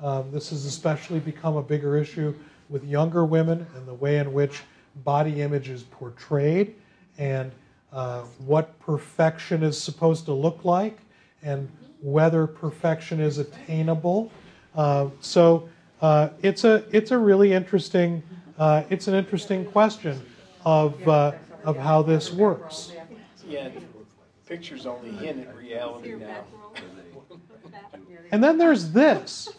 Um, 0.00 0.30
this 0.32 0.48
has 0.48 0.64
especially 0.64 1.20
become 1.20 1.56
a 1.56 1.62
bigger 1.62 1.98
issue 1.98 2.34
with 2.70 2.84
younger 2.84 3.26
women 3.26 3.66
and 3.76 3.86
the 3.86 3.92
way 3.92 4.16
in 4.16 4.32
which 4.32 4.62
body 5.04 5.42
image 5.42 5.68
is 5.68 5.82
portrayed 5.82 6.74
and 7.18 7.52
uh, 7.92 8.22
what 8.46 8.80
perfection 8.80 9.62
is 9.62 9.78
supposed 9.78 10.24
to 10.24 10.32
look 10.32 10.64
like 10.64 11.00
and 11.42 11.70
whether 12.00 12.46
perfection 12.46 13.20
is 13.20 13.36
attainable. 13.36 14.32
Uh, 14.74 15.08
so 15.20 15.68
uh, 16.02 16.30
it's 16.42 16.64
a 16.64 16.84
it's 16.90 17.10
a 17.10 17.18
really 17.18 17.52
interesting 17.52 18.22
uh, 18.58 18.82
it's 18.90 19.08
an 19.08 19.14
interesting 19.14 19.64
question 19.64 20.20
of 20.64 21.08
uh, 21.08 21.32
of 21.64 21.76
how 21.76 22.02
this 22.02 22.32
works. 22.32 22.92
Yeah, 23.46 23.70
pictures 24.46 24.86
only 24.86 25.12
hint 25.12 25.46
at 25.46 25.56
reality 25.56 26.14
now. 26.14 26.44
And 28.30 28.42
then 28.42 28.58
there's 28.58 28.90
this. 28.90 29.50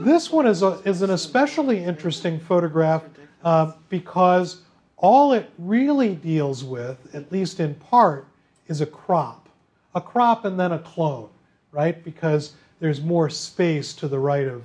This 0.00 0.30
one 0.30 0.46
is, 0.46 0.62
a, 0.62 0.80
is 0.84 1.02
an 1.02 1.10
especially 1.10 1.82
interesting 1.82 2.38
photograph 2.38 3.04
uh, 3.42 3.72
because 3.88 4.62
all 4.96 5.32
it 5.32 5.50
really 5.58 6.14
deals 6.14 6.62
with, 6.64 7.14
at 7.14 7.32
least 7.32 7.60
in 7.60 7.74
part, 7.76 8.26
is 8.66 8.80
a 8.80 8.86
crop. 8.86 9.48
A 9.94 10.00
crop 10.00 10.44
and 10.44 10.58
then 10.60 10.72
a 10.72 10.78
clone, 10.78 11.30
right? 11.72 12.02
Because 12.04 12.54
there's 12.80 13.00
more 13.00 13.30
space 13.30 13.94
to 13.94 14.08
the 14.08 14.18
right 14.18 14.46
of 14.46 14.64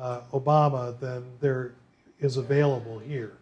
uh, 0.00 0.20
Obama 0.32 0.98
than 1.00 1.24
there 1.40 1.72
is 2.20 2.36
available 2.36 2.98
here. 2.98 3.32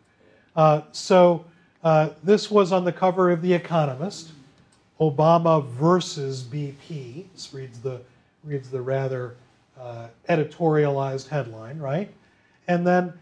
Uh, 0.54 0.82
so 0.92 1.44
uh, 1.82 2.10
this 2.22 2.50
was 2.50 2.72
on 2.72 2.84
the 2.84 2.92
cover 2.92 3.30
of 3.30 3.42
The 3.42 3.52
Economist. 3.52 4.32
Obama 5.00 5.66
versus 5.66 6.42
BP. 6.42 7.24
This 7.32 7.52
reads 7.52 7.80
the 7.80 8.00
reads 8.44 8.70
the 8.70 8.80
rather 8.80 9.34
uh, 9.80 10.08
editorialized 10.28 11.28
headline, 11.28 11.78
right? 11.78 12.12
And 12.68 12.86
then 12.86 13.12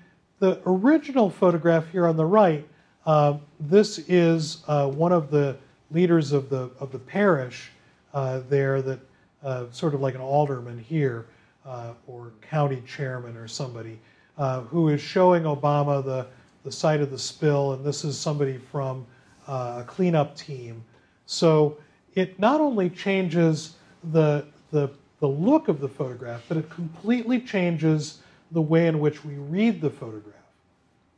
the 0.40 0.60
original 0.66 1.30
photograph 1.30 1.90
here 1.90 2.06
on 2.06 2.16
the 2.16 2.26
right. 2.26 2.66
Uh, 3.06 3.38
this 3.58 3.98
is 4.08 4.62
one 4.66 5.12
of 5.12 5.30
the 5.30 5.56
leaders 5.90 6.32
of 6.32 6.50
the 6.50 6.70
of 6.80 6.92
the 6.92 6.98
parish 6.98 7.70
uh, 8.12 8.40
there, 8.48 8.82
that 8.82 9.00
uh, 9.42 9.64
sort 9.70 9.94
of 9.94 10.00
like 10.00 10.14
an 10.14 10.20
alderman 10.20 10.78
here, 10.78 11.26
uh, 11.66 11.92
or 12.06 12.32
county 12.42 12.82
chairman 12.86 13.36
or 13.36 13.48
somebody, 13.48 13.98
uh, 14.38 14.60
who 14.62 14.88
is 14.88 15.00
showing 15.00 15.44
Obama 15.44 16.04
the 16.04 16.26
the 16.64 16.72
site 16.72 17.00
of 17.00 17.10
the 17.10 17.18
spill, 17.18 17.72
and 17.72 17.84
this 17.84 18.04
is 18.04 18.18
somebody 18.18 18.58
from 18.58 19.06
uh, 19.48 19.78
a 19.80 19.84
cleanup 19.86 20.36
team. 20.36 20.84
So 21.26 21.78
it 22.14 22.38
not 22.38 22.60
only 22.60 22.90
changes 22.90 23.76
the, 24.12 24.44
the, 24.70 24.90
the 25.20 25.28
look 25.28 25.68
of 25.68 25.80
the 25.80 25.88
photograph, 25.88 26.42
but 26.48 26.56
it 26.58 26.68
completely 26.70 27.40
changes 27.40 28.18
the 28.52 28.60
way 28.60 28.88
in 28.88 28.98
which 29.00 29.24
we 29.24 29.34
read 29.34 29.80
the 29.80 29.90
photograph. 29.90 30.34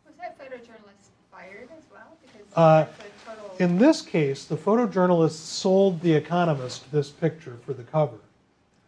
Was 0.06 0.14
that 0.20 0.38
photojournalist 0.38 1.08
fired 1.30 1.68
as 1.76 1.84
well? 1.90 2.16
Because 2.22 2.46
Uh, 2.56 2.86
total. 3.26 3.56
In 3.58 3.78
this 3.78 4.02
case, 4.02 4.44
the 4.44 4.56
photojournalist 4.56 5.32
sold 5.32 6.00
The 6.02 6.12
Economist 6.12 6.90
this 6.92 7.10
picture 7.10 7.56
for 7.64 7.72
the 7.72 7.84
cover, 7.84 8.18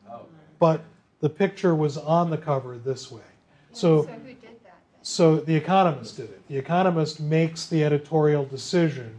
Oh, 0.09 0.21
but 0.59 0.83
the 1.25 1.31
picture 1.31 1.75
was 1.75 1.97
on 1.97 2.29
the 2.29 2.37
cover 2.37 2.77
this 2.77 3.11
way. 3.11 3.23
So, 3.73 4.03
so 4.03 4.09
who 4.09 4.19
did 4.19 4.43
that 4.43 4.61
then? 4.63 4.73
so 5.01 5.37
The 5.37 5.57
Economist 5.57 6.19
did 6.19 6.27
it. 6.27 6.47
The 6.49 6.59
Economist 6.59 7.19
makes 7.19 7.65
the 7.65 7.83
editorial 7.83 8.45
decision 8.45 9.17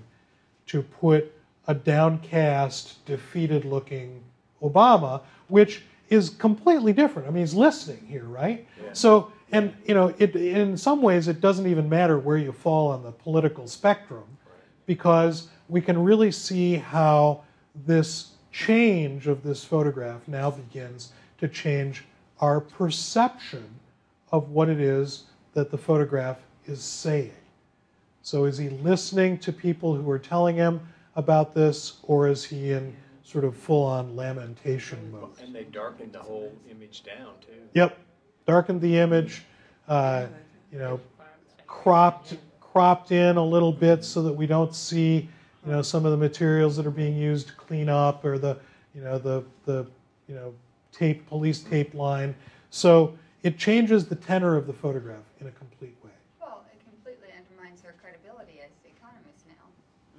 to 0.67 0.83
put 0.83 1.33
a 1.67 1.73
downcast, 1.73 3.03
defeated 3.07 3.65
looking 3.65 4.21
Obama, 4.61 5.21
which 5.47 5.81
is 6.09 6.29
completely 6.29 6.93
different. 6.93 7.27
I 7.27 7.31
mean, 7.31 7.41
he's 7.41 7.55
listening 7.55 8.05
here, 8.07 8.25
right? 8.25 8.67
So, 8.93 9.31
and 9.51 9.73
you 9.87 9.95
know, 9.95 10.13
it, 10.19 10.35
in 10.35 10.77
some 10.77 11.01
ways, 11.01 11.27
it 11.27 11.41
doesn't 11.41 11.65
even 11.65 11.89
matter 11.89 12.19
where 12.19 12.37
you 12.37 12.51
fall 12.51 12.91
on 12.91 13.01
the 13.01 13.13
political 13.13 13.67
spectrum, 13.67 14.25
because 14.85 15.47
we 15.69 15.81
can 15.81 16.03
really 16.03 16.31
see 16.31 16.75
how 16.75 17.41
this 17.87 18.33
change 18.51 19.25
of 19.25 19.41
this 19.41 19.63
photograph 19.65 20.27
now 20.27 20.51
begins 20.51 21.11
to 21.45 21.53
change 21.53 22.03
our 22.39 22.59
perception 22.59 23.63
of 24.31 24.49
what 24.49 24.69
it 24.69 24.79
is 24.79 25.25
that 25.53 25.71
the 25.71 25.77
photograph 25.77 26.39
is 26.65 26.81
saying. 26.81 27.31
So, 28.21 28.45
is 28.45 28.57
he 28.57 28.69
listening 28.69 29.37
to 29.39 29.53
people 29.53 29.95
who 29.95 30.09
are 30.09 30.19
telling 30.19 30.55
him 30.55 30.81
about 31.15 31.53
this, 31.53 31.99
or 32.03 32.27
is 32.27 32.43
he 32.43 32.71
in 32.71 32.95
sort 33.23 33.43
of 33.43 33.55
full 33.55 33.83
on 33.83 34.15
lamentation 34.15 35.11
mode? 35.11 35.29
And 35.41 35.53
they 35.53 35.65
darkened 35.65 36.13
the 36.13 36.19
whole 36.19 36.51
image 36.69 37.03
down 37.03 37.33
too. 37.41 37.53
Yep, 37.73 37.97
darkened 38.47 38.81
the 38.81 38.97
image, 38.97 39.43
uh, 39.87 40.25
you 40.71 40.79
know, 40.79 40.99
cropped 41.67 42.35
cropped 42.59 43.11
in 43.11 43.37
a 43.37 43.45
little 43.45 43.71
bit 43.71 44.03
so 44.03 44.21
that 44.23 44.33
we 44.33 44.45
don't 44.45 44.75
see, 44.75 45.29
you 45.65 45.71
know, 45.71 45.81
some 45.81 46.03
of 46.03 46.11
the 46.11 46.17
materials 46.17 46.75
that 46.75 46.85
are 46.85 46.91
being 46.91 47.15
used 47.15 47.47
to 47.47 47.53
clean 47.53 47.87
up, 47.87 48.25
or 48.25 48.37
the, 48.37 48.57
you 48.93 49.01
know, 49.01 49.17
the 49.19 49.43
the 49.65 49.85
you 50.27 50.33
know 50.33 50.53
tape 50.97 51.27
police 51.27 51.59
tape 51.59 51.93
line. 51.93 52.35
So 52.69 53.17
it 53.43 53.57
changes 53.57 54.05
the 54.07 54.15
tenor 54.15 54.55
of 54.55 54.67
the 54.67 54.73
photograph 54.73 55.23
in 55.39 55.47
a 55.47 55.51
complete 55.51 55.95
way. 56.03 56.11
Well, 56.41 56.65
it 56.71 56.79
completely 56.83 57.29
undermines 57.37 57.81
her 57.81 57.93
credibility 58.01 58.61
as 58.61 58.71
the 58.83 58.89
economist 58.89 59.45
now, 59.47 59.65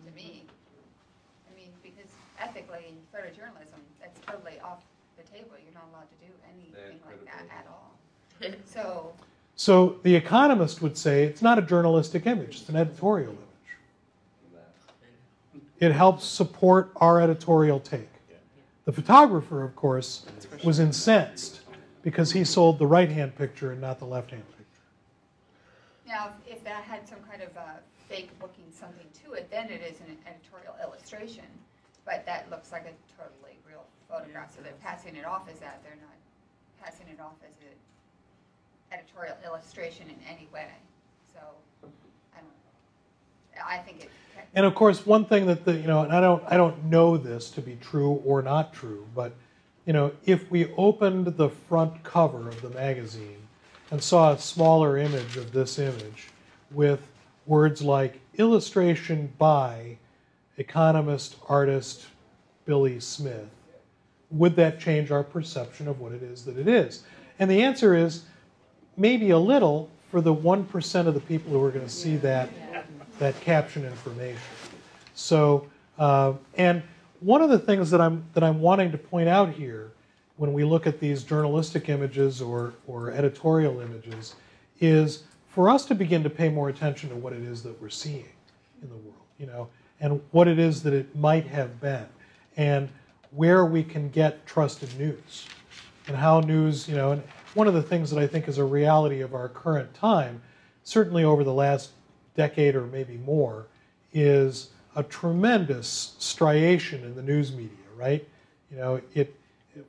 to 0.07 0.15
me. 0.15 0.45
I 1.51 1.57
mean, 1.57 1.71
because 1.83 2.11
ethically, 2.39 2.87
in 2.89 2.97
photojournalism, 3.13 3.81
that's 4.01 4.21
totally 4.27 4.61
off 4.61 4.83
the 5.17 5.25
table. 5.25 5.51
You're 5.65 5.75
not 5.75 5.85
allowed 5.93 6.09
to 6.11 6.27
do 6.27 6.33
anything 6.49 7.01
like 7.07 7.25
that 7.25 7.45
at 7.51 7.67
all. 7.69 7.93
So, 8.67 9.15
So 9.57 9.97
the 10.03 10.15
Economist 10.15 10.83
would 10.83 10.99
say 10.99 11.25
it's 11.25 11.41
not 11.41 11.59
a 11.59 11.63
journalistic 11.63 12.27
image; 12.27 12.61
it's 12.61 12.69
an 12.69 12.77
editorial 12.77 13.33
image. 13.33 13.47
It 15.81 15.93
helps 15.93 16.27
support 16.27 16.93
our 16.97 17.21
editorial 17.21 17.81
take. 17.81 18.09
The 18.87 18.93
photographer, 18.93 19.65
of 19.65 19.75
course, 19.75 20.27
was 20.63 20.79
incensed 20.79 21.61
because 22.03 22.31
he 22.31 22.45
sold 22.45 22.79
the 22.79 22.87
right-hand 22.87 23.35
picture 23.35 23.73
and 23.73 23.81
not 23.81 23.99
the 23.99 24.05
left-hand 24.07 24.45
picture. 24.57 24.65
now, 26.07 26.33
if 26.47 26.63
that 26.63 26.85
had 26.85 27.07
some 27.09 27.19
kind 27.29 27.43
of 27.43 27.51
uh, 27.57 27.83
fake 28.09 28.31
looking 28.41 28.71
something 28.71 29.07
to 29.25 29.33
it, 29.33 29.51
then 29.51 29.71
it 29.71 29.83
is 29.83 29.99
an 30.01 30.17
editorial 30.25 30.77
illustration. 30.81 31.45
But 32.05 32.25
that 32.27 32.49
looks 32.49 32.71
like 32.71 32.87
a 32.87 32.95
totally 33.21 33.59
real 33.69 33.83
photograph, 34.09 34.55
so 34.55 34.63
they're 34.63 34.79
passing 34.81 35.17
it 35.17 35.25
off 35.25 35.49
as 35.53 35.59
that. 35.59 35.83
They're 35.83 35.99
not 35.99 36.15
passing 36.81 37.09
it 37.09 37.21
off 37.21 37.35
as 37.43 37.57
an 37.59 37.75
editorial 38.97 39.35
illustration 39.45 40.07
in 40.07 40.17
any 40.31 40.47
way. 40.55 40.71
So, 41.35 41.41
I 43.65 43.79
think 43.79 44.03
it. 44.03 44.11
And 44.55 44.65
of 44.65 44.75
course, 44.75 45.05
one 45.05 45.27
thing 45.27 45.47
that 45.47 45.65
the 45.65 45.75
you 45.75 45.87
know, 45.87 46.03
and 46.03 46.13
I 46.13 46.21
don't 46.21 46.43
I 46.49 46.57
don't 46.57 46.85
know 46.85 47.17
this 47.17 47.51
to 47.51 47.61
be 47.61 47.77
true 47.77 48.23
or 48.25 48.43
not 48.43 48.73
true, 48.73 49.07
but 49.15 49.33
you 49.85 49.93
know, 49.93 50.13
if 50.25 50.51
we 50.51 50.73
opened 50.77 51.27
the 51.37 51.49
front 51.49 52.03
cover 52.03 52.49
of 52.49 52.61
the 52.63 52.71
magazine 52.71 53.47
and 53.91 54.03
saw 54.03 54.33
a 54.33 54.39
smaller 54.39 54.99
image 54.99 55.37
of 55.37 55.53
this 55.53 55.79
image 55.79 56.29
with 56.73 57.07
words 57.47 57.83
like 57.83 58.21
illustration 58.37 59.33
by 59.39 59.99
economist, 60.57 61.37
artist 61.49 62.07
Billy 62.65 62.99
Smith, 62.99 63.49
would 64.31 64.57
that 64.57 64.81
change 64.81 65.11
our 65.11 65.23
perception 65.23 65.87
of 65.87 66.01
what 66.01 66.13
it 66.13 66.23
is 66.23 66.45
that 66.45 66.59
it 66.59 66.67
is? 66.67 67.05
And 67.39 67.51
the 67.51 67.63
answer 67.63 67.95
is 67.95 68.25
maybe 68.97 69.31
a 69.31 69.39
little 69.39 69.91
for 70.11 70.21
the 70.21 70.35
1% 70.35 71.07
of 71.07 71.15
the 71.15 71.21
people 71.21 71.53
who 71.53 71.63
are 71.63 71.71
going 71.71 71.85
to 71.85 71.91
see 71.93 72.17
that, 72.19 72.49
that 73.19 73.41
caption 73.41 73.85
information. 73.85 74.41
So, 75.15 75.67
uh, 75.99 76.35
and 76.57 76.83
one 77.21 77.41
of 77.43 77.51
the 77.51 77.59
things 77.59 77.91
that 77.91 78.01
I'm, 78.01 78.25
that 78.35 78.45
I'm 78.45 78.61
wanting 78.61 78.93
to 78.93 78.99
point 78.99 79.29
out 79.29 79.51
here 79.51 79.93
when 80.37 80.53
we 80.53 80.65
look 80.65 80.87
at 80.87 81.01
these 81.01 81.23
journalistic 81.23 81.89
images 81.89 82.43
or, 82.43 82.75
or 82.87 83.11
editorial 83.11 83.81
images 83.81 84.35
is 84.81 85.25
for 85.49 85.71
us 85.71 85.87
to 85.87 85.95
begin 85.95 86.23
to 86.23 86.31
pay 86.31 86.51
more 86.51 86.69
attention 86.69 87.09
to 87.09 87.17
what 87.17 87.33
it 87.33 87.43
is 87.43 87.63
that 87.63 87.81
we're 87.81 87.89
seeing 87.89 88.29
in 88.83 88.89
the 88.91 88.97
world, 88.97 89.15
you 89.39 89.47
know, 89.47 89.69
and 90.01 90.21
what 90.33 90.47
it 90.47 90.59
is 90.59 90.83
that 90.83 90.93
it 90.93 91.17
might 91.17 91.47
have 91.47 91.81
been, 91.81 92.07
and 92.59 92.91
where 93.31 93.65
we 93.65 93.83
can 93.83 94.11
get 94.11 94.47
trusted 94.47 94.95
news, 94.99 95.47
and 96.07 96.17
how 96.17 96.41
news, 96.41 96.87
you 96.87 96.95
know, 96.95 97.13
and 97.13 97.23
one 97.55 97.67
of 97.67 97.73
the 97.73 97.83
things 97.83 98.11
that 98.11 98.19
I 98.19 98.27
think 98.27 98.49
is 98.49 98.59
a 98.59 98.65
reality 98.65 99.23
of 99.23 99.35
our 99.35 99.49
current 99.49 99.95
time, 99.95 100.43
certainly 100.85 101.25
over 101.25 101.43
the 101.43 101.55
last 101.55 101.93
decade 102.37 102.75
or 102.75 102.87
maybe 102.87 103.17
more, 103.19 103.67
is 104.13 104.71
a 104.95 105.03
tremendous 105.03 106.15
striation 106.19 107.05
in 107.05 107.15
the 107.15 107.23
news 107.23 107.53
media, 107.53 107.77
right? 107.97 108.27
You 108.71 108.79
know, 108.79 109.01
it 109.15 109.35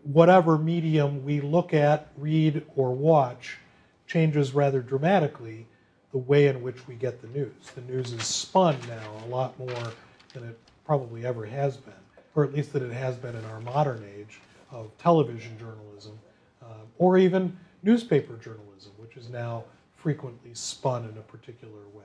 whatever 0.03 0.57
medium 0.57 1.24
we 1.24 1.40
look 1.41 1.74
at, 1.74 2.07
read, 2.18 2.65
or 2.76 2.94
watch 2.94 3.57
changes 4.06 4.53
rather 4.53 4.82
dramatically 4.82 5.65
the 6.11 6.18
way 6.18 6.48
in 6.48 6.61
which 6.61 6.88
we 6.88 6.95
get 6.95 7.22
the 7.22 7.28
news. 7.28 7.52
The 7.76 7.82
news 7.82 8.11
is 8.14 8.24
spun 8.24 8.78
now 8.88 9.26
a 9.26 9.28
lot 9.28 9.57
more 9.60 9.94
than 10.34 10.44
it 10.44 10.57
probably 10.86 11.26
ever 11.26 11.45
has 11.45 11.78
been, 11.78 11.94
or 12.36 12.44
at 12.44 12.53
least 12.53 12.74
that 12.74 12.82
it 12.82 12.94
has 12.94 13.15
been 13.15 13.36
in 13.36 13.45
our 13.45 13.60
modern 13.61 14.06
age 14.18 14.40
of 14.72 14.90
television 14.98 15.57
journalism, 15.57 16.18
uh, 16.64 16.68
or 16.98 17.18
even 17.18 17.57
newspaper 17.84 18.36
journalism, 18.38 18.91
which 18.98 19.18
is 19.18 19.30
now 19.30 19.64
frequently 19.95 20.53
spun 20.53 21.03
in 21.06 21.18
a 21.18 21.22
particular 21.22 21.82
way. 21.94 22.03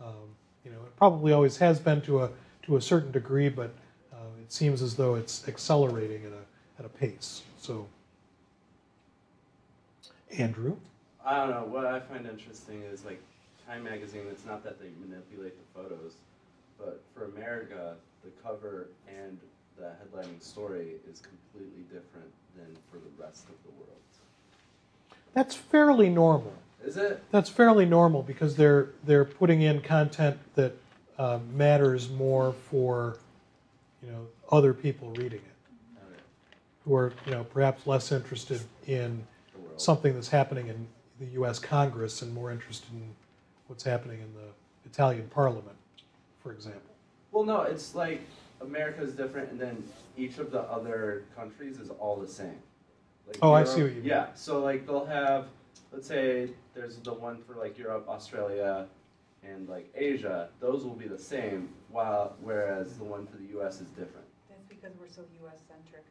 Um, 0.00 0.34
you 0.64 0.70
know, 0.70 0.78
it 0.78 0.96
probably 0.96 1.32
always 1.32 1.56
has 1.58 1.78
been 1.78 2.00
to 2.02 2.24
a 2.24 2.30
to 2.64 2.76
a 2.76 2.80
certain 2.80 3.12
degree, 3.12 3.48
but 3.48 3.72
uh, 4.12 4.16
it 4.40 4.52
seems 4.52 4.82
as 4.82 4.96
though 4.96 5.14
it's 5.14 5.46
accelerating 5.48 6.24
at 6.24 6.32
a 6.32 6.80
at 6.80 6.84
a 6.84 6.88
pace. 6.88 7.42
So, 7.60 7.86
Andrew. 10.36 10.76
I 11.24 11.38
don't 11.38 11.50
know. 11.50 11.64
What 11.64 11.86
I 11.86 12.00
find 12.00 12.26
interesting 12.26 12.82
is 12.82 13.04
like 13.04 13.20
Time 13.66 13.82
Magazine. 13.84 14.22
It's 14.30 14.44
not 14.44 14.62
that 14.64 14.80
they 14.80 14.88
manipulate 15.00 15.54
the 15.56 15.80
photos, 15.80 16.14
but 16.78 17.02
for 17.14 17.24
America, 17.24 17.96
the 18.24 18.30
cover 18.42 18.88
and 19.08 19.38
the 19.78 19.86
headlining 19.86 20.42
story 20.42 20.92
is 21.10 21.20
completely 21.20 21.82
different 21.92 22.30
than 22.56 22.66
for 22.90 22.98
the 22.98 23.22
rest 23.22 23.44
of 23.44 23.54
the 23.64 23.72
world. 23.78 23.96
That's 25.34 25.54
fairly 25.54 26.08
normal. 26.08 26.54
Is 26.86 26.96
it? 26.96 27.22
That's 27.32 27.50
fairly 27.50 27.84
normal 27.84 28.22
because 28.22 28.54
they're 28.56 28.90
they're 29.04 29.24
putting 29.24 29.62
in 29.62 29.80
content 29.82 30.38
that 30.54 30.72
uh, 31.18 31.40
matters 31.52 32.08
more 32.10 32.52
for 32.70 33.18
you 34.02 34.10
know 34.10 34.26
other 34.52 34.72
people 34.72 35.08
reading 35.10 35.40
it, 35.40 35.98
Okay. 35.98 36.20
who 36.84 36.94
are 36.94 37.12
you 37.26 37.32
know 37.32 37.44
perhaps 37.44 37.86
less 37.86 38.12
interested 38.12 38.60
in 38.86 39.26
something 39.76 40.14
that's 40.14 40.28
happening 40.28 40.68
in 40.68 40.86
the 41.18 41.26
U.S. 41.32 41.58
Congress 41.58 42.22
and 42.22 42.32
more 42.32 42.50
interested 42.52 42.92
in 42.92 43.14
what's 43.66 43.82
happening 43.82 44.20
in 44.20 44.32
the 44.34 44.48
Italian 44.88 45.28
Parliament, 45.28 45.76
for 46.42 46.52
example. 46.52 46.82
Well, 47.32 47.44
no, 47.44 47.62
it's 47.62 47.94
like 47.94 48.20
America 48.60 49.02
is 49.02 49.12
different, 49.12 49.50
and 49.50 49.60
then 49.60 49.82
each 50.16 50.38
of 50.38 50.50
the 50.52 50.60
other 50.62 51.24
countries 51.34 51.78
is 51.78 51.90
all 51.98 52.16
the 52.16 52.28
same. 52.28 52.58
Like 53.26 53.38
Oh, 53.42 53.52
I 53.52 53.64
see 53.64 53.82
what 53.82 53.90
you 53.90 53.96
mean. 53.96 54.04
Yeah, 54.04 54.26
so 54.34 54.60
like 54.60 54.86
they'll 54.86 55.04
have, 55.04 55.46
let's 55.92 56.06
say 56.06 56.50
there's 56.74 56.96
the 56.98 57.12
one 57.12 57.42
for 57.42 57.54
like 57.54 57.78
Europe, 57.78 58.06
Australia, 58.08 58.86
and 59.42 59.68
like 59.68 59.90
Asia. 59.94 60.48
Those 60.60 60.84
will 60.84 60.94
be 60.94 61.08
the 61.08 61.18
same, 61.18 61.70
while 61.90 62.36
whereas 62.40 62.96
the 62.98 63.04
one 63.04 63.26
for 63.26 63.36
the 63.36 63.46
U.S. 63.58 63.80
is 63.80 63.88
different. 63.88 64.26
That's 64.48 64.64
because 64.68 64.92
we're 65.00 65.08
so 65.08 65.22
US 65.44 65.60
centric. 65.68 66.04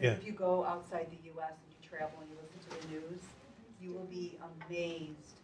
Yeah. 0.00 0.12
If 0.12 0.26
you 0.26 0.32
go 0.32 0.64
outside 0.64 1.08
the 1.10 1.30
US 1.32 1.52
and 1.52 1.68
you 1.70 1.88
travel 1.88 2.18
and 2.20 2.30
you 2.30 2.36
listen 2.42 2.58
to 2.68 2.86
the 2.86 2.94
news, 2.94 3.20
you 3.80 3.92
will 3.92 4.08
be 4.10 4.38
amazed 4.68 5.40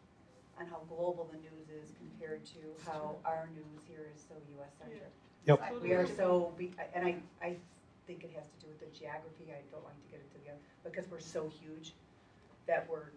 on 0.59 0.67
how 0.67 0.81
global 0.89 1.29
the 1.31 1.39
news 1.39 1.69
is 1.69 1.93
compared 1.99 2.45
to 2.47 2.61
how 2.85 3.17
our 3.25 3.49
news 3.55 3.81
here 3.89 4.07
is 4.15 4.23
so 4.29 4.35
US 4.61 4.71
centric. 4.79 5.13
Yep. 5.47 5.83
We 5.83 5.93
are 5.93 6.07
so, 6.07 6.53
be- 6.57 6.73
and 6.95 7.05
I, 7.05 7.17
I 7.43 7.57
think 8.07 8.25
it 8.25 8.31
has 8.37 8.47
to 8.47 8.67
do 8.67 8.67
with 8.71 8.81
the 8.81 8.99
geography, 8.99 9.51
I 9.51 9.63
don't 9.71 9.85
like 9.85 9.99
to 9.99 10.09
get 10.11 10.21
into 10.23 10.39
the, 10.45 10.51
other 10.53 10.61
because 10.85 11.11
we're 11.11 11.21
so 11.21 11.51
huge 11.61 11.93
that 12.67 12.87
we're, 12.91 13.11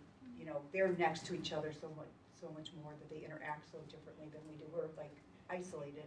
you 0.46 0.52
know, 0.52 0.58
they're 0.72 0.96
next 1.00 1.26
to 1.26 1.34
each 1.34 1.52
other 1.52 1.74
so 1.74 1.88
much, 1.98 2.08
so 2.40 2.48
much 2.56 2.70
more 2.84 2.94
that 3.00 3.10
they 3.10 3.26
interact 3.26 3.72
so 3.72 3.80
differently 3.90 4.28
than 4.32 4.42
we 4.48 4.56
do. 4.56 4.66
We're 4.74 4.84
like 4.98 5.16
isolated. 5.50 6.04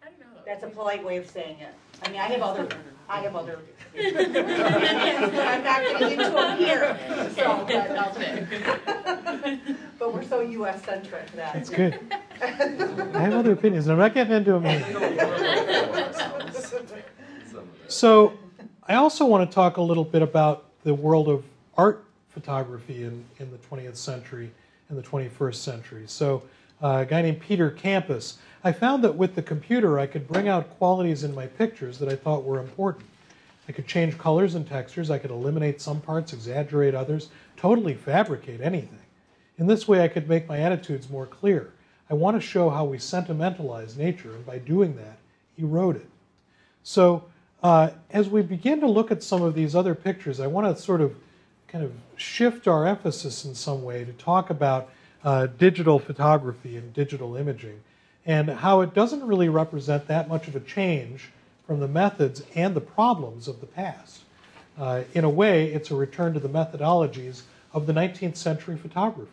I 0.00 0.06
don't 0.06 0.20
know. 0.20 0.42
That's 0.46 0.62
a 0.62 0.68
polite 0.68 1.04
way 1.04 1.16
of 1.16 1.28
saying 1.28 1.58
it. 1.58 1.74
I 2.04 2.08
mean, 2.10 2.20
I 2.20 2.24
have 2.24 2.42
other, 2.42 2.68
I 3.08 3.20
have 3.20 3.36
other. 3.36 3.58
But 3.94 4.04
I'm 4.16 5.64
not 5.64 5.82
getting 5.82 6.10
into 6.12 6.30
them 6.30 6.58
here, 6.58 6.98
so, 7.36 7.64
but, 7.68 7.90
um, 9.44 9.60
but 9.98 10.14
we're 10.14 10.24
so 10.24 10.40
US 10.40 10.84
centric 10.84 11.30
that. 11.32 11.54
That's 11.54 11.70
good. 11.70 11.98
I 12.40 13.20
have 13.20 13.34
other 13.34 13.52
opinions. 13.52 13.88
I'm 13.88 13.98
not 13.98 14.14
getting 14.14 14.34
into 14.34 14.52
them 14.52 14.64
here. 14.64 14.80
Some 16.12 16.32
of 16.32 16.94
it. 16.94 17.92
So, 17.92 18.32
I 18.88 18.94
also 18.94 19.24
want 19.24 19.48
to 19.48 19.54
talk 19.54 19.76
a 19.76 19.82
little 19.82 20.04
bit 20.04 20.22
about 20.22 20.64
the 20.82 20.94
world 20.94 21.28
of 21.28 21.44
art 21.76 22.04
photography 22.32 23.04
in, 23.04 23.24
in 23.38 23.50
the 23.50 23.58
20th 23.58 23.96
century 23.96 24.50
and 24.88 24.98
the 24.98 25.02
21st 25.02 25.54
century. 25.54 26.04
So, 26.06 26.42
uh, 26.82 26.98
a 27.02 27.06
guy 27.06 27.22
named 27.22 27.40
Peter 27.40 27.70
Campus, 27.70 28.38
I 28.64 28.72
found 28.72 29.04
that 29.04 29.14
with 29.14 29.34
the 29.34 29.42
computer 29.42 29.98
I 29.98 30.06
could 30.06 30.26
bring 30.26 30.48
out 30.48 30.70
qualities 30.78 31.22
in 31.22 31.34
my 31.34 31.46
pictures 31.46 31.98
that 31.98 32.08
I 32.08 32.16
thought 32.16 32.44
were 32.44 32.58
important. 32.58 33.06
I 33.68 33.72
could 33.72 33.86
change 33.86 34.18
colors 34.18 34.56
and 34.56 34.66
textures, 34.66 35.10
I 35.10 35.18
could 35.18 35.30
eliminate 35.30 35.80
some 35.80 36.00
parts, 36.00 36.32
exaggerate 36.32 36.94
others, 36.94 37.28
totally 37.56 37.94
fabricate 37.94 38.60
anything. 38.60 38.98
In 39.58 39.66
this 39.68 39.86
way, 39.86 40.02
I 40.02 40.08
could 40.08 40.28
make 40.28 40.48
my 40.48 40.58
attitudes 40.58 41.08
more 41.08 41.26
clear. 41.26 41.72
I 42.10 42.14
want 42.14 42.36
to 42.36 42.40
show 42.40 42.68
how 42.68 42.84
we 42.84 42.98
sentimentalize 42.98 43.96
nature, 43.96 44.34
and 44.34 44.44
by 44.44 44.58
doing 44.58 44.96
that, 44.96 45.18
erode 45.56 45.96
it. 45.96 46.08
So, 46.82 47.24
uh, 47.62 47.90
as 48.10 48.28
we 48.28 48.42
begin 48.42 48.80
to 48.80 48.88
look 48.88 49.12
at 49.12 49.22
some 49.22 49.42
of 49.42 49.54
these 49.54 49.76
other 49.76 49.94
pictures, 49.94 50.40
I 50.40 50.48
want 50.48 50.76
to 50.76 50.82
sort 50.82 51.00
of 51.00 51.14
kind 51.72 51.84
of 51.84 51.92
shift 52.16 52.68
our 52.68 52.86
emphasis 52.86 53.46
in 53.46 53.54
some 53.54 53.82
way 53.82 54.04
to 54.04 54.12
talk 54.12 54.50
about 54.50 54.90
uh, 55.24 55.46
digital 55.46 55.98
photography 55.98 56.76
and 56.76 56.92
digital 56.92 57.34
imaging 57.34 57.80
and 58.26 58.50
how 58.50 58.82
it 58.82 58.92
doesn't 58.92 59.26
really 59.26 59.48
represent 59.48 60.06
that 60.06 60.28
much 60.28 60.46
of 60.46 60.54
a 60.54 60.60
change 60.60 61.30
from 61.66 61.80
the 61.80 61.88
methods 61.88 62.42
and 62.54 62.76
the 62.76 62.80
problems 62.80 63.48
of 63.48 63.60
the 63.60 63.66
past. 63.66 64.20
Uh, 64.78 65.02
in 65.14 65.24
a 65.24 65.30
way, 65.30 65.72
it's 65.72 65.90
a 65.90 65.94
return 65.94 66.34
to 66.34 66.40
the 66.40 66.48
methodologies 66.48 67.42
of 67.72 67.86
the 67.86 67.92
19th 67.92 68.36
century 68.36 68.76
photographer, 68.76 69.30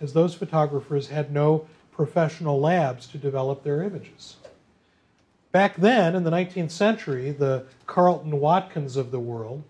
as 0.00 0.14
those 0.14 0.34
photographers 0.34 1.08
had 1.08 1.30
no 1.30 1.66
professional 1.92 2.58
labs 2.58 3.06
to 3.06 3.18
develop 3.18 3.62
their 3.62 3.82
images. 3.82 4.36
Back 5.52 5.76
then, 5.76 6.16
in 6.16 6.24
the 6.24 6.30
19th 6.30 6.70
century, 6.70 7.30
the 7.30 7.66
Carleton 7.86 8.40
Watkins 8.40 8.96
of 8.96 9.10
the 9.10 9.20
world 9.20 9.62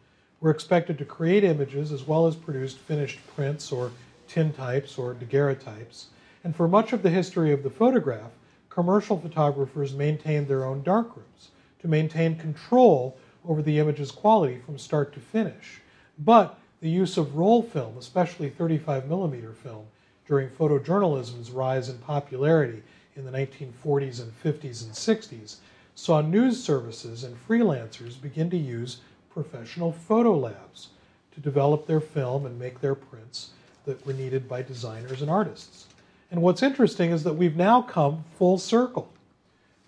were 0.44 0.50
expected 0.50 0.98
to 0.98 1.06
create 1.06 1.42
images 1.42 1.90
as 1.90 2.06
well 2.06 2.26
as 2.26 2.36
produce 2.36 2.74
finished 2.74 3.18
prints 3.34 3.72
or 3.72 3.90
tintypes 4.28 4.98
or 4.98 5.14
daguerreotypes. 5.14 6.08
And 6.44 6.54
for 6.54 6.68
much 6.68 6.92
of 6.92 7.02
the 7.02 7.08
history 7.08 7.50
of 7.50 7.62
the 7.62 7.70
photograph, 7.70 8.30
commercial 8.68 9.18
photographers 9.18 9.94
maintained 9.94 10.46
their 10.46 10.66
own 10.66 10.82
darkrooms 10.82 11.48
to 11.80 11.88
maintain 11.88 12.36
control 12.36 13.16
over 13.48 13.62
the 13.62 13.78
image's 13.78 14.10
quality 14.10 14.58
from 14.58 14.76
start 14.76 15.14
to 15.14 15.18
finish. 15.18 15.80
But 16.18 16.58
the 16.82 16.90
use 16.90 17.16
of 17.16 17.36
roll 17.36 17.62
film, 17.62 17.96
especially 17.96 18.50
35 18.50 19.08
millimeter 19.08 19.54
film, 19.54 19.86
during 20.26 20.50
photojournalism's 20.50 21.52
rise 21.52 21.88
in 21.88 21.96
popularity 21.96 22.82
in 23.16 23.24
the 23.24 23.30
1940s 23.30 24.20
and 24.20 24.30
50s 24.42 24.84
and 24.84 24.92
60s, 24.92 25.56
saw 25.94 26.20
news 26.20 26.62
services 26.62 27.24
and 27.24 27.34
freelancers 27.48 28.20
begin 28.20 28.50
to 28.50 28.58
use 28.58 28.98
professional 29.34 29.92
photo 29.92 30.38
labs 30.38 30.90
to 31.34 31.40
develop 31.40 31.86
their 31.86 32.00
film 32.00 32.46
and 32.46 32.58
make 32.58 32.80
their 32.80 32.94
prints 32.94 33.50
that 33.84 34.06
were 34.06 34.12
needed 34.12 34.48
by 34.48 34.62
designers 34.62 35.20
and 35.20 35.30
artists. 35.30 35.86
And 36.30 36.40
what's 36.40 36.62
interesting 36.62 37.10
is 37.10 37.24
that 37.24 37.34
we've 37.34 37.56
now 37.56 37.82
come 37.82 38.24
full 38.38 38.56
circle. 38.58 39.12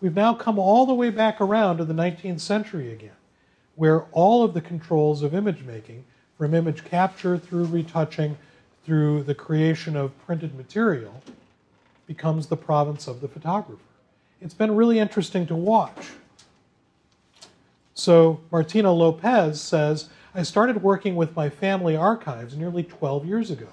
We've 0.00 0.14
now 0.14 0.34
come 0.34 0.58
all 0.58 0.84
the 0.84 0.94
way 0.94 1.10
back 1.10 1.40
around 1.40 1.78
to 1.78 1.84
the 1.84 1.94
19th 1.94 2.40
century 2.40 2.92
again, 2.92 3.16
where 3.76 4.02
all 4.12 4.44
of 4.44 4.52
the 4.52 4.60
controls 4.60 5.22
of 5.22 5.34
image 5.34 5.62
making, 5.62 6.04
from 6.36 6.52
image 6.52 6.84
capture 6.84 7.38
through 7.38 7.64
retouching, 7.64 8.36
through 8.84 9.22
the 9.22 9.34
creation 9.34 9.96
of 9.96 10.18
printed 10.26 10.54
material, 10.54 11.22
becomes 12.06 12.48
the 12.48 12.56
province 12.56 13.06
of 13.06 13.20
the 13.20 13.28
photographer. 13.28 13.80
It's 14.40 14.54
been 14.54 14.76
really 14.76 14.98
interesting 14.98 15.46
to 15.46 15.56
watch. 15.56 16.10
So, 17.98 18.40
Martina 18.52 18.92
Lopez 18.92 19.58
says, 19.58 20.10
I 20.34 20.42
started 20.42 20.82
working 20.82 21.16
with 21.16 21.34
my 21.34 21.48
family 21.48 21.96
archives 21.96 22.54
nearly 22.54 22.82
12 22.82 23.24
years 23.24 23.50
ago. 23.50 23.68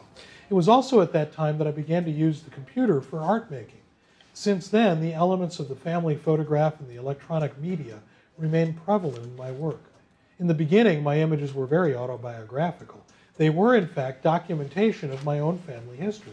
It 0.50 0.54
was 0.54 0.70
also 0.70 1.02
at 1.02 1.12
that 1.12 1.34
time 1.34 1.58
that 1.58 1.68
I 1.68 1.72
began 1.72 2.06
to 2.06 2.10
use 2.10 2.42
the 2.42 2.50
computer 2.50 3.02
for 3.02 3.20
art 3.20 3.52
making. 3.52 3.82
Since 4.34 4.70
then, 4.70 5.02
the 5.02 5.14
elements 5.14 5.60
of 5.60 5.68
the 5.68 5.76
family 5.76 6.16
photograph 6.16 6.80
and 6.80 6.90
the 6.90 6.96
electronic 6.96 7.60
media 7.60 8.00
remain 8.38 8.76
prevalent 8.86 9.26
in 9.26 9.36
my 9.36 9.52
work. 9.52 9.84
In 10.40 10.48
the 10.48 10.54
beginning, 10.54 11.04
my 11.04 11.20
images 11.20 11.54
were 11.54 11.68
very 11.68 11.94
autobiographical. 11.94 13.06
They 13.36 13.50
were, 13.50 13.76
in 13.76 13.90
fact, 13.90 14.24
documentation 14.24 15.12
of 15.12 15.26
my 15.26 15.40
own 15.40 15.58
family 15.58 15.98
history. 15.98 16.32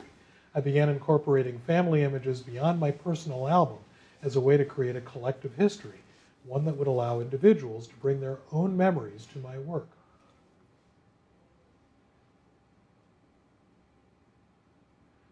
I 0.54 0.60
began 0.60 0.90
incorporating 0.90 1.58
family 1.66 2.04
images 2.04 2.40
beyond 2.40 2.78
my 2.78 2.92
personal 2.92 3.48
album 3.48 3.78
as 4.22 4.36
a 4.36 4.40
way 4.40 4.56
to 4.56 4.64
create 4.64 4.94
a 4.94 5.00
collective 5.00 5.56
history, 5.56 5.98
one 6.46 6.64
that 6.64 6.76
would 6.76 6.88
allow 6.88 7.20
individuals 7.20 7.86
to 7.88 7.94
bring 7.96 8.20
their 8.20 8.38
own 8.52 8.76
memories 8.76 9.26
to 9.32 9.38
my 9.38 9.58
work. 9.58 9.88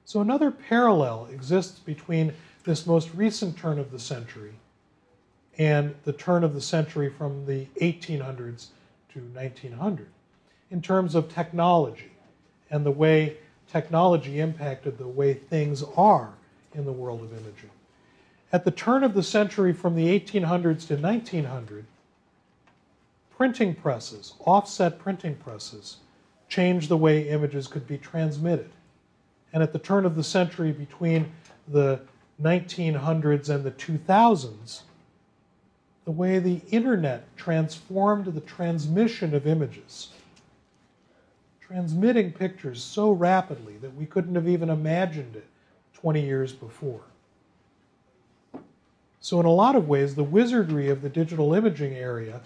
So, 0.05 0.21
another 0.21 0.51
parallel 0.51 1.29
exists 1.31 1.79
between 1.81 2.33
this 2.65 2.87
most 2.87 3.11
recent 3.15 3.59
turn 3.59 3.79
of 3.79 3.91
the 3.91 3.99
century 3.99 4.55
and 5.59 5.95
the 6.05 6.13
turn 6.13 6.45
of 6.45 6.55
the 6.55 6.61
century 6.61 7.11
from 7.11 7.45
the 7.45 7.67
1800s 7.81 8.69
to 9.13 9.21
1900 9.21 10.07
in 10.71 10.81
terms 10.81 11.15
of 11.15 11.29
technology 11.29 12.13
and 12.71 12.87
the 12.87 12.91
way 12.91 13.37
technology 13.71 14.41
impacted 14.41 14.99
the 14.99 15.09
way 15.09 15.35
things 15.35 15.83
are 15.97 16.33
in 16.75 16.85
the 16.85 16.93
world 16.93 17.23
of 17.23 17.33
imaging. 17.33 17.71
At 18.51 18.65
the 18.65 18.71
turn 18.71 19.05
of 19.05 19.13
the 19.13 19.23
century 19.23 19.75
from 19.75 19.95
the 19.95 20.07
1800s 20.19 20.87
to 20.89 20.97
1900, 20.97 21.85
printing 23.37 23.75
presses, 23.75 24.33
offset 24.41 24.99
printing 24.99 25.37
presses, 25.37 25.99
changed 26.49 26.89
the 26.89 26.97
way 26.97 27.29
images 27.29 27.67
could 27.67 27.87
be 27.87 27.99
transmitted. 27.99 28.71
And 29.53 29.63
at 29.63 29.73
the 29.73 29.79
turn 29.79 30.07
of 30.07 30.17
the 30.17 30.25
century 30.25 30.73
between 30.73 31.31
the 31.69 32.01
1900s 32.41 33.51
and 33.51 33.65
the 33.65 33.71
2000s, 33.73 34.83
the 36.07 36.11
way 36.11 36.39
the 36.39 36.63
internet 36.71 37.25
transformed 37.37 38.25
the 38.27 38.41
transmission 38.41 39.35
of 39.35 39.47
images, 39.47 40.09
transmitting 41.61 42.33
pictures 42.33 42.83
so 42.83 43.13
rapidly 43.13 43.77
that 43.77 43.95
we 43.95 44.07
couldn't 44.07 44.35
have 44.35 44.49
even 44.49 44.71
imagined 44.71 45.37
it 45.37 45.47
20 45.93 46.25
years 46.25 46.55
before. 46.55 47.03
So, 49.29 49.39
in 49.41 49.45
a 49.45 49.51
lot 49.51 49.77
of 49.77 49.89
ways, 49.89 50.15
the 50.15 50.25
wizardry 50.25 50.89
of 50.89 51.03
the 51.03 51.11
digital 51.11 51.53
imaging 51.53 51.93
area 51.93 52.41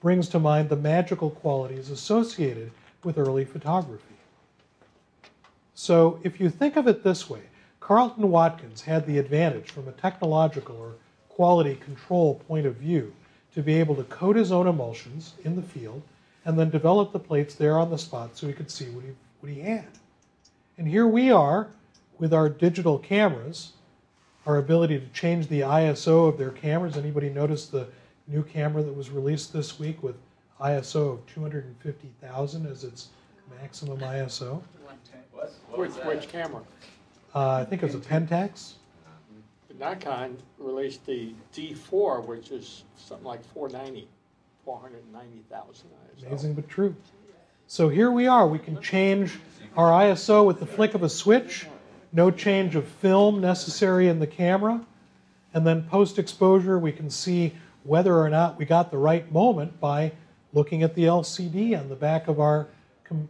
brings 0.00 0.28
to 0.28 0.38
mind 0.38 0.68
the 0.68 0.76
magical 0.76 1.28
qualities 1.28 1.90
associated 1.90 2.70
with 3.02 3.18
early 3.18 3.44
photography. 3.44 4.14
So, 5.74 6.20
if 6.22 6.38
you 6.38 6.48
think 6.48 6.76
of 6.76 6.86
it 6.86 7.02
this 7.02 7.28
way, 7.28 7.40
Carleton 7.80 8.30
Watkins 8.30 8.82
had 8.82 9.06
the 9.06 9.18
advantage 9.18 9.72
from 9.72 9.88
a 9.88 9.92
technological 9.92 10.76
or 10.76 10.94
quality 11.28 11.74
control 11.74 12.36
point 12.46 12.64
of 12.64 12.76
view 12.76 13.12
to 13.52 13.60
be 13.60 13.74
able 13.74 13.96
to 13.96 14.04
code 14.04 14.36
his 14.36 14.52
own 14.52 14.68
emulsions 14.68 15.34
in 15.44 15.56
the 15.56 15.62
field 15.62 16.00
and 16.44 16.56
then 16.56 16.70
develop 16.70 17.10
the 17.10 17.18
plates 17.18 17.56
there 17.56 17.76
on 17.76 17.90
the 17.90 17.98
spot 17.98 18.36
so 18.36 18.46
he 18.46 18.52
could 18.52 18.70
see 18.70 18.88
what 18.90 19.02
he, 19.02 19.10
what 19.40 19.52
he 19.52 19.62
had. 19.62 19.88
And 20.78 20.86
here 20.86 21.08
we 21.08 21.32
are 21.32 21.70
with 22.20 22.32
our 22.32 22.48
digital 22.48 23.00
cameras, 23.00 23.72
our 24.46 24.58
ability 24.58 24.98
to 24.98 25.06
change 25.08 25.48
the 25.48 25.60
ISO 25.60 26.28
of 26.28 26.38
their 26.38 26.50
cameras. 26.50 26.96
Anybody 26.96 27.30
notice 27.30 27.66
the 27.66 27.86
new 28.26 28.42
camera 28.42 28.82
that 28.82 28.94
was 28.94 29.10
released 29.10 29.52
this 29.52 29.78
week 29.78 30.02
with 30.02 30.16
ISO 30.60 31.14
of 31.14 31.26
250,000 31.26 32.66
as 32.66 32.84
its 32.84 33.08
maximum 33.60 33.98
ISO? 33.98 34.62
What? 34.82 35.50
What 35.68 35.78
Which, 35.78 35.88
was 35.88 35.96
that? 35.96 36.06
which 36.06 36.28
camera? 36.28 36.62
Uh, 37.34 37.50
I 37.52 37.64
think 37.64 37.82
it 37.82 37.86
was 37.86 37.94
a 37.94 37.98
Pentax. 37.98 38.74
Nikon 39.78 40.36
released 40.58 41.06
the 41.06 41.32
D4, 41.54 42.26
which 42.26 42.50
is 42.50 42.84
something 42.96 43.26
like 43.26 43.42
490, 43.54 44.06
490,000 44.64 45.88
ISO. 46.18 46.26
Amazing 46.26 46.54
but 46.54 46.68
true. 46.68 46.94
So 47.66 47.88
here 47.88 48.10
we 48.10 48.26
are. 48.26 48.46
We 48.46 48.58
can 48.58 48.80
change 48.82 49.38
our 49.76 49.90
ISO 49.90 50.44
with 50.44 50.60
the 50.60 50.66
flick 50.66 50.94
of 50.94 51.02
a 51.02 51.08
switch. 51.08 51.66
No 52.12 52.30
change 52.30 52.74
of 52.74 52.86
film 52.86 53.40
necessary 53.40 54.08
in 54.08 54.18
the 54.18 54.26
camera. 54.26 54.80
And 55.54 55.66
then 55.66 55.84
post 55.84 56.18
exposure, 56.18 56.78
we 56.78 56.92
can 56.92 57.10
see 57.10 57.52
whether 57.84 58.18
or 58.18 58.28
not 58.28 58.58
we 58.58 58.64
got 58.64 58.90
the 58.90 58.98
right 58.98 59.30
moment 59.32 59.80
by 59.80 60.12
looking 60.52 60.82
at 60.82 60.94
the 60.94 61.04
LCD 61.04 61.78
on 61.78 61.88
the 61.88 61.96
back 61.96 62.28
of 62.28 62.40
our, 62.40 62.68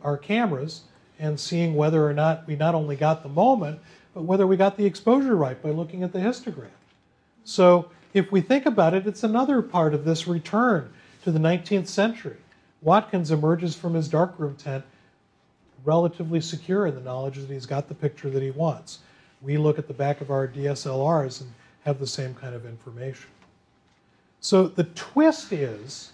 our 0.02 0.16
cameras 0.16 0.82
and 1.18 1.38
seeing 1.38 1.74
whether 1.74 2.06
or 2.06 2.14
not 2.14 2.46
we 2.46 2.56
not 2.56 2.74
only 2.74 2.96
got 2.96 3.22
the 3.22 3.28
moment, 3.28 3.78
but 4.14 4.22
whether 4.22 4.46
we 4.46 4.56
got 4.56 4.76
the 4.76 4.86
exposure 4.86 5.36
right 5.36 5.62
by 5.62 5.70
looking 5.70 6.02
at 6.02 6.12
the 6.12 6.18
histogram. 6.18 6.70
So 7.44 7.90
if 8.14 8.32
we 8.32 8.40
think 8.40 8.66
about 8.66 8.94
it, 8.94 9.06
it's 9.06 9.22
another 9.22 9.62
part 9.62 9.94
of 9.94 10.04
this 10.04 10.26
return 10.26 10.92
to 11.22 11.30
the 11.30 11.38
19th 11.38 11.86
century. 11.86 12.36
Watkins 12.82 13.30
emerges 13.30 13.76
from 13.76 13.94
his 13.94 14.08
darkroom 14.08 14.56
tent 14.56 14.84
relatively 15.84 16.40
secure 16.40 16.86
in 16.86 16.94
the 16.94 17.00
knowledge 17.00 17.36
that 17.36 17.48
he's 17.48 17.66
got 17.66 17.88
the 17.88 17.94
picture 17.94 18.30
that 18.30 18.42
he 18.42 18.50
wants. 18.50 19.00
We 19.42 19.56
look 19.56 19.78
at 19.78 19.88
the 19.88 19.94
back 19.94 20.20
of 20.20 20.30
our 20.30 20.46
DSLRs 20.46 21.40
and 21.40 21.52
have 21.84 21.98
the 21.98 22.06
same 22.06 22.34
kind 22.34 22.54
of 22.54 22.66
information. 22.66 23.30
So 24.40 24.68
the 24.68 24.84
twist 24.84 25.52
is 25.52 26.12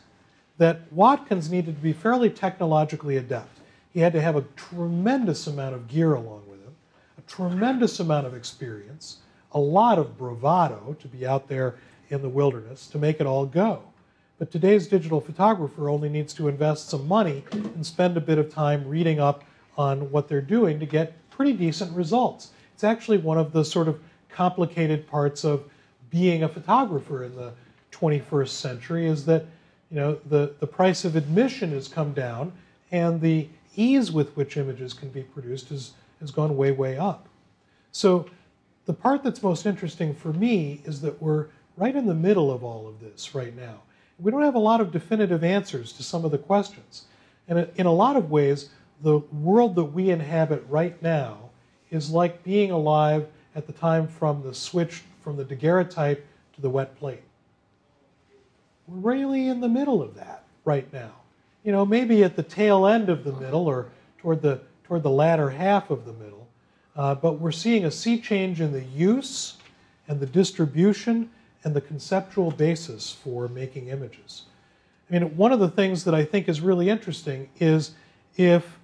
that 0.58 0.90
Watkins 0.92 1.50
needed 1.50 1.76
to 1.76 1.82
be 1.82 1.92
fairly 1.92 2.30
technologically 2.30 3.16
adept. 3.16 3.58
He 3.92 4.00
had 4.00 4.12
to 4.12 4.20
have 4.20 4.36
a 4.36 4.42
tremendous 4.56 5.46
amount 5.46 5.74
of 5.74 5.88
gear 5.88 6.14
along 6.14 6.42
with 6.48 6.62
him, 6.62 6.74
a 7.18 7.22
tremendous 7.22 8.00
amount 8.00 8.26
of 8.26 8.34
experience, 8.34 9.18
a 9.52 9.58
lot 9.60 9.98
of 9.98 10.18
bravado 10.18 10.96
to 11.00 11.08
be 11.08 11.26
out 11.26 11.48
there 11.48 11.76
in 12.10 12.22
the 12.22 12.28
wilderness 12.28 12.86
to 12.88 12.98
make 12.98 13.20
it 13.20 13.26
all 13.26 13.46
go. 13.46 13.82
But 14.38 14.50
today's 14.50 14.86
digital 14.86 15.20
photographer 15.20 15.88
only 15.88 16.08
needs 16.08 16.34
to 16.34 16.48
invest 16.48 16.90
some 16.90 17.08
money 17.08 17.44
and 17.52 17.84
spend 17.86 18.16
a 18.16 18.20
bit 18.20 18.38
of 18.38 18.52
time 18.52 18.86
reading 18.86 19.18
up 19.18 19.44
on 19.76 20.10
what 20.10 20.28
they're 20.28 20.40
doing 20.40 20.80
to 20.80 20.86
get 20.86 21.14
pretty 21.30 21.52
decent 21.52 21.94
results. 21.94 22.50
It's 22.74 22.84
actually 22.84 23.18
one 23.18 23.38
of 23.38 23.52
the 23.52 23.64
sort 23.64 23.88
of 23.88 24.00
complicated 24.30 25.06
parts 25.06 25.44
of 25.44 25.64
being 26.10 26.42
a 26.42 26.48
photographer 26.48 27.24
in 27.24 27.34
the 27.34 27.52
21st 27.92 28.48
century 28.48 29.06
is 29.06 29.24
that 29.26 29.46
you 29.90 29.96
know 29.96 30.18
the, 30.26 30.54
the 30.60 30.66
price 30.66 31.04
of 31.04 31.16
admission 31.16 31.70
has 31.70 31.88
come 31.88 32.12
down 32.12 32.52
and 32.92 33.20
the 33.20 33.48
ease 33.76 34.10
with 34.12 34.36
which 34.36 34.56
images 34.56 34.92
can 34.92 35.08
be 35.10 35.22
produced 35.22 35.68
has, 35.68 35.92
has 36.20 36.30
gone 36.30 36.56
way, 36.56 36.70
way 36.70 36.96
up. 36.96 37.28
So 37.92 38.26
the 38.86 38.92
part 38.92 39.22
that's 39.22 39.42
most 39.42 39.66
interesting 39.66 40.14
for 40.14 40.32
me 40.32 40.80
is 40.84 41.00
that 41.02 41.20
we're 41.20 41.46
right 41.76 41.94
in 41.94 42.06
the 42.06 42.14
middle 42.14 42.50
of 42.50 42.64
all 42.64 42.88
of 42.88 43.00
this 43.00 43.34
right 43.34 43.54
now. 43.54 43.80
We 44.18 44.30
don't 44.30 44.42
have 44.42 44.54
a 44.54 44.60
lot 44.60 44.80
of 44.80 44.92
definitive 44.92 45.44
answers 45.44 45.92
to 45.94 46.02
some 46.02 46.24
of 46.24 46.30
the 46.30 46.38
questions. 46.38 47.04
And 47.48 47.68
in 47.76 47.86
a 47.86 47.92
lot 47.92 48.16
of 48.16 48.30
ways, 48.30 48.70
the 49.02 49.18
world 49.18 49.74
that 49.76 49.84
we 49.84 50.10
inhabit 50.10 50.64
right 50.68 51.00
now 51.02 51.50
is 51.90 52.10
like 52.10 52.42
being 52.42 52.70
alive 52.70 53.26
at 53.54 53.66
the 53.66 53.72
time 53.72 54.06
from 54.08 54.42
the 54.42 54.54
switch 54.54 55.02
from 55.22 55.36
the 55.36 55.44
daguerreotype 55.44 56.24
to 56.54 56.60
the 56.60 56.70
wet 56.70 56.96
plate. 56.98 57.22
We're 58.86 59.14
really 59.14 59.48
in 59.48 59.60
the 59.60 59.68
middle 59.68 60.02
of 60.02 60.14
that 60.14 60.44
right 60.64 60.90
now. 60.92 61.12
You 61.64 61.72
know, 61.72 61.84
maybe 61.84 62.22
at 62.22 62.36
the 62.36 62.42
tail 62.42 62.86
end 62.86 63.08
of 63.08 63.24
the 63.24 63.32
middle 63.32 63.66
or 63.66 63.88
toward 64.18 64.42
the 64.42 64.60
toward 64.84 65.02
the 65.02 65.10
latter 65.10 65.50
half 65.50 65.90
of 65.90 66.04
the 66.04 66.12
middle, 66.12 66.46
uh, 66.94 67.14
but 67.16 67.40
we're 67.40 67.50
seeing 67.50 67.84
a 67.84 67.90
sea 67.90 68.20
change 68.20 68.60
in 68.60 68.72
the 68.72 68.84
use 68.84 69.56
and 70.06 70.20
the 70.20 70.26
distribution 70.26 71.28
and 71.64 71.74
the 71.74 71.80
conceptual 71.80 72.52
basis 72.52 73.10
for 73.10 73.48
making 73.48 73.88
images. 73.88 74.42
I 75.10 75.14
mean, 75.14 75.36
one 75.36 75.50
of 75.50 75.58
the 75.58 75.68
things 75.68 76.04
that 76.04 76.14
I 76.14 76.24
think 76.24 76.48
is 76.48 76.60
really 76.60 76.88
interesting 76.88 77.48
is 77.58 77.92
if 78.36 78.75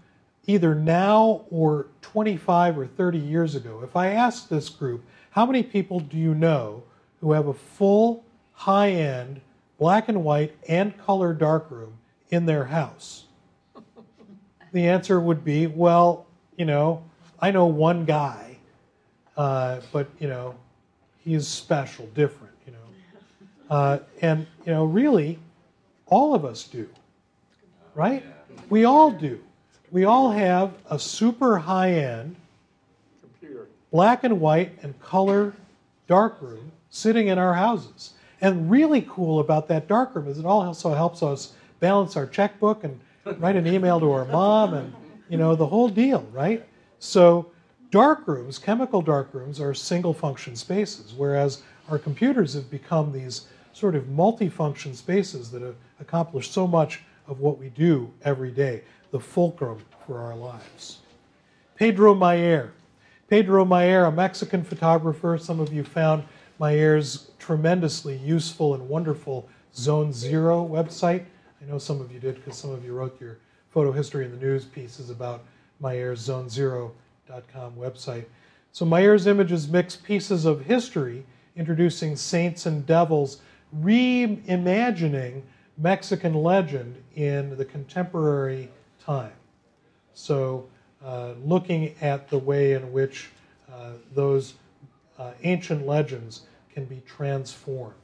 either 0.46 0.74
now 0.74 1.44
or 1.50 1.86
25 2.02 2.78
or 2.78 2.86
30 2.86 3.18
years 3.18 3.54
ago, 3.54 3.80
if 3.82 3.96
I 3.96 4.08
asked 4.08 4.50
this 4.50 4.68
group, 4.68 5.04
how 5.30 5.46
many 5.46 5.62
people 5.62 6.00
do 6.00 6.16
you 6.16 6.34
know 6.34 6.82
who 7.20 7.32
have 7.32 7.46
a 7.46 7.54
full, 7.54 8.24
high 8.52 8.90
end, 8.90 9.40
black 9.78 10.08
and 10.08 10.24
white, 10.24 10.54
and 10.68 10.96
color 10.98 11.32
darkroom 11.32 11.94
in 12.30 12.46
their 12.46 12.64
house? 12.64 13.24
The 14.72 14.88
answer 14.88 15.20
would 15.20 15.44
be, 15.44 15.66
well, 15.66 16.26
you 16.56 16.64
know, 16.64 17.04
I 17.38 17.50
know 17.50 17.66
one 17.66 18.04
guy, 18.04 18.56
uh, 19.36 19.80
but, 19.92 20.08
you 20.18 20.28
know, 20.28 20.54
he's 21.18 21.46
special, 21.46 22.06
different, 22.14 22.54
you 22.66 22.72
know. 22.72 22.78
Uh, 23.70 23.98
and, 24.20 24.46
you 24.66 24.72
know, 24.72 24.84
really, 24.84 25.38
all 26.06 26.34
of 26.34 26.44
us 26.44 26.64
do, 26.64 26.88
right? 27.94 28.24
We 28.68 28.84
all 28.84 29.10
do. 29.10 29.40
We 29.92 30.06
all 30.06 30.30
have 30.30 30.72
a 30.88 30.98
super 30.98 31.58
high 31.58 31.92
end 31.92 32.34
Computer. 33.20 33.68
black 33.92 34.24
and 34.24 34.40
white 34.40 34.78
and 34.82 34.98
color 35.00 35.52
darkroom 36.08 36.72
sitting 36.88 37.28
in 37.28 37.38
our 37.38 37.52
houses. 37.52 38.14
And 38.40 38.70
really 38.70 39.06
cool 39.08 39.38
about 39.38 39.68
that 39.68 39.88
darkroom 39.88 40.28
is 40.28 40.38
it 40.38 40.46
also 40.46 40.94
helps 40.94 41.22
us 41.22 41.52
balance 41.78 42.16
our 42.16 42.26
checkbook 42.26 42.84
and 42.84 42.98
write 43.38 43.54
an 43.54 43.66
email 43.66 44.00
to 44.00 44.10
our 44.10 44.24
mom 44.24 44.72
and 44.72 44.94
you 45.28 45.36
know 45.36 45.54
the 45.54 45.66
whole 45.66 45.90
deal, 45.90 46.26
right? 46.32 46.66
So 46.98 47.50
darkrooms, 47.90 48.60
chemical 48.60 49.02
darkrooms, 49.02 49.60
are 49.60 49.74
single 49.74 50.14
function 50.14 50.56
spaces, 50.56 51.12
whereas 51.12 51.62
our 51.90 51.98
computers 51.98 52.54
have 52.54 52.70
become 52.70 53.12
these 53.12 53.46
sort 53.74 53.94
of 53.94 54.04
multifunction 54.04 54.94
spaces 54.94 55.50
that 55.50 55.60
have 55.60 55.76
accomplished 56.00 56.52
so 56.52 56.66
much 56.66 57.02
of 57.28 57.40
what 57.40 57.58
we 57.58 57.68
do 57.68 58.10
every 58.24 58.50
day, 58.50 58.82
the 59.12 59.20
fulcrum 59.20 59.78
for 60.06 60.18
our 60.18 60.34
lives. 60.34 60.98
Pedro 61.76 62.14
Meyer. 62.14 62.72
Pedro 63.28 63.64
Meyer, 63.64 64.06
a 64.06 64.12
Mexican 64.12 64.64
photographer. 64.64 65.38
Some 65.38 65.60
of 65.60 65.72
you 65.72 65.84
found 65.84 66.24
Meyer's 66.58 67.30
tremendously 67.38 68.16
useful 68.16 68.74
and 68.74 68.88
wonderful 68.88 69.48
Zone 69.74 70.12
Zero 70.12 70.66
website. 70.66 71.24
I 71.60 71.70
know 71.70 71.78
some 71.78 72.00
of 72.00 72.10
you 72.10 72.18
did 72.18 72.36
because 72.36 72.56
some 72.56 72.70
of 72.70 72.84
you 72.84 72.92
wrote 72.92 73.20
your 73.20 73.38
photo 73.70 73.92
history 73.92 74.24
in 74.24 74.32
the 74.32 74.36
news 74.36 74.64
pieces 74.64 75.10
about 75.10 75.44
Meyer's 75.80 76.28
zonezero.com 76.28 77.74
website. 77.76 78.24
So 78.72 78.84
Meyer's 78.84 79.26
images 79.26 79.68
mix 79.68 79.96
pieces 79.96 80.44
of 80.44 80.64
history, 80.64 81.24
introducing 81.56 82.16
saints 82.16 82.66
and 82.66 82.86
devils, 82.86 83.40
reimagining 83.80 85.42
Mexican 85.78 86.34
legend 86.34 86.96
in 87.14 87.56
the 87.56 87.64
contemporary 87.64 88.68
time. 89.04 89.32
So 90.14 90.68
uh, 91.04 91.32
looking 91.44 91.94
at 92.00 92.28
the 92.28 92.38
way 92.38 92.72
in 92.72 92.92
which 92.92 93.30
uh, 93.72 93.92
those 94.14 94.54
uh, 95.18 95.32
ancient 95.42 95.86
legends 95.86 96.42
can 96.72 96.84
be 96.84 97.02
transformed. 97.06 97.94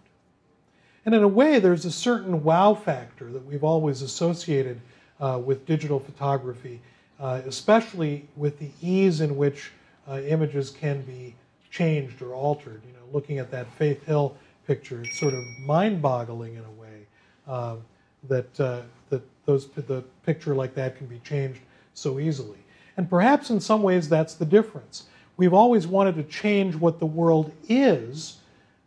And 1.05 1.15
in 1.15 1.23
a 1.23 1.29
way, 1.29 1.59
there's 1.59 1.85
a 1.85 1.93
certain 1.93 2.43
wow 2.43 2.75
factor 2.75 3.31
that 3.33 3.45
we've 3.47 3.65
always 3.65 4.03
associated 4.03 4.81
uh, 5.21 5.41
with 5.45 5.65
digital 5.65 6.01
photography, 6.01 6.81
uh, 7.19 7.41
especially 7.47 8.29
with 8.37 8.59
the 8.59 8.71
ease 8.83 9.21
in 9.21 9.37
which 9.37 9.73
uh, 10.09 10.21
images 10.21 10.71
can 10.71 11.03
be 11.03 11.35
changed 11.71 12.21
or 12.23 12.35
altered. 12.35 12.83
You 12.87 12.93
know, 12.93 13.07
looking 13.13 13.39
at 13.39 13.51
that 13.51 13.73
Faith 13.75 14.05
Hill 14.05 14.37
picture, 14.67 15.03
it's 15.03 15.19
sort 15.19 15.35
of 15.35 15.45
mind-boggling 15.61 16.57
in 16.57 16.65
a 16.65 16.71
way 16.71 17.07
um, 17.47 17.83
that 18.25 18.61
uh, 18.61 18.83
that 19.11 19.23
those 19.45 19.69
the 19.69 20.03
picture 20.25 20.55
like 20.55 20.75
that 20.75 20.97
can 20.97 21.07
be 21.07 21.21
changed 21.21 21.61
so 21.95 22.19
easily. 22.19 22.59
And 22.97 23.09
perhaps 23.09 23.51
in 23.51 23.61
some 23.61 23.83
ways 23.83 24.09
that's 24.09 24.35
the 24.35 24.45
difference. 24.45 25.05
We've 25.37 25.55
always 25.55 25.87
wanted 25.87 26.17
to 26.17 26.25
change 26.25 26.75
what 26.75 26.99
the 26.99 27.07
world 27.07 27.53
is, 27.69 28.39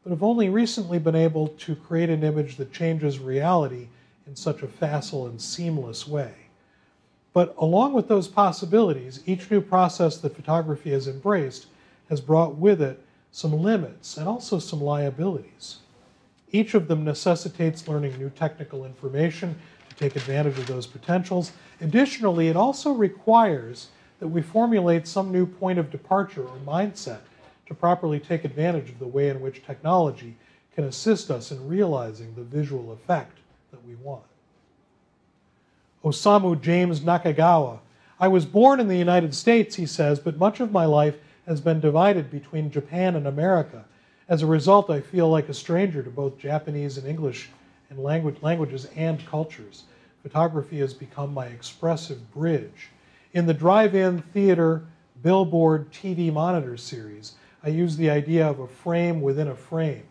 but 0.03 0.09
have 0.09 0.21
only 0.21 0.49
recently 0.49 0.99
been 0.99 1.15
able 1.15 1.47
to 1.47 1.75
create 1.75 2.09
an 2.09 2.23
image 2.23 2.57
that 2.57 2.73
changes 2.73 3.19
reality 3.19 3.87
in 4.27 4.35
such 4.35 4.61
a 4.61 4.67
facile 4.67 5.27
and 5.27 5.41
seamless 5.41 6.07
way. 6.07 6.33
But 7.33 7.55
along 7.57 7.93
with 7.93 8.09
those 8.09 8.27
possibilities, 8.27 9.23
each 9.25 9.49
new 9.49 9.61
process 9.61 10.17
that 10.17 10.35
photography 10.35 10.91
has 10.91 11.07
embraced 11.07 11.67
has 12.09 12.19
brought 12.19 12.55
with 12.55 12.81
it 12.81 13.01
some 13.31 13.53
limits 13.53 14.17
and 14.17 14.27
also 14.27 14.59
some 14.59 14.81
liabilities. 14.81 15.77
Each 16.51 16.73
of 16.73 16.87
them 16.87 17.03
necessitates 17.03 17.87
learning 17.87 18.17
new 18.17 18.29
technical 18.29 18.85
information 18.85 19.55
to 19.89 19.95
take 19.95 20.15
advantage 20.15 20.57
of 20.57 20.67
those 20.67 20.87
potentials. 20.87 21.51
Additionally, 21.79 22.49
it 22.49 22.55
also 22.55 22.91
requires 22.91 23.87
that 24.19 24.27
we 24.27 24.41
formulate 24.41 25.07
some 25.07 25.31
new 25.31 25.45
point 25.45 25.79
of 25.79 25.89
departure 25.89 26.43
or 26.43 26.57
mindset 26.65 27.21
to 27.67 27.73
properly 27.73 28.19
take 28.19 28.43
advantage 28.43 28.89
of 28.89 28.99
the 28.99 29.07
way 29.07 29.29
in 29.29 29.39
which 29.41 29.65
technology 29.65 30.35
can 30.75 30.83
assist 30.83 31.31
us 31.31 31.51
in 31.51 31.67
realizing 31.67 32.35
the 32.35 32.43
visual 32.43 32.91
effect 32.91 33.37
that 33.71 33.85
we 33.85 33.95
want. 33.95 34.23
Osamu 36.03 36.59
James 36.59 37.01
Nakagawa. 37.01 37.79
I 38.19 38.27
was 38.27 38.45
born 38.45 38.79
in 38.79 38.87
the 38.87 38.97
United 38.97 39.33
States, 39.33 39.75
he 39.75 39.85
says, 39.85 40.19
but 40.19 40.37
much 40.37 40.59
of 40.59 40.71
my 40.71 40.85
life 40.85 41.15
has 41.47 41.61
been 41.61 41.79
divided 41.79 42.29
between 42.29 42.71
Japan 42.71 43.15
and 43.15 43.25
America. 43.25 43.85
As 44.27 44.41
a 44.41 44.47
result, 44.47 44.89
I 44.89 45.01
feel 45.01 45.29
like 45.29 45.49
a 45.49 45.53
stranger 45.53 46.03
to 46.03 46.09
both 46.09 46.37
Japanese 46.37 46.97
and 46.97 47.07
English 47.07 47.49
and 47.89 47.99
language, 47.99 48.37
languages 48.41 48.87
and 48.95 49.25
cultures. 49.25 49.83
Photography 50.23 50.79
has 50.79 50.93
become 50.93 51.33
my 51.33 51.47
expressive 51.47 52.31
bridge 52.33 52.89
in 53.33 53.45
the 53.45 53.53
drive 53.53 53.95
in 53.95 54.21
theater 54.21 54.83
billboard 55.21 55.91
TV 55.91 56.33
monitor 56.33 56.75
series, 56.75 57.33
I 57.63 57.69
use 57.69 57.95
the 57.95 58.09
idea 58.09 58.47
of 58.47 58.59
a 58.59 58.67
frame 58.67 59.21
within 59.21 59.47
a 59.47 59.55
frame. 59.55 60.03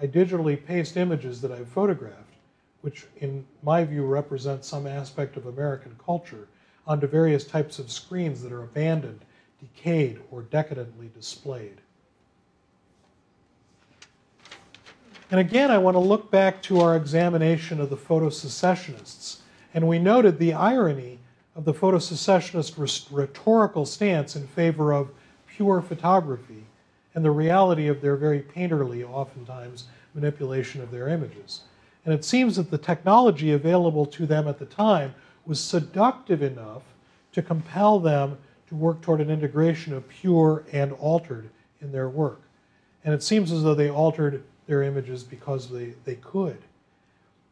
I 0.00 0.06
digitally 0.06 0.62
paste 0.62 0.96
images 0.96 1.40
that 1.40 1.52
I've 1.52 1.68
photographed, 1.68 2.34
which 2.82 3.06
in 3.18 3.46
my 3.62 3.84
view 3.84 4.04
represent 4.04 4.64
some 4.64 4.86
aspect 4.86 5.36
of 5.36 5.46
American 5.46 5.96
culture, 6.04 6.48
onto 6.86 7.06
various 7.06 7.46
types 7.46 7.78
of 7.78 7.90
screens 7.90 8.42
that 8.42 8.52
are 8.52 8.64
abandoned, 8.64 9.20
decayed, 9.60 10.20
or 10.30 10.42
decadently 10.42 11.10
displayed. 11.14 11.80
And 15.30 15.40
again, 15.40 15.70
I 15.70 15.76
want 15.76 15.94
to 15.94 16.00
look 16.00 16.30
back 16.30 16.62
to 16.62 16.80
our 16.80 16.96
examination 16.96 17.80
of 17.80 17.90
the 17.90 17.96
photo 17.96 18.30
secessionists, 18.30 19.42
and 19.74 19.86
we 19.86 19.98
noted 19.98 20.38
the 20.38 20.54
irony 20.54 21.18
of 21.54 21.66
the 21.66 21.74
photosecessionist 21.74 23.08
rhetorical 23.10 23.84
stance 23.84 24.36
in 24.36 24.46
favor 24.46 24.92
of 24.92 25.10
pure 25.46 25.82
photography 25.82 26.64
and 27.14 27.24
the 27.24 27.30
reality 27.30 27.88
of 27.88 28.00
their 28.00 28.16
very 28.16 28.40
painterly, 28.40 29.06
oftentimes, 29.06 29.84
manipulation 30.14 30.80
of 30.80 30.90
their 30.90 31.08
images. 31.08 31.62
And 32.06 32.14
it 32.14 32.24
seems 32.24 32.56
that 32.56 32.70
the 32.70 32.78
technology 32.78 33.52
available 33.52 34.06
to 34.06 34.24
them 34.24 34.48
at 34.48 34.58
the 34.58 34.64
time 34.64 35.14
was 35.44 35.60
seductive 35.60 36.42
enough 36.42 36.82
to 37.32 37.42
compel 37.42 37.98
them 37.98 38.38
to 38.68 38.74
work 38.74 39.02
toward 39.02 39.20
an 39.20 39.30
integration 39.30 39.92
of 39.92 40.08
pure 40.08 40.64
and 40.72 40.92
altered 40.92 41.50
in 41.82 41.92
their 41.92 42.08
work. 42.08 42.40
And 43.04 43.12
it 43.12 43.22
seems 43.22 43.52
as 43.52 43.62
though 43.62 43.74
they 43.74 43.90
altered 43.90 44.42
their 44.68 44.84
images 44.84 45.24
because 45.24 45.68
they, 45.68 45.94
they 46.04 46.14
could. 46.16 46.58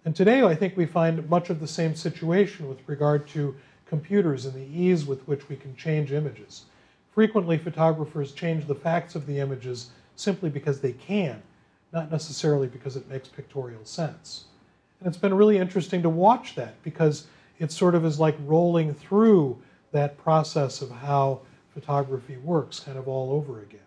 And 0.04 0.14
today, 0.14 0.42
I 0.42 0.54
think 0.54 0.76
we 0.76 0.86
find 0.86 1.28
much 1.28 1.50
of 1.50 1.58
the 1.58 1.66
same 1.66 1.96
situation 1.96 2.68
with 2.68 2.78
regard 2.86 3.26
to 3.28 3.56
computers 3.88 4.44
and 4.44 4.54
the 4.54 4.80
ease 4.80 5.04
with 5.04 5.26
which 5.26 5.48
we 5.48 5.56
can 5.56 5.74
change 5.74 6.12
images. 6.12 6.66
Frequently, 7.12 7.58
photographers 7.58 8.32
change 8.32 8.66
the 8.66 8.74
facts 8.74 9.16
of 9.16 9.26
the 9.26 9.40
images 9.40 9.90
simply 10.14 10.50
because 10.50 10.80
they 10.80 10.92
can, 10.92 11.42
not 11.92 12.12
necessarily 12.12 12.68
because 12.68 12.94
it 12.94 13.08
makes 13.08 13.28
pictorial 13.28 13.84
sense. 13.84 14.44
And 15.00 15.08
it's 15.08 15.16
been 15.16 15.34
really 15.34 15.58
interesting 15.58 16.02
to 16.02 16.08
watch 16.08 16.54
that 16.54 16.80
because 16.82 17.26
it 17.58 17.72
sort 17.72 17.94
of 17.94 18.04
is 18.04 18.20
like 18.20 18.36
rolling 18.44 18.94
through 18.94 19.58
that 19.92 20.18
process 20.18 20.82
of 20.82 20.90
how 20.90 21.40
photography 21.72 22.36
works 22.36 22.80
kind 22.80 22.98
of 22.98 23.08
all 23.08 23.32
over 23.32 23.62
again. 23.62 23.85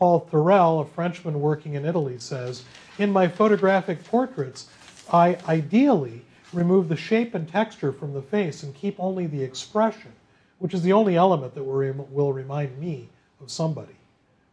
Paul 0.00 0.20
Thorel, 0.30 0.80
a 0.80 0.86
Frenchman 0.86 1.42
working 1.42 1.74
in 1.74 1.84
Italy, 1.84 2.18
says 2.18 2.64
In 2.98 3.12
my 3.12 3.28
photographic 3.28 4.02
portraits, 4.02 4.70
I 5.12 5.36
ideally 5.46 6.22
remove 6.54 6.88
the 6.88 6.96
shape 6.96 7.34
and 7.34 7.46
texture 7.46 7.92
from 7.92 8.14
the 8.14 8.22
face 8.22 8.62
and 8.62 8.74
keep 8.74 8.96
only 8.98 9.26
the 9.26 9.42
expression, 9.42 10.12
which 10.58 10.72
is 10.72 10.80
the 10.80 10.94
only 10.94 11.16
element 11.16 11.54
that 11.54 11.64
will 11.64 12.32
remind 12.32 12.78
me 12.78 13.10
of 13.42 13.50
somebody. 13.50 13.94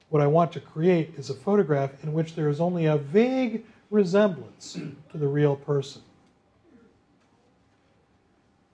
What 0.09 0.21
I 0.21 0.27
want 0.27 0.51
to 0.51 0.59
create 0.59 1.13
is 1.17 1.29
a 1.29 1.33
photograph 1.33 2.03
in 2.03 2.11
which 2.11 2.35
there 2.35 2.49
is 2.49 2.59
only 2.59 2.85
a 2.85 2.97
vague 2.97 3.63
resemblance 3.89 4.73
to 4.73 5.17
the 5.17 5.27
real 5.29 5.55
person. 5.55 6.01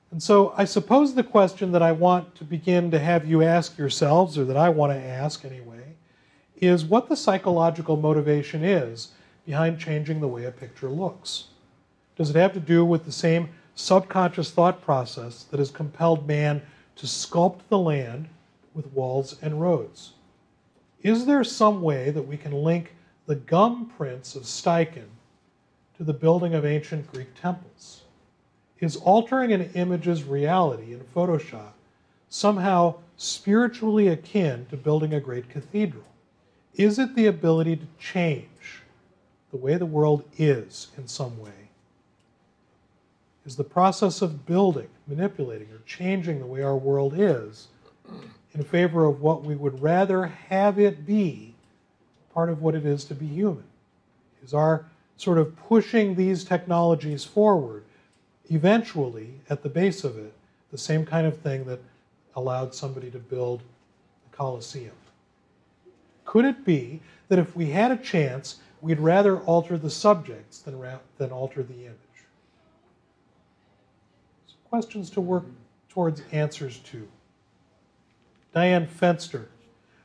And 0.10 0.22
so 0.22 0.56
I 0.58 0.66
suppose 0.66 1.14
the 1.14 1.24
question 1.24 1.72
that 1.74 1.84
I 1.84 1.92
want 1.92 2.34
to 2.36 2.44
begin 2.44 2.90
to 2.92 3.00
have 3.00 3.28
you 3.28 3.44
ask 3.44 3.78
yourselves, 3.78 4.40
or 4.40 4.46
that 4.46 4.58
I 4.58 4.70
want 4.70 4.92
to 4.92 5.00
ask 5.00 5.46
anyway, 5.46 5.83
is 6.58 6.86
what 6.86 7.10
the 7.10 7.16
psychological 7.16 7.98
motivation 7.98 8.64
is 8.64 9.10
behind 9.46 9.80
changing 9.80 10.22
the 10.22 10.28
way 10.28 10.46
a 10.46 10.52
picture 10.52 10.90
looks. 10.90 11.46
Does 12.16 12.30
it 12.30 12.36
have 12.36 12.54
to 12.54 12.60
do 12.60 12.86
with 12.86 13.06
the 13.06 13.12
same 13.12 13.50
subconscious 13.76 14.52
thought 14.52 14.82
process 14.82 15.44
that 15.44 15.60
has 15.60 15.72
compelled 15.72 16.28
man 16.28 16.62
to 16.96 17.06
sculpt 17.06 17.62
the 17.70 17.80
land 17.80 18.30
with 18.74 18.94
walls 18.94 19.36
and 19.42 19.62
roads? 19.62 20.14
Is 21.02 21.26
there 21.26 21.44
some 21.44 21.82
way 21.82 22.12
that 22.12 22.28
we 22.28 22.38
can 22.38 22.54
link 22.54 22.96
the 23.26 23.36
gum 23.36 23.92
prints 23.98 24.36
of 24.36 24.44
Steichen 24.44 25.10
to 25.98 26.04
the 26.04 26.14
building 26.14 26.54
of 26.54 26.66
ancient 26.66 27.12
Greek 27.12 27.34
temples? 27.40 28.04
Is 28.80 28.96
altering 28.98 29.52
an 29.52 29.72
image's 29.74 30.24
reality 30.24 30.94
in 30.94 31.02
Photoshop 31.16 31.74
somehow 32.30 32.96
spiritually 33.18 34.08
akin 34.08 34.66
to 34.70 34.78
building 34.78 35.14
a 35.14 35.20
great 35.20 35.50
cathedral? 35.50 36.04
Is 36.76 37.00
it 37.00 37.16
the 37.16 37.28
ability 37.28 37.76
to 37.78 37.86
change 38.00 38.82
the 39.52 39.58
way 39.58 39.76
the 39.76 39.86
world 39.86 40.24
is 40.38 40.88
in 40.98 41.08
some 41.08 41.40
way? 41.40 41.64
is 43.46 43.56
the 43.56 43.64
process 43.64 44.22
of 44.22 44.46
building, 44.46 44.88
manipulating, 45.08 45.68
or 45.68 45.82
changing 45.86 46.40
the 46.40 46.46
way 46.46 46.64
our 46.64 46.78
world 46.78 47.14
is, 47.18 47.68
in 48.54 48.64
favor 48.64 49.06
of 49.06 49.22
what 49.22 49.44
we 49.44 49.56
would 49.56 49.82
rather 49.82 50.28
have 50.28 50.80
it 50.80 51.06
be 51.06 51.54
part 52.34 52.50
of 52.50 52.62
what 52.62 52.76
it 52.76 52.86
is 52.86 53.04
to 53.06 53.16
be 53.16 53.28
human. 53.28 53.64
Is 54.44 54.54
our 54.54 54.86
sort 55.18 55.38
of 55.38 55.56
pushing 55.56 56.16
these 56.16 56.44
technologies 56.44 57.24
forward, 57.24 57.84
eventually, 58.50 59.34
at 59.50 59.62
the 59.62 59.70
base 59.70 60.04
of 60.04 60.18
it, 60.18 60.34
the 60.72 60.78
same 60.78 61.06
kind 61.06 61.28
of 61.28 61.38
thing 61.38 61.66
that 61.66 61.80
allowed 62.36 62.74
somebody 62.74 63.12
to 63.12 63.20
build 63.20 63.60
the 63.60 64.36
Colosseum. 64.36 64.94
Could 66.34 66.46
it 66.46 66.66
be 66.66 67.00
that 67.28 67.38
if 67.38 67.56
we 67.56 67.70
had 67.70 67.92
a 67.92 67.96
chance, 67.96 68.56
we'd 68.82 69.00
rather 69.00 69.38
alter 69.42 69.78
the 69.78 69.92
subjects 69.92 70.58
than, 70.58 70.82
than 71.20 71.32
alter 71.32 71.62
the 71.62 71.86
image? 71.86 72.26
So 74.48 74.56
questions 74.68 75.12
to 75.12 75.22
work 75.22 75.44
towards 75.90 76.24
answers 76.32 76.80
to. 76.80 77.08
Diane 78.52 78.88
Fenster. 78.88 79.46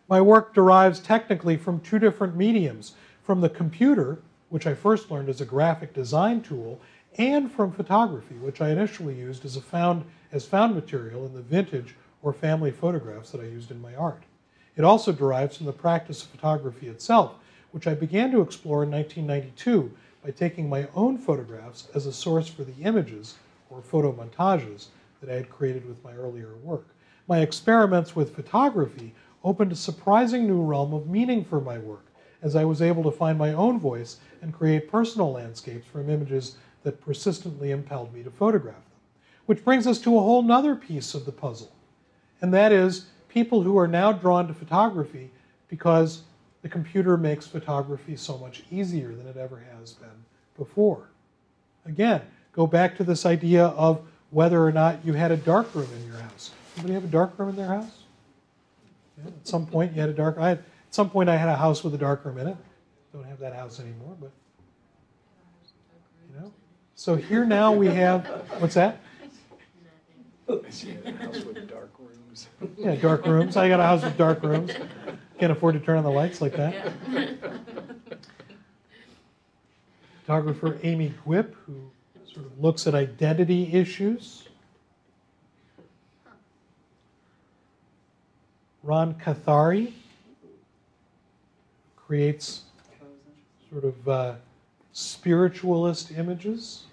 My 0.07 0.21
work 0.21 0.53
derives 0.53 1.01
technically 1.01 1.57
from 1.57 1.81
two 1.81 1.99
different 1.99 2.37
mediums 2.37 2.93
from 3.23 3.41
the 3.41 3.49
computer, 3.49 4.19
which 4.51 4.67
I 4.67 4.75
first 4.75 5.11
learned 5.11 5.31
as 5.31 5.41
a 5.41 5.47
graphic 5.47 5.95
design 5.95 6.43
tool, 6.43 6.79
and 7.17 7.51
from 7.51 7.73
photography, 7.73 8.35
which 8.35 8.61
I 8.61 8.69
initially 8.69 9.15
used 9.15 9.47
as, 9.47 9.57
found, 9.57 10.05
as 10.31 10.45
found 10.45 10.75
material 10.75 11.25
in 11.25 11.33
the 11.33 11.41
vintage 11.41 11.97
or 12.21 12.35
family 12.35 12.71
photographs 12.71 13.31
that 13.31 13.41
I 13.41 13.45
used 13.45 13.71
in 13.71 13.81
my 13.81 13.95
art. 13.95 14.25
It 14.79 14.85
also 14.85 15.11
derives 15.11 15.57
from 15.57 15.67
the 15.67 15.73
practice 15.73 16.23
of 16.23 16.29
photography 16.29 16.87
itself, 16.87 17.35
which 17.73 17.89
I 17.89 17.95
began 17.95 18.31
to 18.31 18.41
explore 18.41 18.85
in 18.85 18.91
1992 18.93 19.91
by 20.25 20.31
taking 20.31 20.69
my 20.69 20.87
own 20.95 21.19
photographs 21.19 21.89
as 21.97 22.07
a 22.07 22.13
source 22.13 22.47
for 22.47 22.63
the 22.63 22.81
images 22.85 23.35
or 23.71 23.81
photomontages 23.81 24.87
that 25.21 25.31
I 25.31 25.35
had 25.35 25.51
created 25.51 25.85
with 25.85 26.03
my 26.05 26.13
earlier 26.15 26.55
work. 26.63 26.87
My 27.27 27.41
experiments 27.41 28.15
with 28.15 28.37
photography 28.37 29.15
opened 29.43 29.73
a 29.73 29.77
surprising 29.77 30.47
new 30.47 30.63
realm 30.63 30.95
of 30.95 31.09
meaning 31.09 31.45
for 31.45 31.61
my 31.61 31.79
work, 31.79 32.07
as 32.41 32.55
I 32.55 32.65
was 32.65 32.81
able 32.81 33.03
to 33.03 33.11
find 33.11 33.37
my 33.37 33.53
own 33.53 33.81
voice 33.81 34.19
and 34.41 34.55
create 34.55 34.89
personal 34.89 35.33
landscapes 35.33 35.89
from 35.89 36.09
images 36.09 36.57
that 36.85 37.01
persistently 37.01 37.73
impelled 37.73 38.15
me 38.15 38.23
to 38.23 38.31
photograph 38.31 38.77
them. 38.77 39.01
Which 39.47 39.65
brings 39.65 39.89
us 39.89 40.01
to 40.03 40.17
a 40.17 40.21
whole 40.21 40.43
nother 40.43 40.77
piece 40.77 41.15
of 41.15 41.25
the 41.25 41.33
puzzle, 41.33 41.73
and 42.41 42.55
that 42.55 42.71
is 42.71 43.07
people 43.29 43.63
who 43.63 43.79
are 43.79 43.89
now 43.89 44.13
drawn 44.13 44.49
to 44.49 44.55
photography 44.55 45.31
because 45.69 46.23
the 46.63 46.69
computer 46.69 47.17
makes 47.17 47.47
photography 47.47 48.17
so 48.17 48.37
much 48.39 48.63
easier 48.71 49.15
than 49.15 49.27
it 49.27 49.37
ever 49.37 49.63
has 49.79 49.93
been 49.93 50.09
before. 50.57 51.09
Again, 51.87 52.23
go 52.53 52.67
back 52.67 52.97
to 52.97 53.05
this 53.05 53.25
idea 53.25 53.67
of 53.67 54.03
whether 54.31 54.63
or 54.65 54.73
not 54.73 55.05
you 55.05 55.13
had 55.13 55.31
a 55.31 55.37
darkroom 55.37 55.89
in 55.95 56.07
your 56.07 56.21
house. 56.21 56.51
Anybody 56.77 56.95
have 56.95 57.05
a 57.05 57.09
darkroom 57.09 57.51
in 57.51 57.57
their 57.57 57.69
house? 57.69 58.03
Yeah, 59.17 59.29
at 59.29 59.49
some 59.49 59.67
point, 59.67 59.95
you 59.95 60.01
had 60.01 60.11
a 60.11 60.15
dark. 60.15 60.37
I 60.39 60.51
had, 60.51 60.59
at 60.59 60.95
some 60.95 61.11
point, 61.11 61.29
I 61.29 61.37
had 61.37 61.49
a 61.49 61.57
house 61.57 61.83
with 61.83 61.95
a 61.95 61.99
darkroom 61.99 62.39
in 62.39 62.49
it. 62.49 62.57
Don't 63.13 63.25
have 63.25 63.39
that 63.39 63.55
house 63.55 63.81
anymore, 63.81 64.17
but 64.21 64.31
you 66.29 66.41
know. 66.41 66.53
So 66.95 67.17
here 67.17 67.45
now 67.45 67.73
we 67.73 67.87
have 67.87 68.27
what's 68.59 68.75
that? 68.75 69.01
She 70.71 70.91
had 70.91 71.07
a 71.07 71.13
house 71.13 71.45
with 71.45 71.69
dark 71.69 71.91
rooms. 71.99 72.49
Yeah, 72.79 72.95
dark 72.97 73.27
rooms. 73.27 73.57
I 73.57 73.69
got 73.69 73.81
a 73.81 73.85
house 73.85 74.03
with 74.03 74.17
dark 74.17 74.43
rooms. 74.43 74.71
Can't 75.39 75.53
afford 75.53 75.75
to 75.75 75.81
turn 75.81 75.99
on 75.99 76.05
the 76.05 76.11
lights 76.11 76.41
like 76.41 76.57
that. 76.57 76.93
Photographer 80.21 80.79
Amy 80.83 81.15
Guip, 81.27 81.55
who 81.67 81.91
sort 82.27 82.47
of 82.47 82.59
looks 82.61 82.87
at 82.87 82.95
identity 82.95 83.73
issues. 83.73 84.49
Ron 88.83 89.15
Cathari 89.15 89.93
creates 91.97 92.63
sort 93.71 93.85
of 93.85 94.09
uh, 94.09 94.35
spiritualist 94.93 96.13
images. 96.13 96.85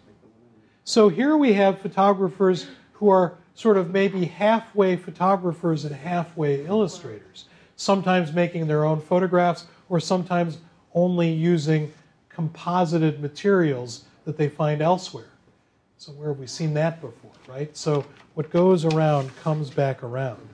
So 0.84 1.10
here 1.10 1.38
we 1.38 1.54
have 1.54 1.80
photographers 1.80 2.68
who 2.94 3.10
are 3.10 3.38
sort 3.56 3.78
of 3.78 3.90
maybe 3.90 4.26
halfway 4.26 4.98
photographers 4.98 5.86
and 5.86 5.96
halfway 5.96 6.66
illustrators, 6.66 7.46
sometimes 7.78 8.34
making 8.34 8.68
their 8.68 8.86
own 8.86 9.02
photographs 9.02 9.66
or 9.90 10.00
sometimes 10.00 10.60
only 10.94 11.32
using 11.32 11.92
composited 12.30 13.22
materials 13.22 14.06
that 14.26 14.38
they 14.38 14.50
find 14.50 14.82
elsewhere. 14.82 15.30
So, 15.98 16.12
where 16.12 16.30
have 16.30 16.40
we 16.40 16.48
seen 16.48 16.74
that 16.74 17.00
before, 17.00 17.32
right? 17.48 17.76
So, 17.76 18.06
what 18.34 18.50
goes 18.50 18.84
around 18.84 19.34
comes 19.38 19.70
back 19.70 20.04
around. 20.04 20.48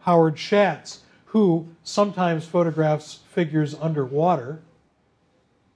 Howard 0.00 0.38
Schatz, 0.38 1.02
who 1.26 1.68
sometimes 1.84 2.44
photographs 2.44 3.20
figures 3.30 3.74
underwater 3.80 4.60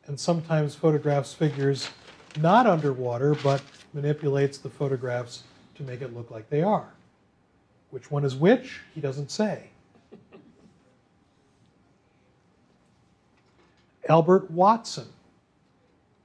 and 0.07 0.19
sometimes 0.19 0.75
photographs 0.75 1.35
figures 1.35 1.89
not 2.41 2.67
underwater 2.67 3.35
but 3.43 3.63
manipulates 3.93 4.59
the 4.59 4.71
photographs 4.71 5.45
to 5.79 5.83
make 5.85 6.03
it 6.03 6.15
look 6.15 6.31
like 6.31 6.51
they 6.51 6.63
are. 6.63 6.93
Which 7.91 8.11
one 8.11 8.25
is 8.25 8.37
which? 8.37 8.81
He 8.95 9.01
doesn't 9.01 9.31
say. 9.31 9.71
Albert 14.09 14.51
Watson, 14.51 15.09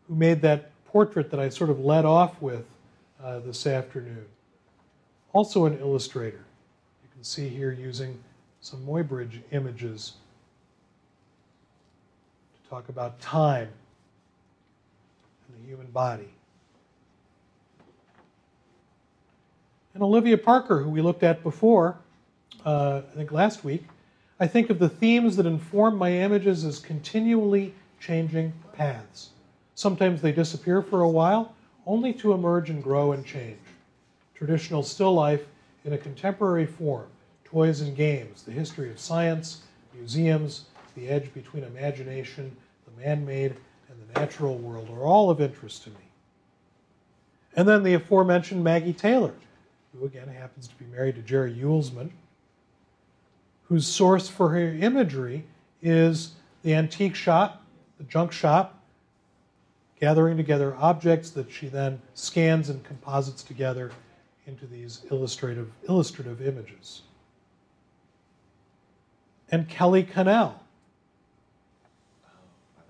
who 0.08 0.16
made 0.16 0.42
that 0.42 0.72
portrait 0.86 1.32
that 1.32 1.40
I 1.40 1.50
sort 1.50 1.70
of 1.70 1.80
led 1.80 2.04
off 2.04 2.42
with 2.42 2.66
uh, 3.24 3.40
this 3.40 3.66
afternoon, 3.66 4.26
also 5.32 5.66
an 5.66 5.80
illustrator. 5.80 6.44
You 7.04 7.10
can 7.14 7.24
see 7.24 7.48
here 7.48 7.72
using 7.72 8.20
some 8.60 8.86
Muybridge 8.86 9.40
images 9.52 10.14
to 12.64 12.70
talk 12.70 12.90
about 12.90 13.20
time 13.22 13.70
and 15.48 15.64
the 15.64 15.68
human 15.68 15.88
body. 15.88 16.30
And 19.94 20.02
Olivia 20.02 20.38
Parker, 20.38 20.82
who 20.82 20.90
we 20.90 21.02
looked 21.02 21.24
at 21.24 21.44
before, 21.44 21.98
uh, 22.66 23.02
I 23.12 23.16
think 23.16 23.32
last 23.32 23.64
week, 23.64 23.84
I 24.40 24.48
think 24.48 24.70
of 24.70 24.80
the 24.80 24.90
themes 24.90 25.36
that 25.36 25.46
inform 25.46 25.98
my 25.98 26.12
images 26.12 26.66
as 26.66 26.80
continually 26.80 27.74
changing 28.00 28.54
paths. 28.74 29.30
Sometimes 29.76 30.22
they 30.22 30.32
disappear 30.32 30.82
for 30.82 31.02
a 31.02 31.10
while, 31.10 31.54
only 31.86 32.14
to 32.14 32.34
emerge 32.34 32.70
and 32.70 32.84
grow 32.84 33.12
and 33.12 33.26
change. 33.26 33.60
Traditional 34.36 34.84
still 34.84 35.14
life 35.14 35.46
in 35.86 35.94
a 35.94 35.98
contemporary 35.98 36.66
form, 36.66 37.08
toys 37.44 37.82
and 37.82 37.96
games, 37.96 38.44
the 38.44 38.52
history 38.52 38.90
of 38.90 39.00
science, 39.00 39.62
museums, 39.94 40.66
the 40.96 41.08
edge 41.08 41.34
between 41.34 41.64
imagination, 41.64 42.56
the 42.86 43.06
man 43.06 43.26
made, 43.26 43.56
and 43.90 43.98
the 44.08 44.20
natural 44.20 44.58
world 44.58 44.90
are 44.90 45.04
all 45.04 45.30
of 45.30 45.40
interest 45.40 45.84
to 45.84 45.90
me. 45.92 45.96
And 47.56 47.68
then 47.68 47.84
the 47.84 47.94
aforementioned 47.94 48.64
Maggie 48.64 48.94
Taylor, 48.94 49.34
who 49.94 50.06
again 50.06 50.28
happens 50.28 50.68
to 50.68 50.76
be 50.76 50.86
married 50.86 51.16
to 51.16 51.22
Jerry 51.22 51.54
Uelsmann, 51.54 52.12
whose 53.64 53.88
source 53.88 54.28
for 54.28 54.50
her 54.50 54.74
imagery 54.74 55.46
is 55.82 56.34
the 56.64 56.74
antique 56.74 57.16
shop, 57.16 57.64
the 57.98 58.04
junk 58.04 58.32
shop, 58.32 58.80
gathering 60.00 60.36
together 60.36 60.76
objects 60.80 61.30
that 61.32 61.52
she 61.52 61.68
then 61.68 62.02
scans 62.14 62.70
and 62.70 62.84
composites 62.84 63.44
together 63.44 63.92
into 64.48 64.66
these 64.66 65.04
illustrative, 65.12 65.72
illustrative 65.88 66.46
images. 66.46 67.04
And 69.52 69.70
Kelli 69.70 70.10
Cannell. 70.10 70.60
Oh, 72.26 72.82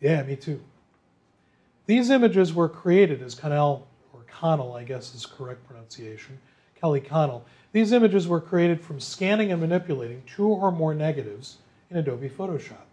yeah, 0.00 0.22
me 0.22 0.36
too. 0.36 0.60
These 1.86 2.10
images 2.10 2.54
were 2.54 2.68
created 2.68 3.20
as 3.20 3.34
Connell, 3.34 3.86
Connell, 4.30 4.74
I 4.74 4.84
guess 4.84 5.14
is 5.14 5.26
correct 5.26 5.66
pronunciation, 5.66 6.38
Kelli 6.82 7.04
Connell. 7.04 7.44
These 7.72 7.92
images 7.92 8.26
were 8.26 8.40
created 8.40 8.80
from 8.80 9.00
scanning 9.00 9.52
and 9.52 9.60
manipulating 9.60 10.22
two 10.26 10.48
or 10.48 10.72
more 10.72 10.94
negatives 10.94 11.58
in 11.90 11.96
Adobe 11.96 12.28
Photoshop, 12.28 12.86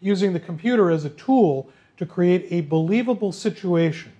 using 0.00 0.32
the 0.32 0.40
computer 0.40 0.90
as 0.90 1.04
a 1.04 1.10
tool 1.10 1.68
to 1.96 2.06
create 2.06 2.46
a 2.50 2.62
believable 2.62 3.32
situation 3.32 4.12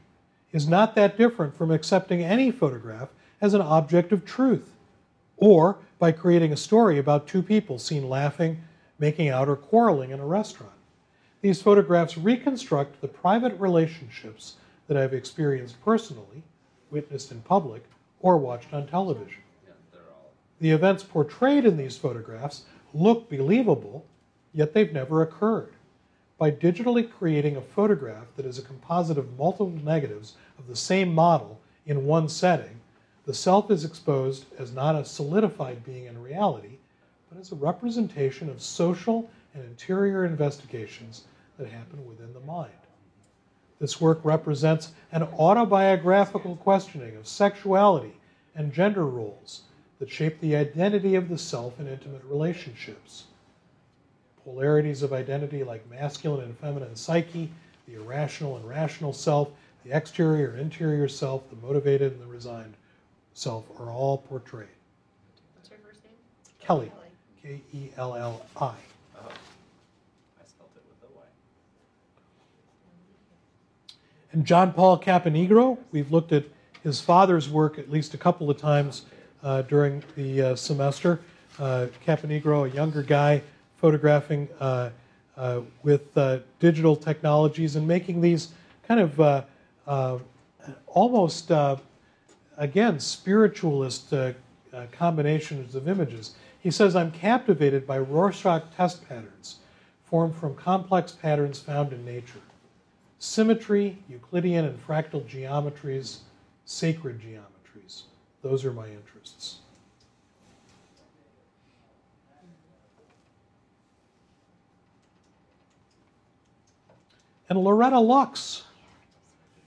is 0.53 0.69
not 0.69 0.95
that 0.95 1.17
different 1.17 1.57
from 1.57 1.71
accepting 1.71 2.23
any 2.23 2.51
photograph 2.51 3.09
as 3.41 3.55
an 3.55 3.61
object 3.61 4.13
of 4.13 4.25
truth, 4.25 4.71
or 5.37 5.79
by 5.99 6.13
creating 6.13 6.53
a 6.53 6.57
story 6.57 6.99
about 6.99 7.27
two 7.27 7.43
people 7.43 7.79
seen 7.79 8.09
laughing, 8.09 8.63
making 8.99 9.29
out, 9.29 9.49
or 9.49 9.57
quarreling 9.57 10.11
in 10.11 10.21
a 10.21 10.27
restaurant. 10.27 10.73
These 11.41 11.63
photographs 11.63 12.17
reconstruct 12.17 13.01
the 13.01 13.09
private 13.09 13.59
relationships 13.59 14.55
that 14.87 14.97
I've 14.97 15.15
experienced 15.15 15.83
personally, 15.85 16.43
witnessed 16.93 17.33
in 17.33 17.41
public, 17.41 17.85
or 18.21 18.37
watched 18.37 18.73
on 18.73 18.87
television. 18.87 19.43
Yeah, 19.67 19.73
they're 19.93 20.03
all. 20.03 20.31
The 20.61 20.71
events 20.71 21.03
portrayed 21.03 21.65
in 21.65 21.77
these 21.77 21.97
photographs 21.97 22.63
look 22.95 23.29
believable, 23.29 24.07
yet 24.53 24.75
they've 24.75 24.93
never 24.93 25.23
occurred. 25.23 25.73
By 26.39 26.51
digitally 26.51 27.11
creating 27.11 27.57
a 27.57 27.61
photograph 27.61 28.27
that 28.37 28.47
is 28.47 28.59
a 28.59 28.63
composite 28.63 29.19
of 29.19 29.39
multiple 29.39 29.71
negatives 29.71 30.35
of 30.59 30.69
the 30.69 30.77
same 30.77 31.13
model 31.15 31.61
in 31.87 32.05
one 32.07 32.29
setting, 32.29 32.81
the 33.25 33.35
self 33.35 33.71
is 33.71 33.85
exposed 33.85 34.47
as 34.59 34.73
not 34.73 34.97
a 34.97 35.05
solidified 35.05 35.85
being 35.85 36.07
in 36.07 36.23
reality, 36.23 36.79
but 37.29 37.41
as 37.41 37.53
a 37.53 37.57
representation 37.57 38.51
of 38.51 38.61
social 38.61 39.31
and 39.55 39.65
interior 39.65 40.25
investigations 40.25 41.25
that 41.59 41.69
happen 41.69 42.05
within 42.07 42.33
the 42.35 42.41
mind. 42.41 42.73
This 43.83 44.01
work 44.01 44.21
represents 44.23 44.93
an 45.11 45.25
autobiographical 45.25 46.55
questioning 46.55 47.17
of 47.17 47.27
sexuality 47.27 48.13
and 48.55 48.73
gender 48.73 49.05
roles 49.05 49.63
that 49.99 50.09
shape 50.09 50.39
the 50.39 50.55
identity 50.55 51.17
of 51.17 51.29
the 51.29 51.37
self 51.37 51.81
in 51.81 51.89
intimate 51.89 52.23
relationships. 52.25 53.25
Polarities 54.45 55.03
of 55.03 55.13
identity 55.13 55.65
like 55.65 55.91
masculine 55.91 56.45
and 56.45 56.57
feminine 56.57 56.95
psyche, 56.95 57.51
the 57.89 57.95
irrational 57.95 58.57
and 58.57 58.69
rational 58.69 59.13
self, 59.13 59.49
the 59.85 59.91
exterior 59.91 60.53
and 60.53 60.61
interior 60.61 61.09
self, 61.09 61.51
the 61.51 61.57
motivated 61.57 62.13
and 62.13 62.23
the 62.23 62.27
resigned 62.27 62.75
self 63.35 63.65
are 63.81 63.91
all 63.91 64.19
portrayed. 64.19 64.69
What's 65.57 65.71
your 65.71 65.81
first 65.81 66.05
name? 66.05 66.15
Kelly, 66.61 66.93
K 67.43 67.61
E 67.75 67.89
L 67.97 68.15
L 68.15 68.47
I 68.57 68.77
spelled 70.47 70.71
it 70.77 70.85
with 70.89 71.11
a 71.11 71.19
Y. 71.19 71.25
And 74.33 74.47
John 74.47 74.73
Paul 74.73 74.99
Caponigro, 74.99 75.77
we've 75.91 76.11
looked 76.11 76.33
at 76.33 76.45
his 76.83 77.03
father's 77.03 77.51
work 77.51 77.79
at 77.79 77.91
least 77.91 78.15
a 78.15 78.19
couple 78.19 78.49
of 78.49 78.57
times 78.57 79.05
uh, 79.43 79.61
during 79.63 80.03
the 80.17 80.41
uh, 80.41 80.57
semester. 80.57 81.21
Uh, 81.59 81.89
Caponigro, 82.07 82.71
a 82.71 82.75
younger 82.75 83.03
guy, 83.03 83.43
photographing 83.77 84.49
uh, 84.59 84.89
uh, 85.37 85.61
with 85.83 86.17
uh, 86.17 86.39
digital 86.61 86.97
technologies 86.97 87.77
and 87.77 87.87
making 87.87 88.23
these 88.23 88.49
kind 88.89 89.01
of 89.01 89.45
almost, 90.87 91.53
again, 92.57 92.99
spiritualist 92.99 94.15
combinations 94.93 95.75
of 95.75 95.89
images. 95.89 96.37
He 96.59 96.71
says, 96.71 96.97
I'm 96.97 97.11
captivated 97.11 97.87
by 97.87 97.99
Rorschach 97.99 98.63
test 98.75 99.07
patterns 99.07 99.57
formed 100.05 100.35
from 100.37 100.55
complex 100.55 101.13
patterns 101.13 101.59
found 101.59 101.93
in 101.93 102.05
nature. 102.07 102.41
Symmetry, 103.23 103.97
Euclidean 104.09 104.65
and 104.65 104.85
fractal 104.85 105.23
geometries, 105.23 106.19
sacred 106.65 107.21
geometries. 107.21 108.03
Those 108.43 108.65
are 108.65 108.73
my 108.73 108.89
interests. 108.89 109.59
And 117.49 117.61
Loretta 117.61 118.01
Lux. 118.01 118.65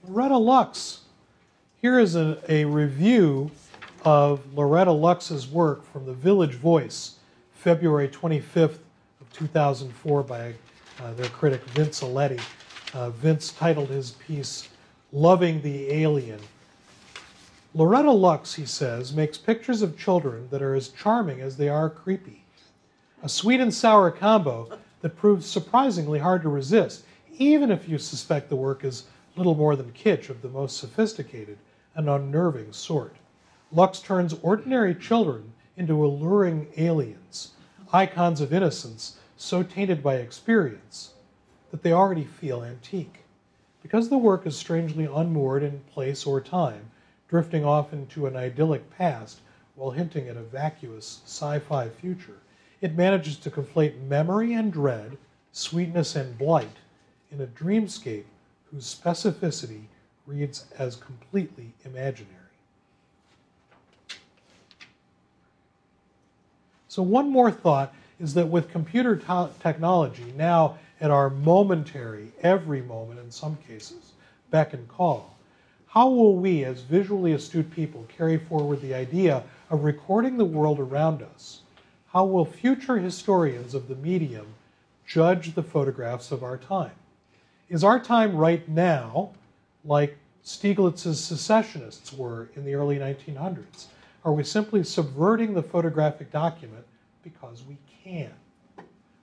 Loretta 0.06 0.36
Lux. 0.36 1.00
Here 1.80 1.98
is 1.98 2.14
a, 2.14 2.38
a 2.50 2.66
review 2.66 3.50
of 4.04 4.52
Loretta 4.54 4.92
Lux's 4.92 5.48
work 5.48 5.82
from 5.90 6.04
the 6.04 6.12
Village 6.12 6.56
Voice, 6.56 7.14
February 7.54 8.08
25th 8.08 8.80
of 9.22 9.32
2004 9.32 10.22
by 10.24 10.52
uh, 11.02 11.14
their 11.14 11.30
critic 11.30 11.64
Vince 11.70 12.02
Aletti. 12.02 12.38
Uh, 12.94 13.10
Vince 13.10 13.52
titled 13.52 13.88
his 13.88 14.12
piece 14.12 14.68
Loving 15.12 15.60
the 15.62 15.92
Alien. 15.92 16.40
Loretta 17.74 18.10
Lux, 18.10 18.54
he 18.54 18.64
says, 18.64 19.12
makes 19.12 19.36
pictures 19.36 19.82
of 19.82 19.98
children 19.98 20.48
that 20.50 20.62
are 20.62 20.74
as 20.74 20.88
charming 20.88 21.40
as 21.40 21.56
they 21.56 21.68
are 21.68 21.90
creepy. 21.90 22.42
A 23.22 23.28
sweet 23.28 23.60
and 23.60 23.74
sour 23.74 24.10
combo 24.10 24.78
that 25.02 25.16
proves 25.16 25.46
surprisingly 25.46 26.20
hard 26.20 26.42
to 26.42 26.48
resist, 26.48 27.04
even 27.38 27.70
if 27.70 27.88
you 27.88 27.98
suspect 27.98 28.48
the 28.48 28.56
work 28.56 28.84
is 28.84 29.04
little 29.36 29.54
more 29.54 29.76
than 29.76 29.92
kitsch 29.92 30.30
of 30.30 30.40
the 30.40 30.48
most 30.48 30.78
sophisticated 30.78 31.58
and 31.94 32.08
unnerving 32.08 32.72
sort. 32.72 33.16
Lux 33.72 34.00
turns 34.00 34.34
ordinary 34.42 34.94
children 34.94 35.52
into 35.76 36.04
alluring 36.04 36.68
aliens, 36.76 37.50
icons 37.92 38.40
of 38.40 38.54
innocence 38.54 39.16
so 39.36 39.62
tainted 39.62 40.02
by 40.02 40.14
experience 40.14 41.10
that 41.70 41.82
they 41.82 41.92
already 41.92 42.24
feel 42.24 42.62
antique. 42.62 43.24
Because 43.82 44.08
the 44.08 44.18
work 44.18 44.46
is 44.46 44.56
strangely 44.56 45.04
unmoored 45.04 45.62
in 45.62 45.80
place 45.92 46.26
or 46.26 46.40
time, 46.40 46.90
drifting 47.28 47.64
off 47.64 47.92
into 47.92 48.26
an 48.26 48.36
idyllic 48.36 48.90
past 48.90 49.40
while 49.74 49.90
hinting 49.90 50.28
at 50.28 50.36
a 50.36 50.42
vacuous 50.42 51.20
sci 51.24 51.58
fi 51.60 51.88
future, 51.88 52.38
it 52.80 52.96
manages 52.96 53.36
to 53.36 53.50
conflate 53.50 54.00
memory 54.02 54.54
and 54.54 54.72
dread, 54.72 55.18
sweetness 55.52 56.16
and 56.16 56.36
blight, 56.38 56.76
in 57.30 57.40
a 57.40 57.46
dreamscape 57.46 58.24
whose 58.70 58.94
specificity 58.94 59.84
reads 60.26 60.66
as 60.78 60.96
completely 60.96 61.72
imaginary. 61.84 62.34
So, 66.88 67.02
one 67.02 67.30
more 67.30 67.50
thought 67.50 67.94
is 68.18 68.34
that 68.34 68.48
with 68.48 68.70
computer 68.70 69.16
technology 69.60 70.32
now 70.36 70.78
at 71.00 71.10
our 71.10 71.30
momentary, 71.30 72.32
every 72.42 72.82
moment 72.82 73.20
in 73.20 73.30
some 73.30 73.56
cases, 73.68 74.12
beck 74.50 74.72
and 74.72 74.88
call, 74.88 75.36
how 75.88 76.08
will 76.08 76.36
we, 76.36 76.64
as 76.64 76.82
visually 76.82 77.32
astute 77.32 77.70
people, 77.70 78.06
carry 78.08 78.36
forward 78.36 78.82
the 78.82 78.94
idea 78.94 79.42
of 79.70 79.84
recording 79.84 80.36
the 80.36 80.44
world 80.44 80.78
around 80.78 81.22
us? 81.22 81.60
How 82.12 82.24
will 82.24 82.44
future 82.44 82.98
historians 82.98 83.74
of 83.74 83.88
the 83.88 83.94
medium 83.96 84.46
judge 85.06 85.54
the 85.54 85.62
photographs 85.62 86.32
of 86.32 86.42
our 86.42 86.58
time? 86.58 86.92
Is 87.68 87.82
our 87.82 87.98
time 87.98 88.36
right 88.36 88.68
now 88.68 89.30
like 89.84 90.16
Stieglitz's 90.44 91.22
secessionists 91.22 92.12
were 92.12 92.48
in 92.54 92.64
the 92.64 92.74
early 92.74 92.98
1900s? 92.98 93.86
Are 94.24 94.32
we 94.32 94.44
simply 94.44 94.84
subverting 94.84 95.54
the 95.54 95.62
photographic 95.62 96.30
document 96.30 96.84
because 97.22 97.62
we 97.64 97.78
can? 98.04 98.32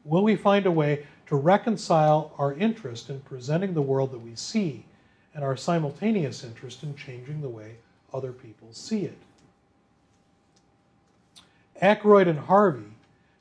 Will 0.06 0.24
we 0.24 0.36
find 0.36 0.66
a 0.66 0.72
way 0.72 1.06
to 1.34 1.38
reconcile 1.38 2.32
our 2.38 2.54
interest 2.54 3.10
in 3.10 3.20
presenting 3.22 3.74
the 3.74 3.82
world 3.82 4.12
that 4.12 4.20
we 4.20 4.36
see 4.36 4.86
and 5.34 5.44
our 5.44 5.58
simultaneous 5.58 6.44
interest 6.44 6.84
in 6.84 6.96
changing 6.96 7.42
the 7.42 7.50
way 7.50 7.72
other 8.14 8.32
people 8.32 8.68
see 8.72 9.06
it? 9.06 9.18
Ackroyd 11.82 12.28
and 12.28 12.38
Harvey 12.38 12.92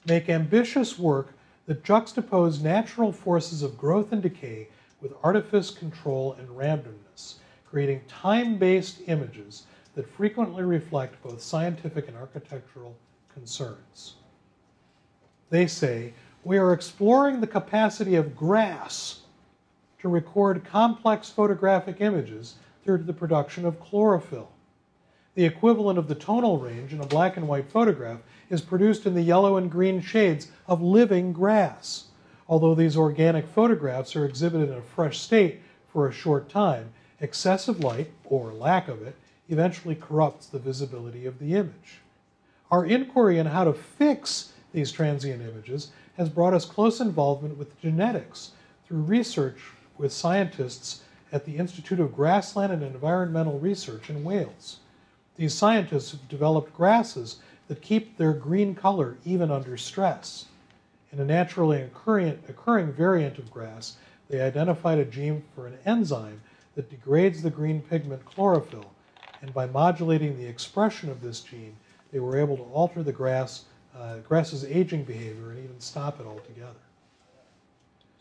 make 0.07 0.31
ambitious 0.31 0.99
work 0.99 1.35
that 1.67 1.85
juxtapose 1.85 2.63
natural 2.63 3.13
forces 3.13 3.61
of 3.61 3.77
growth 3.77 4.11
and 4.11 4.23
decay 4.23 4.69
with 5.03 5.13
artifice, 5.23 5.71
control, 5.71 6.33
and 6.39 6.49
randomness, 6.49 7.35
creating 7.69 8.01
time 8.09 8.57
based 8.57 9.03
images 9.07 9.65
that 9.97 10.09
frequently 10.09 10.63
reflect 10.63 11.23
both 11.23 11.43
scientific 11.43 12.09
and 12.09 12.17
architectural 12.17 12.97
concerns. 13.35 14.15
They 15.51 15.67
say, 15.67 16.15
we 16.45 16.59
are 16.59 16.73
exploring 16.73 17.41
the 17.41 17.47
capacity 17.47 18.17
of 18.17 18.37
grass 18.37 19.21
to 20.01 20.09
record 20.09 20.65
complex 20.65 21.31
photographic 21.31 22.01
images 22.01 22.57
through 22.85 22.99
the 22.99 23.13
production 23.13 23.65
of 23.65 23.81
chlorophyll. 23.81 24.51
The 25.35 25.45
equivalent 25.45 25.99
of 25.99 26.09
the 26.09 26.15
tonal 26.15 26.59
range 26.59 26.93
in 26.93 27.01
a 27.01 27.07
black 27.07 27.37
and 27.37 27.49
white 27.49 27.71
photograph 27.71 28.21
is 28.51 28.61
produced 28.61 29.07
in 29.07 29.15
the 29.15 29.23
yellow 29.23 29.57
and 29.57 29.71
green 29.71 30.01
shades 30.01 30.49
of 30.67 30.83
living 30.83 31.33
grass. 31.33 32.07
Although 32.49 32.75
these 32.75 32.97
organic 32.97 33.47
photographs 33.47 34.15
are 34.17 34.27
exhibited 34.27 34.69
in 34.69 34.77
a 34.77 34.83
fresh 34.83 35.21
state 35.21 35.61
for 35.91 36.07
a 36.07 36.13
short 36.13 36.49
time, 36.49 36.93
excessive 37.21 37.81
light, 37.81 38.11
or 38.25 38.53
lack 38.53 38.89
of 38.89 39.01
it, 39.01 39.17
eventually 39.49 39.95
corrupts 39.95 40.47
the 40.47 40.59
visibility 40.59 41.25
of 41.25 41.39
the 41.39 41.55
image. 41.55 42.01
Our 42.71 42.85
inquiry 42.85 43.39
on 43.39 43.47
how 43.47 43.65
to 43.65 43.73
fix 43.73 44.53
these 44.73 44.91
transient 44.91 45.43
images 45.43 45.93
has 46.17 46.29
brought 46.29 46.55
us 46.55 46.65
close 46.65 47.01
involvement 47.01 47.57
with 47.57 47.81
genetics 47.81 48.53
through 48.87 49.03
research 49.03 49.59
with 49.99 50.13
scientists 50.13 51.03
at 51.33 51.45
the 51.45 51.57
Institute 51.57 52.01
of 52.01 52.15
Grassland 52.15 52.73
and 52.73 52.83
Environmental 52.83 53.59
Research 53.59 54.11
in 54.11 54.23
Wales. 54.23 54.81
These 55.37 55.55
scientists 55.55 56.11
have 56.11 56.29
developed 56.29 56.77
grasses 56.77 57.37
that 57.69 57.81
keep 57.81 58.17
their 58.17 58.35
green 58.35 58.75
color 58.75 59.17
even 59.25 59.51
under 59.51 59.77
stress. 59.77 60.47
In 61.11 61.21
a 61.21 61.25
naturally 61.25 61.83
occurring, 61.83 62.93
variant 62.93 63.39
of 63.39 63.51
grass, 63.51 63.97
they 64.29 64.41
identified 64.41 64.99
a 64.99 65.05
gene 65.05 65.43
for 65.55 65.67
an 65.67 65.79
enzyme 65.87 66.41
that 66.75 66.91
degrades 66.91 67.43
the 67.43 67.51
green 67.51 67.81
pigment 67.81 68.25
chlorophyll, 68.25 68.93
and 69.41 69.53
by 69.53 69.67
modulating 69.67 70.37
the 70.37 70.47
expression 70.47 71.11
of 71.11 71.21
this 71.21 71.41
gene, 71.41 71.77
they 72.13 72.21
were 72.21 72.39
able 72.39 72.57
to 72.57 72.63
alter 72.65 73.03
the 73.03 73.13
grass, 73.13 73.65
uh, 73.99 74.17
grass's 74.19 74.65
aging 74.65 75.05
behavior 75.05 75.51
and 75.51 75.59
even 75.65 75.81
stop 75.81 76.21
it 76.21 76.27
altogether. 76.27 76.79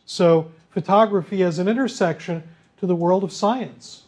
So, 0.06 0.52
photography 0.72 1.44
as 1.44 1.60
an 1.60 1.68
intersection 1.68 2.44
to 2.80 2.86
the 2.86 2.96
world 2.96 3.24
of 3.24 3.32
science. 3.32 4.04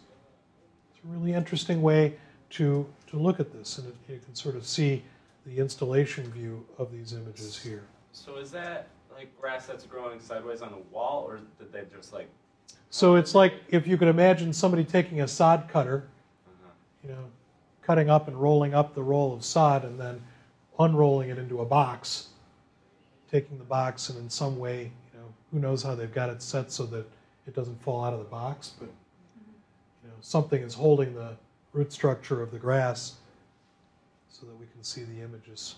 It's 0.94 1.04
a 1.06 1.08
really 1.08 1.34
interesting 1.34 1.82
way 1.82 2.16
to, 2.52 2.86
to 3.08 3.18
look 3.18 3.40
at 3.40 3.54
this, 3.54 3.78
and 3.78 3.88
it, 3.88 3.96
you 4.12 4.20
can 4.26 4.36
sort 4.36 4.56
of 4.56 4.66
see 4.66 5.04
the 5.46 5.58
installation 5.58 6.30
view 6.32 6.66
of 6.78 6.92
these 6.92 7.14
images 7.14 7.58
here. 7.62 7.84
So 8.12 8.38
is 8.38 8.52
that 8.52 8.88
like 9.16 9.30
grass 9.40 9.66
that's 9.68 9.86
growing 9.86 10.20
sideways 10.20 10.62
on 10.62 10.72
the 10.72 10.78
wall, 10.92 11.24
or 11.28 11.40
did 11.60 11.72
they 11.72 11.84
just 11.96 12.14
like? 12.14 12.28
So 12.90 13.16
it's 13.16 13.34
like 13.36 13.54
if 13.70 13.88
you 13.88 13.98
could 13.98 14.08
imagine 14.08 14.52
somebody 14.54 14.84
taking 14.84 15.22
a 15.22 15.28
sod 15.28 15.68
cutter, 15.70 16.08
Uh-huh. 16.48 16.70
you 17.04 17.10
know, 17.10 17.26
cutting 17.82 18.10
up 18.10 18.28
and 18.28 18.36
rolling 18.42 18.74
up 18.74 18.94
the 18.96 19.04
roll 19.04 19.34
of 19.34 19.44
sod 19.44 19.84
and 19.84 20.00
then 20.00 20.22
unrolling 20.84 21.30
it 21.30 21.38
into 21.38 21.62
a 21.62 21.66
box, 21.66 22.30
taking 23.32 23.58
the 23.58 23.64
box 23.64 24.10
and 24.10 24.20
in 24.20 24.30
some 24.30 24.58
way, 24.58 24.92
you 25.14 25.20
know, 25.20 25.26
who 25.52 25.60
knows 25.60 25.84
how 25.84 25.96
they've 25.96 26.14
got 26.14 26.30
it 26.30 26.42
set 26.42 26.72
so 26.72 26.86
that 26.86 27.06
it 27.48 27.56
doesn't 27.56 27.82
fall 27.82 28.04
out 28.04 28.14
of 28.14 28.20
the 28.20 28.26
box, 28.26 28.74
but 28.80 28.90
you 30.04 30.10
know, 30.10 30.16
something 30.22 30.62
is 30.62 30.74
holding 30.74 31.14
the 31.14 31.36
root 31.74 31.92
structure 31.92 32.42
of 32.42 32.52
the 32.52 32.60
grass 32.60 33.16
so 34.30 34.46
that 34.46 34.56
we 34.60 34.66
can 34.68 34.84
see 34.84 35.04
the 35.04 35.22
images. 35.22 35.76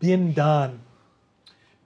Binh 0.00 0.34
Danh. 0.34 0.80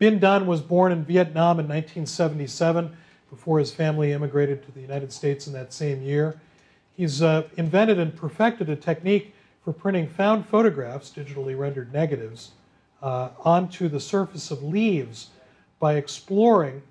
Binh 0.01 0.21
Danh 0.21 0.47
was 0.47 0.61
born 0.61 0.93
in 0.93 1.05
Vietnam 1.05 1.61
in 1.61 1.69
1977 1.69 2.97
before 3.31 3.59
his 3.59 3.73
family 3.73 4.13
immigrated 4.13 4.63
to 4.65 4.73
the 4.73 4.81
United 4.81 5.13
States 5.13 5.47
in 5.47 5.53
that 5.55 5.73
same 5.73 6.03
year. 6.03 6.41
He's 6.97 7.23
uh, 7.23 7.49
invented 7.57 7.99
and 7.99 8.15
perfected 8.15 8.69
a 8.69 8.77
technique 8.77 9.35
for 9.65 9.73
printing 9.73 10.09
found 10.09 10.47
photographs, 10.47 11.11
digitally 11.11 11.57
rendered 11.59 11.93
negatives, 11.93 12.53
uh, 13.03 13.31
onto 13.41 13.89
the 13.89 14.01
surface 14.01 14.51
of 14.51 14.63
leaves 14.63 15.31
by 15.79 15.95
exploring, 15.95 16.83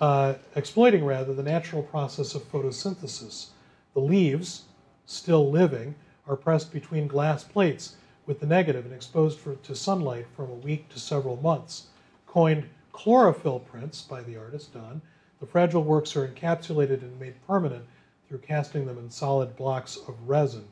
uh, 0.00 0.34
exploiting 0.54 1.04
rather, 1.04 1.34
the 1.34 1.42
natural 1.42 1.82
process 1.82 2.34
of 2.34 2.50
photosynthesis. 2.50 3.48
The 3.94 4.00
leaves, 4.00 4.62
still 5.06 5.50
living, 5.50 5.94
are 6.26 6.36
pressed 6.36 6.72
between 6.72 7.08
glass 7.08 7.42
plates 7.42 7.96
with 8.26 8.40
the 8.40 8.46
negative 8.46 8.84
and 8.84 8.94
exposed 8.94 9.38
for, 9.38 9.56
to 9.56 9.74
sunlight 9.74 10.26
from 10.36 10.50
a 10.50 10.54
week 10.54 10.88
to 10.90 11.00
several 11.00 11.36
months. 11.36 11.88
Coined 12.26 12.68
chlorophyll 12.92 13.60
prints 13.60 14.02
by 14.02 14.22
the 14.22 14.36
artist 14.36 14.72
Danh, 14.72 15.00
the 15.40 15.46
fragile 15.46 15.82
works 15.82 16.14
are 16.14 16.28
encapsulated 16.28 17.02
and 17.02 17.18
made 17.18 17.34
permanent 17.46 17.84
through 18.30 18.38
casting 18.38 18.86
them 18.86 18.96
in 18.96 19.10
solid 19.10 19.56
blocks 19.56 19.98
of 20.06 20.14
resin. 20.24 20.64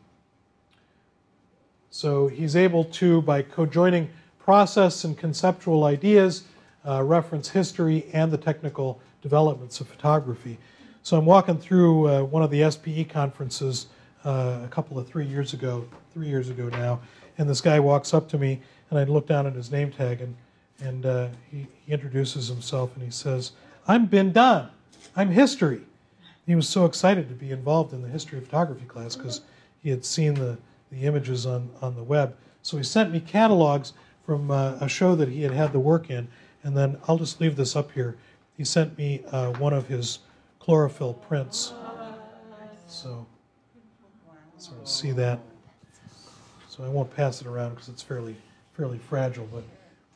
So 1.90 2.28
he's 2.28 2.54
able 2.54 2.84
to, 2.84 3.20
by 3.22 3.42
co-joining 3.42 4.10
process 4.38 5.02
and 5.02 5.18
conceptual 5.18 5.82
ideas, 5.82 6.44
uh, 6.86 7.02
reference 7.02 7.48
history 7.48 8.06
and 8.12 8.30
the 8.30 8.38
technical 8.38 9.00
developments 9.22 9.80
of 9.80 9.88
photography. 9.88 10.56
So 11.02 11.18
I'm 11.18 11.26
walking 11.26 11.58
through 11.58 12.08
uh, 12.08 12.22
one 12.22 12.44
of 12.44 12.52
the 12.52 12.70
SPE 12.70 13.12
conferences 13.12 13.88
uh, 14.24 14.60
a 14.64 14.68
couple 14.70 14.96
of 14.96 15.08
three 15.08 15.26
years 15.26 15.52
ago, 15.52 15.84
three 16.14 16.28
years 16.28 16.50
ago 16.50 16.68
now, 16.68 17.00
and 17.38 17.50
this 17.50 17.60
guy 17.60 17.80
walks 17.80 18.14
up 18.14 18.28
to 18.28 18.38
me, 18.38 18.60
and 18.90 19.00
I 19.00 19.02
look 19.02 19.26
down 19.26 19.48
at 19.48 19.54
his 19.54 19.72
name 19.72 19.90
tag, 19.90 20.20
and 20.20 20.36
and 20.80 21.06
uh, 21.06 21.28
he, 21.50 21.66
he 21.84 21.92
introduces 21.92 22.46
himself, 22.46 22.94
and 22.94 23.04
he 23.04 23.10
says, 23.10 23.52
"I'm 23.88 24.06
Binh 24.06 24.32
Danh. 24.32 24.68
I'm 25.16 25.30
history." 25.30 25.80
He 26.48 26.54
was 26.54 26.66
so 26.66 26.86
excited 26.86 27.28
to 27.28 27.34
be 27.34 27.50
involved 27.50 27.92
in 27.92 28.00
the 28.00 28.08
history 28.08 28.38
of 28.38 28.44
photography 28.46 28.86
class 28.86 29.14
because 29.14 29.42
he 29.82 29.90
had 29.90 30.02
seen 30.02 30.32
the 30.32 30.56
the 30.90 31.02
images 31.02 31.44
on 31.44 31.68
on 31.82 31.94
the 31.94 32.02
web. 32.02 32.34
So 32.62 32.78
he 32.78 32.82
sent 32.82 33.12
me 33.12 33.20
catalogs 33.20 33.92
from 34.24 34.50
uh, 34.50 34.78
a 34.80 34.88
show 34.88 35.14
that 35.14 35.28
he 35.28 35.42
had 35.42 35.52
had 35.52 35.74
the 35.74 35.78
work 35.78 36.08
in, 36.08 36.26
and 36.62 36.74
then 36.74 36.96
I'll 37.06 37.18
just 37.18 37.38
leave 37.38 37.54
this 37.54 37.76
up 37.76 37.92
here. 37.92 38.16
He 38.56 38.64
sent 38.64 38.96
me 38.96 39.22
uh, 39.30 39.52
one 39.58 39.74
of 39.74 39.88
his 39.88 40.20
chlorophyll 40.58 41.12
prints. 41.12 41.74
So 42.86 43.26
sort 44.56 44.80
of 44.80 44.88
see 44.88 45.10
that. 45.10 45.40
So 46.70 46.82
I 46.82 46.88
won't 46.88 47.14
pass 47.14 47.42
it 47.42 47.46
around 47.46 47.74
because 47.74 47.90
it's 47.90 48.02
fairly 48.02 48.36
fairly 48.72 48.96
fragile, 48.96 49.46
but 49.52 49.64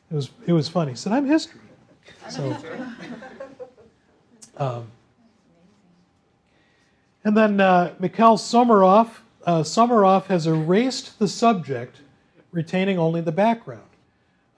it 0.09 0.15
was 0.15 0.31
it 0.47 0.53
was 0.53 0.67
funny. 0.67 0.93
He 0.93 0.97
said, 0.97 1.13
"I'm 1.13 1.27
history." 1.27 1.61
So, 2.27 2.57
um, 4.57 4.87
and 7.23 7.37
then 7.37 7.59
uh, 7.59 7.93
Mikhail 7.99 8.37
Somarov. 8.37 9.09
Uh, 9.45 10.19
has 10.27 10.47
erased 10.47 11.19
the 11.19 11.27
subject, 11.27 11.97
retaining 12.51 12.97
only 12.97 13.19
the 13.19 13.31
background. 13.31 13.83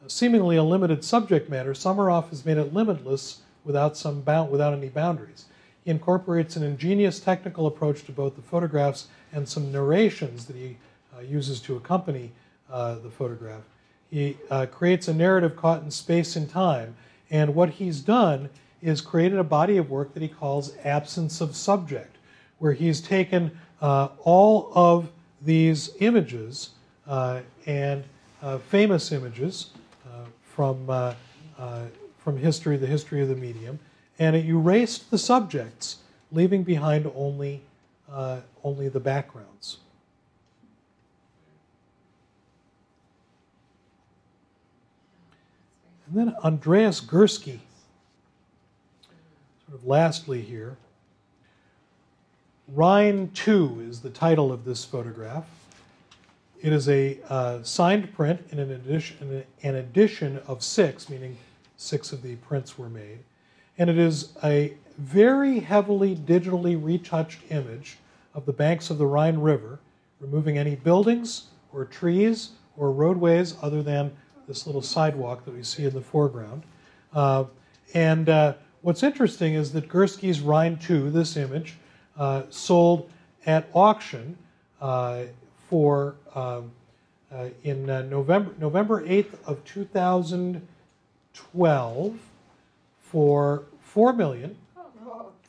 Uh, 0.04 0.08
seemingly 0.08 0.58
a 0.58 0.64
limited 0.64 1.04
subject 1.04 1.50
matter, 1.50 1.74
Somarov 1.74 2.30
has 2.30 2.46
made 2.46 2.58
it 2.58 2.72
limitless 2.72 3.42
without 3.64 3.98
some 3.98 4.22
bound, 4.22 4.52
without 4.52 4.74
any 4.74 4.90
boundaries. 4.90 5.46
He 5.84 5.90
incorporates 5.90 6.56
an 6.56 6.62
ingenious 6.62 7.20
technical 7.20 7.66
approach 7.66 8.04
to 8.06 8.12
both 8.12 8.36
the 8.36 8.44
photographs 8.44 9.08
and 9.34 9.50
some 9.50 9.72
narrations 9.72 10.46
that 10.46 10.56
he 10.56 10.78
uh, 11.16 11.22
uses 11.22 11.60
to 11.62 11.76
accompany 11.76 12.32
uh, 12.72 12.96
the 12.96 13.10
photograph. 13.10 13.64
He 14.12 14.38
uh, 14.52 14.68
creates 14.68 15.08
a 15.08 15.14
narrative 15.14 15.56
caught 15.56 15.82
in 15.82 15.90
space 15.90 16.36
and 16.36 16.50
time, 16.50 16.96
and 17.32 17.56
what 17.56 17.72
he's 17.72 18.02
done 18.02 18.50
is 18.82 19.02
created 19.02 19.40
a 19.40 19.44
body 19.44 19.78
of 19.78 19.90
work 19.90 20.14
that 20.14 20.22
he 20.22 20.30
calls 20.30 20.76
Absence 20.84 21.42
of 21.42 21.56
Subject, 21.56 22.15
where 22.60 22.74
he's 22.74 23.02
taken 23.02 23.52
uh, 23.82 24.10
all 24.24 24.72
of 24.74 25.12
these 25.42 25.92
images 26.00 26.72
uh, 27.08 27.42
and 27.66 28.04
uh, 28.42 28.58
famous 28.58 29.12
images 29.12 29.72
from, 30.44 30.88
from 32.18 32.38
history, 32.38 32.78
the 32.78 32.88
history 32.88 33.22
of 33.22 33.28
the 33.28 33.36
medium, 33.36 33.78
and 34.20 34.36
it 34.36 34.46
erased 34.46 35.12
the 35.12 35.18
subjects, 35.18 35.98
leaving 36.32 36.64
behind 36.64 37.12
only, 37.14 37.62
only 38.64 38.88
the 38.88 39.00
backgrounds. 39.00 39.80
And 46.08 46.16
then 46.16 46.36
Andreas 46.44 47.02
Gursky, 47.02 47.60
sort 49.68 49.80
of 49.80 49.86
lastly 49.86 50.42
here. 50.42 50.78
Rhine 52.68 53.30
2 53.36 53.86
is 53.88 54.02
the 54.02 54.10
title 54.10 54.52
of 54.52 54.66
this 54.66 54.84
photograph. 54.84 55.46
It 56.62 56.74
is 56.74 56.90
a 56.90 57.20
uh, 57.30 57.62
signed 57.62 58.12
print 58.16 58.44
in 58.52 58.58
an 58.58 58.72
edition, 58.72 59.44
an 59.62 59.76
edition 59.76 60.42
of 60.48 60.64
six, 60.64 61.08
meaning 61.08 61.38
six 61.78 62.12
of 62.12 62.24
the 62.24 62.38
prints 62.38 62.76
were 62.76 62.90
made. 62.90 63.20
And 63.78 63.88
it 63.88 64.00
is 64.00 64.30
a 64.44 64.74
very 64.98 65.60
heavily 65.60 66.16
digitally 66.16 66.82
retouched 66.82 67.40
image 67.52 67.98
of 68.34 68.48
the 68.48 68.54
banks 68.54 68.90
of 68.90 68.98
the 68.98 69.06
Rhine 69.06 69.38
River, 69.38 69.80
removing 70.20 70.58
any 70.58 70.76
buildings 70.76 71.50
or 71.72 71.86
trees 71.86 72.50
or 72.78 72.92
roadways 72.92 73.56
other 73.62 73.84
than 73.84 74.12
this 74.48 74.66
little 74.66 74.82
sidewalk 74.82 75.46
that 75.46 75.54
we 75.54 75.62
see 75.62 75.86
in 75.86 75.94
the 75.94 76.02
foreground. 76.02 76.64
Uh, 77.14 77.44
and 77.94 78.28
uh, 78.28 78.54
what's 78.82 79.04
interesting 79.04 79.54
is 79.54 79.72
that 79.74 79.88
Gursky's 79.88 80.42
Rhine 80.42 80.78
2, 80.80 81.12
this 81.12 81.38
image, 81.38 81.76
uh, 82.18 82.44
sold 82.50 83.10
at 83.46 83.68
auction 83.74 84.38
uh, 84.82 85.24
for 85.70 86.16
um, 86.34 86.72
uh, 87.32 87.50
in 87.64 87.90
uh, 87.90 88.02
November 88.04 88.54
November 88.60 89.04
8th 89.06 89.34
of 89.46 89.64
2012 89.66 92.20
for 93.02 93.64
four 93.82 94.14
million 94.14 94.56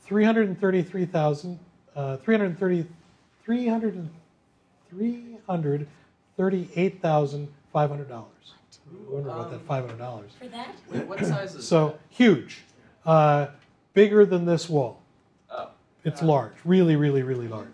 three 0.04 0.24
hundred 0.24 0.48
and 0.48 0.60
thirty-three 0.60 1.06
thousand 1.06 1.58
three 2.22 2.36
hundred 2.36 2.58
thirty 2.58 2.86
three 3.44 3.66
hundred 3.66 4.08
three 4.90 5.36
hundred 5.48 5.86
thirty-eight 6.36 7.00
thousand 7.02 7.48
five 7.72 7.90
hundred 7.90 8.08
dollars. 8.08 8.30
I 8.88 9.12
wonder 9.12 9.30
about 9.30 9.50
that 9.50 9.60
five 9.62 9.84
hundred 9.84 9.98
dollars. 9.98 10.30
For 10.38 10.46
that? 10.48 10.74
Wait, 10.90 11.06
what 11.06 11.18
size 11.24 11.54
is 11.56 11.66
So 11.66 11.88
that? 11.88 11.98
huge, 12.10 12.62
uh, 13.04 13.48
bigger 13.94 14.24
than 14.24 14.44
this 14.46 14.68
wall. 14.68 15.00
It's 16.06 16.22
large, 16.22 16.52
really, 16.64 16.96
really, 16.96 17.22
really 17.22 17.48
large. 17.48 17.66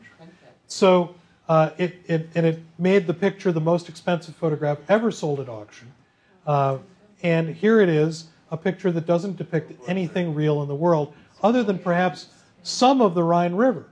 So 0.66 1.14
uh, 1.48 1.70
it, 1.76 2.00
it 2.06 2.28
and 2.34 2.46
it 2.46 2.60
made 2.78 3.06
the 3.06 3.14
picture 3.14 3.52
the 3.52 3.60
most 3.60 3.88
expensive 3.88 4.34
photograph 4.34 4.78
ever 4.88 5.10
sold 5.10 5.38
at 5.40 5.48
auction. 5.48 5.92
Uh, 6.46 6.78
and 7.22 7.54
here 7.54 7.80
it 7.80 7.88
is, 7.88 8.26
a 8.50 8.56
picture 8.56 8.90
that 8.90 9.06
doesn't 9.06 9.36
depict 9.36 9.72
anything 9.86 10.34
real 10.34 10.62
in 10.62 10.68
the 10.68 10.74
world, 10.74 11.14
other 11.42 11.62
than 11.62 11.78
perhaps 11.78 12.28
some 12.62 13.00
of 13.00 13.14
the 13.14 13.22
Rhine 13.22 13.54
River. 13.54 13.86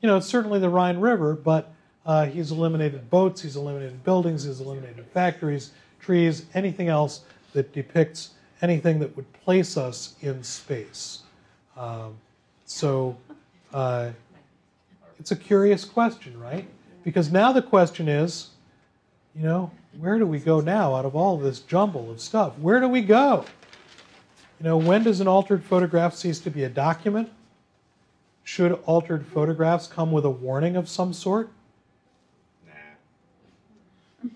You 0.00 0.08
know, 0.08 0.16
it's 0.16 0.26
certainly 0.26 0.58
the 0.58 0.68
Rhine 0.68 0.98
River, 0.98 1.34
but 1.34 1.72
uh, 2.04 2.26
he's 2.26 2.50
eliminated 2.50 3.08
boats, 3.10 3.42
he's 3.42 3.56
eliminated 3.56 4.02
buildings, 4.04 4.44
he's 4.44 4.60
eliminated 4.60 5.06
factories, 5.12 5.72
trees, 6.00 6.46
anything 6.54 6.88
else 6.88 7.20
that 7.52 7.72
depicts 7.72 8.30
anything 8.62 8.98
that 9.00 9.14
would 9.16 9.30
place 9.32 9.76
us 9.76 10.14
in 10.22 10.42
space. 10.42 11.22
Um, 11.76 12.16
so 12.64 13.16
uh, 13.72 14.10
it's 15.18 15.30
a 15.30 15.36
curious 15.36 15.84
question, 15.84 16.38
right? 16.40 16.66
Because 17.04 17.30
now 17.30 17.52
the 17.52 17.62
question 17.62 18.08
is, 18.08 18.50
you 19.34 19.42
know, 19.42 19.70
where 19.98 20.18
do 20.18 20.26
we 20.26 20.38
go 20.38 20.60
now 20.60 20.94
out 20.94 21.04
of 21.04 21.14
all 21.14 21.36
this 21.36 21.60
jumble 21.60 22.10
of 22.10 22.20
stuff? 22.20 22.58
Where 22.58 22.80
do 22.80 22.88
we 22.88 23.02
go? 23.02 23.44
You 24.60 24.64
know, 24.64 24.76
when 24.76 25.02
does 25.02 25.20
an 25.20 25.28
altered 25.28 25.64
photograph 25.64 26.14
cease 26.14 26.38
to 26.40 26.50
be 26.50 26.64
a 26.64 26.68
document? 26.68 27.30
Should 28.44 28.72
altered 28.86 29.26
photographs 29.26 29.86
come 29.86 30.12
with 30.12 30.24
a 30.24 30.30
warning 30.30 30.76
of 30.76 30.88
some 30.88 31.12
sort? 31.12 31.50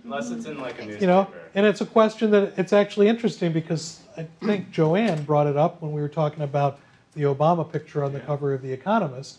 Unless 0.05 0.31
it's 0.31 0.47
in 0.47 0.59
like 0.61 0.81
a 0.81 0.85
newspaper. 0.85 1.01
You 1.01 1.07
know, 1.07 1.29
and 1.55 1.65
it's 1.65 1.81
a 1.81 1.87
question 1.87 2.31
that 2.33 2.55
it's 2.59 2.73
actually 2.73 3.09
interesting 3.09 3.53
because 3.53 4.01
I 4.17 4.27
think 4.45 4.71
Joanne 4.71 5.23
brought 5.25 5.47
it 5.47 5.57
up 5.57 5.81
when 5.81 5.93
we 5.93 6.01
were 6.01 6.09
talking 6.09 6.43
about 6.43 6.81
the 7.17 7.23
Obama 7.23 7.71
picture 7.71 8.05
on 8.05 8.13
the 8.13 8.21
cover 8.21 8.53
of 8.55 8.63
The 8.63 8.73
Economist. 8.73 9.39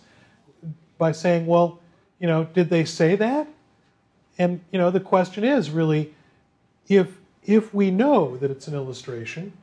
by 0.97 1.11
saying, 1.11 1.45
well, 1.45 1.79
you 2.19 2.27
know, 2.27 2.43
did 2.43 2.69
they 2.69 2.83
say 2.83 3.15
that? 3.15 3.47
And 4.39 4.59
you 4.71 4.79
know, 4.79 4.91
the 4.91 4.99
question 4.99 5.43
is 5.43 5.69
really, 5.69 6.13
if 6.87 7.17
if 7.43 7.73
we 7.73 7.91
know 7.91 8.35
that 8.37 8.51
it's 8.51 8.67
an 8.67 8.73
illustration, 8.73 9.53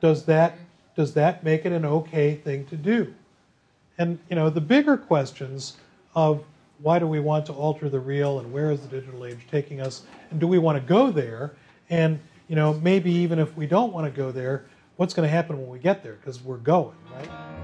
does 0.00 0.24
that 0.24 0.58
does 0.96 1.14
that 1.14 1.44
make 1.44 1.64
it 1.64 1.72
an 1.72 1.84
okay 1.84 2.34
thing 2.34 2.66
to 2.66 2.76
do? 2.76 3.14
And 3.98 4.18
you 4.28 4.36
know, 4.36 4.50
the 4.50 4.60
bigger 4.60 4.96
questions 4.96 5.76
of 6.14 6.42
why 6.82 6.98
do 6.98 7.06
we 7.06 7.20
want 7.20 7.44
to 7.46 7.52
alter 7.52 7.90
the 7.90 8.00
real 8.00 8.38
and 8.40 8.50
where 8.50 8.70
is 8.70 8.80
the 8.80 8.88
digital 8.88 9.26
age 9.26 9.46
taking 9.50 9.82
us 9.82 10.02
and 10.30 10.40
do 10.40 10.46
we 10.46 10.58
want 10.58 10.76
to 10.76 10.86
go 10.86 11.10
there? 11.10 11.52
And 11.90 12.18
you 12.48 12.56
know, 12.56 12.74
maybe 12.74 13.12
even 13.12 13.38
if 13.38 13.54
we 13.56 13.66
don't 13.66 13.92
want 13.92 14.06
to 14.06 14.10
go 14.10 14.32
there, 14.32 14.64
what's 15.00 15.14
going 15.14 15.26
to 15.26 15.34
happen 15.34 15.58
when 15.58 15.70
we 15.70 15.78
get 15.78 16.02
there 16.02 16.12
because 16.12 16.42
we're 16.42 16.58
going, 16.58 16.94
right? 17.14 17.59